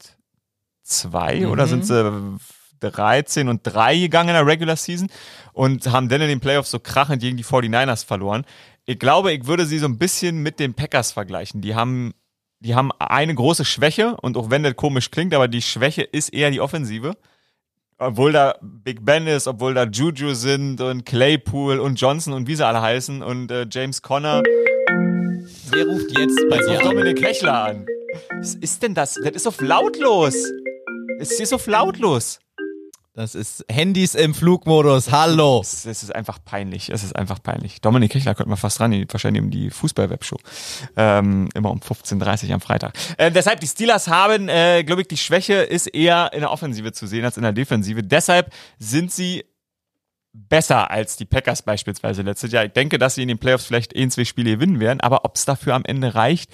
2 0.84 1.46
oder 1.48 1.66
sind 1.66 1.84
sie 1.84 2.38
13 2.80 3.48
und 3.48 3.60
3 3.64 3.98
gegangen 3.98 4.30
in 4.30 4.34
der 4.34 4.46
Regular 4.46 4.76
Season 4.76 5.08
und 5.52 5.86
haben 5.86 6.08
dann 6.08 6.20
in 6.20 6.28
den 6.28 6.40
Playoffs 6.40 6.70
so 6.70 6.78
krachend 6.78 7.22
gegen 7.22 7.36
die 7.36 7.44
49ers 7.44 8.04
verloren. 8.04 8.44
Ich 8.86 8.98
glaube, 8.98 9.32
ich 9.32 9.46
würde 9.46 9.66
sie 9.66 9.78
so 9.78 9.86
ein 9.86 9.98
bisschen 9.98 10.42
mit 10.42 10.58
den 10.58 10.74
Packers 10.74 11.12
vergleichen. 11.12 11.60
Die 11.60 11.74
haben, 11.74 12.14
die 12.60 12.74
haben 12.74 12.90
eine 12.98 13.34
große 13.34 13.64
Schwäche 13.64 14.16
und 14.16 14.36
auch 14.36 14.50
wenn 14.50 14.62
das 14.62 14.76
komisch 14.76 15.10
klingt, 15.10 15.34
aber 15.34 15.48
die 15.48 15.62
Schwäche 15.62 16.02
ist 16.02 16.30
eher 16.30 16.50
die 16.50 16.60
Offensive 16.60 17.16
obwohl 18.00 18.32
da 18.32 18.56
Big 18.62 19.04
Ben 19.04 19.26
ist, 19.26 19.46
obwohl 19.46 19.74
da 19.74 19.84
Juju 19.84 20.32
sind 20.32 20.80
und 20.80 21.04
Claypool 21.04 21.78
und 21.78 22.00
Johnson 22.00 22.32
und 22.32 22.48
wie 22.48 22.56
sie 22.56 22.66
alle 22.66 22.80
heißen 22.80 23.22
und 23.22 23.50
äh, 23.50 23.66
James 23.70 24.00
Conner. 24.00 24.42
Wer 25.70 25.86
ruft 25.86 26.18
jetzt 26.18 26.40
bei 26.48 26.58
dir? 26.58 26.78
Dominik 26.78 27.22
Hechler 27.22 27.64
an. 27.64 27.86
Was 28.38 28.54
ist 28.54 28.82
denn 28.82 28.94
das? 28.94 29.14
Das 29.22 29.32
ist 29.32 29.46
auf 29.46 29.60
lautlos. 29.60 30.34
Es 31.20 31.38
ist 31.38 31.52
auf 31.52 31.66
lautlos. 31.66 32.40
Das 33.20 33.34
ist 33.34 33.66
Handys 33.70 34.14
im 34.14 34.32
Flugmodus. 34.32 35.12
Hallo. 35.12 35.60
Es, 35.60 35.84
es 35.84 36.02
ist 36.02 36.14
einfach 36.14 36.38
peinlich. 36.42 36.88
Es 36.88 37.04
ist 37.04 37.14
einfach 37.14 37.42
peinlich. 37.42 37.82
Dominik 37.82 38.14
Hechler 38.14 38.34
könnte 38.34 38.48
man 38.48 38.56
fast 38.56 38.80
ran, 38.80 38.94
wahrscheinlich 39.10 39.42
um 39.42 39.50
die 39.50 39.68
Fußball-Webshow. 39.68 40.38
Ähm, 40.96 41.50
immer 41.54 41.70
um 41.70 41.80
15.30 41.80 42.48
Uhr 42.48 42.54
am 42.54 42.62
Freitag. 42.62 42.94
Äh, 43.18 43.30
deshalb, 43.30 43.60
die 43.60 43.66
Steelers 43.66 44.08
haben, 44.08 44.48
äh, 44.48 44.84
glaube 44.84 45.02
ich, 45.02 45.08
die 45.08 45.18
Schwäche 45.18 45.56
ist 45.56 45.88
eher 45.88 46.30
in 46.32 46.40
der 46.40 46.50
Offensive 46.50 46.92
zu 46.92 47.06
sehen 47.06 47.22
als 47.22 47.36
in 47.36 47.42
der 47.42 47.52
Defensive. 47.52 48.02
Deshalb 48.02 48.54
sind 48.78 49.12
sie 49.12 49.44
besser 50.32 50.90
als 50.90 51.16
die 51.16 51.24
Packers 51.24 51.62
beispielsweise 51.62 52.22
letztes 52.22 52.52
Jahr. 52.52 52.64
Ich 52.64 52.72
denke, 52.72 52.98
dass 52.98 53.16
sie 53.16 53.22
in 53.22 53.28
den 53.28 53.38
Playoffs 53.38 53.66
vielleicht 53.66 53.96
ein, 53.96 54.10
zwei 54.12 54.24
Spiele 54.24 54.52
gewinnen 54.52 54.78
werden, 54.78 55.00
aber 55.00 55.24
ob 55.24 55.34
es 55.36 55.44
dafür 55.44 55.74
am 55.74 55.84
Ende 55.84 56.14
reicht, 56.14 56.50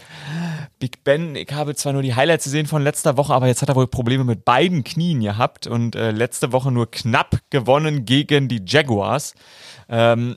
Big 0.79 1.05
Ben, 1.05 1.37
ich 1.37 1.53
habe 1.53 1.75
zwar 1.75 1.93
nur 1.93 2.03
die 2.03 2.15
Highlights 2.15 2.45
gesehen 2.45 2.67
von 2.67 2.83
letzter 2.83 3.17
Woche, 3.17 3.35
aber 3.35 3.47
jetzt 3.49 3.61
hat 3.63 3.69
er 3.69 3.77
wohl 3.77 3.87
Probleme 3.87 4.25
mit 4.25 4.45
beiden 4.45 4.83
Knien 4.83 5.21
gehabt 5.21 5.67
und 5.67 5.95
äh, 5.95 6.11
letzte 6.11 6.53
Woche 6.53 6.71
nur 6.73 6.91
knapp 6.91 7.39
gewonnen 7.51 8.07
gegen 8.07 8.49
die 8.49 8.63
Jaguars. 8.67 9.35
Ähm, 9.89 10.37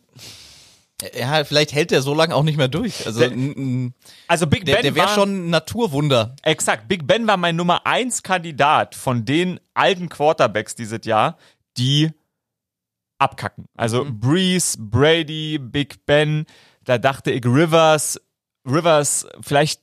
Ja, 1.18 1.46
vielleicht 1.46 1.72
hält 1.72 1.92
der 1.92 2.02
so 2.02 2.14
lange 2.14 2.36
auch 2.36 2.44
nicht 2.44 2.58
mehr 2.58 2.68
durch. 2.68 3.06
Also 3.06 3.22
Der- 3.22 3.32
also 4.28 4.48
Big 4.48 4.66
der, 4.66 4.74
Ben 4.76 4.84
der 4.84 4.96
wäre 4.96 5.08
war, 5.08 5.16
schon 5.16 5.48
ein 5.48 5.50
Naturwunder. 5.50 6.36
Exakt, 6.44 6.90
Big 6.90 7.08
Ben 7.08 7.26
war 7.26 7.38
mein 7.38 7.56
Nummer 7.56 7.86
eins 7.86 8.22
Kandidat 8.22 8.96
von 8.96 9.24
den 9.24 9.62
alten 9.74 10.10
Quarterbacks 10.10 10.76
dieses 10.76 11.06
Jahr, 11.06 11.38
die 11.78 12.12
abkacken. 13.20 13.66
Also 13.76 14.06
Breeze, 14.10 14.78
Brady, 14.80 15.60
Big 15.60 16.06
Ben, 16.06 16.46
da 16.86 16.98
dachte 16.98 17.32
ich 17.32 17.46
Rivers, 17.46 18.20
Rivers 18.66 19.28
vielleicht 19.42 19.82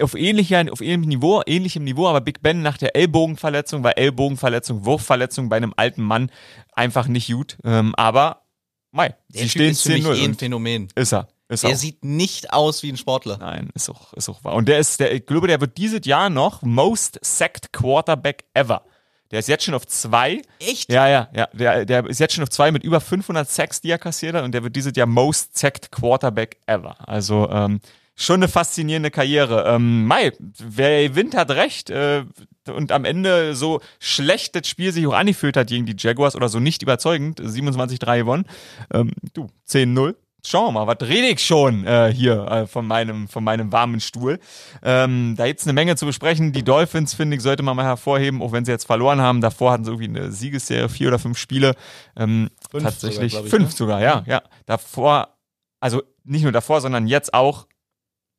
auf 0.00 0.14
ähnlicher, 0.14 0.64
auf 0.72 0.80
ähnlichem 0.80 1.08
Niveau, 1.08 1.42
ähnlichem 1.46 1.84
Niveau, 1.84 2.08
aber 2.08 2.20
Big 2.20 2.40
Ben 2.42 2.62
nach 2.62 2.78
der 2.78 2.96
Ellbogenverletzung, 2.96 3.84
weil 3.84 3.92
Ellbogenverletzung, 3.96 4.84
Wurfverletzung 4.84 5.48
bei 5.48 5.56
einem 5.58 5.74
alten 5.76 6.02
Mann 6.02 6.30
einfach 6.72 7.06
nicht 7.06 7.30
gut. 7.30 7.58
Ähm, 7.64 7.94
aber, 7.96 8.42
mei, 8.90 9.14
Der 9.28 9.42
sie 9.42 9.48
Typ 9.48 9.50
stehen 9.50 9.70
ist 9.72 9.82
für 9.82 9.90
mich 9.90 10.04
eh 10.06 10.08
10-0. 10.08 10.24
ein 10.24 10.34
Phänomen. 10.34 10.88
Ist 10.94 11.12
er. 11.12 11.28
Ist 11.48 11.64
er. 11.64 11.70
auch. 11.70 11.74
sieht 11.76 12.04
nicht 12.04 12.52
aus 12.52 12.82
wie 12.82 12.90
ein 12.90 12.96
Sportler. 12.96 13.38
Nein, 13.38 13.70
ist 13.74 13.90
auch, 13.90 14.12
ist 14.14 14.28
auch 14.28 14.42
wahr. 14.44 14.54
Und 14.54 14.68
der 14.68 14.78
ist, 14.78 15.00
der, 15.00 15.14
ich 15.14 15.26
glaube, 15.26 15.48
der 15.48 15.60
wird 15.60 15.76
dieses 15.76 16.00
Jahr 16.04 16.30
noch 16.30 16.62
Most 16.62 17.18
Sacked 17.22 17.72
Quarterback 17.72 18.44
ever. 18.54 18.84
Der 19.30 19.40
ist 19.40 19.48
jetzt 19.48 19.64
schon 19.64 19.74
auf 19.74 19.86
zwei. 19.86 20.42
Echt? 20.58 20.90
Ja, 20.90 21.06
ja, 21.08 21.28
ja. 21.34 21.48
Der, 21.52 21.84
der 21.84 22.06
ist 22.06 22.20
jetzt 22.20 22.34
schon 22.34 22.42
auf 22.42 22.50
zwei 22.50 22.72
mit 22.72 22.82
über 22.82 23.00
500 23.00 23.48
Sacks, 23.48 23.80
die 23.80 23.90
er 23.90 23.98
kassiert 23.98 24.34
hat. 24.34 24.44
Und 24.44 24.52
der 24.52 24.62
wird 24.62 24.74
dieses 24.74 24.96
Jahr 24.96 25.06
Most 25.06 25.56
Sacked 25.56 25.90
Quarterback 25.90 26.58
ever. 26.66 26.96
Also, 27.06 27.48
ähm, 27.50 27.80
schon 28.18 28.36
eine 28.36 28.48
faszinierende 28.48 29.10
Karriere. 29.10 29.64
Ähm, 29.68 30.06
Mai, 30.06 30.32
wer 30.38 31.08
gewinnt, 31.08 31.36
hat 31.36 31.50
recht. 31.52 31.88
Äh, 31.90 32.24
und 32.66 32.92
am 32.92 33.04
Ende 33.04 33.54
so 33.54 33.80
schlecht 33.98 34.54
das 34.54 34.66
Spiel 34.66 34.92
sich 34.92 35.06
auch 35.06 35.14
angefühlt 35.14 35.56
hat 35.56 35.68
gegen 35.68 35.86
die 35.86 35.94
Jaguars 35.96 36.36
oder 36.36 36.48
so 36.48 36.58
nicht 36.60 36.82
überzeugend, 36.82 37.40
27-3 37.40 38.18
gewonnen. 38.18 38.44
Ähm, 38.92 39.12
du, 39.32 39.48
10-0. 39.68 40.14
Schauen 40.46 40.72
wir 40.72 40.84
mal, 40.84 40.86
was 40.86 41.08
rede 41.08 41.26
ich 41.26 41.44
schon 41.44 41.84
äh, 41.84 42.12
hier 42.14 42.46
äh, 42.46 42.66
von, 42.66 42.86
meinem, 42.86 43.26
von 43.26 43.42
meinem 43.42 43.72
warmen 43.72 44.00
Stuhl. 44.00 44.38
Ähm, 44.82 45.34
da 45.36 45.46
gibt's 45.46 45.64
eine 45.64 45.72
Menge 45.72 45.96
zu 45.96 46.06
besprechen. 46.06 46.52
Die 46.52 46.62
Dolphins, 46.62 47.12
finde 47.14 47.36
ich, 47.36 47.42
sollte 47.42 47.64
man 47.64 47.76
mal 47.76 47.84
hervorheben, 47.84 48.40
auch 48.40 48.52
wenn 48.52 48.64
sie 48.64 48.70
jetzt 48.70 48.86
verloren 48.86 49.20
haben. 49.20 49.40
Davor 49.40 49.72
hatten 49.72 49.84
sie 49.84 49.90
irgendwie 49.90 50.08
eine 50.08 50.30
Siegesserie, 50.30 50.88
vier 50.88 51.08
oder 51.08 51.18
fünf 51.18 51.38
Spiele. 51.38 51.74
Ähm, 52.16 52.50
Fünf 52.70 52.84
tatsächlich 52.84 53.32
sogar, 53.32 53.46
ich, 53.46 53.50
fünf 53.50 53.70
ne? 53.70 53.76
sogar, 53.76 54.00
ja, 54.00 54.22
ja. 54.26 54.42
Davor, 54.66 55.36
also 55.80 56.02
nicht 56.22 56.42
nur 56.42 56.52
davor, 56.52 56.80
sondern 56.80 57.08
jetzt 57.08 57.34
auch, 57.34 57.66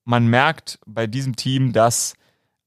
man 0.05 0.27
merkt 0.27 0.79
bei 0.85 1.05
diesem 1.05 1.35
Team, 1.35 1.73
dass 1.73 2.13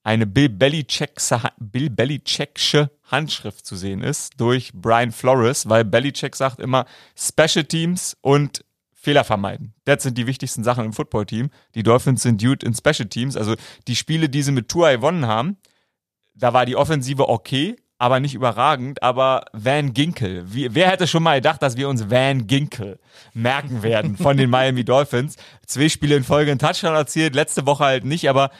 eine 0.05 0.26
Bill 0.26 0.49
Belichickse, 0.49 1.41
Bill 1.59 1.89
Belichicksche 1.89 2.91
Handschrift 3.05 3.64
zu 3.64 3.76
sehen 3.76 4.03
ist 4.03 4.41
durch 4.41 4.72
Brian 4.74 5.12
Flores, 5.12 5.68
weil 5.68 5.85
Belichick 5.85 6.37
sagt 6.37 6.61
immer 6.61 6.87
Special 7.16 7.64
Teams 7.64 8.16
und 8.20 8.64
Fehler 9.03 9.24
vermeiden. 9.24 9.74
Das 9.84 10.05
sind 10.05 10.16
die 10.16 10.28
wichtigsten 10.28 10.62
Sachen 10.62 10.84
im 10.84 10.92
Footballteam. 10.92 11.50
Die 11.74 11.82
Dolphins 11.82 12.22
sind 12.22 12.40
gut 12.40 12.62
in 12.62 12.72
Special 12.72 13.09
Teams. 13.09 13.36
Also 13.36 13.57
die 13.88 13.96
Spiele, 13.96 14.28
die 14.28 14.42
sie 14.42 14.53
mit 14.53 14.68
Tua 14.68 14.92
gewonnen 14.92 15.26
haben, 15.26 15.57
da 16.34 16.53
war 16.53 16.66
die 16.66 16.76
Offensive 16.76 17.28
okay, 17.28 17.74
aber 17.98 18.20
nicht 18.20 18.34
überragend. 18.34 19.03
Aber 19.03 19.46
Van 19.53 19.92
Ginkel, 19.92 20.45
wie, 20.46 20.72
wer 20.72 20.88
hätte 20.88 21.08
schon 21.08 21.24
mal 21.24 21.34
gedacht, 21.34 21.61
dass 21.62 21.76
wir 21.76 21.88
uns 21.88 22.11
Van 22.11 22.46
Ginkel 22.46 23.00
merken 23.34 23.83
werden 23.83 24.16
von 24.16 24.37
den 24.37 24.50
Miami 24.50 24.84
Dolphins? 24.84 25.34
Zwei 25.66 25.88
Spiele 25.88 26.14
in 26.14 26.22
Folge 26.22 26.53
einen 26.53 26.61
Touchdown 26.61 26.95
erzielt, 26.95 27.34
letzte 27.34 27.66
Woche 27.66 27.84
halt 27.84 28.04
nicht, 28.04 28.29
aber 28.30 28.50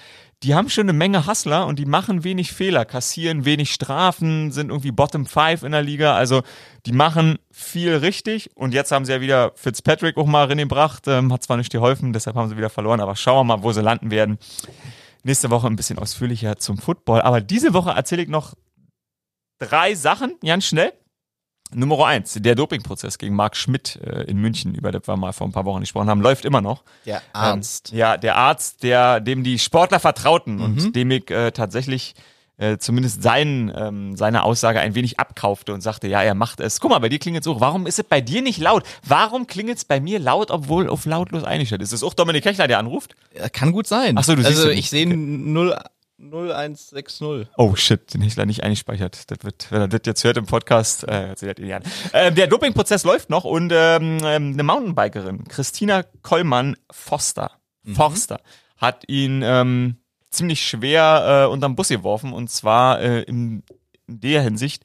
die 0.43 0.55
haben 0.55 0.69
schon 0.69 0.85
eine 0.85 0.93
Menge 0.93 1.27
Hustler 1.27 1.67
und 1.67 1.79
die 1.79 1.85
machen 1.85 2.25
wenig 2.25 2.53
Fehler, 2.53 2.85
kassieren 2.85 3.45
wenig 3.45 3.73
Strafen, 3.73 4.51
sind 4.51 4.71
irgendwie 4.71 4.91
Bottom 4.91 5.25
Five 5.25 5.63
in 5.63 5.73
der 5.73 5.83
Liga. 5.83 6.15
Also 6.17 6.43
die 6.85 6.93
machen 6.93 7.39
viel 7.51 7.95
richtig 7.95 8.51
und 8.57 8.75
jetzt 8.75 8.91
haben 8.91 9.05
sie 9.05 9.13
ja 9.13 9.21
wieder 9.21 9.53
Fitzpatrick 9.55 10.17
auch 10.17 10.27
mal 10.27 10.47
reingebracht, 10.47 11.07
ähm, 11.07 11.33
hat 11.33 11.45
zwar 11.45 11.57
nicht 11.57 11.71
geholfen, 11.71 12.13
deshalb 12.13 12.37
haben 12.37 12.49
sie 12.49 12.57
wieder 12.57 12.71
verloren, 12.71 13.01
aber 13.01 13.15
schauen 13.15 13.47
wir 13.47 13.57
mal, 13.57 13.63
wo 13.63 13.73
sie 13.73 13.83
landen 13.83 14.11
werden. 14.11 14.39
Nächste 15.23 15.51
Woche 15.51 15.69
ein 15.69 15.77
bisschen 15.77 15.99
ausführlicher 15.99 16.57
zum 16.57 16.79
Football, 16.79 17.23
aber 17.23 17.41
diese 17.41 17.73
Woche 17.73 17.91
erzähle 17.91 18.23
ich 18.23 18.29
noch 18.29 18.55
drei 19.59 19.95
Sachen, 19.95 20.35
ganz 20.45 20.67
schnell. 20.67 20.93
Nummer 21.75 22.07
eins, 22.07 22.35
der 22.39 22.55
Dopingprozess 22.55 23.19
gegen 23.19 23.35
Marc 23.35 23.57
Schmidt 23.57 23.99
äh, 24.05 24.23
in 24.25 24.39
München, 24.39 24.75
über 24.75 24.93
das 24.93 25.07
wir 25.07 25.17
mal 25.17 25.33
vor 25.33 25.47
ein 25.47 25.53
paar 25.53 25.65
Wochen 25.65 25.81
gesprochen 25.81 26.09
haben, 26.09 26.21
läuft 26.21 26.45
immer 26.45 26.61
noch. 26.61 26.83
Der 27.07 27.23
Arzt. 27.33 27.93
Ähm, 27.93 27.99
ja, 27.99 28.17
der 28.17 28.37
Arzt, 28.37 28.83
der, 28.83 29.21
dem 29.21 29.43
die 29.45 29.59
Sportler 29.59 30.01
vertrauten 30.01 30.57
Mhm. 30.57 30.63
und 30.63 30.97
dem 30.97 31.11
ich 31.11 31.31
äh, 31.31 31.51
tatsächlich 31.53 32.15
äh, 32.59 32.77
zumindest 32.79 33.23
sein, 33.23 33.73
ähm, 33.75 34.17
seine 34.17 34.43
Aussage 34.45 34.79
ein 34.79 34.95
wenig 34.95 35.19
abkaufte 35.19 35.73
und 35.75 35.81
sagte, 35.81 36.07
ja, 36.07 36.23
er 36.23 36.35
macht 36.35 36.61
es. 36.61 36.79
Guck 36.81 36.91
mal, 36.91 36.99
bei 37.01 37.09
dir 37.09 37.19
klingelt 37.19 37.45
es 37.45 37.49
auch. 37.51 37.61
Warum 37.61 37.87
ist 37.87 37.99
es 37.99 38.05
bei 38.05 38.21
dir 38.21 38.43
nicht 38.43 38.59
laut? 38.61 38.85
Warum 39.05 39.47
klingelt 39.47 39.79
es 39.79 39.85
bei 39.85 40.01
mir 40.01 40.19
laut, 40.19 40.51
obwohl 40.51 40.89
auf 40.89 41.05
lautlos 41.07 41.43
eingestellt 41.45 41.83
ist? 41.83 41.89
Ist 41.93 42.03
es 42.03 42.05
auch 42.05 42.15
Dominik 42.15 42.45
Kechler, 42.45 42.69
der 42.69 42.79
anruft? 42.79 43.17
Ja, 43.37 43.49
Kann 43.49 43.73
gut 43.73 43.87
sein. 43.87 44.17
Ach 44.19 44.23
so, 44.23 44.37
du 44.37 44.43
siehst 44.43 44.59
Also 44.59 44.69
ich 44.71 44.91
sehe 44.91 45.07
null, 45.09 45.77
0160. 46.23 47.49
Oh 47.57 47.75
shit, 47.75 48.15
den 48.15 48.21
hätte 48.21 48.31
ich 48.31 48.37
leider 48.37 48.47
nicht 48.47 48.63
eingespeichert. 48.63 49.31
Das 49.31 49.39
wird, 49.43 49.71
wenn 49.71 49.81
er 49.81 49.89
das 49.89 50.01
jetzt 50.05 50.25
hört 50.25 50.37
im 50.37 50.47
Podcast, 50.47 51.05
äh, 51.05 51.29
erzählt 51.29 51.59
ihr 51.59 51.77
an. 51.77 51.83
Äh, 52.13 52.33
der 52.33 52.47
Dopingprozess 52.47 53.05
läuft 53.05 53.31
noch 53.31 53.45
und 53.45 53.73
ähm, 53.75 54.19
ähm, 54.25 54.53
eine 54.53 54.63
Mountainbikerin, 54.63 55.45
Christina 55.49 56.05
Kollmann 56.23 56.77
Foster, 56.91 57.51
Forster, 57.95 58.41
hat 58.77 59.09
ihn 59.09 59.43
ähm, 59.45 59.97
ziemlich 60.31 60.67
schwer 60.67 61.47
äh, 61.47 61.53
unterm 61.53 61.77
Bus 61.77 61.89
geworfen 61.89 62.33
und 62.33 62.51
zwar 62.51 63.01
äh, 63.01 63.23
in, 63.23 63.63
in 64.07 64.21
der 64.21 64.43
Hinsicht, 64.43 64.85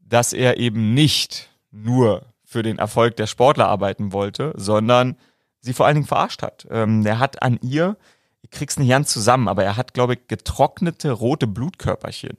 dass 0.00 0.32
er 0.32 0.58
eben 0.58 0.94
nicht 0.94 1.50
nur 1.70 2.26
für 2.44 2.62
den 2.62 2.78
Erfolg 2.78 3.16
der 3.16 3.26
Sportler 3.26 3.68
arbeiten 3.68 4.12
wollte, 4.12 4.52
sondern 4.56 5.16
sie 5.60 5.72
vor 5.72 5.86
allen 5.86 5.96
Dingen 5.96 6.06
verarscht 6.06 6.42
hat. 6.42 6.66
Ähm, 6.70 7.06
er 7.06 7.18
hat 7.18 7.42
an 7.42 7.58
ihr, 7.62 7.96
ich 8.42 8.50
krieg's 8.50 8.78
nicht 8.78 8.88
ganz 8.88 9.12
zusammen, 9.12 9.48
aber 9.48 9.64
er 9.64 9.76
hat, 9.76 9.94
glaube 9.94 10.14
ich, 10.14 10.20
getrocknete 10.28 11.12
rote 11.12 11.46
Blutkörperchen 11.46 12.38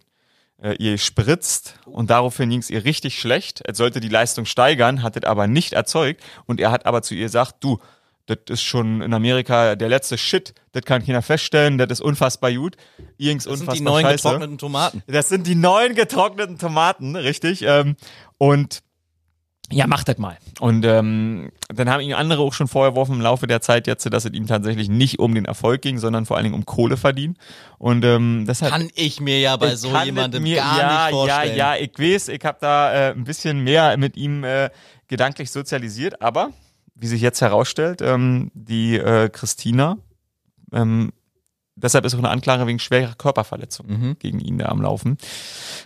äh, 0.61 0.75
ihr 0.75 0.97
spritzt 0.97 1.79
und 1.85 2.09
daraufhin 2.09 2.49
ging's 2.49 2.69
ihr 2.69 2.83
richtig 2.85 3.19
schlecht. 3.19 3.61
Er 3.61 3.75
sollte 3.75 3.99
die 3.99 4.09
Leistung 4.09 4.45
steigern, 4.45 5.03
hat 5.03 5.17
es 5.17 5.23
aber 5.23 5.47
nicht 5.47 5.73
erzeugt 5.73 6.23
und 6.45 6.59
er 6.59 6.71
hat 6.71 6.85
aber 6.85 7.01
zu 7.01 7.15
ihr 7.15 7.25
gesagt, 7.25 7.55
du, 7.61 7.79
das 8.27 8.37
ist 8.47 8.61
schon 8.61 9.01
in 9.01 9.13
Amerika 9.13 9.75
der 9.75 9.89
letzte 9.89 10.17
Shit, 10.17 10.53
das 10.71 10.83
kann 10.83 11.03
keiner 11.05 11.21
feststellen, 11.21 11.77
das 11.77 11.89
ist 11.89 12.01
unfassbar 12.01 12.53
gut. 12.53 12.77
Ihr 13.17 13.31
ging's 13.31 13.45
Das 13.45 13.53
unfassbar 13.53 13.75
sind 13.75 13.85
die 13.85 13.91
neuen 13.91 14.05
scheiße. 14.05 14.23
getrockneten 14.23 14.57
Tomaten. 14.57 15.03
Das 15.07 15.29
sind 15.29 15.47
die 15.47 15.55
neuen 15.55 15.95
getrockneten 15.95 16.57
Tomaten, 16.57 17.15
richtig. 17.15 17.63
Ähm, 17.63 17.95
und 18.37 18.83
ja, 19.71 19.87
macht 19.87 20.07
das 20.07 20.17
mal. 20.17 20.37
Und 20.59 20.85
ähm, 20.85 21.51
dann 21.73 21.89
haben 21.89 22.01
ihm 22.01 22.15
andere 22.15 22.41
auch 22.41 22.53
schon 22.53 22.67
vorgeworfen 22.67 23.15
im 23.15 23.21
Laufe 23.21 23.47
der 23.47 23.61
Zeit 23.61 23.87
jetzt, 23.87 24.05
dass 24.11 24.25
es 24.25 24.33
ihm 24.33 24.47
tatsächlich 24.47 24.89
nicht 24.89 25.19
um 25.19 25.33
den 25.33 25.45
Erfolg 25.45 25.81
ging, 25.81 25.97
sondern 25.97 26.25
vor 26.25 26.37
allen 26.37 26.43
Dingen 26.45 26.55
um 26.55 26.65
Kohle 26.65 26.97
verdienen. 26.97 27.37
Und 27.77 28.03
ähm, 28.05 28.45
deshalb 28.47 28.71
Kann 28.71 28.89
ich 28.95 29.19
mir 29.19 29.39
ja 29.39 29.57
bei 29.57 29.75
so 29.75 29.95
jemandem 30.03 30.43
mir, 30.43 30.57
gar 30.57 30.77
ja, 30.77 31.05
nicht 31.05 31.11
vorstellen. 31.11 31.57
Ja, 31.57 31.75
ja, 31.75 31.81
ich 31.81 31.97
weiß, 31.97 32.27
ich 32.29 32.43
habe 32.43 32.57
da 32.61 32.93
äh, 32.93 33.11
ein 33.11 33.23
bisschen 33.23 33.63
mehr 33.63 33.97
mit 33.97 34.17
ihm 34.17 34.43
äh, 34.43 34.69
gedanklich 35.07 35.51
sozialisiert, 35.51 36.21
aber 36.21 36.51
wie 36.95 37.07
sich 37.07 37.21
jetzt 37.21 37.41
herausstellt, 37.41 38.01
ähm, 38.01 38.51
die 38.53 38.97
äh, 38.97 39.29
Christina, 39.29 39.97
ähm, 40.71 41.11
deshalb 41.75 42.05
ist 42.05 42.13
auch 42.13 42.19
eine 42.19 42.29
Anklage 42.29 42.67
wegen 42.67 42.79
schwerer 42.79 43.15
Körperverletzung 43.15 43.87
Mhm. 43.87 44.15
gegen 44.19 44.39
ihn 44.39 44.57
da 44.59 44.67
am 44.67 44.81
Laufen. 44.81 45.17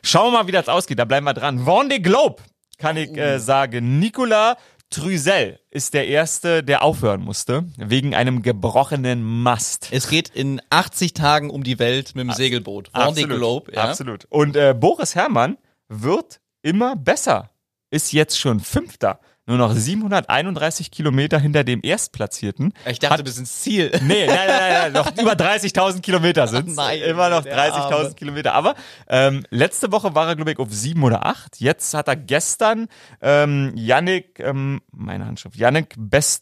Schauen 0.03 0.34
wir 0.34 0.40
mal, 0.40 0.48
wie 0.48 0.52
das 0.52 0.68
ausgeht, 0.68 0.99
da 0.99 1.06
bleiben 1.06 1.26
wir 1.26 1.34
dran. 1.34 1.66
Vendée 1.66 1.99
Globe, 2.02 2.41
kann 2.77 2.97
ich 2.97 3.10
Oh. 3.11 3.15
äh, 3.18 3.39
sagen. 3.39 3.99
Nicolas 3.99 4.56
Trüsel 4.89 5.60
ist 5.72 5.93
der 5.93 6.07
Erste, 6.07 6.64
der 6.64 6.84
aufhören 6.84 7.22
musste, 7.22 7.65
wegen 7.77 8.14
einem 8.15 8.41
gebrochenen 8.43 9.23
Mast. 9.23 9.89
Es 9.91 10.07
geht 10.07 10.30
in 10.30 10.61
80 10.69 11.14
Tagen 11.14 11.49
um 11.49 11.64
die 11.64 11.80
Welt 11.80 12.15
mit 12.15 12.27
dem 12.27 12.31
Segelboot. 12.31 12.89
Vendée 12.93 13.26
Globe, 13.27 13.72
ja. 13.73 13.85
Absolut. 13.89 14.26
Und 14.26 14.56
äh, 14.56 14.73
Boris 14.77 15.15
Herrmann 15.15 15.57
wird 15.89 16.39
immer 16.61 16.95
besser. 16.95 17.49
Ist 17.89 18.14
jetzt 18.14 18.39
schon 18.39 18.60
Fünfter. 18.60 19.19
Nur 19.47 19.59
noch 19.59 19.73
731 19.76 20.89
Kilometer 20.89 21.38
hinter 21.38 21.63
dem 21.63 21.81
Erstplatzierten. 21.84 22.73
Ich 22.88 22.97
dachte, 22.97 23.23
bis 23.23 23.38
ins 23.38 23.61
Ziel. 23.61 23.91
Nee, 24.01 24.26
nein, 24.26 24.47
nein, 24.47 24.49
nein, 24.73 24.93
noch 24.93 25.11
über 25.22 25.34
30.000 25.34 26.01
Kilometer 26.01 26.47
sind 26.47 26.76
Nein, 26.76 26.99
Immer 27.01 27.30
noch 27.30 27.43
der 27.43 27.55
30.000 27.55 27.72
Arme. 27.73 28.13
Kilometer. 28.15 28.53
Aber 28.53 28.73
ähm, 29.07 29.45
letzte 29.51 29.91
Woche 29.91 30.15
war 30.15 30.27
er, 30.27 30.35
glaube 30.35 30.51
ich, 30.51 30.57
auf 30.57 30.73
sieben 30.73 31.03
oder 31.03 31.27
acht. 31.27 31.59
Jetzt 31.59 31.93
hat 31.93 32.07
er 32.07 32.15
gestern 32.15 32.88
ähm, 33.22 33.72
Yannick, 33.76 34.39
ähm, 34.39 34.81
meine 34.91 35.27
Handschrift, 35.27 35.57
Yannick 35.57 35.93
Bestro, 35.97 36.41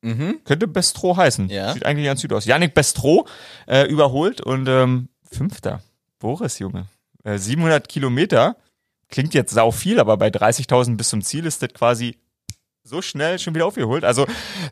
Mhm. 0.00 0.42
könnte 0.44 0.68
Bestro 0.68 1.16
heißen. 1.16 1.48
Ja. 1.48 1.72
Sieht 1.72 1.84
eigentlich 1.84 2.06
ganz 2.06 2.20
süd 2.20 2.32
aus. 2.32 2.44
Yannick 2.44 2.74
Bestro 2.74 3.26
äh, 3.66 3.88
überholt 3.88 4.40
und 4.40 4.68
ähm, 4.68 5.08
Fünfter. 5.28 5.82
Boris, 6.20 6.60
Junge. 6.60 6.86
Äh, 7.24 7.38
700 7.38 7.88
Kilometer. 7.88 8.54
Klingt 9.10 9.34
jetzt 9.34 9.52
sau 9.52 9.70
viel, 9.70 10.00
aber 10.00 10.16
bei 10.16 10.28
30.000 10.28 10.96
bis 10.96 11.08
zum 11.08 11.22
Ziel 11.22 11.46
ist 11.46 11.62
das 11.62 11.72
quasi 11.72 12.18
so 12.88 13.02
schnell 13.02 13.38
schon 13.38 13.54
wieder 13.54 13.66
aufgeholt. 13.66 14.04
Also 14.04 14.26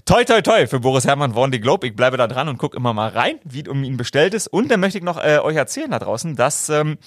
toi 0.05 0.25
toi 0.25 0.41
toi 0.41 0.67
für 0.67 0.81
Boris 0.81 1.07
Herrmann 1.07 1.35
Vendée 1.35 1.61
Globe. 1.61 1.87
Ich 1.87 1.95
bleibe 1.95 2.17
da 2.17 2.27
dran 2.27 2.49
und 2.49 2.59
gucke 2.59 2.77
immer 2.77 2.93
mal 2.93 3.09
rein, 3.11 3.39
wie 3.45 3.61
es 3.61 3.69
um 3.69 3.85
ihn 3.85 3.97
bestellt 3.97 4.35
ist. 4.35 4.47
Und 4.49 4.71
dann 4.71 4.81
möchte 4.81 4.99
ich 4.99 5.05
noch 5.05 5.19
äh, 5.19 5.39
euch 5.39 5.57
erzählen 5.57 5.91
da 5.91 5.99
draußen, 5.99 6.35
dass 6.35 6.69
ähm, 6.69 6.99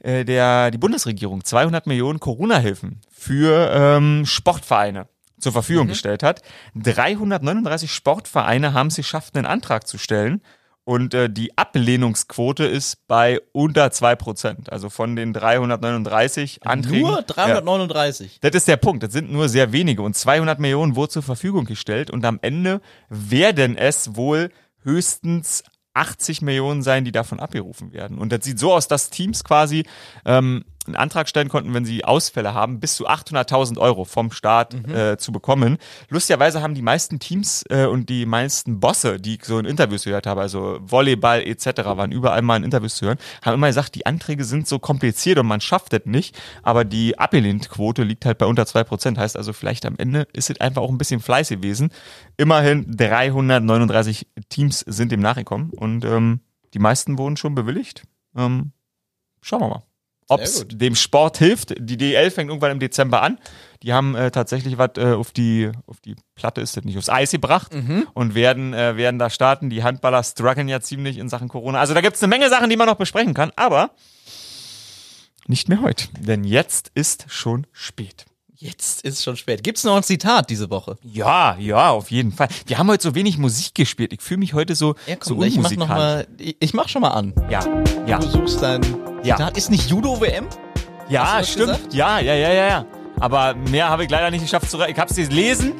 äh, 0.00 0.24
der, 0.24 0.70
die 0.70 0.78
Bundesregierung 0.78 1.44
200 1.44 1.86
Millionen 1.86 2.20
Corona-Hilfen 2.20 3.00
für 3.10 3.70
ähm, 3.74 4.24
Sportvereine 4.24 5.08
zur 5.38 5.52
Verfügung 5.52 5.88
gestellt 5.88 6.22
hat. 6.22 6.42
339 6.76 7.92
Sportvereine 7.92 8.72
haben 8.72 8.86
es 8.86 8.96
geschafft, 8.96 9.36
einen 9.36 9.46
Antrag 9.46 9.86
zu 9.86 9.98
stellen. 9.98 10.42
Und 10.84 11.14
äh, 11.14 11.30
die 11.30 11.56
Ablehnungsquote 11.56 12.64
ist 12.64 13.06
bei 13.06 13.40
unter 13.52 13.86
2%. 13.86 14.68
Also 14.68 14.90
von 14.90 15.14
den 15.14 15.32
339 15.32 16.66
Anträgen. 16.66 17.02
Nur 17.02 17.18
Ja. 17.18 17.22
339. 17.22 18.38
Das 18.40 18.52
ist 18.54 18.66
der 18.66 18.76
Punkt. 18.76 19.02
Das 19.04 19.12
sind 19.12 19.30
nur 19.30 19.48
sehr 19.48 19.72
wenige 19.72 20.02
und 20.02 20.16
200 20.16 20.58
Millionen 20.58 20.96
wurden 20.96 21.10
zur 21.10 21.22
Verfügung 21.22 21.66
gestellt 21.66 22.10
und 22.10 22.24
am 22.24 22.38
Ende 22.42 22.80
werden 23.08 23.76
es 23.76 24.16
wohl 24.16 24.50
höchstens 24.82 25.62
80 25.94 26.42
Millionen 26.42 26.82
sein, 26.82 27.04
die 27.04 27.12
davon 27.12 27.38
abgerufen 27.38 27.92
werden. 27.92 28.18
Und 28.18 28.32
das 28.32 28.44
sieht 28.44 28.58
so 28.58 28.72
aus, 28.72 28.88
dass 28.88 29.10
Teams 29.10 29.44
quasi 29.44 29.84
ähm, 30.24 30.64
einen 30.86 30.96
Antrag 30.96 31.28
stellen 31.28 31.48
konnten, 31.48 31.74
wenn 31.74 31.84
sie 31.84 32.04
Ausfälle 32.04 32.54
haben, 32.54 32.80
bis 32.80 32.96
zu 32.96 33.08
800.000 33.08 33.78
Euro 33.78 34.04
vom 34.04 34.30
Staat 34.30 34.74
äh, 34.88 35.16
zu 35.16 35.32
bekommen. 35.32 35.78
Lustigerweise 36.08 36.62
haben 36.62 36.74
die 36.74 36.82
meisten 36.82 37.18
Teams 37.18 37.64
äh, 37.70 37.86
und 37.86 38.08
die 38.08 38.26
meisten 38.26 38.80
Bosse, 38.80 39.18
die 39.18 39.36
ich 39.36 39.44
so 39.44 39.58
in 39.58 39.64
Interviews 39.64 40.04
gehört 40.04 40.26
habe, 40.26 40.40
also 40.40 40.78
Volleyball 40.82 41.42
etc., 41.42 41.66
waren 41.84 42.12
überall 42.12 42.42
mal 42.42 42.56
in 42.56 42.64
Interviews 42.64 42.96
zu 42.96 43.06
hören, 43.06 43.18
haben 43.42 43.54
immer 43.54 43.68
gesagt, 43.68 43.94
die 43.94 44.06
Anträge 44.06 44.44
sind 44.44 44.66
so 44.66 44.78
kompliziert 44.78 45.38
und 45.38 45.46
man 45.46 45.60
schafft 45.60 45.92
das 45.92 46.02
nicht, 46.04 46.38
aber 46.62 46.84
die 46.84 47.18
Ablehnquote 47.18 48.02
liegt 48.02 48.24
halt 48.24 48.38
bei 48.38 48.46
unter 48.46 48.64
2%. 48.64 49.18
Heißt 49.18 49.36
also, 49.36 49.52
vielleicht 49.52 49.86
am 49.86 49.96
Ende 49.98 50.26
ist 50.32 50.50
es 50.50 50.60
einfach 50.60 50.82
auch 50.82 50.90
ein 50.90 50.98
bisschen 50.98 51.20
Fleiß 51.20 51.48
gewesen. 51.48 51.90
Immerhin 52.36 52.86
339 52.96 54.26
Teams 54.48 54.80
sind 54.80 55.12
dem 55.12 55.20
nachgekommen 55.20 55.70
und 55.70 56.04
ähm, 56.04 56.40
die 56.74 56.78
meisten 56.78 57.18
wurden 57.18 57.36
schon 57.36 57.54
bewilligt. 57.54 58.04
Ähm, 58.36 58.72
schauen 59.40 59.60
wir 59.60 59.68
mal. 59.68 59.82
Ob 60.34 60.40
es 60.42 60.66
dem 60.68 60.94
Sport 60.94 61.38
hilft. 61.38 61.74
Die 61.78 61.96
DL 61.96 62.30
fängt 62.30 62.48
irgendwann 62.50 62.72
im 62.72 62.78
Dezember 62.80 63.22
an. 63.22 63.38
Die 63.82 63.92
haben 63.92 64.14
äh, 64.14 64.30
tatsächlich 64.30 64.78
was 64.78 64.90
äh, 64.96 65.12
auf 65.14 65.32
die 65.32 65.70
auf 65.86 66.00
die 66.00 66.14
Platte 66.36 66.60
ist 66.60 66.76
das 66.76 66.84
nicht 66.84 66.96
aufs 66.98 67.08
Eis 67.08 67.30
gebracht 67.32 67.74
Mhm. 67.74 68.06
und 68.14 68.34
werden 68.34 68.74
äh, 68.74 68.96
werden 68.96 69.18
da 69.18 69.28
starten. 69.30 69.70
Die 69.70 69.82
Handballer 69.82 70.22
strugglen 70.22 70.68
ja 70.68 70.80
ziemlich 70.80 71.18
in 71.18 71.28
Sachen 71.28 71.48
Corona. 71.48 71.80
Also 71.80 71.92
da 71.94 72.00
gibt's 72.00 72.22
eine 72.22 72.30
Menge 72.30 72.48
Sachen, 72.48 72.70
die 72.70 72.76
man 72.76 72.86
noch 72.86 72.96
besprechen 72.96 73.34
kann, 73.34 73.50
aber 73.56 73.90
nicht 75.48 75.68
mehr 75.68 75.82
heute, 75.82 76.06
denn 76.20 76.44
jetzt 76.44 76.90
ist 76.94 77.24
schon 77.28 77.66
spät. 77.72 78.24
Jetzt 78.62 79.02
ist 79.02 79.24
schon 79.24 79.36
spät. 79.36 79.64
Gibt's 79.64 79.82
noch 79.82 79.96
ein 79.96 80.04
Zitat 80.04 80.48
diese 80.48 80.70
Woche? 80.70 80.96
Ja, 81.02 81.56
ja, 81.58 81.90
auf 81.90 82.12
jeden 82.12 82.30
Fall. 82.30 82.46
Wir 82.66 82.78
haben 82.78 82.88
heute 82.88 83.02
so 83.02 83.16
wenig 83.16 83.36
Musik 83.36 83.74
gespielt. 83.74 84.12
Ich 84.12 84.20
fühle 84.20 84.38
mich 84.38 84.54
heute 84.54 84.76
so 84.76 84.94
Ja, 85.08 85.16
so 85.20 85.34
komm, 85.34 85.42
ich 85.42 85.58
mach 85.58 85.72
noch 85.72 85.88
mal, 85.88 86.28
ich, 86.38 86.56
ich 86.60 86.72
mach 86.72 86.88
schon 86.88 87.02
mal 87.02 87.08
an. 87.08 87.34
Ja, 87.50 87.60
ja, 88.06 88.20
Du 88.20 88.28
suchst 88.28 88.62
dein 88.62 88.80
Ja. 89.24 89.34
Zitat. 89.36 89.56
Ist 89.56 89.68
nicht 89.72 89.90
Judo-WM? 89.90 90.46
ja, 91.08 91.42
stimmt. 91.42 91.72
gesagt? 91.72 91.92
Ja, 91.92 92.20
ja, 92.20 92.34
ja, 92.34 92.52
ja, 92.52 92.66
ja. 92.68 92.86
Aber 93.18 93.54
mehr 93.54 93.88
habe 93.88 94.04
ich 94.04 94.10
leider 94.10 94.30
nicht 94.30 94.42
geschafft 94.42 94.70
zu. 94.70 94.80
Ich 94.86 94.96
habe 94.96 95.10
es 95.10 95.16
gelesen, 95.16 95.72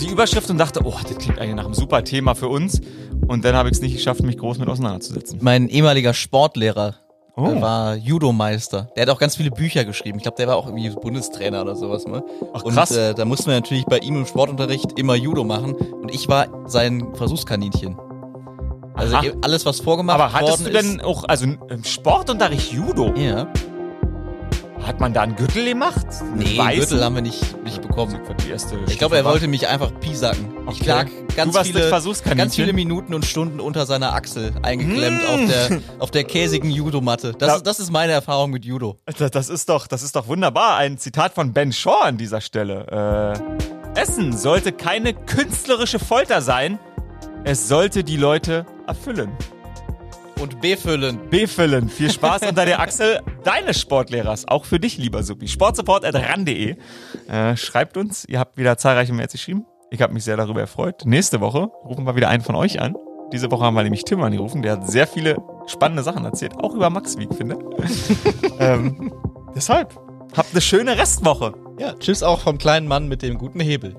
die 0.00 0.06
Überschrift 0.08 0.48
und 0.48 0.58
dachte, 0.58 0.80
oh, 0.84 0.94
das 1.02 1.18
klingt 1.18 1.40
eigentlich 1.40 1.56
nach 1.56 1.64
einem 1.64 1.74
super 1.74 2.04
Thema 2.04 2.36
für 2.36 2.46
uns. 2.48 2.80
Und 3.26 3.44
dann 3.44 3.56
habe 3.56 3.68
ich 3.68 3.74
es 3.74 3.80
nicht 3.82 3.96
geschafft, 3.96 4.22
mich 4.22 4.38
groß 4.38 4.58
mit 4.58 4.68
auseinanderzusetzen. 4.68 5.40
Mein 5.42 5.68
ehemaliger 5.68 6.14
Sportlehrer 6.14 6.94
Oh. 7.38 7.60
war 7.60 7.94
Judo-Meister. 7.94 8.88
Der 8.96 9.02
hat 9.02 9.10
auch 9.10 9.18
ganz 9.20 9.36
viele 9.36 9.50
Bücher 9.50 9.84
geschrieben. 9.84 10.18
Ich 10.18 10.24
glaube, 10.24 10.36
der 10.36 10.48
war 10.48 10.56
auch 10.56 10.66
irgendwie 10.66 10.90
Bundestrainer 10.90 11.62
oder 11.62 11.76
sowas. 11.76 12.04
Ne? 12.06 12.24
Ach, 12.52 12.64
und 12.64 12.74
krass. 12.74 12.90
äh, 12.90 13.14
da 13.14 13.24
mussten 13.24 13.46
wir 13.46 13.54
natürlich 13.54 13.84
bei 13.86 13.98
ihm 13.98 14.16
im 14.16 14.26
Sportunterricht 14.26 14.98
immer 14.98 15.14
Judo 15.14 15.44
machen. 15.44 15.74
Und 15.74 16.12
ich 16.12 16.28
war 16.28 16.48
sein 16.66 17.14
Versuchskaninchen. 17.14 17.96
Also 18.94 19.16
Aha. 19.16 19.26
eh, 19.26 19.32
alles, 19.42 19.64
was 19.64 19.78
vorgemacht 19.78 20.18
Aber 20.18 20.32
hattest 20.32 20.66
du 20.66 20.70
denn 20.70 21.00
auch, 21.00 21.24
also 21.28 21.44
im 21.46 21.84
Sportunterricht 21.84 22.72
Judo. 22.72 23.14
Ja. 23.14 23.46
Hat 24.82 25.00
man 25.00 25.12
da 25.12 25.22
einen 25.22 25.36
Gürtel 25.36 25.64
gemacht? 25.64 26.06
Einen 26.20 26.38
Nee, 26.38 26.56
weißen? 26.58 26.80
Gürtel 26.80 27.04
haben 27.04 27.14
wir 27.14 27.22
nicht, 27.22 27.62
nicht 27.64 27.82
bekommen. 27.82 28.18
Ich 28.88 28.98
glaube, 28.98 29.16
er 29.16 29.24
wollte 29.24 29.48
mich 29.48 29.66
einfach 29.68 29.90
piesacken. 30.00 30.46
Ich 30.70 30.80
Okay. 30.80 30.86
lag 30.88 31.06
ganz 31.36 31.58
viele, 31.58 31.90
ganz 32.36 32.54
viele 32.54 32.72
Minuten 32.72 33.14
und 33.14 33.24
Stunden 33.24 33.60
unter 33.60 33.86
seiner 33.86 34.14
Achsel 34.14 34.52
eingeklemmt 34.62 35.20
auf, 35.28 35.40
der, 35.48 35.80
auf 35.98 36.10
der 36.10 36.24
käsigen 36.24 36.70
Judomatte. 36.70 37.32
Das, 37.32 37.48
Ja. 37.48 37.56
ist, 37.56 37.66
das 37.66 37.80
ist 37.80 37.90
meine 37.90 38.12
Erfahrung 38.12 38.50
mit 38.50 38.64
Judo. 38.64 38.98
Das, 39.06 39.30
das 39.30 39.48
ist 39.48 39.68
doch, 39.68 39.86
das 39.86 40.02
ist 40.02 40.14
doch 40.16 40.28
wunderbar. 40.28 40.76
Ein 40.76 40.98
Zitat 40.98 41.34
von 41.34 41.52
Ben 41.52 41.72
Shaw 41.72 42.02
an 42.04 42.16
dieser 42.16 42.40
Stelle. 42.40 43.34
Äh, 43.94 44.00
Essen 44.00 44.36
sollte 44.36 44.72
keine 44.72 45.12
künstlerische 45.14 45.98
Folter 45.98 46.40
sein. 46.40 46.78
Es 47.44 47.68
sollte 47.68 48.04
die 48.04 48.16
Leute 48.16 48.64
erfüllen. 48.86 49.32
Und 50.40 50.60
befüllen. 50.60 51.18
Befüllen. 51.30 51.88
Viel 51.88 52.12
Spaß 52.12 52.42
unter 52.42 52.64
der 52.64 52.80
Achsel 52.80 53.20
deines 53.42 53.80
Sportlehrers. 53.80 54.46
Auch 54.46 54.64
für 54.64 54.78
dich, 54.78 54.96
lieber 54.96 55.22
Supi. 55.22 55.48
Sportsupport.ran.de. 55.48 56.76
Äh, 57.28 57.56
schreibt 57.56 57.96
uns. 57.96 58.24
Ihr 58.24 58.38
habt 58.38 58.56
wieder 58.56 58.78
zahlreiche 58.78 59.12
Mails 59.12 59.32
geschrieben. 59.32 59.66
Ich 59.90 60.00
habe 60.00 60.12
mich 60.12 60.24
sehr 60.24 60.36
darüber 60.36 60.60
erfreut. 60.60 61.02
Nächste 61.04 61.40
Woche 61.40 61.70
rufen 61.84 62.06
wir 62.06 62.14
wieder 62.14 62.28
einen 62.28 62.42
von 62.42 62.54
euch 62.54 62.80
an. 62.80 62.94
Diese 63.32 63.50
Woche 63.50 63.64
haben 63.64 63.74
wir 63.74 63.82
nämlich 63.82 64.04
Tim 64.04 64.22
angerufen. 64.22 64.62
Der 64.62 64.72
hat 64.72 64.88
sehr 64.88 65.06
viele 65.06 65.36
spannende 65.66 66.02
Sachen 66.02 66.24
erzählt, 66.24 66.54
auch 66.58 66.74
über 66.74 66.88
Max, 66.88 67.18
wie 67.18 67.24
ich 67.24 67.36
finde. 67.36 67.58
ähm, 68.60 69.12
deshalb, 69.54 69.98
habt 70.36 70.52
eine 70.52 70.60
schöne 70.60 70.96
Restwoche. 70.96 71.54
Ja, 71.78 71.94
tschüss 71.94 72.22
auch 72.22 72.40
vom 72.40 72.58
kleinen 72.58 72.86
Mann 72.86 73.08
mit 73.08 73.22
dem 73.22 73.38
guten 73.38 73.60
Hebel. 73.60 73.96